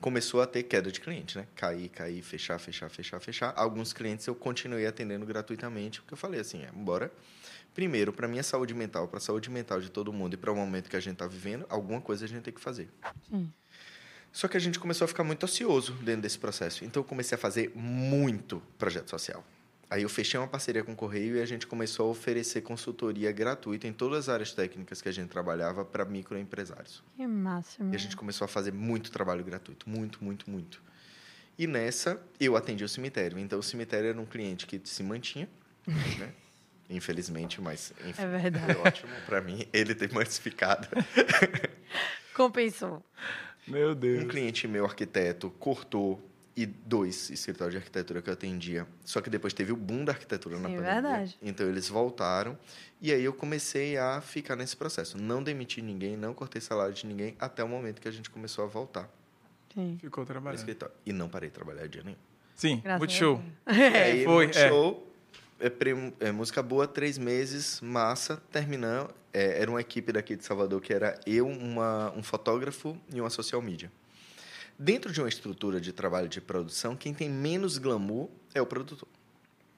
começou 0.00 0.40
a 0.40 0.46
ter 0.46 0.62
queda 0.62 0.90
de 0.90 1.00
cliente, 1.00 1.38
né? 1.38 1.46
Cair, 1.54 1.88
cair, 1.88 2.22
fechar, 2.22 2.58
fechar, 2.58 2.88
fechar, 2.88 3.20
fechar. 3.20 3.52
Alguns 3.56 3.92
clientes 3.92 4.26
eu 4.26 4.34
continuei 4.34 4.86
atendendo 4.86 5.24
gratuitamente, 5.26 6.00
porque 6.00 6.14
eu 6.14 6.18
falei 6.18 6.40
assim, 6.40 6.62
é, 6.62 6.70
embora 6.74 7.10
primeiro 7.74 8.10
para 8.12 8.26
minha 8.26 8.42
saúde 8.42 8.72
mental, 8.72 9.06
para 9.06 9.18
a 9.18 9.20
saúde 9.20 9.50
mental 9.50 9.80
de 9.80 9.90
todo 9.90 10.10
mundo 10.12 10.34
e 10.34 10.36
para 10.36 10.50
o 10.50 10.56
momento 10.56 10.88
que 10.88 10.96
a 10.96 11.00
gente 11.00 11.14
está 11.14 11.26
vivendo, 11.26 11.66
alguma 11.68 12.00
coisa 12.00 12.24
a 12.24 12.28
gente 12.28 12.42
tem 12.42 12.54
que 12.54 12.60
fazer. 12.60 12.88
Sim. 13.28 13.52
Só 14.32 14.48
que 14.48 14.56
a 14.56 14.60
gente 14.60 14.78
começou 14.78 15.04
a 15.04 15.08
ficar 15.08 15.24
muito 15.24 15.44
ocioso 15.44 15.92
dentro 15.94 16.22
desse 16.22 16.38
processo. 16.38 16.84
Então 16.84 17.00
eu 17.00 17.04
comecei 17.04 17.36
a 17.36 17.38
fazer 17.38 17.72
muito 17.74 18.62
projeto 18.78 19.10
social. 19.10 19.44
Aí 19.88 20.02
eu 20.02 20.08
fechei 20.08 20.38
uma 20.38 20.48
parceria 20.48 20.82
com 20.82 20.92
o 20.92 20.96
Correio 20.96 21.36
e 21.36 21.40
a 21.40 21.46
gente 21.46 21.64
começou 21.66 22.08
a 22.08 22.10
oferecer 22.10 22.60
consultoria 22.62 23.30
gratuita 23.30 23.86
em 23.86 23.92
todas 23.92 24.20
as 24.20 24.28
áreas 24.28 24.52
técnicas 24.52 25.00
que 25.00 25.08
a 25.08 25.12
gente 25.12 25.28
trabalhava 25.28 25.84
para 25.84 26.04
microempresários. 26.04 27.04
Que 27.16 27.24
máximo. 27.26 27.92
E 27.92 27.96
a 27.96 27.98
gente 27.98 28.16
começou 28.16 28.44
a 28.44 28.48
fazer 28.48 28.72
muito 28.72 29.12
trabalho 29.12 29.44
gratuito, 29.44 29.88
muito, 29.88 30.22
muito, 30.24 30.50
muito. 30.50 30.82
E 31.56 31.66
nessa, 31.68 32.20
eu 32.40 32.56
atendi 32.56 32.82
o 32.82 32.88
cemitério. 32.88 33.38
Então, 33.38 33.58
o 33.60 33.62
cemitério 33.62 34.08
era 34.10 34.20
um 34.20 34.26
cliente 34.26 34.66
que 34.66 34.80
se 34.84 35.02
mantinha, 35.04 35.48
né? 35.86 36.32
Infelizmente, 36.90 37.60
mas 37.60 37.92
enfim, 38.06 38.22
É 38.22 38.26
verdade. 38.26 38.74
foi 38.74 38.82
ótimo 38.82 39.12
para 39.24 39.40
mim 39.40 39.66
ele 39.72 39.94
ter 39.94 40.12
modificado. 40.12 40.86
Compensou. 42.34 43.02
Meu 43.66 43.90
Um 43.90 43.94
Deus. 43.94 44.30
cliente 44.30 44.68
meu, 44.68 44.84
arquiteto, 44.84 45.50
cortou 45.58 46.22
e 46.56 46.64
dois 46.64 47.28
escritórios 47.28 47.72
de 47.72 47.78
arquitetura 47.78 48.22
que 48.22 48.30
eu 48.30 48.34
atendia. 48.34 48.86
Só 49.04 49.20
que 49.20 49.28
depois 49.28 49.52
teve 49.52 49.72
o 49.72 49.76
boom 49.76 50.04
da 50.04 50.12
arquitetura 50.12 50.58
na 50.58 50.68
Sim, 50.68 50.76
pandemia. 50.76 50.94
verdade. 50.94 51.38
Então 51.42 51.68
eles 51.68 51.88
voltaram 51.88 52.58
e 53.00 53.12
aí 53.12 53.22
eu 53.22 53.34
comecei 53.34 53.98
a 53.98 54.22
ficar 54.22 54.56
nesse 54.56 54.76
processo. 54.76 55.18
Não 55.18 55.42
demiti 55.42 55.82
ninguém, 55.82 56.16
não 56.16 56.32
cortei 56.32 56.60
salário 56.60 56.94
de 56.94 57.06
ninguém 57.06 57.36
até 57.38 57.62
o 57.62 57.68
momento 57.68 58.00
que 58.00 58.08
a 58.08 58.10
gente 58.10 58.30
começou 58.30 58.64
a 58.64 58.66
voltar 58.66 59.10
Sim. 59.74 59.98
Ficou 60.00 60.24
trabalhando. 60.24 60.58
escritório. 60.58 60.94
E 61.04 61.12
não 61.12 61.28
parei 61.28 61.50
de 61.50 61.54
trabalhar 61.54 61.86
dia 61.86 62.02
nenhum. 62.02 62.16
Sim, 62.54 62.80
Graças. 62.82 63.18
Deus. 63.18 63.40
E 63.68 63.82
aí, 63.82 64.24
Foi, 64.24 64.46
no 64.46 64.52
é. 64.52 64.68
show, 64.68 65.12
é, 65.60 65.70
é, 66.20 66.32
música 66.32 66.62
boa, 66.62 66.88
três 66.88 67.18
meses, 67.18 67.82
massa, 67.82 68.42
terminando. 68.50 69.10
É, 69.30 69.60
era 69.60 69.70
uma 69.70 69.80
equipe 69.80 70.10
daqui 70.10 70.34
de 70.34 70.42
Salvador 70.42 70.80
que 70.80 70.94
era 70.94 71.20
eu, 71.26 71.46
uma, 71.46 72.10
um 72.16 72.22
fotógrafo 72.22 72.96
e 73.12 73.20
uma 73.20 73.28
social 73.28 73.60
media. 73.60 73.92
Dentro 74.78 75.12
de 75.12 75.20
uma 75.20 75.28
estrutura 75.28 75.80
de 75.80 75.92
trabalho 75.92 76.28
de 76.28 76.40
produção, 76.40 76.94
quem 76.94 77.14
tem 77.14 77.30
menos 77.30 77.78
glamour 77.78 78.28
é 78.54 78.60
o 78.60 78.66
produtor. 78.66 79.08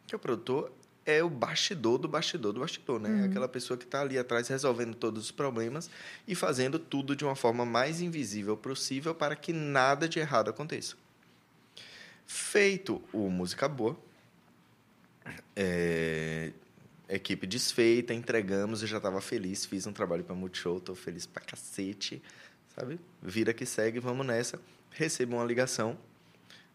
Porque 0.02 0.16
o 0.16 0.18
produtor 0.18 0.72
é 1.06 1.22
o 1.22 1.30
bastidor 1.30 1.98
do 1.98 2.06
bastidor 2.06 2.52
do 2.52 2.60
bastidor, 2.60 3.00
né? 3.00 3.22
É 3.22 3.24
aquela 3.24 3.48
pessoa 3.48 3.78
que 3.78 3.84
está 3.84 4.02
ali 4.02 4.18
atrás 4.18 4.48
resolvendo 4.48 4.94
todos 4.94 5.24
os 5.24 5.30
problemas 5.30 5.88
e 6.26 6.34
fazendo 6.34 6.78
tudo 6.78 7.16
de 7.16 7.24
uma 7.24 7.34
forma 7.34 7.64
mais 7.64 8.00
invisível 8.00 8.56
possível 8.56 9.14
para 9.14 9.34
que 9.34 9.52
nada 9.52 10.08
de 10.08 10.18
errado 10.18 10.50
aconteça. 10.50 10.96
Feito 12.26 13.00
o 13.10 13.30
Música 13.30 13.66
Boa, 13.66 13.96
é, 15.56 16.52
equipe 17.08 17.46
desfeita, 17.46 18.12
entregamos, 18.12 18.82
eu 18.82 18.88
já 18.88 18.98
estava 18.98 19.20
feliz, 19.20 19.64
fiz 19.64 19.86
um 19.86 19.92
trabalho 19.92 20.24
para 20.24 20.34
Multishow, 20.34 20.76
estou 20.76 20.94
feliz 20.94 21.24
pra 21.24 21.42
cacete, 21.42 22.22
sabe? 22.76 23.00
Vira 23.22 23.54
que 23.54 23.64
segue, 23.64 23.98
vamos 23.98 24.26
nessa. 24.26 24.60
Recebo 24.90 25.36
uma 25.36 25.44
ligação 25.44 25.96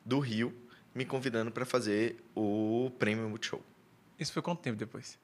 do 0.05 0.19
Rio 0.19 0.53
me 0.93 1.05
convidando 1.05 1.51
para 1.51 1.65
fazer 1.65 2.15
o 2.35 2.91
prêmio 2.99 3.27
Multishow. 3.27 3.61
Isso 4.19 4.31
foi 4.31 4.41
quanto 4.41 4.59
tempo 4.61 4.77
depois? 4.77 5.17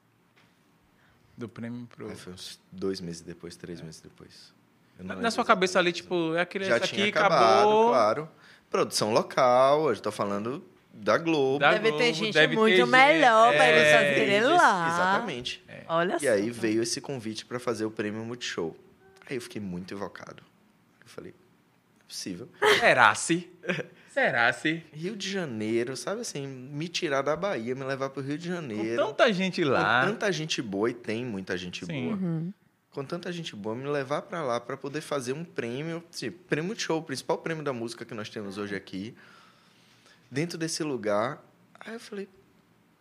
Do 1.36 1.48
prêmio 1.48 1.86
pro. 1.86 2.08
Aí 2.10 2.16
foi 2.16 2.32
uns 2.32 2.60
dois 2.70 3.00
meses 3.00 3.20
depois, 3.22 3.56
três 3.56 3.80
meses 3.80 4.00
depois. 4.00 4.52
Na, 4.98 5.14
na 5.16 5.30
sua 5.30 5.44
cabeça 5.44 5.78
ali, 5.78 5.92
tipo, 5.92 6.34
é 6.34 6.40
aquele 6.42 6.64
já 6.66 6.76
isso 6.76 6.88
tinha 6.88 7.06
aqui, 7.08 7.16
acabado, 7.18 7.58
acabou. 7.60 7.88
claro. 7.88 8.28
Produção 8.68 9.12
local, 9.12 9.86
eu 9.86 9.92
estou 9.92 10.12
falando 10.12 10.62
da 10.92 11.16
Globo. 11.16 11.58
Da 11.60 11.70
Deve 11.72 11.92
ter 11.92 11.98
Globo, 11.98 12.12
gente 12.14 12.34
deve 12.34 12.56
muito 12.56 12.76
ter 12.76 12.86
melhor 12.86 13.48
gente- 13.48 13.56
pra 13.56 13.68
eles 13.68 13.82
é, 13.82 13.92
fazerem 14.14 14.40
lá. 14.42 14.88
Exatamente. 14.88 15.64
Olha 15.88 16.18
E 16.20 16.28
aí 16.28 16.52
só. 16.52 16.60
veio 16.60 16.82
esse 16.82 17.00
convite 17.00 17.46
para 17.46 17.58
fazer 17.58 17.84
o 17.86 17.90
prêmio 17.90 18.22
Multishow. 18.24 18.76
Aí 19.28 19.36
eu 19.36 19.40
fiquei 19.40 19.62
muito 19.62 19.94
invocado. 19.94 20.42
Eu 21.00 21.08
falei, 21.08 21.32
é 21.32 21.34
possível. 22.10 22.48
Será-se? 22.80 23.48
Será-se? 24.12 24.82
Rio 24.92 25.14
de 25.16 25.30
Janeiro, 25.30 25.96
sabe 25.96 26.22
assim, 26.22 26.44
me 26.46 26.88
tirar 26.88 27.22
da 27.22 27.36
Bahia, 27.36 27.74
me 27.76 27.84
levar 27.84 28.10
para 28.10 28.20
o 28.20 28.24
Rio 28.24 28.36
de 28.36 28.48
Com 28.48 28.54
Janeiro. 28.54 28.96
tanta 29.06 29.32
gente 29.32 29.62
com 29.62 29.68
lá. 29.68 30.04
tanta 30.04 30.32
gente 30.32 30.60
boa, 30.60 30.90
e 30.90 30.94
tem 30.94 31.24
muita 31.24 31.56
gente 31.56 31.86
Sim. 31.86 32.06
boa. 32.06 32.16
Uhum. 32.16 32.52
Com 32.90 33.04
tanta 33.04 33.30
gente 33.30 33.54
boa, 33.54 33.76
me 33.76 33.86
levar 33.86 34.22
para 34.22 34.42
lá 34.42 34.58
para 34.58 34.76
poder 34.76 35.00
fazer 35.00 35.32
um 35.32 35.44
prêmio, 35.44 36.02
assim, 36.12 36.28
prêmio 36.30 36.66
Multishow, 36.66 36.98
o 36.98 37.02
principal 37.04 37.38
prêmio 37.38 37.62
da 37.62 37.72
música 37.72 38.04
que 38.04 38.12
nós 38.12 38.28
temos 38.28 38.58
hoje 38.58 38.74
aqui. 38.74 39.14
Dentro 40.28 40.58
desse 40.58 40.82
lugar, 40.82 41.40
aí 41.78 41.94
eu 41.94 42.00
falei, 42.00 42.28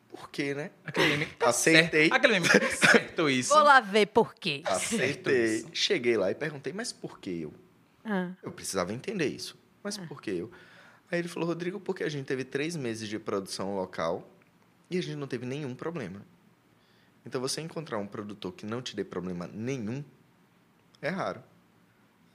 por 0.10 0.30
quê, 0.30 0.54
né? 0.54 0.70
Aquele 0.86 1.08
meme. 1.08 1.26
Tá 1.38 1.50
Aceitei. 1.50 2.02
certo. 2.10 2.14
Aquele 2.14 2.34
meme. 2.34 2.48
tá 2.50 2.70
certo 2.70 3.30
isso. 3.30 3.54
Vou 3.54 3.64
lá 3.64 3.80
ver 3.80 4.06
por 4.08 4.36
quê. 4.36 4.62
Aceitei. 4.66 5.66
Cheguei 5.74 6.18
lá 6.18 6.30
e 6.30 6.36
perguntei, 6.36 6.72
mas 6.72 6.94
por 6.94 7.20
que 7.20 7.42
eu? 7.42 7.54
Ah, 8.12 8.32
Eu 8.42 8.52
precisava 8.52 8.92
entender 8.92 9.28
isso. 9.28 9.56
Mas 9.84 9.98
por 9.98 10.20
que 10.20 10.32
eu? 10.32 10.52
Aí 11.12 11.20
ele 11.20 11.28
falou, 11.28 11.48
Rodrigo, 11.48 11.80
porque 11.80 12.04
a 12.04 12.10
gente 12.10 12.26
teve 12.26 12.44
três 12.44 12.76
meses 12.76 13.08
de 13.08 13.20
produção 13.20 13.76
local 13.76 14.28
e 14.90 14.98
a 14.98 15.02
gente 15.02 15.16
não 15.16 15.28
teve 15.28 15.46
nenhum 15.46 15.76
problema. 15.76 16.22
Então, 17.24 17.40
você 17.40 17.62
encontrar 17.62 18.00
um 18.00 18.08
produtor 18.08 18.52
que 18.54 18.66
não 18.66 18.82
te 18.82 18.96
dê 18.96 19.04
problema 19.04 19.48
nenhum 19.54 20.04
é 21.02 21.10
raro. 21.10 21.44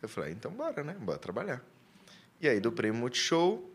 Eu 0.01 0.09
falei, 0.09 0.33
então 0.33 0.53
bora, 0.53 0.85
né? 0.85 0.95
Bora 1.01 1.19
trabalhar. 1.19 1.65
E 2.41 2.49
aí, 2.49 2.61
do 2.61 2.71
prêmio 2.71 3.01
Multishow, 3.01 3.69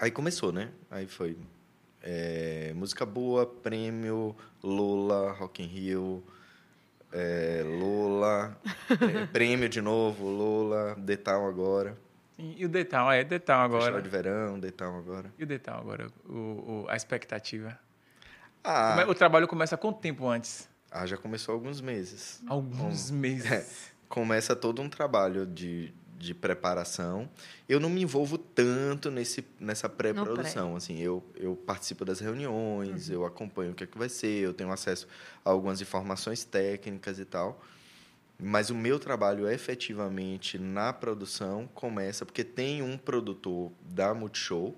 aí 0.00 0.10
começou, 0.10 0.50
né? 0.50 0.72
Aí 0.90 1.06
foi 1.06 1.36
é, 2.02 2.72
música 2.74 3.06
boa, 3.06 3.46
prêmio, 3.46 4.34
Lola, 4.62 5.32
Rock 5.32 5.62
in 5.62 5.66
Rio, 5.66 6.24
é, 7.12 7.62
Lola, 7.64 8.56
é, 8.90 9.26
prêmio 9.32 9.68
de 9.68 9.80
novo, 9.80 10.26
Lola, 10.28 10.94
Detal 10.98 11.46
agora. 11.46 11.96
Sim, 12.36 12.54
E 12.56 12.64
o 12.64 12.68
Detal, 12.68 13.10
é, 13.10 13.24
Detal 13.24 13.68
Festival 13.68 13.86
agora. 13.88 14.02
de 14.02 14.08
verão, 14.08 14.58
Detal 14.60 14.96
agora. 14.96 15.32
E 15.38 15.42
o 15.44 15.46
Detal 15.46 15.80
agora, 15.80 16.08
o, 16.24 16.32
o- 16.32 16.86
a 16.88 16.96
expectativa. 16.96 17.78
Ah, 18.62 18.96
Come- 18.98 19.10
O 19.10 19.14
trabalho 19.14 19.48
começa 19.48 19.76
quanto 19.76 20.00
tempo 20.00 20.28
antes? 20.28 20.68
ah, 20.90 21.04
já 21.06 21.16
começou 21.16 21.54
alguns 21.54 21.80
meses. 21.80 22.42
Alguns 22.46 23.10
É. 23.10 23.12
meses. 23.14 23.92
Começa 24.08 24.56
todo 24.56 24.80
um 24.80 24.88
trabalho 24.88 25.46
de, 25.46 25.92
de 26.18 26.34
preparação. 26.34 27.28
Eu 27.68 27.78
não 27.78 27.88
me 27.88 28.02
envolvo 28.02 28.36
tanto 28.36 29.10
nesse, 29.10 29.44
nessa 29.58 29.88
pré-produção. 29.88 30.74
Assim, 30.76 30.98
eu, 30.98 31.24
eu 31.36 31.54
participo 31.54 32.04
das 32.04 32.18
reuniões, 32.18 33.08
eu 33.08 33.24
acompanho 33.24 33.72
o 33.72 33.74
que, 33.74 33.84
é 33.84 33.86
que 33.86 33.96
vai 33.96 34.08
ser, 34.08 34.42
eu 34.42 34.52
tenho 34.52 34.70
acesso 34.72 35.06
a 35.44 35.50
algumas 35.50 35.80
informações 35.80 36.44
técnicas 36.44 37.18
e 37.18 37.24
tal. 37.24 37.62
Mas 38.40 38.70
o 38.70 38.74
meu 38.74 38.98
trabalho 38.98 39.48
efetivamente 39.48 40.58
na 40.58 40.92
produção 40.92 41.68
começa 41.74 42.24
porque 42.24 42.44
tem 42.44 42.82
um 42.82 42.96
produtor 42.96 43.72
da 43.80 44.14
Multishow 44.14 44.76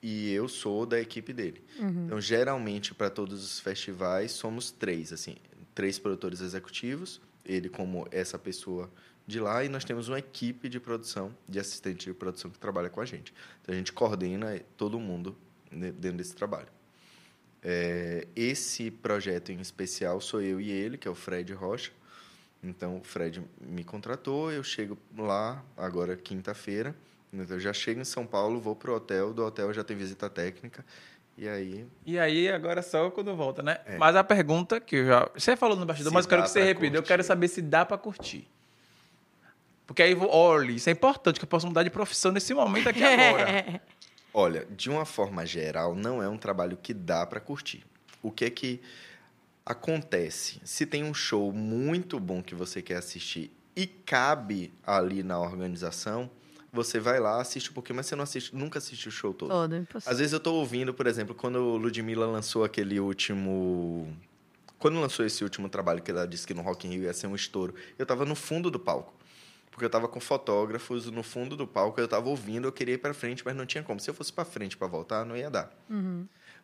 e 0.00 0.32
eu 0.32 0.48
sou 0.48 0.86
da 0.86 1.00
equipe 1.00 1.32
dele. 1.32 1.64
Então, 2.06 2.20
geralmente, 2.20 2.94
para 2.94 3.10
todos 3.10 3.44
os 3.44 3.58
festivais, 3.58 4.30
somos 4.30 4.70
três, 4.70 5.12
assim, 5.12 5.36
três 5.74 5.98
produtores 5.98 6.40
executivos, 6.40 7.20
ele 7.44 7.68
como 7.68 8.06
essa 8.12 8.38
pessoa 8.38 8.88
de 9.28 9.38
lá, 9.38 9.62
e 9.62 9.68
nós 9.68 9.84
temos 9.84 10.08
uma 10.08 10.18
equipe 10.18 10.70
de 10.70 10.80
produção, 10.80 11.36
de 11.46 11.60
assistente 11.60 12.06
de 12.06 12.14
produção 12.14 12.50
que 12.50 12.58
trabalha 12.58 12.88
com 12.88 12.98
a 12.98 13.04
gente. 13.04 13.34
Então, 13.60 13.74
a 13.74 13.76
gente 13.76 13.92
coordena 13.92 14.58
todo 14.74 14.98
mundo 14.98 15.36
dentro 15.70 16.16
desse 16.16 16.34
trabalho. 16.34 16.68
É, 17.62 18.26
esse 18.34 18.90
projeto 18.90 19.52
em 19.52 19.60
especial 19.60 20.18
sou 20.22 20.40
eu 20.40 20.58
e 20.58 20.70
ele, 20.70 20.96
que 20.96 21.06
é 21.06 21.10
o 21.10 21.14
Fred 21.14 21.52
Rocha. 21.52 21.92
Então, 22.64 22.96
o 22.96 23.04
Fred 23.04 23.44
me 23.60 23.84
contratou, 23.84 24.50
eu 24.50 24.64
chego 24.64 24.96
lá, 25.14 25.62
agora 25.76 26.16
quinta-feira. 26.16 26.96
Então, 27.30 27.56
eu 27.56 27.60
já 27.60 27.74
chego 27.74 28.00
em 28.00 28.04
São 28.04 28.26
Paulo, 28.26 28.58
vou 28.58 28.74
pro 28.74 28.94
hotel, 28.94 29.34
do 29.34 29.44
hotel 29.44 29.74
já 29.74 29.84
tem 29.84 29.94
visita 29.94 30.30
técnica. 30.30 30.82
E 31.36 31.46
aí, 31.46 31.86
E 32.06 32.18
aí, 32.18 32.48
agora 32.48 32.80
só 32.80 33.10
quando 33.10 33.36
volta, 33.36 33.62
né? 33.62 33.78
É. 33.84 33.98
Mas 33.98 34.16
a 34.16 34.24
pergunta 34.24 34.80
que 34.80 34.96
eu 34.96 35.06
já. 35.06 35.30
Você 35.34 35.54
falou 35.54 35.76
no 35.76 35.84
bastidor, 35.84 36.10
Se 36.10 36.14
mas 36.14 36.24
eu 36.24 36.30
quero 36.30 36.42
que 36.44 36.48
você 36.48 36.64
repita. 36.64 36.96
Eu 36.96 37.02
quero 37.02 37.22
saber 37.22 37.46
se 37.46 37.60
dá 37.60 37.84
pra 37.84 37.98
curtir. 37.98 38.48
Porque 39.88 40.02
aí, 40.02 40.12
vou- 40.14 40.28
olha, 40.30 40.70
isso 40.70 40.88
é 40.90 40.92
importante, 40.92 41.40
que 41.40 41.44
eu 41.46 41.48
posso 41.48 41.66
mudar 41.66 41.82
de 41.82 41.88
profissão 41.88 42.30
nesse 42.30 42.52
momento 42.52 42.90
aqui 42.90 43.02
agora. 43.02 43.80
Olha, 44.34 44.66
de 44.70 44.90
uma 44.90 45.06
forma 45.06 45.44
geral, 45.46 45.94
não 45.94 46.22
é 46.22 46.28
um 46.28 46.36
trabalho 46.36 46.76
que 46.76 46.92
dá 46.92 47.24
para 47.26 47.40
curtir. 47.40 47.84
O 48.22 48.30
que 48.30 48.44
é 48.44 48.50
que 48.50 48.80
acontece? 49.64 50.60
Se 50.64 50.86
tem 50.86 51.02
um 51.04 51.14
show 51.14 51.52
muito 51.52 52.20
bom 52.20 52.42
que 52.42 52.54
você 52.54 52.82
quer 52.82 52.96
assistir 52.96 53.50
e 53.74 53.86
cabe 53.86 54.72
ali 54.86 55.22
na 55.22 55.40
organização, 55.40 56.30
você 56.72 57.00
vai 57.00 57.18
lá, 57.18 57.40
assiste 57.40 57.70
um 57.70 57.72
pouquinho, 57.72 57.96
mas 57.96 58.06
você 58.06 58.14
não 58.14 58.24
assiste, 58.24 58.54
nunca 58.54 58.78
assiste 58.78 59.08
o 59.08 59.10
show 59.10 59.32
todo. 59.32 59.48
Todo, 59.50 59.74
impossível. 59.74 60.12
Às 60.12 60.18
vezes 60.18 60.32
eu 60.34 60.40
tô 60.40 60.54
ouvindo, 60.54 60.92
por 60.92 61.06
exemplo, 61.06 61.34
quando 61.34 61.56
o 61.56 61.76
Ludmilla 61.78 62.26
lançou 62.26 62.62
aquele 62.64 63.00
último. 63.00 64.14
Quando 64.78 65.00
lançou 65.00 65.24
esse 65.24 65.42
último 65.42 65.68
trabalho 65.68 66.02
que 66.02 66.10
ela 66.10 66.28
disse 66.28 66.46
que 66.46 66.54
no 66.54 66.62
Rock 66.62 66.86
in 66.86 66.90
Rio 66.90 67.02
ia 67.04 67.12
ser 67.14 67.26
um 67.26 67.34
estouro, 67.34 67.74
eu 67.98 68.04
tava 68.06 68.24
no 68.24 68.34
fundo 68.36 68.70
do 68.70 68.78
palco. 68.78 69.12
Porque 69.78 69.84
eu 69.86 69.90
tava 69.90 70.08
com 70.08 70.18
fotógrafos 70.18 71.08
no 71.08 71.22
fundo 71.22 71.56
do 71.56 71.64
palco, 71.64 72.00
eu 72.00 72.08
tava 72.08 72.28
ouvindo, 72.28 72.66
eu 72.66 72.72
queria 72.72 72.96
ir 72.96 72.98
para 72.98 73.14
frente, 73.14 73.44
mas 73.44 73.54
não 73.54 73.64
tinha 73.64 73.80
como. 73.84 74.00
Se 74.00 74.10
eu 74.10 74.14
fosse 74.14 74.32
para 74.32 74.44
frente 74.44 74.76
para 74.76 74.88
voltar, 74.88 75.24
não 75.24 75.36
ia 75.36 75.48
dar. 75.48 75.72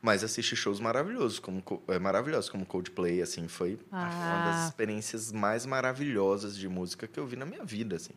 Mas 0.03 0.25
assisti 0.25 0.57
shows 0.57 0.81
maravilhosos, 0.81 1.39
como 1.39 1.63
Co- 1.63 1.81
é, 1.87 1.97
maravilhosos, 1.97 2.51
como 2.51 2.67
Coldplay, 2.67 3.23
assim, 3.23 3.47
foi 3.47 3.79
uma 3.93 4.41
das 4.41 4.57
Ah. 4.57 4.69
experiências 4.69 5.31
mais 5.31 5.65
maravilhosas 5.65 6.57
de 6.57 6.69
música 6.69 7.07
que 7.07 7.17
eu 7.21 7.25
vi 7.25 7.37
na 7.37 7.47
minha 7.47 7.63
vida, 7.65 7.95
assim. 7.95 8.15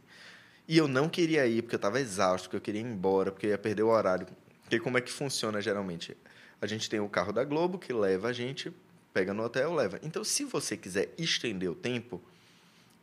E 0.67 0.75
eu 0.75 0.87
não 0.87 1.07
queria 1.07 1.45
ir 1.45 1.61
porque 1.61 1.75
eu 1.75 1.77
estava 1.77 1.99
exausto, 1.99 2.47
porque 2.47 2.57
eu 2.57 2.61
queria 2.61 2.81
ir 2.81 2.85
embora, 2.85 3.31
porque 3.31 3.45
eu 3.45 3.51
ia 3.51 3.57
perder 3.59 3.83
o 3.83 3.89
horário. 3.89 4.25
Porque 4.63 4.79
como 4.79 4.97
é 4.97 5.01
que 5.01 5.11
funciona 5.11 5.61
geralmente? 5.61 6.17
A 6.59 6.65
gente 6.65 6.89
tem 6.89 6.99
o 6.99 7.07
carro 7.07 7.31
da 7.31 7.43
Globo 7.43 7.77
que 7.77 7.93
leva 7.93 8.29
a 8.29 8.33
gente, 8.33 8.73
pega 9.13 9.31
no 9.31 9.43
hotel, 9.43 9.75
leva. 9.75 9.99
Então, 10.01 10.23
se 10.23 10.43
você 10.43 10.75
quiser 10.75 11.13
estender 11.19 11.69
o 11.69 11.75
tempo, 11.75 12.19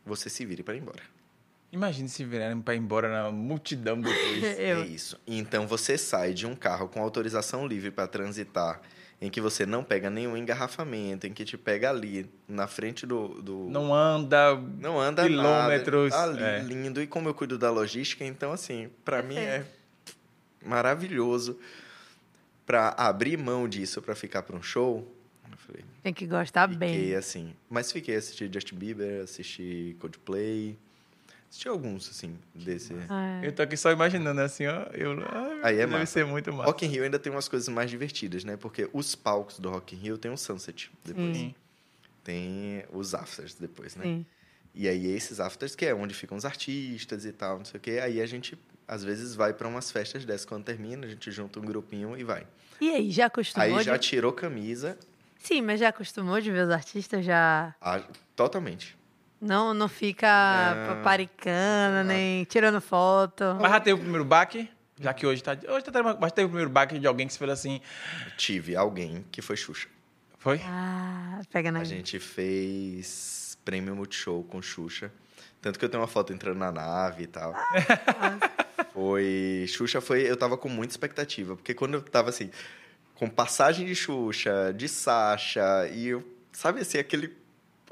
você 0.05 0.29
se 0.29 0.45
vire 0.45 0.61
para 0.61 0.75
ir 0.75 0.79
embora. 0.81 1.14
Imagine 1.71 2.07
se 2.07 2.23
virarem 2.23 2.61
pra 2.61 2.73
ir 2.73 2.77
embora 2.77 3.09
na 3.11 3.31
multidão 3.31 3.99
depois. 3.99 4.43
Eu- 4.59 4.81
É 4.81 4.85
isso. 4.85 5.19
Então, 5.27 5.67
você 5.67 5.97
sai 5.97 6.33
de 6.33 6.45
um 6.45 6.55
carro 6.55 6.87
com 6.87 7.01
autorização 7.01 7.67
livre 7.67 7.91
para 7.91 8.07
transitar, 8.07 8.81
em 9.19 9.29
que 9.29 9.41
você 9.41 9.65
não 9.65 9.83
pega 9.83 10.09
nenhum 10.09 10.37
engarrafamento, 10.37 11.27
em 11.27 11.33
que 11.33 11.43
te 11.43 11.57
pega 11.57 11.89
ali, 11.89 12.29
na 12.47 12.67
frente 12.67 13.05
do... 13.05 13.41
do... 13.41 13.67
Não 13.69 13.93
anda. 13.93 14.55
Não 14.79 14.99
anda 14.99 15.23
Quilômetros, 15.23 16.11
nada. 16.11 16.23
Ali, 16.31 16.43
é. 16.43 16.59
lindo. 16.61 17.01
E 17.01 17.07
como 17.07 17.27
eu 17.29 17.33
cuido 17.33 17.57
da 17.57 17.69
logística, 17.71 18.23
então, 18.23 18.51
assim, 18.51 18.89
para 19.03 19.21
mim 19.21 19.37
é 19.37 19.65
maravilhoso. 20.63 21.57
Para 22.65 22.89
abrir 22.97 23.37
mão 23.37 23.67
disso 23.67 24.01
para 24.01 24.15
ficar 24.15 24.41
para 24.41 24.55
um 24.55 24.61
show, 24.63 25.07
falei, 25.57 25.83
Tem 26.01 26.11
que 26.13 26.25
gostar 26.25 26.67
fiquei 26.67 26.77
bem. 27.09 27.15
assim. 27.15 27.53
Mas 27.69 27.91
fiquei 27.91 28.15
assisti 28.15 28.49
Justin 28.51 28.75
Bieber, 28.75 29.23
assisti 29.23 29.95
Coldplay, 29.99 30.75
assisti 31.55 31.67
alguns, 31.69 32.09
assim, 32.09 32.37
desse... 32.53 32.93
Ah, 33.09 33.39
Eu 33.41 33.51
tô 33.53 33.61
aqui 33.61 33.77
só 33.77 33.91
imaginando 33.91 34.41
assim, 34.41 34.67
ó. 34.67 34.83
Eu, 34.93 35.13
ai, 35.31 35.59
Aí 35.63 35.75
é 35.75 35.77
deve 35.79 35.93
massa. 35.93 36.05
ser 36.05 36.25
muito 36.25 36.51
massa. 36.51 36.65
Rock 36.65 36.85
in 36.85 36.89
Rio 36.89 37.03
ainda 37.03 37.17
tem 37.17 37.31
umas 37.31 37.47
coisas 37.47 37.69
mais 37.69 37.89
divertidas, 37.89 38.43
né? 38.43 38.57
Porque 38.57 38.89
os 38.91 39.15
palcos 39.15 39.57
do 39.57 39.69
Rock 39.69 39.95
in 39.95 39.99
Rio 39.99 40.17
tem 40.17 40.29
um 40.29 40.37
sunset 40.37 40.91
depois. 41.03 41.37
Sim. 41.37 41.55
Tem 42.23 42.83
os 42.91 43.13
afters 43.13 43.55
depois, 43.55 43.95
né? 43.95 44.03
sim. 44.03 44.25
E 44.77 44.89
aí 44.89 45.07
esses 45.07 45.39
afters 45.39 45.73
que 45.73 45.85
é 45.85 45.95
onde 45.95 46.13
ficam 46.13 46.37
os 46.37 46.43
artistas 46.43 47.23
e 47.23 47.31
tal, 47.31 47.59
não 47.59 47.65
sei 47.65 47.77
o 47.77 47.81
quê. 47.81 47.99
Aí 48.03 48.21
a 48.21 48.25
gente 48.25 48.59
às 48.85 49.05
vezes 49.05 49.33
vai 49.33 49.53
para 49.53 49.69
umas 49.69 49.89
festas 49.89 50.25
dessas 50.25 50.45
quando 50.45 50.65
termina, 50.65 51.07
a 51.07 51.09
gente 51.09 51.31
junta 51.31 51.59
um 51.61 51.63
grupinho 51.63 52.17
e 52.17 52.25
vai. 52.25 52.45
E 52.81 52.89
aí, 52.89 53.09
já 53.09 53.27
acostumou? 53.27 53.77
Aí 53.77 53.83
já 53.85 53.95
de... 53.95 54.05
tirou 54.05 54.33
camisa. 54.33 54.97
Sim, 55.39 55.61
mas 55.61 55.79
já 55.79 55.87
acostumou 55.87 56.41
de 56.41 56.51
ver 56.51 56.65
os 56.65 56.71
artistas 56.71 57.23
já. 57.23 57.73
Ah, 57.79 58.01
totalmente. 58.35 58.97
Não, 59.41 59.73
não 59.73 59.87
fica 59.87 60.27
paparicando, 60.87 62.07
nem 62.07 62.43
tirando 62.45 62.81
foto. 62.81 63.43
Mas 63.61 63.71
já 63.71 63.79
teve 63.79 63.93
o 63.99 63.99
primeiro 63.99 64.25
baque? 64.25 64.69
Já 64.99 65.13
que 65.13 65.25
hoje 65.25 65.43
tá. 65.43 65.51
Hoje 65.67 65.83
tá 65.83 65.91
tranquilo, 65.91 66.17
mas 66.19 66.31
teve 66.31 66.45
o 66.45 66.49
primeiro 66.49 66.69
baque 66.69 66.97
de 66.97 67.05
alguém 67.05 67.27
que 67.27 67.33
se 67.33 67.39
fez 67.39 67.51
assim. 67.51 67.81
Tive 68.37 68.75
alguém 68.75 69.25
que 69.31 69.41
foi 69.41 69.57
Xuxa. 69.57 69.87
Foi? 70.37 70.61
Ah, 70.63 71.41
pega 71.51 71.71
na 71.71 71.79
A 71.79 71.83
gente 71.83 72.19
fez 72.19 73.57
prêmio 73.65 73.95
Multishow 73.95 74.43
com 74.43 74.61
Xuxa. 74.61 75.11
Tanto 75.61 75.79
que 75.79 75.85
eu 75.85 75.89
tenho 75.89 76.01
uma 76.01 76.07
foto 76.07 76.31
entrando 76.31 76.59
na 76.59 76.71
nave 76.71 77.23
e 77.23 77.27
tal. 77.27 77.53
Foi. 78.93 79.65
Xuxa 79.67 79.99
foi. 79.99 80.21
Eu 80.21 80.37
tava 80.37 80.57
com 80.57 80.69
muita 80.69 80.93
expectativa. 80.93 81.55
Porque 81.55 81.73
quando 81.73 81.95
eu 81.95 82.01
tava 82.01 82.29
assim, 82.29 82.49
com 83.15 83.29
passagem 83.29 83.85
de 83.85 83.93
Xuxa, 83.93 84.73
de 84.73 84.87
Sasha, 84.87 85.89
e 85.91 86.07
eu. 86.07 86.23
Sabe 86.53 86.79
assim, 86.79 86.97
aquele. 86.97 87.35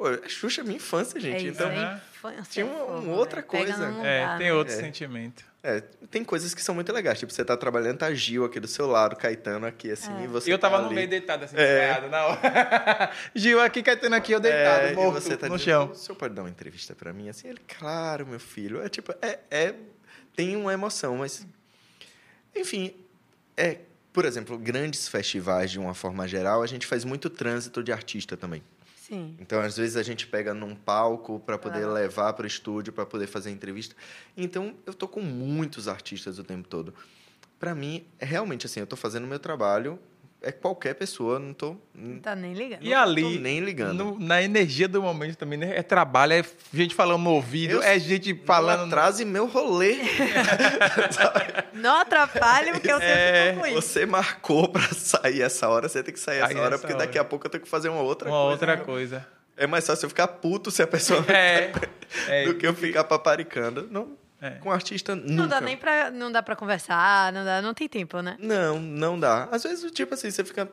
Pô, 0.03 0.27
Xuxa 0.29 0.59
é 0.59 0.63
minha 0.65 0.75
infância, 0.75 1.17
gente. 1.17 1.45
é 1.45 1.49
então. 1.49 1.69
é 1.71 2.01
infância, 2.13 2.43
tinha 2.49 2.65
uma- 2.65 2.83
uma 2.99 3.13
outra 3.15 3.39
né? 3.39 3.47
Coisa. 3.47 3.85
É, 4.03 4.37
tem 4.37 4.51
outro 4.51 4.73
É. 4.73 4.77
sentimento. 4.77 5.45
É, 5.63 5.79
tem 6.11 6.25
coisas 6.25 6.53
que 6.53 6.61
são 6.61 6.75
muito 6.75 6.91
legais. 6.91 7.17
Tipo, 7.17 7.31
você 7.31 7.45
tá 7.45 7.55
trabalhando, 7.55 7.99
tá 7.99 8.13
Gil 8.13 8.43
aqui 8.43 8.59
do 8.59 8.67
seu 8.67 8.85
lado, 8.85 9.15
Caetano 9.15 9.65
aqui, 9.65 9.89
assim, 9.91 10.11
É. 10.19 10.23
e 10.25 10.27
você. 10.27 10.49
E 10.49 10.51
eu 10.51 10.59
tava 10.59 10.75
tá 10.75 10.81
no 10.81 10.87
ali. 10.87 10.95
meio 10.95 11.07
deitado, 11.07 11.45
assim, 11.45 11.55
É. 11.57 11.65
desmaiado, 11.93 12.09
na 12.09 12.25
hora. 12.25 12.41
Gil 13.33 13.61
aqui, 13.61 13.81
Caetano 13.81 14.13
aqui, 14.15 14.33
eu 14.33 14.41
deitado, 14.41 14.87
É, 14.87 14.91
e 14.91 14.95
morto, 14.95 15.21
você 15.21 15.37
tá 15.37 15.47
no 15.47 15.57
chão. 15.57 15.91
O 15.91 15.95
senhor 15.95 16.17
pode 16.17 16.33
dar 16.33 16.41
uma 16.41 16.49
entrevista 16.49 16.93
pra 16.93 17.13
mim? 17.13 17.29
Assim, 17.29 17.47
ele, 17.47 17.61
claro, 17.79 18.27
meu 18.27 18.41
filho. 18.41 18.81
É 18.83 18.89
tipo, 18.89 19.13
é, 19.21 19.39
é- 19.49 19.73
tem 20.35 20.57
uma 20.57 20.73
emoção, 20.73 21.15
mas. 21.15 21.47
Enfim, 22.53 22.93
é. 23.55 23.77
Por 24.11 24.25
exemplo, 24.25 24.57
grandes 24.59 25.07
festivais, 25.07 25.71
de 25.71 25.79
uma 25.79 25.95
forma 25.95 26.27
geral, 26.27 26.61
a 26.61 26.67
gente 26.67 26.85
faz 26.85 27.03
muito 27.03 27.29
trânsito 27.31 27.81
de 27.81 27.91
artista 27.91 28.37
também. 28.37 28.61
Sim. 29.07 29.35
Então, 29.37 29.59
às 29.59 29.75
vezes, 29.75 29.97
a 29.97 30.03
gente 30.03 30.25
pega 30.27 30.53
num 30.53 30.73
palco 30.73 31.37
para 31.41 31.57
poder 31.57 31.83
Ah. 31.83 31.91
levar 31.91 32.31
para 32.31 32.45
o 32.45 32.47
estúdio, 32.47 32.93
para 32.93 33.05
poder 33.05 33.27
fazer 33.27 33.51
entrevista. 33.51 33.93
Então, 34.37 34.73
eu 34.85 34.93
tô 34.93 35.09
com 35.09 35.19
muitos 35.19 35.89
artistas 35.89 36.39
o 36.39 36.43
tempo 36.43 36.69
todo. 36.69 36.93
Para 37.59 37.75
mim, 37.75 38.05
é 38.17 38.23
realmente 38.23 38.65
assim, 38.65 38.79
eu 38.79 38.87
tô 38.87 38.95
fazendo 38.95 39.25
o 39.25 39.27
meu 39.27 39.39
trabalho, 39.39 39.99
é 40.43 40.51
qualquer 40.51 40.93
pessoa, 40.95 41.39
não 41.39 41.53
tô, 41.53 41.75
Não 41.95 42.19
tá 42.19 42.35
nem 42.35 42.53
ligando. 42.53 42.83
E 42.83 42.89
não 42.91 43.01
ali, 43.01 43.21
tô 43.23 43.29
nem 43.41 43.59
ligando. 43.61 43.93
no- 44.03 44.19
na 44.19 44.41
energia 44.43 44.87
do 44.87 45.01
momento 45.01 45.37
também, 45.37 45.57
né? 45.57 45.71
É 45.75 45.81
trabalho, 45.81 46.33
é 46.33 46.43
gente 46.73 46.93
falando 46.93 47.21
no 47.23 47.31
ouvido, 47.31 47.75
Eu- 47.75 47.81
é 47.81 47.97
gente 47.97 48.33
falando. 48.45 48.81
no- 48.81 48.85
atrase 48.87 49.23
meu 49.25 49.47
rolê. 49.47 49.97
Não 51.73 51.95
atrapalhe, 52.01 52.71
porque 52.71 52.91
eu 52.91 52.97
sempre 52.99 53.11
É, 53.13 53.53
tô 53.53 53.59
com 53.61 53.67
isso. 53.67 53.81
Você 53.81 54.05
marcou 54.05 54.69
para 54.69 54.81
sair 54.93 55.41
essa 55.41 55.67
hora, 55.69 55.87
você 55.89 56.03
tem 56.03 56.13
que 56.13 56.19
sair 56.19 56.37
essa 56.39 56.47
Aí 56.47 56.55
hora, 56.57 56.75
essa 56.75 56.79
porque 56.79 56.93
hora. 56.93 57.05
daqui 57.05 57.17
a 57.17 57.23
pouco 57.23 57.45
eu 57.47 57.49
tenho 57.49 57.63
que 57.63 57.69
fazer 57.69 57.89
uma 57.89 58.01
outra 58.01 58.29
uma 58.29 58.37
coisa. 58.37 58.51
outra 58.51 58.77
coisa. 58.77 59.27
É 59.55 59.67
mais 59.67 59.85
fácil 59.85 60.05
eu 60.05 60.09
ficar 60.09 60.27
puto 60.27 60.71
se 60.71 60.81
a 60.81 60.87
pessoa 60.87 61.23
É. 61.27 61.71
é 62.27 62.45
do 62.45 62.55
que 62.55 62.65
eu 62.65 62.73
ficar 62.73 63.03
paparicando. 63.03 63.87
Não, 63.89 64.17
É. 64.43 64.51
com 64.59 64.71
artista 64.71 65.15
nunca. 65.15 65.31
Não 65.31 65.47
dá 65.47 65.61
nem 65.61 65.77
pra. 65.77 66.11
Não 66.11 66.31
dá 66.31 66.43
pra 66.43 66.55
conversar, 66.55 67.31
não 67.31 67.45
dá, 67.45 67.61
não 67.61 67.73
tem 67.73 67.87
tempo, 67.87 68.19
né? 68.21 68.35
Não, 68.39 68.79
não 68.79 69.17
dá. 69.19 69.45
Às 69.51 69.63
vezes, 69.63 69.89
tipo 69.91 70.13
assim, 70.13 70.29
você 70.29 70.43
fica 70.43 70.69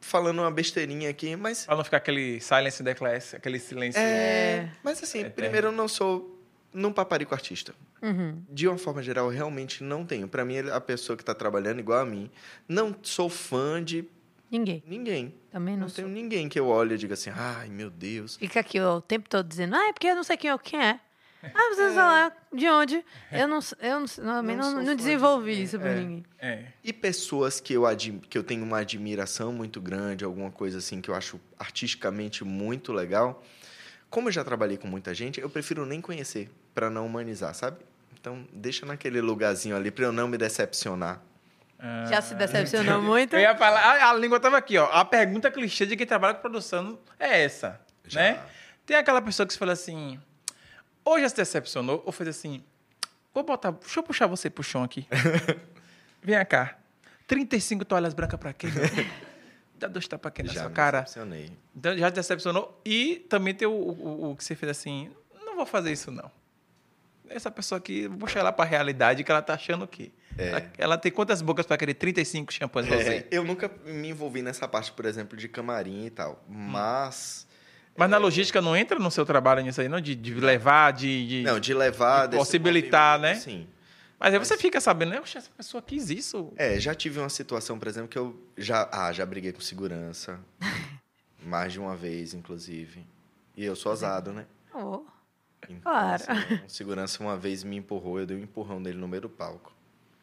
falando 0.00 0.40
uma 0.40 0.50
besteirinha 0.50 1.08
aqui, 1.10 1.34
mas. 1.36 1.64
Pra 1.64 1.76
não 1.76 1.84
ficar 1.84 1.96
aquele 1.98 2.40
silence 2.40 2.82
in 2.82 2.84
the 2.84 2.94
class, 2.94 3.34
aquele 3.34 3.58
silêncio. 3.58 4.00
É. 4.00 4.68
Mas 4.82 5.02
assim, 5.02 5.24
É 5.24 5.30
primeiro 5.30 5.68
eu 5.68 5.72
não 5.72 5.88
sou. 5.88 6.34
Não 6.72 6.92
paparico 6.92 7.34
artista. 7.34 7.74
Uhum. 8.02 8.42
De 8.48 8.68
uma 8.68 8.76
forma 8.76 9.02
geral, 9.02 9.24
eu 9.26 9.30
realmente 9.30 9.82
não 9.82 10.04
tenho. 10.04 10.28
Pra 10.28 10.44
mim, 10.44 10.58
a 10.58 10.80
pessoa 10.80 11.16
que 11.16 11.24
tá 11.24 11.34
trabalhando 11.34 11.80
igual 11.80 12.00
a 12.00 12.04
mim, 12.04 12.30
não 12.68 12.94
sou 13.02 13.30
fã 13.30 13.82
de 13.82 14.04
Ninguém. 14.50 14.82
ninguém. 14.86 15.34
Também 15.50 15.74
não, 15.74 15.82
Não 15.82 15.88
sou. 15.88 15.96
tenho 16.04 16.08
ninguém 16.08 16.46
que 16.48 16.60
eu 16.60 16.68
olhe 16.68 16.94
e 16.94 16.98
diga 16.98 17.14
assim, 17.14 17.30
ai 17.34 17.68
meu 17.68 17.88
Deus. 17.90 18.36
Fica 18.36 18.60
aqui 18.60 18.78
ó, 18.78 18.96
o 18.98 19.00
tempo 19.00 19.28
todo 19.30 19.48
dizendo, 19.48 19.74
ah, 19.76 19.88
é 19.88 19.92
porque 19.94 20.06
eu 20.08 20.14
não 20.14 20.22
sei 20.22 20.36
quem 20.36 20.50
é. 20.50 20.58
Quem 20.58 20.78
é? 20.80 21.00
Ah, 21.42 21.68
você 21.74 21.90
falar 21.92 22.36
de 22.52 22.68
onde? 22.68 23.04
Eu 23.30 23.46
não, 23.46 23.60
eu 23.80 24.00
não, 24.00 24.06
não, 24.18 24.42
Não 24.42 24.72
não, 24.72 24.84
de 24.84 24.94
desenvolvi 24.96 25.50
ninguém, 25.50 25.64
isso 25.64 25.78
pra 25.78 25.90
é. 25.90 25.94
ninguém. 25.94 26.24
É. 26.38 26.64
E 26.82 26.92
pessoas 26.92 27.60
que 27.60 27.72
eu, 27.72 27.86
admi- 27.86 28.20
que 28.20 28.36
eu 28.36 28.42
tenho 28.42 28.64
uma 28.64 28.78
admiração 28.78 29.52
muito 29.52 29.80
grande, 29.80 30.24
alguma 30.24 30.50
coisa 30.50 30.78
assim 30.78 31.00
que 31.00 31.08
eu 31.08 31.14
acho 31.14 31.40
artisticamente 31.58 32.44
muito 32.44 32.92
legal, 32.92 33.42
como 34.10 34.28
eu 34.28 34.32
já 34.32 34.42
trabalhei 34.42 34.76
com 34.76 34.88
muita 34.88 35.14
gente, 35.14 35.40
eu 35.40 35.48
prefiro 35.48 35.86
nem 35.86 36.00
conhecer 36.00 36.50
para 36.74 36.90
não 36.90 37.06
humanizar, 37.06 37.54
sabe? 37.54 37.78
Então, 38.20 38.44
deixa 38.52 38.84
naquele 38.84 39.20
lugarzinho 39.20 39.76
ali 39.76 39.90
para 39.92 40.06
eu 40.06 40.12
não 40.12 40.26
me 40.26 40.36
decepcionar. 40.36 41.20
Ah. 41.78 42.04
Já 42.08 42.20
se 42.20 42.34
decepcionou 42.34 43.00
muito? 43.00 43.34
Eu 43.34 43.40
ia 43.40 43.54
falar, 43.56 43.80
a, 43.80 44.10
a 44.10 44.14
língua 44.14 44.40
tava 44.40 44.56
aqui, 44.58 44.76
ó. 44.76 44.86
A 44.90 45.04
pergunta 45.04 45.48
clichê 45.52 45.86
de 45.86 45.96
quem 45.96 46.04
trabalha 46.06 46.34
com 46.34 46.40
produção 46.40 46.98
é 47.16 47.44
essa, 47.44 47.80
Já. 48.08 48.20
né? 48.20 48.40
Tem 48.84 48.96
aquela 48.96 49.22
pessoa 49.22 49.46
que 49.46 49.52
se 49.52 49.58
fala 49.58 49.72
assim, 49.72 50.18
ou 51.10 51.20
já 51.20 51.28
se 51.28 51.36
decepcionou, 51.36 52.02
ou 52.04 52.12
fez 52.12 52.28
assim, 52.28 52.62
vou 53.34 53.42
botar, 53.44 53.70
deixa 53.72 53.98
eu 54.00 54.02
puxar 54.02 54.26
você 54.26 54.48
pro 54.50 54.62
chão 54.62 54.82
aqui. 54.82 55.06
Vem 56.22 56.44
cá. 56.46 56.76
35 57.26 57.84
toalhas 57.84 58.14
brancas 58.14 58.38
pra 58.40 58.52
quê? 58.52 58.68
Dá 59.78 59.86
dois 59.86 60.08
tapas 60.08 60.30
aqui 60.30 60.42
na 60.42 60.52
já 60.52 60.62
sua 60.62 60.70
cara. 60.70 61.00
decepcionei. 61.02 61.52
Então, 61.76 61.96
já 61.96 62.10
te 62.10 62.14
decepcionou. 62.14 62.80
E 62.84 63.16
também 63.28 63.54
tem 63.54 63.68
o, 63.68 63.70
o, 63.72 64.30
o 64.32 64.36
que 64.36 64.42
você 64.44 64.56
fez 64.56 64.70
assim, 64.70 65.10
não 65.44 65.54
vou 65.56 65.66
fazer 65.66 65.92
isso 65.92 66.10
não. 66.10 66.30
Essa 67.28 67.50
pessoa 67.50 67.78
aqui, 67.78 68.08
vou 68.08 68.18
puxar 68.18 68.40
ela 68.40 68.50
pra 68.52 68.64
realidade 68.64 69.22
que 69.22 69.30
ela 69.30 69.42
tá 69.42 69.54
achando 69.54 69.84
o 69.84 69.88
quê? 69.88 70.10
É. 70.36 70.48
Ela, 70.48 70.72
ela 70.78 70.98
tem 70.98 71.12
quantas 71.12 71.42
bocas 71.42 71.66
pra 71.66 71.76
querer 71.76 71.94
35 71.94 72.52
shampoos 72.52 72.86
É, 72.86 72.90
rosé? 72.94 73.26
eu 73.30 73.44
nunca 73.44 73.70
me 73.84 74.08
envolvi 74.08 74.40
nessa 74.40 74.66
parte, 74.66 74.90
por 74.92 75.04
exemplo, 75.04 75.36
de 75.36 75.48
camarim 75.48 76.06
e 76.06 76.10
tal, 76.10 76.42
mas... 76.48 77.46
Mas 77.98 78.08
na 78.10 78.16
logística 78.16 78.62
não 78.62 78.76
entra 78.76 78.98
no 78.98 79.10
seu 79.10 79.26
trabalho 79.26 79.62
nisso 79.62 79.80
aí, 79.80 79.88
não? 79.88 80.00
De, 80.00 80.14
de 80.14 80.32
levar, 80.34 80.92
de. 80.92 81.26
de- 81.26 81.42
Não, 81.42 81.58
de 81.58 81.74
levar... 81.74 82.28
de 82.28 82.36
possibilitar, 82.36 83.18
né? 83.18 83.34
Sim. 83.34 83.66
Mas 84.20 84.32
aí 84.32 84.38
você 84.38 84.56
fica 84.56 84.80
sabendo, 84.80 85.10
né? 85.10 85.20
Essa 85.22 85.50
pessoa 85.56 85.82
quis 85.82 86.08
isso. 86.10 86.52
É, 86.56 86.78
já 86.80 86.94
tive 86.94 87.18
uma 87.20 87.28
situação, 87.28 87.78
por 87.78 87.86
exemplo, 87.88 88.08
que 88.08 88.18
eu 88.18 88.40
já, 88.56 88.88
ah, 88.92 89.12
já 89.12 89.24
briguei 89.26 89.52
com 89.52 89.60
segurança. 89.60 90.38
mais 91.44 91.72
de 91.72 91.80
uma 91.80 91.96
vez, 91.96 92.34
inclusive. 92.34 93.06
E 93.56 93.64
eu 93.64 93.74
sou 93.76 93.90
ousado, 93.90 94.32
né? 94.32 94.46
Oh, 94.74 95.02
Então, 95.68 95.80
Claro. 95.82 96.14
assim, 96.22 96.54
um 96.64 96.68
segurança 96.68 97.22
uma 97.22 97.36
vez 97.36 97.62
me 97.64 97.76
empurrou, 97.76 98.18
eu 98.20 98.26
dei 98.26 98.36
um 98.36 98.40
empurrão 98.42 98.78
nele 98.80 98.98
no 98.98 99.08
meio 99.08 99.22
do 99.22 99.28
palco. 99.28 99.72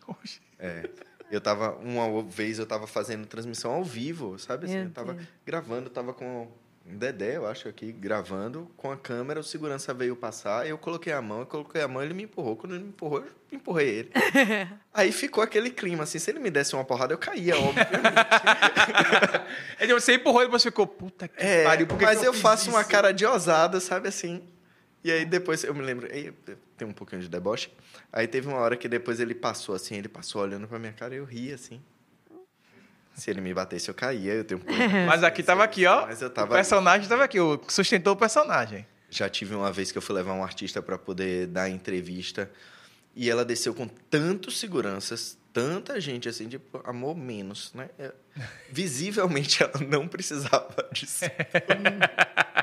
Oxe. 0.08 0.40
É. 0.60 0.90
Eu 1.32 1.42
tava, 1.42 1.72
uma 1.78 2.22
vez 2.24 2.60
eu 2.60 2.66
tava 2.66 2.86
fazendo 2.88 3.26
transmissão 3.26 3.72
ao 3.72 3.84
vivo, 3.84 4.38
sabe 4.38 4.66
assim? 4.66 4.78
Eu 4.84 4.92
tava 4.92 5.18
gravando, 5.46 5.88
eu 5.88 5.92
tava 5.92 6.14
com 6.14 6.48
Dedé, 6.88 7.36
eu 7.36 7.48
acho, 7.48 7.68
aqui, 7.68 7.92
gravando, 7.92 8.70
com 8.78 8.92
a 8.92 8.96
câmera, 8.98 9.40
o 9.40 9.44
segurança 9.44 9.92
veio 9.92 10.16
passar, 10.16 10.68
eu 10.68 10.78
coloquei 10.78 11.12
a 11.12 11.20
mão, 11.20 11.40
eu 11.40 11.46
coloquei 11.48 11.82
a 11.82 11.88
mão, 11.88 12.04
ele 12.04 12.14
me 12.14 12.24
empurrou. 12.24 12.56
Quando 12.56 12.76
ele 12.76 12.84
me 12.84 12.90
empurrou, 12.90 13.22
eu 13.22 13.32
empurrei 13.52 13.90
ele. 13.90 14.12
Aí 14.94 15.12
ficou 15.12 15.44
aquele 15.44 15.72
clima, 15.72 16.04
assim, 16.04 16.20
se 16.20 16.30
ele 16.30 16.40
me 16.40 16.52
desse 16.52 16.76
uma 16.76 16.86
porrada, 16.86 17.12
eu 17.12 17.18
caía, 17.18 17.58
obviamente. 17.58 17.90
Aí 19.80 19.88
você 19.88 20.14
empurrou 20.16 20.42
e 20.42 20.46
depois 20.46 20.62
ficou, 20.62 20.86
puta 20.86 21.28
que 21.28 21.44
É, 21.44 21.64
pariu, 21.64 21.88
por 21.88 21.98
que 21.98 22.06
mas 22.06 22.20
que 22.20 22.28
eu, 22.28 22.34
fiz 22.34 22.42
faço 22.42 22.70
uma 22.70 22.82
isso? 22.82 22.90
cara 22.90 23.12
de 23.12 23.26
ousada, 23.26 23.80
sabe 23.80 24.08
assim? 24.08 24.44
E 25.04 25.12
aí 25.12 25.24
depois 25.26 25.64
eu 25.64 25.74
me 25.74 25.84
lembro, 25.84 26.08
aí 26.12 26.32
tem 26.76 26.88
um 26.88 26.92
pouquinho 26.94 27.22
de 27.22 27.30
deboche. 27.30 27.72
Aí 28.12 28.28
teve 28.28 28.48
uma 28.48 28.58
hora 28.58 28.76
que 28.76 28.88
depois 28.88 29.20
ele 29.20 29.36
passou 29.36 29.76
assim, 29.76 29.96
ele 29.96 30.08
passou 30.08 30.42
olhando 30.42 30.68
pra 30.68 30.80
minha 30.80 30.94
cara 30.94 31.14
e 31.14 31.18
eu 31.18 31.26
ri 31.26 31.54
assim. 31.54 31.80
Se 33.16 33.32
ele 33.32 33.42
me 33.42 33.54
batesse, 33.54 33.90
eu 33.90 33.94
caía, 33.96 34.34
eu 34.34 34.44
tenho 34.44 34.62
um 34.62 34.66
Mas 35.08 35.24
aqui 35.24 35.42
tava 35.42 35.64
aqui, 35.64 35.86
ó. 35.86 36.06
Mas 36.06 36.22
eu 36.22 36.28
O 36.28 36.32
tava 36.32 36.54
personagem 36.56 37.08
tava 37.08 37.24
aqui, 37.24 37.40
o- 37.40 37.60
sustentou 37.68 38.14
o 38.14 38.16
personagem. 38.18 38.86
Já 39.10 39.30
tive 39.30 39.56
uma 39.56 39.72
vez 39.72 39.92
que 39.92 39.98
eu 39.98 40.02
fui 40.02 40.14
levar 40.16 40.34
um 40.34 40.44
artista 40.44 40.82
para 40.82 40.98
poder 40.98 41.48
dar 41.48 41.70
entrevista 41.70 42.52
e 43.16 43.30
ela 43.30 43.46
desceu 43.46 43.74
com 43.74 43.88
tantos 43.88 44.60
seguranças, 44.60 45.38
tanta 45.54 46.02
gente 46.02 46.28
assim, 46.28 46.50
tipo, 46.50 46.82
amor 46.84 47.16
menos, 47.16 47.74
né? 47.74 47.88
É, 47.98 48.12
Visivelmente 48.70 49.64
ela 49.64 49.80
não 49.88 50.06
precisava 50.06 50.76
disso. 50.92 51.24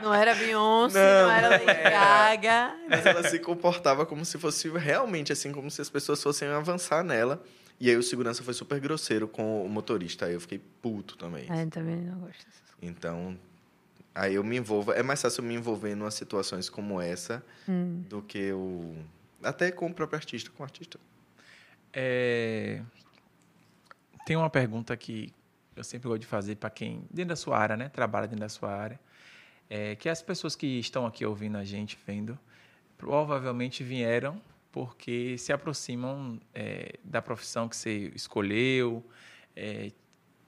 não 0.02 0.12
era 0.12 0.34
Beyoncé, 0.34 0.98
Não. 0.98 1.28
não, 1.28 1.32
era 1.34 1.48
Lady 1.48 1.64
Gaga. 1.64 2.76
Mas 2.90 3.06
ela 3.06 3.22
se 3.30 3.38
comportava 3.38 4.04
como 4.04 4.24
se 4.26 4.36
fosse 4.38 4.68
realmente 4.68 5.32
assim, 5.32 5.52
como 5.52 5.70
se 5.70 5.80
as 5.80 5.88
pessoas 5.88 6.22
fossem 6.22 6.48
avançar 6.48 7.02
nela. 7.02 7.42
E 7.82 7.90
aí 7.90 7.96
o 7.96 8.02
segurança 8.02 8.44
foi 8.44 8.54
super 8.54 8.78
grosseiro 8.78 9.26
com 9.26 9.66
o 9.66 9.68
motorista. 9.68 10.26
Aí 10.26 10.34
eu 10.34 10.40
fiquei 10.40 10.60
puto 10.80 11.16
também. 11.18 11.46
É, 11.50 11.66
também 11.66 11.96
não 11.96 12.16
gosto. 12.20 12.46
Então, 12.80 13.36
aí 14.14 14.36
eu 14.36 14.44
me 14.44 14.56
envolvo. 14.56 14.92
É 14.92 15.02
mais 15.02 15.20
fácil 15.20 15.42
eu 15.42 15.48
me 15.48 15.54
envolver 15.56 15.90
em 15.90 15.94
umas 15.94 16.14
situações 16.14 16.70
como 16.70 17.00
essa 17.00 17.44
Hum. 17.68 18.04
do 18.08 18.22
que 18.22 18.52
o. 18.52 18.94
Até 19.42 19.72
com 19.72 19.88
o 19.88 19.92
próprio 19.92 20.16
artista, 20.16 20.48
com 20.50 20.62
o 20.62 20.64
artista. 20.64 20.96
É, 21.92 22.82
Tem 24.24 24.36
uma 24.36 24.48
pergunta 24.48 24.96
que 24.96 25.34
eu 25.74 25.82
sempre 25.82 26.06
gosto 26.06 26.20
de 26.20 26.26
fazer 26.28 26.54
para 26.54 26.70
quem, 26.70 27.02
dentro 27.10 27.30
da 27.30 27.36
sua 27.36 27.58
área, 27.58 27.76
né? 27.76 27.88
Trabalha 27.88 28.28
dentro 28.28 28.42
da 28.44 28.48
sua 28.48 28.72
área. 28.72 29.00
É 29.68 29.96
que 29.96 30.08
as 30.08 30.22
pessoas 30.22 30.54
que 30.54 30.78
estão 30.78 31.04
aqui 31.04 31.26
ouvindo 31.26 31.58
a 31.58 31.64
gente, 31.64 31.98
vendo, 32.06 32.38
provavelmente 32.96 33.82
vieram 33.82 34.40
porque 34.72 35.36
se 35.36 35.52
aproximam 35.52 36.40
é, 36.54 36.98
da 37.04 37.20
profissão 37.20 37.68
que 37.68 37.76
você 37.76 38.10
escolheu, 38.14 39.06
é, 39.54 39.92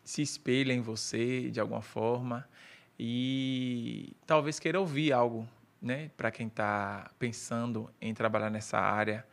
se 0.03 0.23
espelham 0.23 0.75
em 0.75 0.81
você 0.81 1.51
de 1.51 1.61
alguma 1.61 1.83
forma 1.83 2.49
e 2.99 4.17
talvez 4.27 4.59
queira 4.59 4.81
ouvir 4.81 5.13
algo, 5.13 5.47
né, 5.81 6.11
para 6.17 6.31
quem 6.31 6.47
está 6.47 7.11
pensando 7.19 7.91
em 8.01 8.15
trabalhar 8.15 8.49
nessa 8.49 8.79
área, 8.79 9.27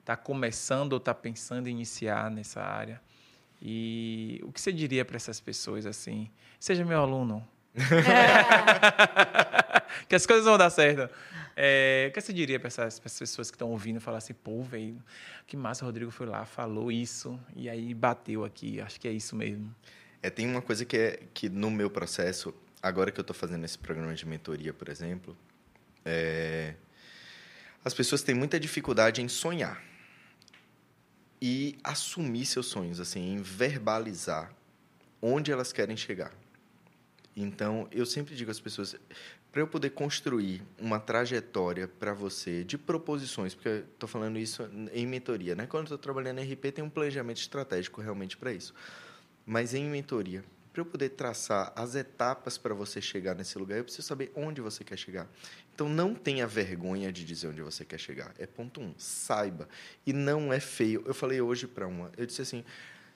está 0.00 0.14
começando 0.14 0.92
ou 0.92 0.98
está 0.98 1.14
pensando 1.14 1.66
em 1.66 1.70
iniciar 1.70 2.30
nessa 2.30 2.62
área. 2.62 3.00
E 3.62 4.40
o 4.44 4.52
que 4.52 4.60
você 4.60 4.70
diria 4.70 5.04
para 5.06 5.16
essas 5.16 5.40
pessoas 5.40 5.86
assim? 5.86 6.30
Seja 6.60 6.84
meu 6.84 7.00
aluno. 7.00 7.46
É. 7.74 7.80
que 10.06 10.14
as 10.14 10.26
coisas 10.26 10.44
vão 10.44 10.58
dar 10.58 10.68
certo. 10.68 11.10
É, 11.56 12.06
o 12.10 12.12
que 12.12 12.20
você 12.20 12.32
diria 12.32 12.58
para 12.58 12.66
essas, 12.66 12.98
essas, 12.98 13.18
pessoas 13.18 13.50
que 13.50 13.54
estão 13.54 13.70
ouvindo 13.70 14.00
falar 14.00 14.18
assim, 14.18 14.34
pô, 14.34 14.62
velho, 14.62 15.00
que 15.46 15.56
massa, 15.56 15.84
o 15.84 15.86
Rodrigo 15.86 16.10
foi 16.10 16.26
lá, 16.26 16.44
falou 16.44 16.90
isso, 16.90 17.38
e 17.54 17.68
aí 17.68 17.94
bateu 17.94 18.44
aqui, 18.44 18.80
acho 18.80 19.00
que 19.00 19.06
é 19.06 19.12
isso 19.12 19.36
mesmo. 19.36 19.74
É, 20.22 20.30
tem 20.30 20.48
uma 20.48 20.62
coisa 20.62 20.84
que 20.84 20.96
é 20.96 21.20
que 21.32 21.48
no 21.48 21.70
meu 21.70 21.88
processo, 21.90 22.52
agora 22.82 23.12
que 23.12 23.20
eu 23.20 23.22
estou 23.22 23.34
fazendo 23.34 23.64
esse 23.64 23.78
programa 23.78 24.14
de 24.14 24.26
mentoria, 24.26 24.72
por 24.72 24.88
exemplo, 24.88 25.36
é, 26.04 26.74
as 27.84 27.94
pessoas 27.94 28.22
têm 28.22 28.34
muita 28.34 28.58
dificuldade 28.58 29.22
em 29.22 29.28
sonhar 29.28 29.82
e 31.40 31.78
assumir 31.84 32.46
seus 32.46 32.66
sonhos, 32.66 32.98
assim, 32.98 33.34
em 33.34 33.42
verbalizar 33.42 34.52
onde 35.20 35.52
elas 35.52 35.72
querem 35.72 35.96
chegar. 35.96 36.32
Então, 37.36 37.88
eu 37.92 38.06
sempre 38.06 38.34
digo 38.34 38.50
às 38.50 38.60
pessoas, 38.60 38.96
para 39.54 39.62
eu 39.62 39.68
poder 39.68 39.90
construir 39.90 40.64
uma 40.80 40.98
trajetória 40.98 41.86
para 41.86 42.12
você 42.12 42.64
de 42.64 42.76
proposições, 42.76 43.54
porque 43.54 43.84
estou 43.92 44.08
falando 44.08 44.36
isso 44.36 44.68
em 44.92 45.06
mentoria, 45.06 45.54
né? 45.54 45.64
Quando 45.64 45.84
estou 45.84 45.96
trabalhando 45.96 46.40
em 46.40 46.52
RP, 46.52 46.72
tem 46.72 46.82
um 46.82 46.90
planejamento 46.90 47.36
estratégico 47.36 48.00
realmente 48.00 48.36
para 48.36 48.52
isso. 48.52 48.74
Mas 49.46 49.72
em 49.72 49.84
mentoria, 49.84 50.42
para 50.72 50.80
eu 50.80 50.84
poder 50.84 51.10
traçar 51.10 51.72
as 51.76 51.94
etapas 51.94 52.58
para 52.58 52.74
você 52.74 53.00
chegar 53.00 53.36
nesse 53.36 53.56
lugar, 53.56 53.78
eu 53.78 53.84
preciso 53.84 54.08
saber 54.08 54.32
onde 54.34 54.60
você 54.60 54.82
quer 54.82 54.98
chegar. 54.98 55.28
Então, 55.72 55.88
não 55.88 56.16
tenha 56.16 56.48
vergonha 56.48 57.12
de 57.12 57.24
dizer 57.24 57.46
onde 57.46 57.62
você 57.62 57.84
quer 57.84 58.00
chegar. 58.00 58.34
É 58.36 58.46
ponto 58.48 58.80
um. 58.80 58.92
Saiba. 58.98 59.68
E 60.04 60.12
não 60.12 60.52
é 60.52 60.58
feio. 60.58 61.04
Eu 61.06 61.14
falei 61.14 61.40
hoje 61.40 61.68
para 61.68 61.86
uma, 61.86 62.10
eu 62.16 62.26
disse 62.26 62.42
assim, 62.42 62.64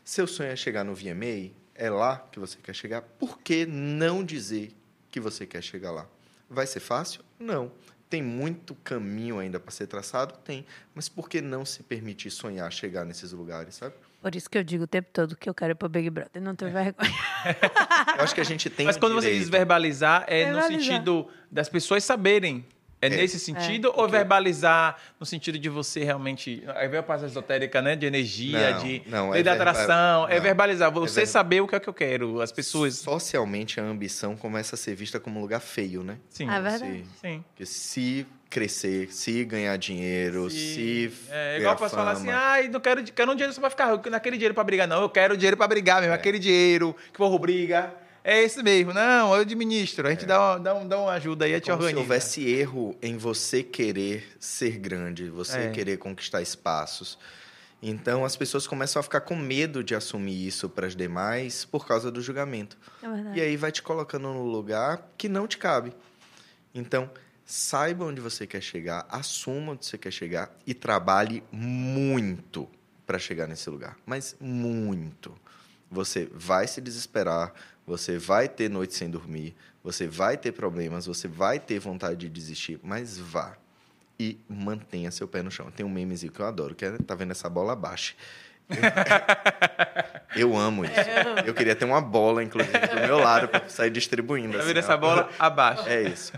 seu 0.05 0.29
sonho 0.29 0.51
é 0.51 0.57
chegar 0.57 0.85
no 0.85 0.95
VMA, 0.95 1.51
é 1.75 1.91
lá 1.91 2.17
que 2.31 2.39
você 2.39 2.59
quer 2.63 2.77
chegar, 2.77 3.03
por 3.03 3.41
que 3.41 3.67
não 3.67 4.23
dizer 4.23 4.71
que 5.11 5.19
você 5.19 5.45
quer 5.45 5.65
chegar 5.65 5.91
lá? 5.91 6.09
Vai 6.49 6.67
ser 6.67 6.81
fácil? 6.81 7.23
Não. 7.39 7.71
Tem 8.09 8.23
muito 8.23 8.75
caminho 8.77 9.39
ainda 9.39 9.61
para 9.61 9.71
ser 9.71 9.87
traçado? 9.87 10.35
Tem. 10.45 10.65
Mas 10.95 11.09
por 11.09 11.29
que 11.29 11.43
não 11.43 11.65
se 11.65 11.83
permitir 11.83 12.31
sonhar, 12.31 12.73
chegar 12.73 13.05
nesses 13.05 13.33
lugares, 13.33 13.75
sabe? 13.75 13.95
Por 14.21 14.35
isso 14.35 14.49
que 14.49 14.59
eu 14.59 14.65
digo 14.65 14.85
o 14.85 14.87
tempo 14.87 15.09
todo 15.13 15.37
que 15.37 15.49
eu 15.49 15.55
quero 15.55 15.73
ir 15.73 15.75
para 15.75 15.89
Big 15.89 16.11
Brother. 16.11 16.43
Não 16.43 16.55
tenho 16.55 16.73
vergonha. 16.73 17.15
eu 18.17 18.25
acho 18.25 18.35
que 18.35 18.41
a 18.41 18.45
gente 18.45 18.69
tem. 18.69 18.87
Mas 18.87 18.97
quando 18.97 19.21
direito. 19.21 19.35
você 19.35 19.41
diz 19.41 19.49
verbalizar, 19.49 20.25
é 20.27 20.47
verbalizar. 20.47 20.71
no 20.71 20.85
sentido 20.85 21.29
das 21.51 21.69
pessoas 21.69 22.03
saberem 22.03 22.67
é, 23.01 23.07
é, 23.07 23.11
nesse 23.11 23.39
sentido? 23.39 23.89
É, 23.89 24.01
ou 24.01 24.09
verbalizar 24.09 24.97
no 25.19 25.25
sentido 25.25 25.59
de 25.59 25.69
você 25.69 26.03
realmente. 26.03 26.63
Aí 26.75 26.89
vem 26.89 26.99
a 26.99 27.03
parte 27.03 27.25
esotérica, 27.25 27.81
né? 27.81 27.95
De 27.95 28.07
energia, 28.07 28.73
não, 28.73 28.79
de 28.79 29.03
não, 29.07 29.31
lei 29.31 29.41
é 29.41 29.45
da 29.45 29.53
atração. 29.53 30.27
Verba... 30.27 30.35
É 30.35 30.41
verbalizar. 30.41 30.91
Você 30.93 31.21
é 31.21 31.23
ver... 31.23 31.27
saber 31.27 31.61
o 31.61 31.69
que 31.69 31.77
é 31.77 31.81
que 31.81 31.89
eu 31.89 31.95
quero. 31.95 32.41
As 32.41 32.51
pessoas. 32.51 32.97
Socialmente, 32.97 33.81
a 33.81 33.85
ambição 33.85 34.37
começa 34.37 34.75
a 34.75 34.79
ser 34.79 34.95
vista 34.95 35.21
como 35.21 35.39
um 35.39 35.43
lugar 35.43 35.61
feio, 35.61 36.03
né? 36.03 36.19
Sim. 36.29 36.51
É 36.51 36.61
verdade. 36.61 37.05
Se, 37.05 37.21
Sim. 37.21 37.45
Porque 37.49 37.67
se 37.67 38.27
crescer, 38.51 39.13
se 39.13 39.45
ganhar 39.45 39.77
dinheiro, 39.77 40.51
se. 40.51 41.11
se 41.11 41.13
é 41.31 41.59
igual 41.59 41.75
eu 41.75 41.79
posso 41.79 41.95
falar 41.95 42.13
assim, 42.13 42.31
ai, 42.31 42.67
ah, 42.67 42.69
não 42.71 42.81
quero, 42.81 43.05
quero 43.05 43.31
um 43.31 43.35
dinheiro 43.35 43.53
só 43.53 43.61
pra 43.61 43.71
ficar 43.71 43.93
rico, 43.93 44.09
naquele 44.11 44.37
dinheiro 44.37 44.55
pra 44.55 44.65
brigar. 44.65 44.89
Não, 44.89 45.03
eu 45.03 45.11
quero 45.11 45.37
dinheiro 45.37 45.57
pra 45.57 45.69
brigar 45.69 46.01
mesmo. 46.01 46.13
É. 46.13 46.17
Aquele 46.17 46.39
dinheiro 46.39 46.97
que 47.13 47.19
for 47.19 47.39
briga 47.39 47.95
é 48.25 48.43
esse 48.43 48.63
mesmo. 48.63 48.93
Não, 48.93 49.35
eu 49.35 49.43
administro. 49.43 50.07
A 50.07 50.11
gente 50.11 50.25
é. 50.25 50.29
dá, 50.29 50.41
uma, 50.41 50.61
dá, 50.61 50.75
dá 50.85 50.99
uma 50.99 51.13
ajuda 51.13 51.45
aí, 51.45 51.55
a 51.55 51.61
te 51.61 51.71
organiza. 51.71 51.95
Se 51.95 52.01
houvesse 52.01 52.49
erro 52.49 52.97
em 53.01 53.17
você 53.17 53.63
querer 53.63 54.37
ser 54.39 54.79
grande, 54.79 55.29
você 55.29 55.59
é. 55.59 55.71
querer 55.71 55.99
conquistar 55.99 56.43
espaços. 56.43 57.19
Então 57.81 58.25
as 58.25 58.37
pessoas 58.37 58.67
começam 58.67 58.99
a 58.99 59.03
ficar 59.03 59.21
com 59.21 59.37
medo 59.37 59.85
de 59.85 59.95
assumir 59.95 60.47
isso 60.47 60.69
para 60.69 60.87
as 60.87 60.97
demais 60.97 61.65
por 61.65 61.87
causa 61.87 62.11
do 62.11 62.21
julgamento. 62.21 62.77
É 63.03 63.39
e 63.39 63.41
aí 63.41 63.57
vai 63.57 63.71
te 63.71 63.83
colocando 63.83 64.33
no 64.33 64.45
lugar 64.45 65.11
que 65.17 65.29
não 65.29 65.47
te 65.47 65.59
cabe. 65.59 65.93
Então, 66.75 67.11
saiba 67.45 68.05
onde 68.05 68.21
você 68.21 68.47
quer 68.47 68.61
chegar, 68.61 69.07
assuma 69.09 69.73
onde 69.73 69.87
você 69.87 69.97
quer 69.97 70.11
chegar 70.11 70.55
e 70.67 70.75
trabalhe 70.75 71.43
muito 71.51 72.69
para 73.07 73.19
chegar 73.19 73.47
nesse 73.47 73.71
lugar. 73.71 73.97
Mas 74.05 74.37
muito. 74.41 75.35
Você 75.91 76.29
vai 76.33 76.67
se 76.67 76.81
desesperar, 76.81 77.55
você 77.89 78.19
vai 78.19 78.49
ter 78.49 78.69
noite 78.69 78.95
sem 78.95 79.09
dormir, 79.09 79.57
você 79.83 80.07
vai 80.07 80.37
ter 80.37 80.53
problemas, 80.53 81.07
você 81.07 81.27
vai 81.27 81.59
ter 81.59 81.79
vontade 81.79 82.21
de 82.21 82.29
desistir, 82.29 82.79
mas 82.83 83.19
vá 83.19 83.57
e 84.21 84.39
mantenha 84.47 85.11
seu 85.11 85.27
pé 85.27 85.43
no 85.43 85.51
chão. 85.51 85.71
Tem 85.71 85.87
um 85.87 85.89
memezinho 85.89 86.31
que 86.31 86.41
eu 86.41 86.47
adoro, 86.47 86.75
que 86.75 86.85
é, 86.85 86.91
tá 86.99 87.15
vendo 87.15 87.31
essa 87.31 87.49
bola 87.49 87.73
abaixo. 87.73 88.15
Eu 90.37 90.55
amo 90.55 90.85
isso. 90.85 90.93
Eu 91.47 91.55
queria 91.55 91.75
ter 91.75 91.87
uma 91.87 92.03
bola, 92.03 92.45
inclusive, 92.45 92.79
do 92.89 92.97
meu 92.97 93.19
lado 93.19 93.49
para 93.49 93.67
sair 93.71 93.91
distribuindo. 93.91 94.53
Tá 94.53 94.59
assim, 94.59 94.67
vendo 94.69 94.77
essa 94.79 94.97
bola 94.97 95.31
abaixo? 95.39 95.89
É 95.89 96.03
isso. 96.03 96.33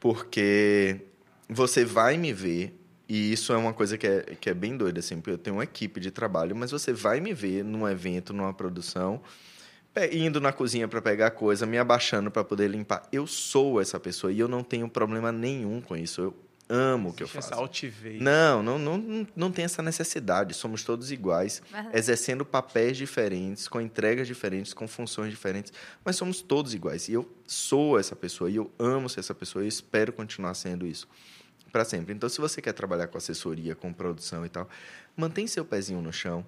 Porque 0.00 1.02
você 1.46 1.84
vai 1.84 2.16
me 2.16 2.32
ver, 2.32 2.74
e 3.06 3.32
isso 3.32 3.52
é 3.52 3.56
uma 3.56 3.74
coisa 3.74 3.98
que 3.98 4.06
é, 4.06 4.20
que 4.40 4.48
é 4.48 4.54
bem 4.54 4.76
doida, 4.76 5.00
assim, 5.00 5.16
porque 5.16 5.32
eu 5.32 5.38
tenho 5.38 5.56
uma 5.56 5.64
equipe 5.64 6.00
de 6.00 6.10
trabalho, 6.10 6.56
mas 6.56 6.70
você 6.70 6.92
vai 6.92 7.20
me 7.20 7.34
ver 7.34 7.62
num 7.62 7.86
evento, 7.86 8.32
numa 8.32 8.54
produção, 8.54 9.20
indo 10.12 10.40
na 10.40 10.52
cozinha 10.52 10.86
para 10.86 11.00
pegar 11.00 11.30
coisa, 11.30 11.64
me 11.64 11.78
abaixando 11.78 12.30
para 12.30 12.44
poder 12.44 12.68
limpar. 12.68 13.06
Eu 13.10 13.26
sou 13.26 13.80
essa 13.80 13.98
pessoa 13.98 14.32
e 14.32 14.38
eu 14.38 14.48
não 14.48 14.62
tenho 14.62 14.88
problema 14.88 15.32
nenhum 15.32 15.80
com 15.80 15.96
isso. 15.96 16.20
Eu 16.20 16.34
amo 16.68 17.10
o 17.10 17.12
que 17.12 17.22
eu 17.22 17.28
faço. 17.28 17.52
Essa 17.52 17.60
altivez. 17.60 18.20
Não, 18.20 18.62
não, 18.62 18.78
não, 18.78 19.26
não 19.34 19.52
tem 19.52 19.64
essa 19.64 19.82
necessidade. 19.82 20.54
Somos 20.54 20.82
todos 20.82 21.10
iguais, 21.12 21.62
exercendo 21.92 22.44
papéis 22.44 22.96
diferentes, 22.96 23.68
com 23.68 23.80
entregas 23.80 24.26
diferentes, 24.26 24.74
com 24.74 24.86
funções 24.88 25.30
diferentes, 25.30 25.72
mas 26.04 26.16
somos 26.16 26.42
todos 26.42 26.74
iguais. 26.74 27.08
E 27.08 27.12
eu 27.12 27.28
sou 27.46 27.98
essa 27.98 28.16
pessoa 28.16 28.50
e 28.50 28.56
eu 28.56 28.70
amo 28.78 29.08
ser 29.08 29.20
essa 29.20 29.34
pessoa 29.34 29.64
e 29.64 29.68
espero 29.68 30.12
continuar 30.12 30.54
sendo 30.54 30.86
isso 30.86 31.08
para 31.72 31.84
sempre. 31.84 32.14
Então, 32.14 32.28
se 32.28 32.40
você 32.40 32.62
quer 32.62 32.72
trabalhar 32.72 33.06
com 33.08 33.18
assessoria, 33.18 33.74
com 33.74 33.92
produção 33.92 34.46
e 34.46 34.48
tal, 34.48 34.68
mantém 35.16 35.46
seu 35.46 35.64
pezinho 35.64 36.00
no 36.00 36.12
chão. 36.12 36.44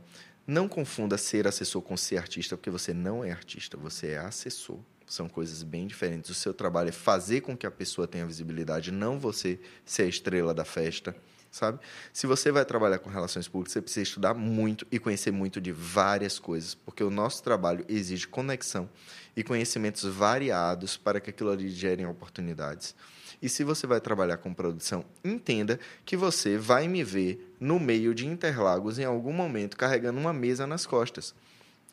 Não 0.48 0.66
confunda 0.66 1.18
ser 1.18 1.46
assessor 1.46 1.82
com 1.82 1.94
ser 1.94 2.16
artista, 2.16 2.56
porque 2.56 2.70
você 2.70 2.94
não 2.94 3.22
é 3.22 3.30
artista, 3.30 3.76
você 3.76 4.12
é 4.12 4.18
assessor. 4.18 4.78
São 5.06 5.28
coisas 5.28 5.62
bem 5.62 5.86
diferentes. 5.86 6.30
O 6.30 6.34
seu 6.34 6.54
trabalho 6.54 6.88
é 6.88 6.92
fazer 6.92 7.42
com 7.42 7.54
que 7.54 7.66
a 7.66 7.70
pessoa 7.70 8.08
tenha 8.08 8.24
visibilidade, 8.24 8.90
não 8.90 9.18
você 9.20 9.60
ser 9.84 10.04
a 10.04 10.06
estrela 10.06 10.54
da 10.54 10.64
festa, 10.64 11.14
sabe? 11.50 11.80
Se 12.14 12.26
você 12.26 12.50
vai 12.50 12.64
trabalhar 12.64 12.98
com 12.98 13.10
relações 13.10 13.46
públicas, 13.46 13.74
você 13.74 13.82
precisa 13.82 14.04
estudar 14.04 14.32
muito 14.32 14.86
e 14.90 14.98
conhecer 14.98 15.30
muito 15.30 15.60
de 15.60 15.70
várias 15.70 16.38
coisas, 16.38 16.74
porque 16.74 17.04
o 17.04 17.10
nosso 17.10 17.42
trabalho 17.42 17.84
exige 17.86 18.26
conexão 18.26 18.88
e 19.36 19.44
conhecimentos 19.44 20.02
variados 20.04 20.96
para 20.96 21.20
que 21.20 21.28
aquilo 21.28 21.50
ali 21.50 21.68
gere 21.68 22.06
oportunidades. 22.06 22.94
E 23.40 23.48
se 23.48 23.64
você 23.64 23.86
vai 23.86 24.00
trabalhar 24.00 24.38
com 24.38 24.52
produção, 24.54 25.04
entenda 25.24 25.78
que 26.04 26.16
você 26.16 26.56
vai 26.56 26.88
me 26.88 27.02
ver 27.04 27.54
no 27.60 27.78
meio 27.78 28.14
de 28.14 28.26
Interlagos 28.26 28.98
em 28.98 29.04
algum 29.04 29.32
momento 29.32 29.76
carregando 29.76 30.18
uma 30.18 30.32
mesa 30.32 30.66
nas 30.66 30.86
costas. 30.86 31.34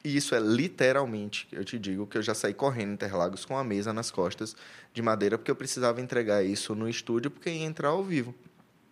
E 0.04 0.16
isso 0.16 0.36
é 0.36 0.40
literalmente, 0.40 1.48
eu 1.52 1.66
te 1.66 1.80
digo 1.80 2.06
que 2.06 2.16
eu 2.16 2.22
já 2.22 2.36
saí 2.36 2.54
correndo 2.54 2.92
em 2.92 2.94
Interlagos 2.94 3.44
com 3.44 3.58
a 3.58 3.64
mesa 3.64 3.92
nas 3.92 4.12
costas 4.12 4.56
de 4.94 5.02
madeira, 5.02 5.36
porque 5.36 5.50
eu 5.50 5.56
precisava 5.56 6.00
entregar 6.00 6.44
isso 6.44 6.76
no 6.76 6.88
estúdio, 6.88 7.32
porque 7.32 7.50
ia 7.50 7.66
entrar 7.66 7.90
ao 7.90 8.04
vivo. 8.04 8.36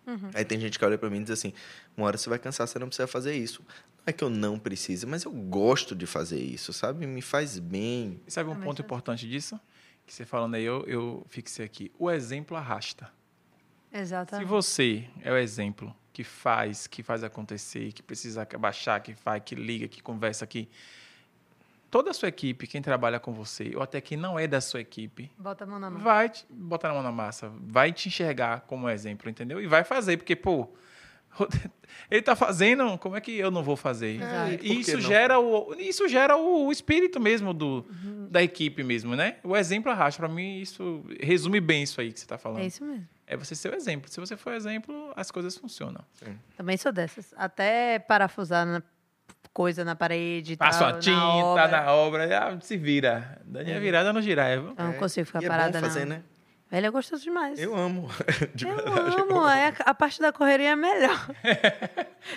Uhum. 0.06 0.30
Aí 0.34 0.44
tem 0.44 0.58
gente 0.60 0.78
que 0.78 0.84
olha 0.84 0.98
para 0.98 1.08
mim 1.08 1.18
e 1.18 1.22
diz 1.22 1.30
assim: 1.30 1.52
uma 1.96 2.06
hora 2.06 2.18
você 2.18 2.28
vai 2.28 2.38
cansar, 2.38 2.66
você 2.66 2.78
não 2.78 2.88
precisa 2.88 3.06
fazer 3.06 3.34
isso. 3.34 3.62
Não 3.98 4.04
é 4.06 4.12
que 4.12 4.22
eu 4.22 4.28
não 4.28 4.58
precise, 4.58 5.06
mas 5.06 5.24
eu 5.24 5.30
gosto 5.30 5.94
de 5.94 6.04
fazer 6.04 6.38
isso, 6.38 6.72
sabe? 6.72 7.06
Me 7.06 7.22
faz 7.22 7.58
bem. 7.58 8.20
E 8.26 8.30
sabe 8.30 8.50
um 8.50 8.56
ponto 8.56 8.82
importante 8.82 9.28
disso? 9.28 9.58
Que 10.06 10.12
você 10.12 10.24
falando 10.24 10.54
aí, 10.54 10.64
eu, 10.64 10.84
eu 10.86 11.24
fixei 11.28 11.64
aqui. 11.64 11.92
O 11.98 12.10
exemplo 12.10 12.56
arrasta. 12.56 13.10
Exatamente. 13.92 14.46
Se 14.46 14.50
você 14.50 15.08
é 15.22 15.32
o 15.32 15.36
exemplo 15.36 15.94
que 16.12 16.24
faz, 16.24 16.86
que 16.86 17.02
faz 17.02 17.24
acontecer, 17.24 17.92
que 17.92 18.02
precisa 18.02 18.46
baixar, 18.58 19.00
que 19.00 19.14
faz, 19.14 19.42
que 19.44 19.54
liga, 19.54 19.88
que 19.88 20.02
conversa, 20.02 20.46
que 20.46 20.68
toda 21.90 22.10
a 22.10 22.14
sua 22.14 22.28
equipe, 22.28 22.66
quem 22.66 22.82
trabalha 22.82 23.20
com 23.20 23.32
você, 23.32 23.72
ou 23.74 23.82
até 23.82 24.00
quem 24.00 24.18
não 24.18 24.36
é 24.38 24.46
da 24.46 24.60
sua 24.60 24.80
equipe, 24.80 25.30
bota. 25.38 26.02
Vai 26.02 26.28
te, 26.28 26.44
botar 26.50 26.90
a 26.90 26.94
mão 26.94 27.02
na 27.02 27.12
massa, 27.12 27.52
vai 27.60 27.92
te 27.92 28.08
enxergar 28.08 28.62
como 28.62 28.88
exemplo, 28.88 29.30
entendeu? 29.30 29.60
E 29.60 29.66
vai 29.66 29.84
fazer, 29.84 30.16
porque 30.16 30.34
pô, 30.34 30.68
ele 32.10 32.20
está 32.20 32.36
fazendo, 32.36 32.96
como 32.98 33.16
é 33.16 33.20
que 33.20 33.36
eu 33.36 33.50
não 33.50 33.62
vou 33.62 33.76
fazer? 33.76 34.20
É, 34.22 34.58
isso, 34.62 35.00
gera 35.00 35.38
o, 35.38 35.74
isso 35.78 36.06
gera 36.08 36.36
o 36.36 36.70
espírito 36.70 37.20
mesmo 37.20 37.52
do, 37.52 37.86
uhum. 38.04 38.28
da 38.30 38.42
equipe 38.42 38.82
mesmo, 38.82 39.14
né? 39.16 39.36
O 39.42 39.56
exemplo 39.56 39.90
arrasta. 39.90 40.20
Pra 40.20 40.28
mim, 40.28 40.60
isso 40.60 41.04
resume 41.20 41.60
bem 41.60 41.82
isso 41.82 42.00
aí 42.00 42.12
que 42.12 42.20
você 42.20 42.26
tá 42.26 42.38
falando. 42.38 42.60
É 42.62 42.66
isso 42.66 42.84
mesmo. 42.84 43.06
É 43.26 43.36
você 43.36 43.54
ser 43.54 43.72
o 43.72 43.74
exemplo. 43.74 44.10
Se 44.10 44.20
você 44.20 44.36
for 44.36 44.52
exemplo, 44.52 45.12
as 45.16 45.30
coisas 45.30 45.56
funcionam. 45.56 46.04
Também 46.56 46.76
sou 46.76 46.92
dessas. 46.92 47.32
Até 47.36 47.98
parafusar 47.98 48.66
na 48.66 48.82
coisa 49.52 49.84
na 49.84 49.94
parede 49.94 50.54
e 50.54 50.56
Passa 50.56 50.80
tal, 50.80 50.88
uma 50.92 50.98
tinta 50.98 51.16
na 51.16 51.26
obra. 51.36 51.68
na 51.68 51.92
obra, 51.92 52.38
ah, 52.38 52.60
se 52.60 52.76
vira. 52.76 53.40
Dani 53.44 53.70
é 53.70 53.78
virada 53.80 54.12
no 54.12 54.20
giraia. 54.20 54.56
Eu 54.56 54.74
não 54.76 54.90
É, 54.90 54.92
consigo 54.94 55.26
ficar 55.26 55.42
e 55.42 55.46
é 55.46 55.48
parada, 55.48 55.80
bom 55.80 55.86
fazer, 55.86 56.00
não. 56.00 56.16
né? 56.16 56.22
Velho, 56.74 56.86
é 56.88 56.90
gostoso 56.90 57.22
demais. 57.22 57.56
Eu 57.60 57.76
amo. 57.76 58.10
De 58.52 58.66
Eu 58.66 58.74
verdade. 58.74 59.16
eu 59.16 59.22
amo, 59.30 59.48
é, 59.48 59.72
a 59.78 59.94
parte 59.94 60.20
da 60.20 60.32
correria 60.32 60.70
é 60.70 60.76
melhor. 60.76 61.24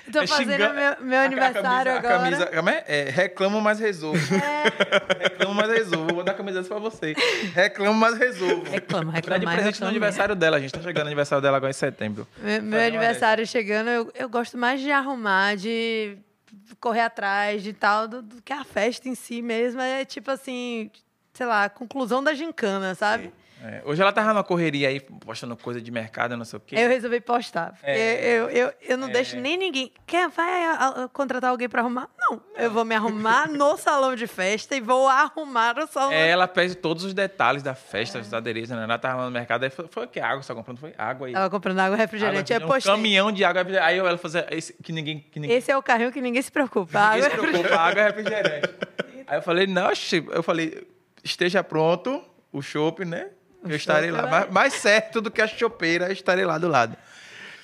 Eu 0.06 0.12
tô 0.14 0.20
É 0.20 0.28
fazendo 0.28 0.52
xingando- 0.52 0.76
meu, 0.76 0.96
meu 1.02 1.18
A- 1.18 1.22
a 1.22 1.26
aniversário 1.26 1.64
camisa- 1.64 1.90
a 1.92 1.98
agora. 1.98 2.20
camisa- 2.20 2.46
como 2.56 2.70
é? 2.70 2.84
É, 2.88 3.04
reclamo, 3.10 3.60
mas 3.62 3.80
resolvo. 3.80 4.20
É, 4.36 5.24
reclamo, 5.30 5.54
mas 5.56 5.70
resolvo. 5.72 6.14
Vou 6.14 6.24
dar 6.24 6.34
a 6.34 6.36
camisa 6.36 6.62
dessa 6.62 6.70
pra 6.70 6.78
você. 6.80 7.14
Reclamo, 7.56 7.94
mas 7.96 8.16
resolvo. 8.16 8.64
reclama, 8.70 9.12
Dá 9.14 9.20
de 9.22 9.28
reclama. 9.30 9.52
presente 9.56 9.82
no 9.82 9.88
aniversário 9.88 10.36
dela. 10.36 10.58
A 10.58 10.60
gente 10.60 10.72
tá 10.72 10.82
chegando 10.82 11.04
no 11.06 11.08
aniversário 11.08 11.42
dela 11.42 11.58
agora 11.58 11.72
em 11.72 11.74
setembro. 11.74 12.28
Meu, 12.38 12.62
meu 12.62 12.80
aniversário 12.80 13.48
chegando, 13.48 13.90
eu, 13.90 14.12
eu 14.14 14.30
gosto 14.30 14.56
mais 14.56 14.80
de 14.80 14.92
arrumar, 14.92 15.56
de 15.58 16.16
correr 16.80 17.02
atrás, 17.02 17.64
de 17.64 17.74
tal, 17.74 18.08
do, 18.08 18.22
do 18.22 18.40
que 18.44 18.54
a 18.54 18.64
festa 18.64 19.10
em 19.10 19.16
si 19.16 19.42
mesmo. 19.42 19.82
É 19.82 20.06
tipo 20.06 20.30
assim, 20.30 20.92
sei 21.34 21.46
lá, 21.48 21.64
a 21.64 21.70
conclusão 21.70 22.24
da 22.24 22.36
gincana, 22.36 22.94
sabe? 22.94 23.32
É, 23.64 23.82
hoje 23.86 24.00
ela 24.02 24.14
tava 24.14 24.28
numa 24.34 24.44
correria 24.44 24.88
aí, 24.90 25.00
postando 25.00 25.58
coisa 25.58 25.82
de 25.82 25.90
mercado, 25.90 26.38
não 26.38 26.46
sei 26.46 26.58
o 26.58 26.60
quê. 26.60 26.76
Eu 26.78 26.88
resolvi 26.88 27.20
postar. 27.20 27.74
É. 27.82 28.24
eu, 28.38 28.50
eu, 28.52 28.74
eu 28.82 28.98
não 28.98 29.08
É. 29.10 29.12
deixo 29.12 29.36
nem 29.40 29.58
ninguém. 29.58 29.92
Quer, 30.06 30.30
vai 30.30 30.66
a- 30.66 30.74
a- 31.06 31.08
contratar 31.10 31.50
alguém 31.50 31.68
pra 31.68 31.82
arrumar? 31.82 32.08
Não. 32.20 32.40
Eu 32.56 32.70
vou 32.70 32.86
me 32.86 32.94
arrumar 32.94 33.50
no 33.50 33.76
salão 33.78 34.16
de 34.16 34.28
festa 34.28 34.76
e 34.76 34.80
vou 34.82 35.08
arrumar 35.08 35.76
o 35.80 35.88
salão. 35.88 36.12
É, 36.12 36.30
ela 36.30 36.48
pede 36.48 36.76
todos 36.76 37.04
os 37.04 37.16
detalhes 37.16 37.64
da 37.64 37.74
festa, 37.74 38.20
os 38.20 38.32
adereços, 38.32 38.76
né? 38.76 38.84
Ela 38.84 39.00
tava 39.00 39.22
lá 39.22 39.26
no 39.26 39.32
mercado, 39.32 39.64
aí 39.64 39.72
foi, 39.72 39.88
foi 39.90 40.06
o 40.06 40.08
que? 40.08 40.20
Água, 40.20 40.44
você 40.44 40.50
tá 40.50 40.56
comprando? 40.56 40.78
Foi 40.78 40.94
água 40.96 41.26
aí. 41.28 41.34
Tava 41.34 41.50
comprando 41.50 41.80
água 41.80 41.96
e 41.98 42.00
refrigerante. 42.00 42.54
Água, 42.54 42.78
um 42.78 42.82
caminhão 42.82 43.32
de 43.32 43.44
água. 43.44 43.64
Aí 43.82 43.98
ela 43.98 44.18
fazia 44.20 44.46
esse, 44.52 44.74
que 44.84 44.92
ninguém... 44.94 45.20
Que 45.32 45.40
ninguém 45.40 45.58
Esse 45.58 45.72
é 45.72 45.78
o 45.78 45.82
carrinho 45.82 46.12
que 46.12 46.22
ninguém 46.22 46.42
se 46.44 46.52
preocupa. 46.52 47.12
Ninguém 47.16 47.26
Água 47.26 47.30
se 47.30 47.48
preocupa, 47.52 47.76
água 47.76 48.04
refrigerante. 48.04 48.70
Aí 49.26 49.38
eu 49.40 49.42
falei, 49.42 49.66
não, 49.66 49.90
eu 50.32 50.44
falei, 50.44 50.88
esteja 51.24 51.64
pronto, 51.64 52.24
o 52.54 52.62
chopp, 52.62 53.04
né? 53.04 53.30
Eu 53.70 53.76
estarei 53.78 54.12
lá. 54.12 54.28
Mais, 54.28 54.52
mais 54.52 54.74
certo 54.74 55.22
do 55.22 55.30
que 55.32 55.42
a 55.42 55.48
chopeira, 55.48 56.08
eu 56.08 56.14
estarei 56.14 56.46
lá 56.46 56.58
do 56.58 56.68
lado. 56.68 56.98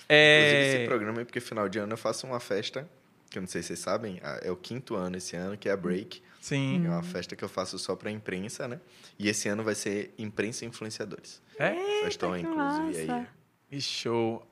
Inclusive, 0.09 0.61
esse 0.67 0.77
É, 0.83 0.85
programa 0.87 1.21
é 1.21 1.25
porque 1.25 1.39
final 1.39 1.67
de 1.69 1.79
ano 1.79 1.93
eu 1.93 1.97
faço 1.97 2.27
uma 2.27 2.39
festa, 2.39 2.87
que 3.29 3.37
eu 3.37 3.41
não 3.41 3.47
sei 3.47 3.61
se 3.61 3.67
vocês 3.69 3.79
sabem, 3.79 4.19
é 4.41 4.51
o 4.51 4.55
quinto 4.55 4.95
ano 4.95 5.17
esse 5.17 5.35
ano, 5.35 5.57
que 5.57 5.67
é 5.67 5.71
a 5.71 5.77
Break. 5.77 6.21
sim. 6.39 6.85
É 6.85 6.89
uma 6.89 7.01
festa 7.03 7.35
que 7.35 7.43
eu 7.43 7.49
faço 7.49 7.79
só 7.79 7.95
pra 7.95 8.11
imprensa, 8.11 8.67
né? 8.67 8.79
E 9.17 9.27
esse 9.29 9.47
ano 9.47 9.63
vai 9.63 9.75
ser 9.75 10.13
imprensa 10.17 10.65
e 10.65 10.67
influenciadores. 10.67 11.41
É? 11.57 11.73
Festão 12.03 12.33
que 12.33 12.39
incluso. 12.39 12.91
E 12.91 12.97
aí, 12.97 13.07
massa. 13.07 13.27
E 13.71 13.81
show. 13.81 14.45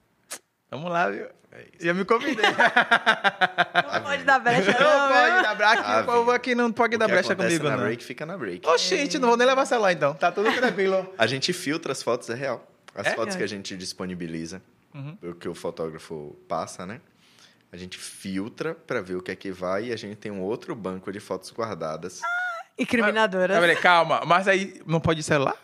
Vamos 0.71 0.91
lá, 0.91 1.09
viu? 1.09 1.27
Já 1.81 1.93
me 1.93 2.05
convidei. 2.05 2.45
Não 3.93 4.01
pode 4.03 4.23
dar 4.23 4.39
brecha, 4.39 4.71
não 4.71 4.79
não. 4.79 5.09
pode 5.09 5.43
dar 5.43 5.55
brecha. 5.55 5.81
Ah, 5.81 5.99
Aqui, 5.99 6.01
o 6.01 6.05
povo 6.13 6.31
aqui 6.31 6.55
não 6.55 6.71
pode 6.71 6.95
o 6.95 6.99
dar 6.99 7.07
brecha 7.07 7.35
comigo, 7.35 7.65
na 7.65 7.71
não. 7.75 7.83
Break 7.83 8.03
fica 8.03 8.25
na 8.25 8.37
Break. 8.37 8.65
Oxente, 8.67 9.19
não 9.19 9.27
vou 9.27 9.37
nem 9.37 9.45
levar 9.45 9.65
celular 9.65 9.91
então. 9.91 10.13
Tá 10.13 10.31
tudo 10.31 10.51
tranquilo. 10.53 11.13
A 11.17 11.27
gente 11.27 11.51
filtra 11.51 11.91
as 11.91 12.01
fotos, 12.01 12.29
é 12.29 12.35
real. 12.35 12.65
As 12.95 13.07
É? 13.07 13.15
fotos 13.15 13.35
que 13.35 13.43
a 13.43 13.47
gente 13.47 13.75
disponibiliza, 13.75 14.61
Uhum. 14.95 15.17
o 15.23 15.33
que 15.33 15.47
o 15.49 15.53
fotógrafo 15.53 16.37
passa, 16.47 16.85
né? 16.85 17.01
A 17.71 17.75
gente 17.77 17.97
filtra 17.97 18.73
pra 18.73 19.01
ver 19.01 19.15
o 19.15 19.21
que 19.21 19.31
é 19.31 19.35
que 19.35 19.51
vai 19.51 19.85
e 19.85 19.93
a 19.93 19.97
gente 19.97 20.15
tem 20.15 20.31
um 20.31 20.41
outro 20.41 20.73
banco 20.73 21.11
de 21.11 21.19
fotos 21.19 21.51
guardadas. 21.51 22.21
Incriminadoras. 22.77 23.59
Mas, 23.59 23.79
calma, 23.79 24.21
mas 24.25 24.47
aí 24.47 24.81
não 24.85 24.99
pode 25.01 25.21
celular? 25.23 25.55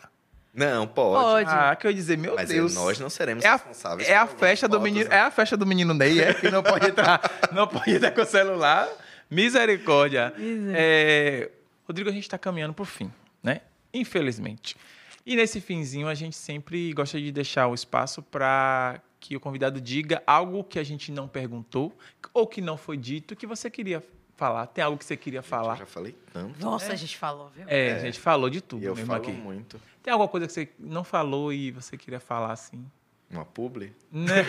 Não, 0.58 0.88
pode. 0.88 1.24
Pode. 1.24 1.50
Ah, 1.52 1.76
que 1.76 1.86
eu 1.86 1.92
ia 1.92 1.96
dizer, 1.96 2.18
meu 2.18 2.34
Mas 2.34 2.50
Deus. 2.50 2.74
nós 2.74 3.00
não 3.00 3.12
seremos 3.12 3.46
É 3.46 3.48
a, 3.48 3.54
responsáveis 3.54 4.10
é 4.10 4.18
a 4.18 4.26
festa 4.26 4.68
do 4.68 4.82
menino, 4.82 5.08
né? 5.08 5.16
é 5.16 5.20
a 5.20 5.30
festa 5.30 5.56
do 5.56 5.68
menino 5.68 5.94
Ney, 5.94 6.20
é 6.20 6.34
que 6.34 6.50
não 6.50 6.64
pode 6.64 6.88
entrar, 6.88 7.22
não 7.54 7.68
pode 7.68 7.92
entrar 7.92 8.10
com 8.10 8.22
o 8.22 8.26
celular. 8.26 8.90
Misericórdia. 9.30 10.34
Misericórdia. 10.36 10.74
É, 10.76 11.52
Rodrigo, 11.86 12.10
a 12.10 12.14
gente 12.14 12.24
está 12.24 12.40
caminhando 12.40 12.74
pro 12.74 12.86
fim, 12.86 13.14
né? 13.44 13.62
Infelizmente. 13.94 14.76
E 15.24 15.36
nesse 15.36 15.62
finzinho 15.62 16.08
a 16.08 16.16
gente 16.16 16.36
sempre 16.36 16.92
gosta 16.92 17.20
de 17.20 17.32
deixar 17.32 17.68
o 17.68 17.76
espaço 17.76 18.24
para 18.24 19.00
que 19.20 19.36
o 19.36 19.40
convidado 19.40 19.80
diga 19.80 20.24
algo 20.26 20.64
que 20.64 20.80
a 20.80 20.84
gente 20.84 21.12
não 21.12 21.28
perguntou 21.28 21.96
ou 22.34 22.48
que 22.48 22.62
não 22.62 22.78
foi 22.78 22.98
dito 22.98 23.36
que 23.36 23.46
você 23.46 23.70
queria 23.70 24.02
falar. 24.38 24.68
Tem 24.68 24.84
algo 24.84 24.98
que 24.98 25.04
você 25.04 25.18
queria 25.18 25.40
Eu 25.40 25.44
falar? 25.44 25.76
já 25.76 25.86
falei 25.86 26.16
tanto. 26.32 26.64
Nossa, 26.64 26.94
a 26.94 26.96
gente 26.96 27.18
falou, 27.18 27.50
viu? 27.56 27.66
É, 27.68 27.94
a 27.94 28.00
gente 28.00 28.20
falou 28.20 28.50
de 28.50 28.62
tudo 28.62 28.84
E 28.84 28.86
eu 28.86 28.96
mesmo 28.96 29.08
falo 29.08 29.22
aqui. 29.22 29.32
muito. 29.32 29.82
Tem 30.02 30.14
alguma 30.14 30.30
coisa 30.30 30.48
que 30.48 30.54
você 30.54 30.70
não 30.80 31.04
falou 31.04 31.52
e 31.52 31.72
você 31.72 31.98
queria 31.98 32.20
falar 32.20 32.54
assim? 32.54 32.86
Uma 33.30 33.44
publi? 33.44 33.94
Né? 34.10 34.36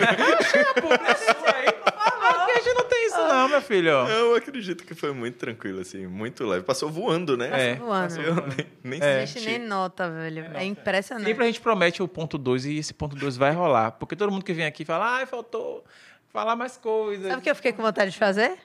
Aqui 2.29 2.51
a 2.51 2.55
gente 2.61 2.73
não 2.73 2.85
tem 2.85 3.05
isso 3.07 3.17
não, 3.17 3.49
meu 3.49 3.61
filho. 3.61 3.89
Eu 3.89 4.35
acredito 4.35 4.83
que 4.85 4.93
foi 4.93 5.11
muito 5.11 5.37
tranquilo, 5.37 5.81
assim, 5.81 6.07
muito 6.07 6.45
leve. 6.45 6.63
Passou 6.63 6.89
voando, 6.89 7.35
né? 7.35 7.71
É. 7.71 7.75
voando. 7.75 8.21
Eu 8.21 8.35
nem, 8.35 8.67
nem 8.83 9.01
É. 9.01 9.21
A 9.21 9.25
gente 9.25 9.45
nem 9.45 9.59
nota, 9.59 10.09
velho. 10.09 10.45
É, 10.53 10.63
impressionante. 10.63 11.25
Sempre 11.25 11.43
a 11.43 11.47
gente 11.47 11.59
promete 11.59 12.01
o 12.01 12.07
ponto 12.07 12.37
2 12.37 12.65
e 12.65 12.77
esse 12.77 12.93
ponto 12.93 13.15
2 13.15 13.35
vai 13.37 13.51
rolar. 13.51 13.91
Porque 13.93 14.15
todo 14.15 14.31
mundo 14.31 14.45
que 14.45 14.53
vem 14.53 14.65
aqui 14.65 14.85
fala, 14.85 15.17
ai, 15.17 15.25
faltou 15.25 15.83
falar 16.31 16.55
mais 16.55 16.77
coisas. 16.77 17.27
Sabe 17.27 17.39
o 17.39 17.43
que 17.43 17.49
eu 17.49 17.55
fiquei 17.55 17.73
com 17.73 17.81
vontade 17.83 18.11
de 18.11 18.17
fazer? 18.17 18.57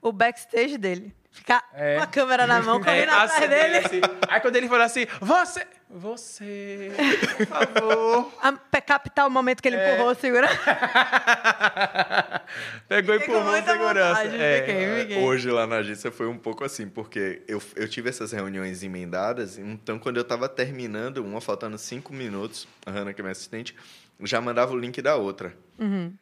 O 0.00 0.12
backstage 0.12 0.78
dele. 0.78 1.14
Ficar 1.30 1.62
Hum. 1.74 1.76
É. 1.76 1.96
com 1.96 2.02
a 2.02 2.06
câmera 2.06 2.46
na 2.46 2.62
mão, 2.62 2.80
correndo 2.82 3.10
É, 3.10 3.14
atrás 3.14 3.32
assim, 3.32 3.48
dele. 3.48 3.76
assim. 3.78 4.00
Aí 4.26 4.40
quando 4.40 4.56
ele 4.56 4.68
falou 4.68 4.84
assim, 4.84 5.06
você, 5.20 5.66
você, 5.90 6.92
por 7.36 7.46
favor. 7.46 8.32
A- 8.40 8.80
captar 8.80 9.26
o 9.26 9.30
momento 9.30 9.60
que 9.60 9.68
ele 9.68 9.76
É. 9.76 9.94
empurrou, 9.94 10.14
segura. 10.14 10.48
Pegou 12.88 13.14
e 13.14 13.18
empurrou 13.18 13.44
muita 13.44 13.72
segurança. 13.72 14.22
vontade, 14.24 14.42
É. 14.42 14.58
fiquei. 14.60 15.00
Fiquei. 15.00 15.22
Hoje 15.24 15.50
lá 15.50 15.66
na 15.66 15.76
agência 15.76 16.10
foi 16.10 16.26
um 16.26 16.38
pouco 16.38 16.64
assim, 16.64 16.88
porque 16.88 17.42
eu, 17.48 17.60
eu 17.74 17.88
tive 17.88 18.08
essas 18.08 18.32
reuniões 18.32 18.82
emendadas, 18.82 19.58
então 19.58 19.98
quando 19.98 20.16
eu 20.16 20.24
tava 20.24 20.48
terminando 20.48 21.18
uma, 21.18 21.40
faltando 21.40 21.76
cinco 21.76 22.14
minutos, 22.14 22.66
a 22.86 22.90
Hannah, 22.90 23.12
que 23.12 23.20
é 23.20 23.24
minha 23.24 23.32
assistente, 23.32 23.74
já 24.22 24.40
mandava 24.40 24.72
o 24.72 24.78
link 24.78 25.02
da 25.02 25.16
outra. 25.16 25.54
Uhum. 25.78 26.14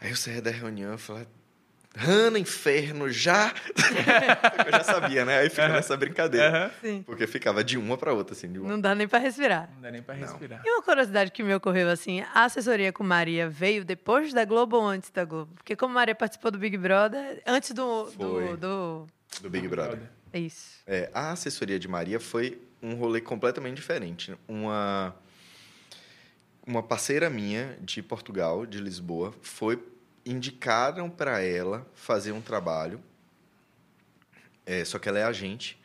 Aí 0.00 0.10
eu 0.10 0.16
saía 0.16 0.40
da 0.40 0.50
reunião 0.50 0.94
e 0.94 0.98
falava, 0.98 1.26
Hannah, 1.96 2.38
inferno, 2.38 3.10
já? 3.10 3.52
eu 4.64 4.70
já 4.70 4.84
sabia, 4.84 5.24
né? 5.24 5.38
Aí 5.40 5.50
fica 5.50 5.68
nessa 5.68 5.96
brincadeira. 5.96 6.72
Sim. 6.80 7.02
Porque 7.02 7.26
ficava 7.26 7.64
de 7.64 7.76
uma 7.76 7.98
pra 7.98 8.12
outra, 8.12 8.32
assim, 8.32 8.50
de 8.50 8.60
uma. 8.60 8.68
Não 8.68 8.80
dá 8.80 8.94
nem 8.94 9.08
pra 9.08 9.18
respirar. 9.18 9.68
Não 9.74 9.82
dá 9.82 9.90
nem 9.90 10.00
pra 10.00 10.14
respirar. 10.14 10.62
E 10.64 10.70
uma 10.70 10.82
curiosidade 10.82 11.32
que 11.32 11.42
me 11.42 11.52
ocorreu 11.52 11.88
assim, 11.88 12.20
a 12.32 12.44
assessoria 12.44 12.92
com 12.92 13.02
Maria 13.02 13.48
veio 13.48 13.84
depois 13.84 14.32
da 14.32 14.44
Globo 14.44 14.76
ou 14.76 14.86
antes 14.86 15.10
da 15.10 15.24
Globo? 15.24 15.52
Porque 15.56 15.74
como 15.74 15.92
Maria 15.92 16.14
participou 16.14 16.52
do 16.52 16.58
Big 16.58 16.76
Brother, 16.78 17.42
antes 17.44 17.72
do... 17.72 18.06
Foi. 18.06 18.48
do, 18.50 18.56
do... 18.56 19.06
Do 19.42 19.50
Big 19.50 19.66
Brother. 19.66 20.00
É 20.32 20.38
isso. 20.38 20.78
É, 20.86 21.10
a 21.12 21.32
assessoria 21.32 21.78
de 21.78 21.88
Maria 21.88 22.20
foi 22.20 22.60
um 22.80 22.94
rolê 22.94 23.20
completamente 23.20 23.76
diferente. 23.76 24.34
Uma, 24.46 25.14
uma 26.70 26.82
parceira 26.82 27.28
minha 27.28 27.76
de 27.80 28.00
Portugal, 28.02 28.64
de 28.64 28.78
Lisboa, 28.78 29.34
foi 29.42 29.82
indicaram 30.24 31.10
para 31.10 31.42
ela 31.42 31.86
fazer 31.94 32.32
um 32.32 32.40
trabalho. 32.40 33.00
É, 34.64 34.84
só 34.84 34.98
que 34.98 35.08
ela 35.08 35.18
é 35.18 35.24
agente. 35.24 35.80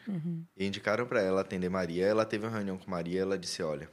E 0.56 0.66
indicaram 0.66 1.08
para 1.08 1.22
ela 1.22 1.42
atender 1.42 1.70
Maria. 1.70 2.06
Ela 2.06 2.26
teve 2.26 2.46
uma 2.46 2.56
reunião 2.56 2.78
com 2.78 2.90
Maria. 2.90 3.22
Ela 3.22 3.38
disse: 3.38 3.64
Olha, 3.64 3.90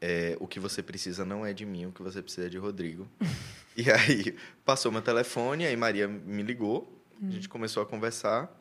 é, 0.00 0.36
o 0.38 0.46
que 0.46 0.60
você 0.60 0.82
precisa 0.82 1.24
não 1.24 1.46
é 1.46 1.52
de 1.52 1.64
mim, 1.64 1.86
o 1.86 1.92
que 1.92 2.02
você 2.02 2.20
precisa 2.20 2.46
é 2.46 2.50
de 2.50 2.58
Rodrigo. 2.58 3.08
e 3.74 3.90
aí 3.90 4.36
passou 4.64 4.92
meu 4.92 5.00
telefone, 5.00 5.64
aí 5.64 5.76
Maria 5.76 6.06
me 6.06 6.42
ligou. 6.42 7.00
A 7.22 7.30
gente 7.30 7.48
começou 7.48 7.82
a 7.82 7.86
conversar. 7.86 8.52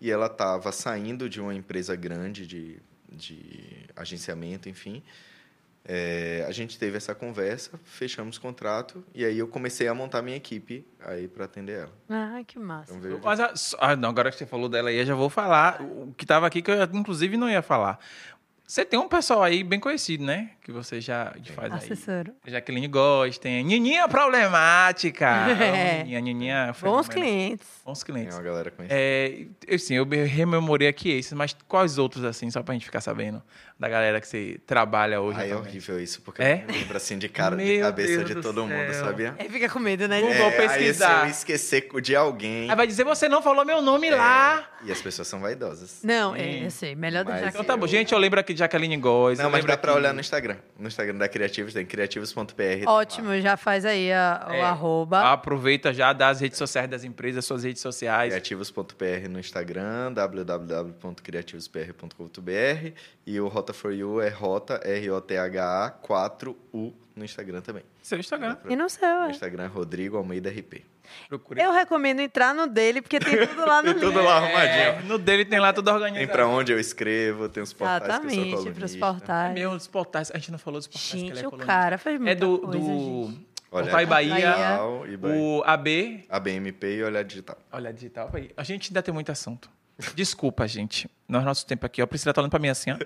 E 0.00 0.10
ela 0.10 0.26
estava 0.26 0.72
saindo 0.72 1.28
de 1.28 1.40
uma 1.40 1.54
empresa 1.54 1.94
grande 1.94 2.46
de, 2.46 2.78
de 3.10 3.86
agenciamento, 3.94 4.68
enfim. 4.68 5.02
É, 5.88 6.44
a 6.48 6.50
gente 6.50 6.76
teve 6.78 6.96
essa 6.96 7.14
conversa, 7.14 7.78
fechamos 7.84 8.36
o 8.38 8.40
contrato 8.40 9.04
e 9.14 9.24
aí 9.24 9.38
eu 9.38 9.46
comecei 9.46 9.86
a 9.86 9.94
montar 9.94 10.20
minha 10.20 10.36
equipe 10.36 10.84
aí 11.04 11.28
para 11.28 11.44
atender 11.44 11.82
ela. 11.82 11.92
Ah, 12.10 12.42
que 12.44 12.58
massa. 12.58 12.92
Então 12.92 13.20
Mas, 13.22 13.38
a- 13.38 13.54
ah, 13.78 13.94
não, 13.94 14.08
agora 14.08 14.32
que 14.32 14.36
você 14.36 14.46
falou 14.46 14.68
dela 14.68 14.88
aí, 14.88 14.96
eu 14.98 15.06
já 15.06 15.14
vou 15.14 15.30
falar 15.30 15.80
o 15.80 16.12
que 16.16 16.24
estava 16.24 16.44
aqui, 16.46 16.60
que 16.60 16.70
eu 16.72 16.82
inclusive 16.92 17.36
não 17.36 17.48
ia 17.48 17.62
falar. 17.62 18.00
Você 18.68 18.84
tem 18.84 18.98
um 18.98 19.06
pessoal 19.06 19.44
aí 19.44 19.62
bem 19.62 19.78
conhecido, 19.78 20.24
né? 20.24 20.50
Que 20.60 20.72
você 20.72 21.00
já 21.00 21.32
faz 21.54 21.72
aí. 21.72 21.78
Assessora. 21.78 22.34
Jaqueline 22.44 22.88
Góes, 22.88 23.38
tem 23.38 23.62
Nininha 23.62 24.08
Problemática. 24.08 25.28
É. 25.62 25.98
Nininha, 25.98 26.20
Nininha. 26.20 26.74
Bons 26.80 27.08
clientes. 27.08 27.68
Bons 27.84 28.02
Tem 28.02 28.12
clientes. 28.12 28.34
uma 28.36 28.42
galera 28.42 28.72
conhecida. 28.72 28.98
É, 29.00 29.46
eu, 29.68 29.78
sim, 29.78 29.94
eu 29.94 30.04
rememorei 30.04 30.88
aqui 30.88 31.10
esses, 31.10 31.32
mas 31.32 31.56
quais 31.68 31.96
outros, 31.96 32.24
assim, 32.24 32.50
só 32.50 32.60
pra 32.60 32.74
gente 32.74 32.86
ficar 32.86 33.00
sabendo 33.00 33.40
da 33.78 33.88
galera 33.90 34.18
que 34.20 34.26
você 34.26 34.58
trabalha 34.66 35.20
hoje? 35.20 35.38
Aí 35.40 35.50
é 35.50 35.56
horrível 35.56 36.00
isso, 36.00 36.22
porque 36.22 36.42
É? 36.42 36.64
eu 36.66 36.72
lembro 36.74 36.96
assim 36.96 37.18
de 37.18 37.28
cara, 37.28 37.54
de 37.56 37.78
cabeça 37.78 38.08
Deus 38.16 38.24
de 38.26 38.34
do 38.34 38.40
todo 38.42 38.66
mundo, 38.66 38.92
céu. 38.94 39.04
sabia? 39.04 39.34
Aí 39.38 39.48
fica 39.50 39.68
com 39.68 39.78
medo, 39.78 40.08
né? 40.08 40.18
Google 40.20 40.34
É, 40.36 40.46
aí 40.46 40.56
pesquisar. 40.68 41.20
se 41.20 41.26
eu 41.26 41.30
esquecer 41.30 41.88
de 42.00 42.16
alguém. 42.16 42.70
Aí 42.70 42.76
vai 42.76 42.86
dizer, 42.86 43.04
você 43.04 43.28
não 43.28 43.42
falou 43.42 43.64
meu 43.66 43.82
nome 43.82 44.08
lá. 44.10 44.66
E 44.84 44.90
as 44.92 45.00
pessoas 45.02 45.26
são 45.28 45.40
vaidosas. 45.40 46.00
Não, 46.02 46.34
é, 46.36 46.64
eu 46.64 46.70
sei. 46.70 46.94
Melhor 46.94 47.24
Mas 47.24 47.34
deixar 47.34 47.48
Então 47.50 47.64
tá 47.64 47.76
bom, 47.76 47.86
gente, 47.86 48.12
eu 48.12 48.18
lembro 48.18 48.38
aqui 48.40 48.52
de 48.54 48.60
Jaqueline 48.60 48.96
Góes. 48.96 49.38
Não, 49.38 49.50
mas 49.50 49.62
dá 49.64 49.76
pra 49.76 49.90
aqui- 49.92 50.00
olhar 50.00 50.14
no 50.14 50.20
Instagram. 50.20 50.56
No 50.78 50.88
Instagram 50.88 51.18
da 51.18 51.28
Criativos, 51.28 51.74
tem 51.74 51.84
criativos.pr. 51.84 52.86
Ótimo, 52.86 53.38
já 53.40 53.56
faz 53.58 53.84
aí 53.84 54.10
a- 54.12 54.46
o 54.48 54.52
É. 54.54 54.62
arroba. 54.62 55.32
Aproveita 55.32 55.92
já 55.92 56.12
das 56.14 56.40
redes 56.40 56.56
sociais 56.56 56.88
das 56.88 57.04
empresas, 57.04 57.44
suas 57.44 57.62
redes 57.64 57.82
sociais. 57.82 58.30
Criativos.pr 58.32 59.28
no 59.28 59.38
Instagram, 59.38 60.12
www.criativos.pr.com.br 60.14 62.92
e 63.26 63.40
o 63.40 63.48
Rota 63.48 63.72
for 63.72 63.92
You 63.92 64.20
é 64.20 64.28
Rota, 64.28 64.80
R-O-T-H-A 64.84 65.90
4U 66.06 66.92
no 67.16 67.24
Instagram 67.24 67.60
também. 67.60 67.82
Seu 68.02 68.18
Instagram. 68.18 68.56
E 68.68 68.76
no 68.76 68.88
seu, 68.88 69.08
No 69.08 69.26
é. 69.26 69.30
Instagram 69.30 69.64
é 69.64 69.66
Rodrigo 69.66 70.16
Almeida 70.16 70.48
RP. 70.50 70.84
Procure. 71.28 71.60
Eu 71.60 71.72
recomendo 71.72 72.20
entrar 72.20 72.52
no 72.54 72.66
dele, 72.66 73.00
porque 73.00 73.18
tem 73.20 73.46
tudo 73.46 73.64
lá 73.64 73.80
no 73.82 73.94
Tem 73.94 74.00
tudo 74.02 74.20
lá 74.22 74.40
É, 74.40 74.86
arrumadinho. 74.88 75.08
no 75.08 75.18
dele 75.18 75.44
tem 75.44 75.58
lá 75.60 75.72
tudo 75.72 75.88
organizado. 75.90 76.18
Tem 76.26 76.28
pra 76.28 76.46
onde 76.48 76.72
eu 76.72 76.80
escrevo, 76.80 77.48
tem 77.48 77.62
os 77.62 77.72
portais 77.72 78.00
que 78.02 78.06
eu 78.06 78.10
Exatamente, 78.10 78.50
sou 78.50 78.72
pros 78.72 78.74
colunista. 78.74 78.96
É 78.96 79.00
portais. 79.00 79.54
meu, 79.54 79.70
dos 79.70 79.86
portais. 79.86 80.30
A 80.32 80.38
gente 80.38 80.52
não 80.52 80.58
falou 80.58 80.80
dos 80.80 80.86
portais 80.88 81.10
que 81.10 81.16
ele 81.18 81.26
Gente, 81.28 81.44
é 81.44 81.46
o 81.46 81.50
colunista. 81.50 81.72
cara 81.72 81.98
faz 81.98 82.16
muita 82.18 82.32
É 82.32 82.34
do, 82.34 82.58
coisa, 82.58 82.78
do 82.78 82.84
gente. 82.84 83.46
Portal 83.70 84.00
e 84.00 84.06
Bahia, 84.06 84.54
o 85.22 85.62
AB. 85.64 86.24
ABMP 86.28 86.96
e 86.96 87.02
Olhar 87.04 87.22
Digital. 87.24 87.58
Olha, 87.72 87.92
digital. 87.92 88.30
aí. 88.32 88.50
A 88.56 88.62
gente 88.64 88.90
ainda 88.90 89.02
tem 89.02 89.12
muito 89.14 89.30
assunto. 89.30 89.68
Desculpa, 90.14 90.66
gente. 90.66 91.08
No 91.28 91.40
nosso 91.40 91.66
tempo 91.66 91.86
aqui, 91.86 92.00
ó. 92.00 92.04
A 92.04 92.06
Priscila 92.06 92.32
tá 92.34 92.40
olhando 92.40 92.50
pra 92.50 92.60
mim 92.60 92.68
assim, 92.68 92.90
ó. 92.92 92.98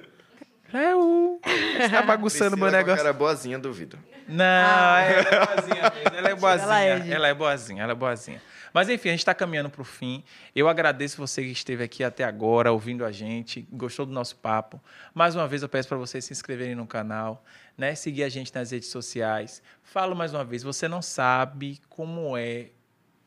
Léo, 0.72 1.40
você 1.42 1.88
tá 1.88 2.02
bagunçando 2.06 2.54
o 2.54 2.58
meu 2.58 2.68
a 2.68 2.70
negócio. 2.70 2.98
cara 2.98 3.12
boazinha, 3.12 3.58
duvido. 3.58 3.98
Não, 4.28 4.44
Ah. 4.44 5.00
ela 5.02 5.20
é 5.28 5.46
boazinha 5.46 5.92
mesmo. 5.94 6.16
Ela 6.18 6.28
é 6.30 6.34
boazinha. 6.34 6.64
Ela 6.64 6.74
Ela 6.74 6.80
é, 6.84 6.90
é, 6.90 7.00
gente. 7.02 7.34
boazinha, 7.38 7.82
ela 7.82 7.92
é 7.92 7.94
boazinha. 7.94 8.42
Mas 8.72 8.88
enfim, 8.88 9.08
a 9.08 9.12
gente 9.12 9.18
está 9.20 9.34
caminhando 9.34 9.68
para 9.68 9.82
o 9.82 9.84
fim. 9.84 10.22
Eu 10.54 10.68
agradeço 10.68 11.16
você 11.16 11.42
que 11.42 11.50
esteve 11.50 11.82
aqui 11.82 12.04
até 12.04 12.22
agora, 12.22 12.70
ouvindo 12.70 13.04
a 13.04 13.10
gente, 13.10 13.66
gostou 13.72 14.06
do 14.06 14.12
nosso 14.12 14.36
papo. 14.36 14.80
Mais 15.12 15.34
uma 15.34 15.48
vez 15.48 15.62
eu 15.62 15.68
peço 15.68 15.88
para 15.88 15.96
vocês 15.98 16.24
se 16.24 16.32
inscreverem 16.32 16.76
no 16.76 16.86
canal, 16.86 17.44
né? 17.76 17.96
Seguir 17.96 18.22
a 18.22 18.28
gente 18.28 18.54
nas 18.54 18.70
redes 18.70 18.88
sociais. 18.88 19.60
Falo 19.82 20.14
mais 20.14 20.32
uma 20.32 20.44
vez, 20.44 20.62
você 20.62 20.86
não 20.86 21.02
sabe 21.02 21.80
como 21.88 22.36
é 22.36 22.66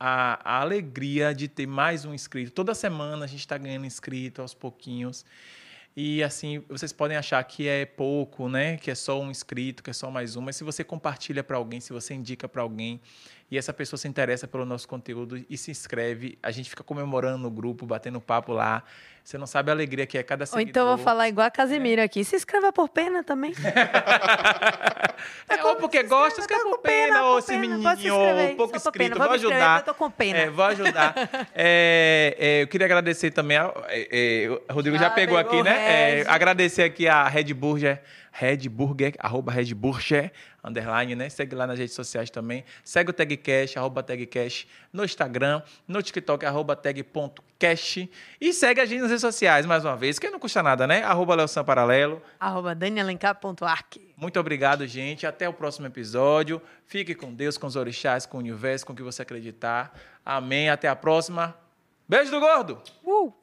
a, 0.05 0.57
a 0.57 0.59
alegria 0.59 1.33
de 1.33 1.47
ter 1.47 1.65
mais 1.65 2.03
um 2.03 2.13
inscrito. 2.13 2.51
Toda 2.51 2.75
semana 2.75 3.23
a 3.23 3.27
gente 3.27 3.39
está 3.39 3.57
ganhando 3.57 3.85
inscrito 3.85 4.41
aos 4.41 4.53
pouquinhos. 4.53 5.25
E 5.95 6.21
assim, 6.21 6.61
vocês 6.67 6.91
podem 6.91 7.15
achar 7.15 7.41
que 7.45 7.69
é 7.69 7.85
pouco, 7.85 8.49
né? 8.49 8.75
Que 8.75 8.91
é 8.91 8.95
só 8.95 9.21
um 9.21 9.31
inscrito, 9.31 9.81
que 9.81 9.89
é 9.89 9.93
só 9.93 10.11
mais 10.11 10.35
um. 10.35 10.41
Mas 10.41 10.57
se 10.57 10.63
você 10.65 10.83
compartilha 10.83 11.41
para 11.41 11.55
alguém, 11.55 11.79
se 11.79 11.93
você 11.93 12.13
indica 12.13 12.49
para 12.49 12.61
alguém 12.61 12.99
e 13.53 13.57
essa 13.57 13.71
pessoa 13.71 13.99
se 13.99 14.07
interessa 14.07 14.47
pelo 14.47 14.65
nosso 14.65 14.87
conteúdo 14.87 15.39
e 15.47 15.55
se 15.59 15.69
inscreve, 15.69 16.39
a 16.41 16.49
gente 16.49 16.71
fica 16.71 16.83
comemorando 16.83 17.37
no 17.37 17.51
grupo, 17.51 17.85
batendo 17.85 18.19
papo 18.19 18.51
lá. 18.51 18.81
Você 19.23 19.37
não 19.37 19.45
sabe 19.45 19.69
a 19.69 19.73
alegria 19.75 20.07
que 20.07 20.17
é 20.17 20.23
cada 20.23 20.41
Ou 20.41 20.47
seguidor. 20.47 20.69
então 20.69 20.89
eu 20.89 20.97
vou 20.97 21.05
falar 21.05 21.29
igual 21.29 21.45
a 21.45 21.51
Casimiro 21.51 22.01
aqui. 22.01 22.23
Se 22.23 22.35
inscreva 22.35 22.73
por 22.73 22.89
pena 22.89 23.23
também. 23.23 23.53
É, 25.47 25.63
ou 25.63 25.77
porque 25.77 26.03
gosta, 26.03 26.41
inscreve, 26.41 26.41
escreve 26.41 26.63
tô 26.63 26.69
por 26.71 26.77
com 26.77 26.83
pena, 26.83 27.23
ou 27.23 27.39
esse 27.39 27.55
menininho, 27.55 27.97
se 27.97 28.11
ou 28.11 28.55
pouco 28.55 28.77
só 28.77 28.89
inscrito, 28.89 29.17
vou 29.17 29.31
ajudar. 29.31 29.79
eu 29.79 29.85
tô 29.85 29.93
com 29.93 30.11
pena. 30.11 30.39
É, 30.39 30.49
vou 30.49 30.65
ajudar. 30.65 31.13
É, 31.55 32.35
é, 32.37 32.63
eu 32.63 32.67
queria 32.67 32.85
agradecer 32.85 33.31
também, 33.31 33.55
a, 33.55 33.71
é, 33.87 34.45
é, 34.45 34.49
o 34.49 34.73
Rodrigo 34.73 34.97
já, 34.97 35.03
Já 35.03 35.09
pegou, 35.11 35.37
pegou 35.37 35.57
aqui, 35.57 35.63
né? 35.63 36.21
É, 36.21 36.25
agradecer 36.27 36.83
aqui 36.83 37.07
a 37.07 37.27
Red 37.27 37.53
Burger, 37.53 38.01
Red 38.35 38.67
Burger, 38.67 39.13
arroba 39.19 39.51
Red 39.51 39.75
Burger, 39.75 40.31
underline, 40.63 41.15
né? 41.15 41.29
Segue 41.29 41.55
lá 41.55 41.67
nas 41.67 41.77
redes 41.77 41.93
sociais 41.93 42.31
também. 42.31 42.65
Segue 42.83 43.11
o 43.11 43.13
Tagcash, 43.13 43.77
arroba 43.77 44.01
Tagcash, 44.01 44.65
no 44.91 45.05
Instagram, 45.05 45.61
no 45.87 46.01
TikTok, 46.01 46.43
arroba 46.43 46.75
tag.cash. 46.75 48.09
E 48.41 48.51
segue 48.51 48.81
a 48.81 48.85
gente 48.85 49.01
nas 49.01 49.09
redes 49.11 49.21
sociais, 49.21 49.67
mais 49.67 49.85
uma 49.85 49.95
vez, 49.95 50.17
que 50.17 50.27
não 50.31 50.39
custa 50.39 50.63
nada, 50.63 50.87
né? 50.87 51.03
Arroba 51.03 51.35
Leosan 51.35 51.63
Paralelo. 51.63 52.23
Arroba 52.39 52.73
danielencar.arc. 52.73 53.97
Muito 54.17 54.39
obrigado, 54.39 54.87
gente. 54.87 55.27
Até 55.27 55.47
o 55.47 55.53
próximo 55.53 55.85
episódio. 55.85 56.59
Fique 56.87 57.13
com 57.13 57.31
Deus, 57.31 57.55
com 57.55 57.67
os 57.67 57.75
orixás, 57.75 58.25
com 58.25 58.37
o 58.37 58.39
universo, 58.39 58.83
com 58.83 58.93
o 58.93 58.95
que 58.95 59.03
você 59.03 59.21
acreditar. 59.21 59.93
Amém. 60.25 60.71
Até 60.71 60.87
a 60.87 60.95
próxima. 60.95 61.55
Beijo 62.09 62.31
do 62.31 62.39
gordo! 62.39 62.81
Uh! 63.05 63.42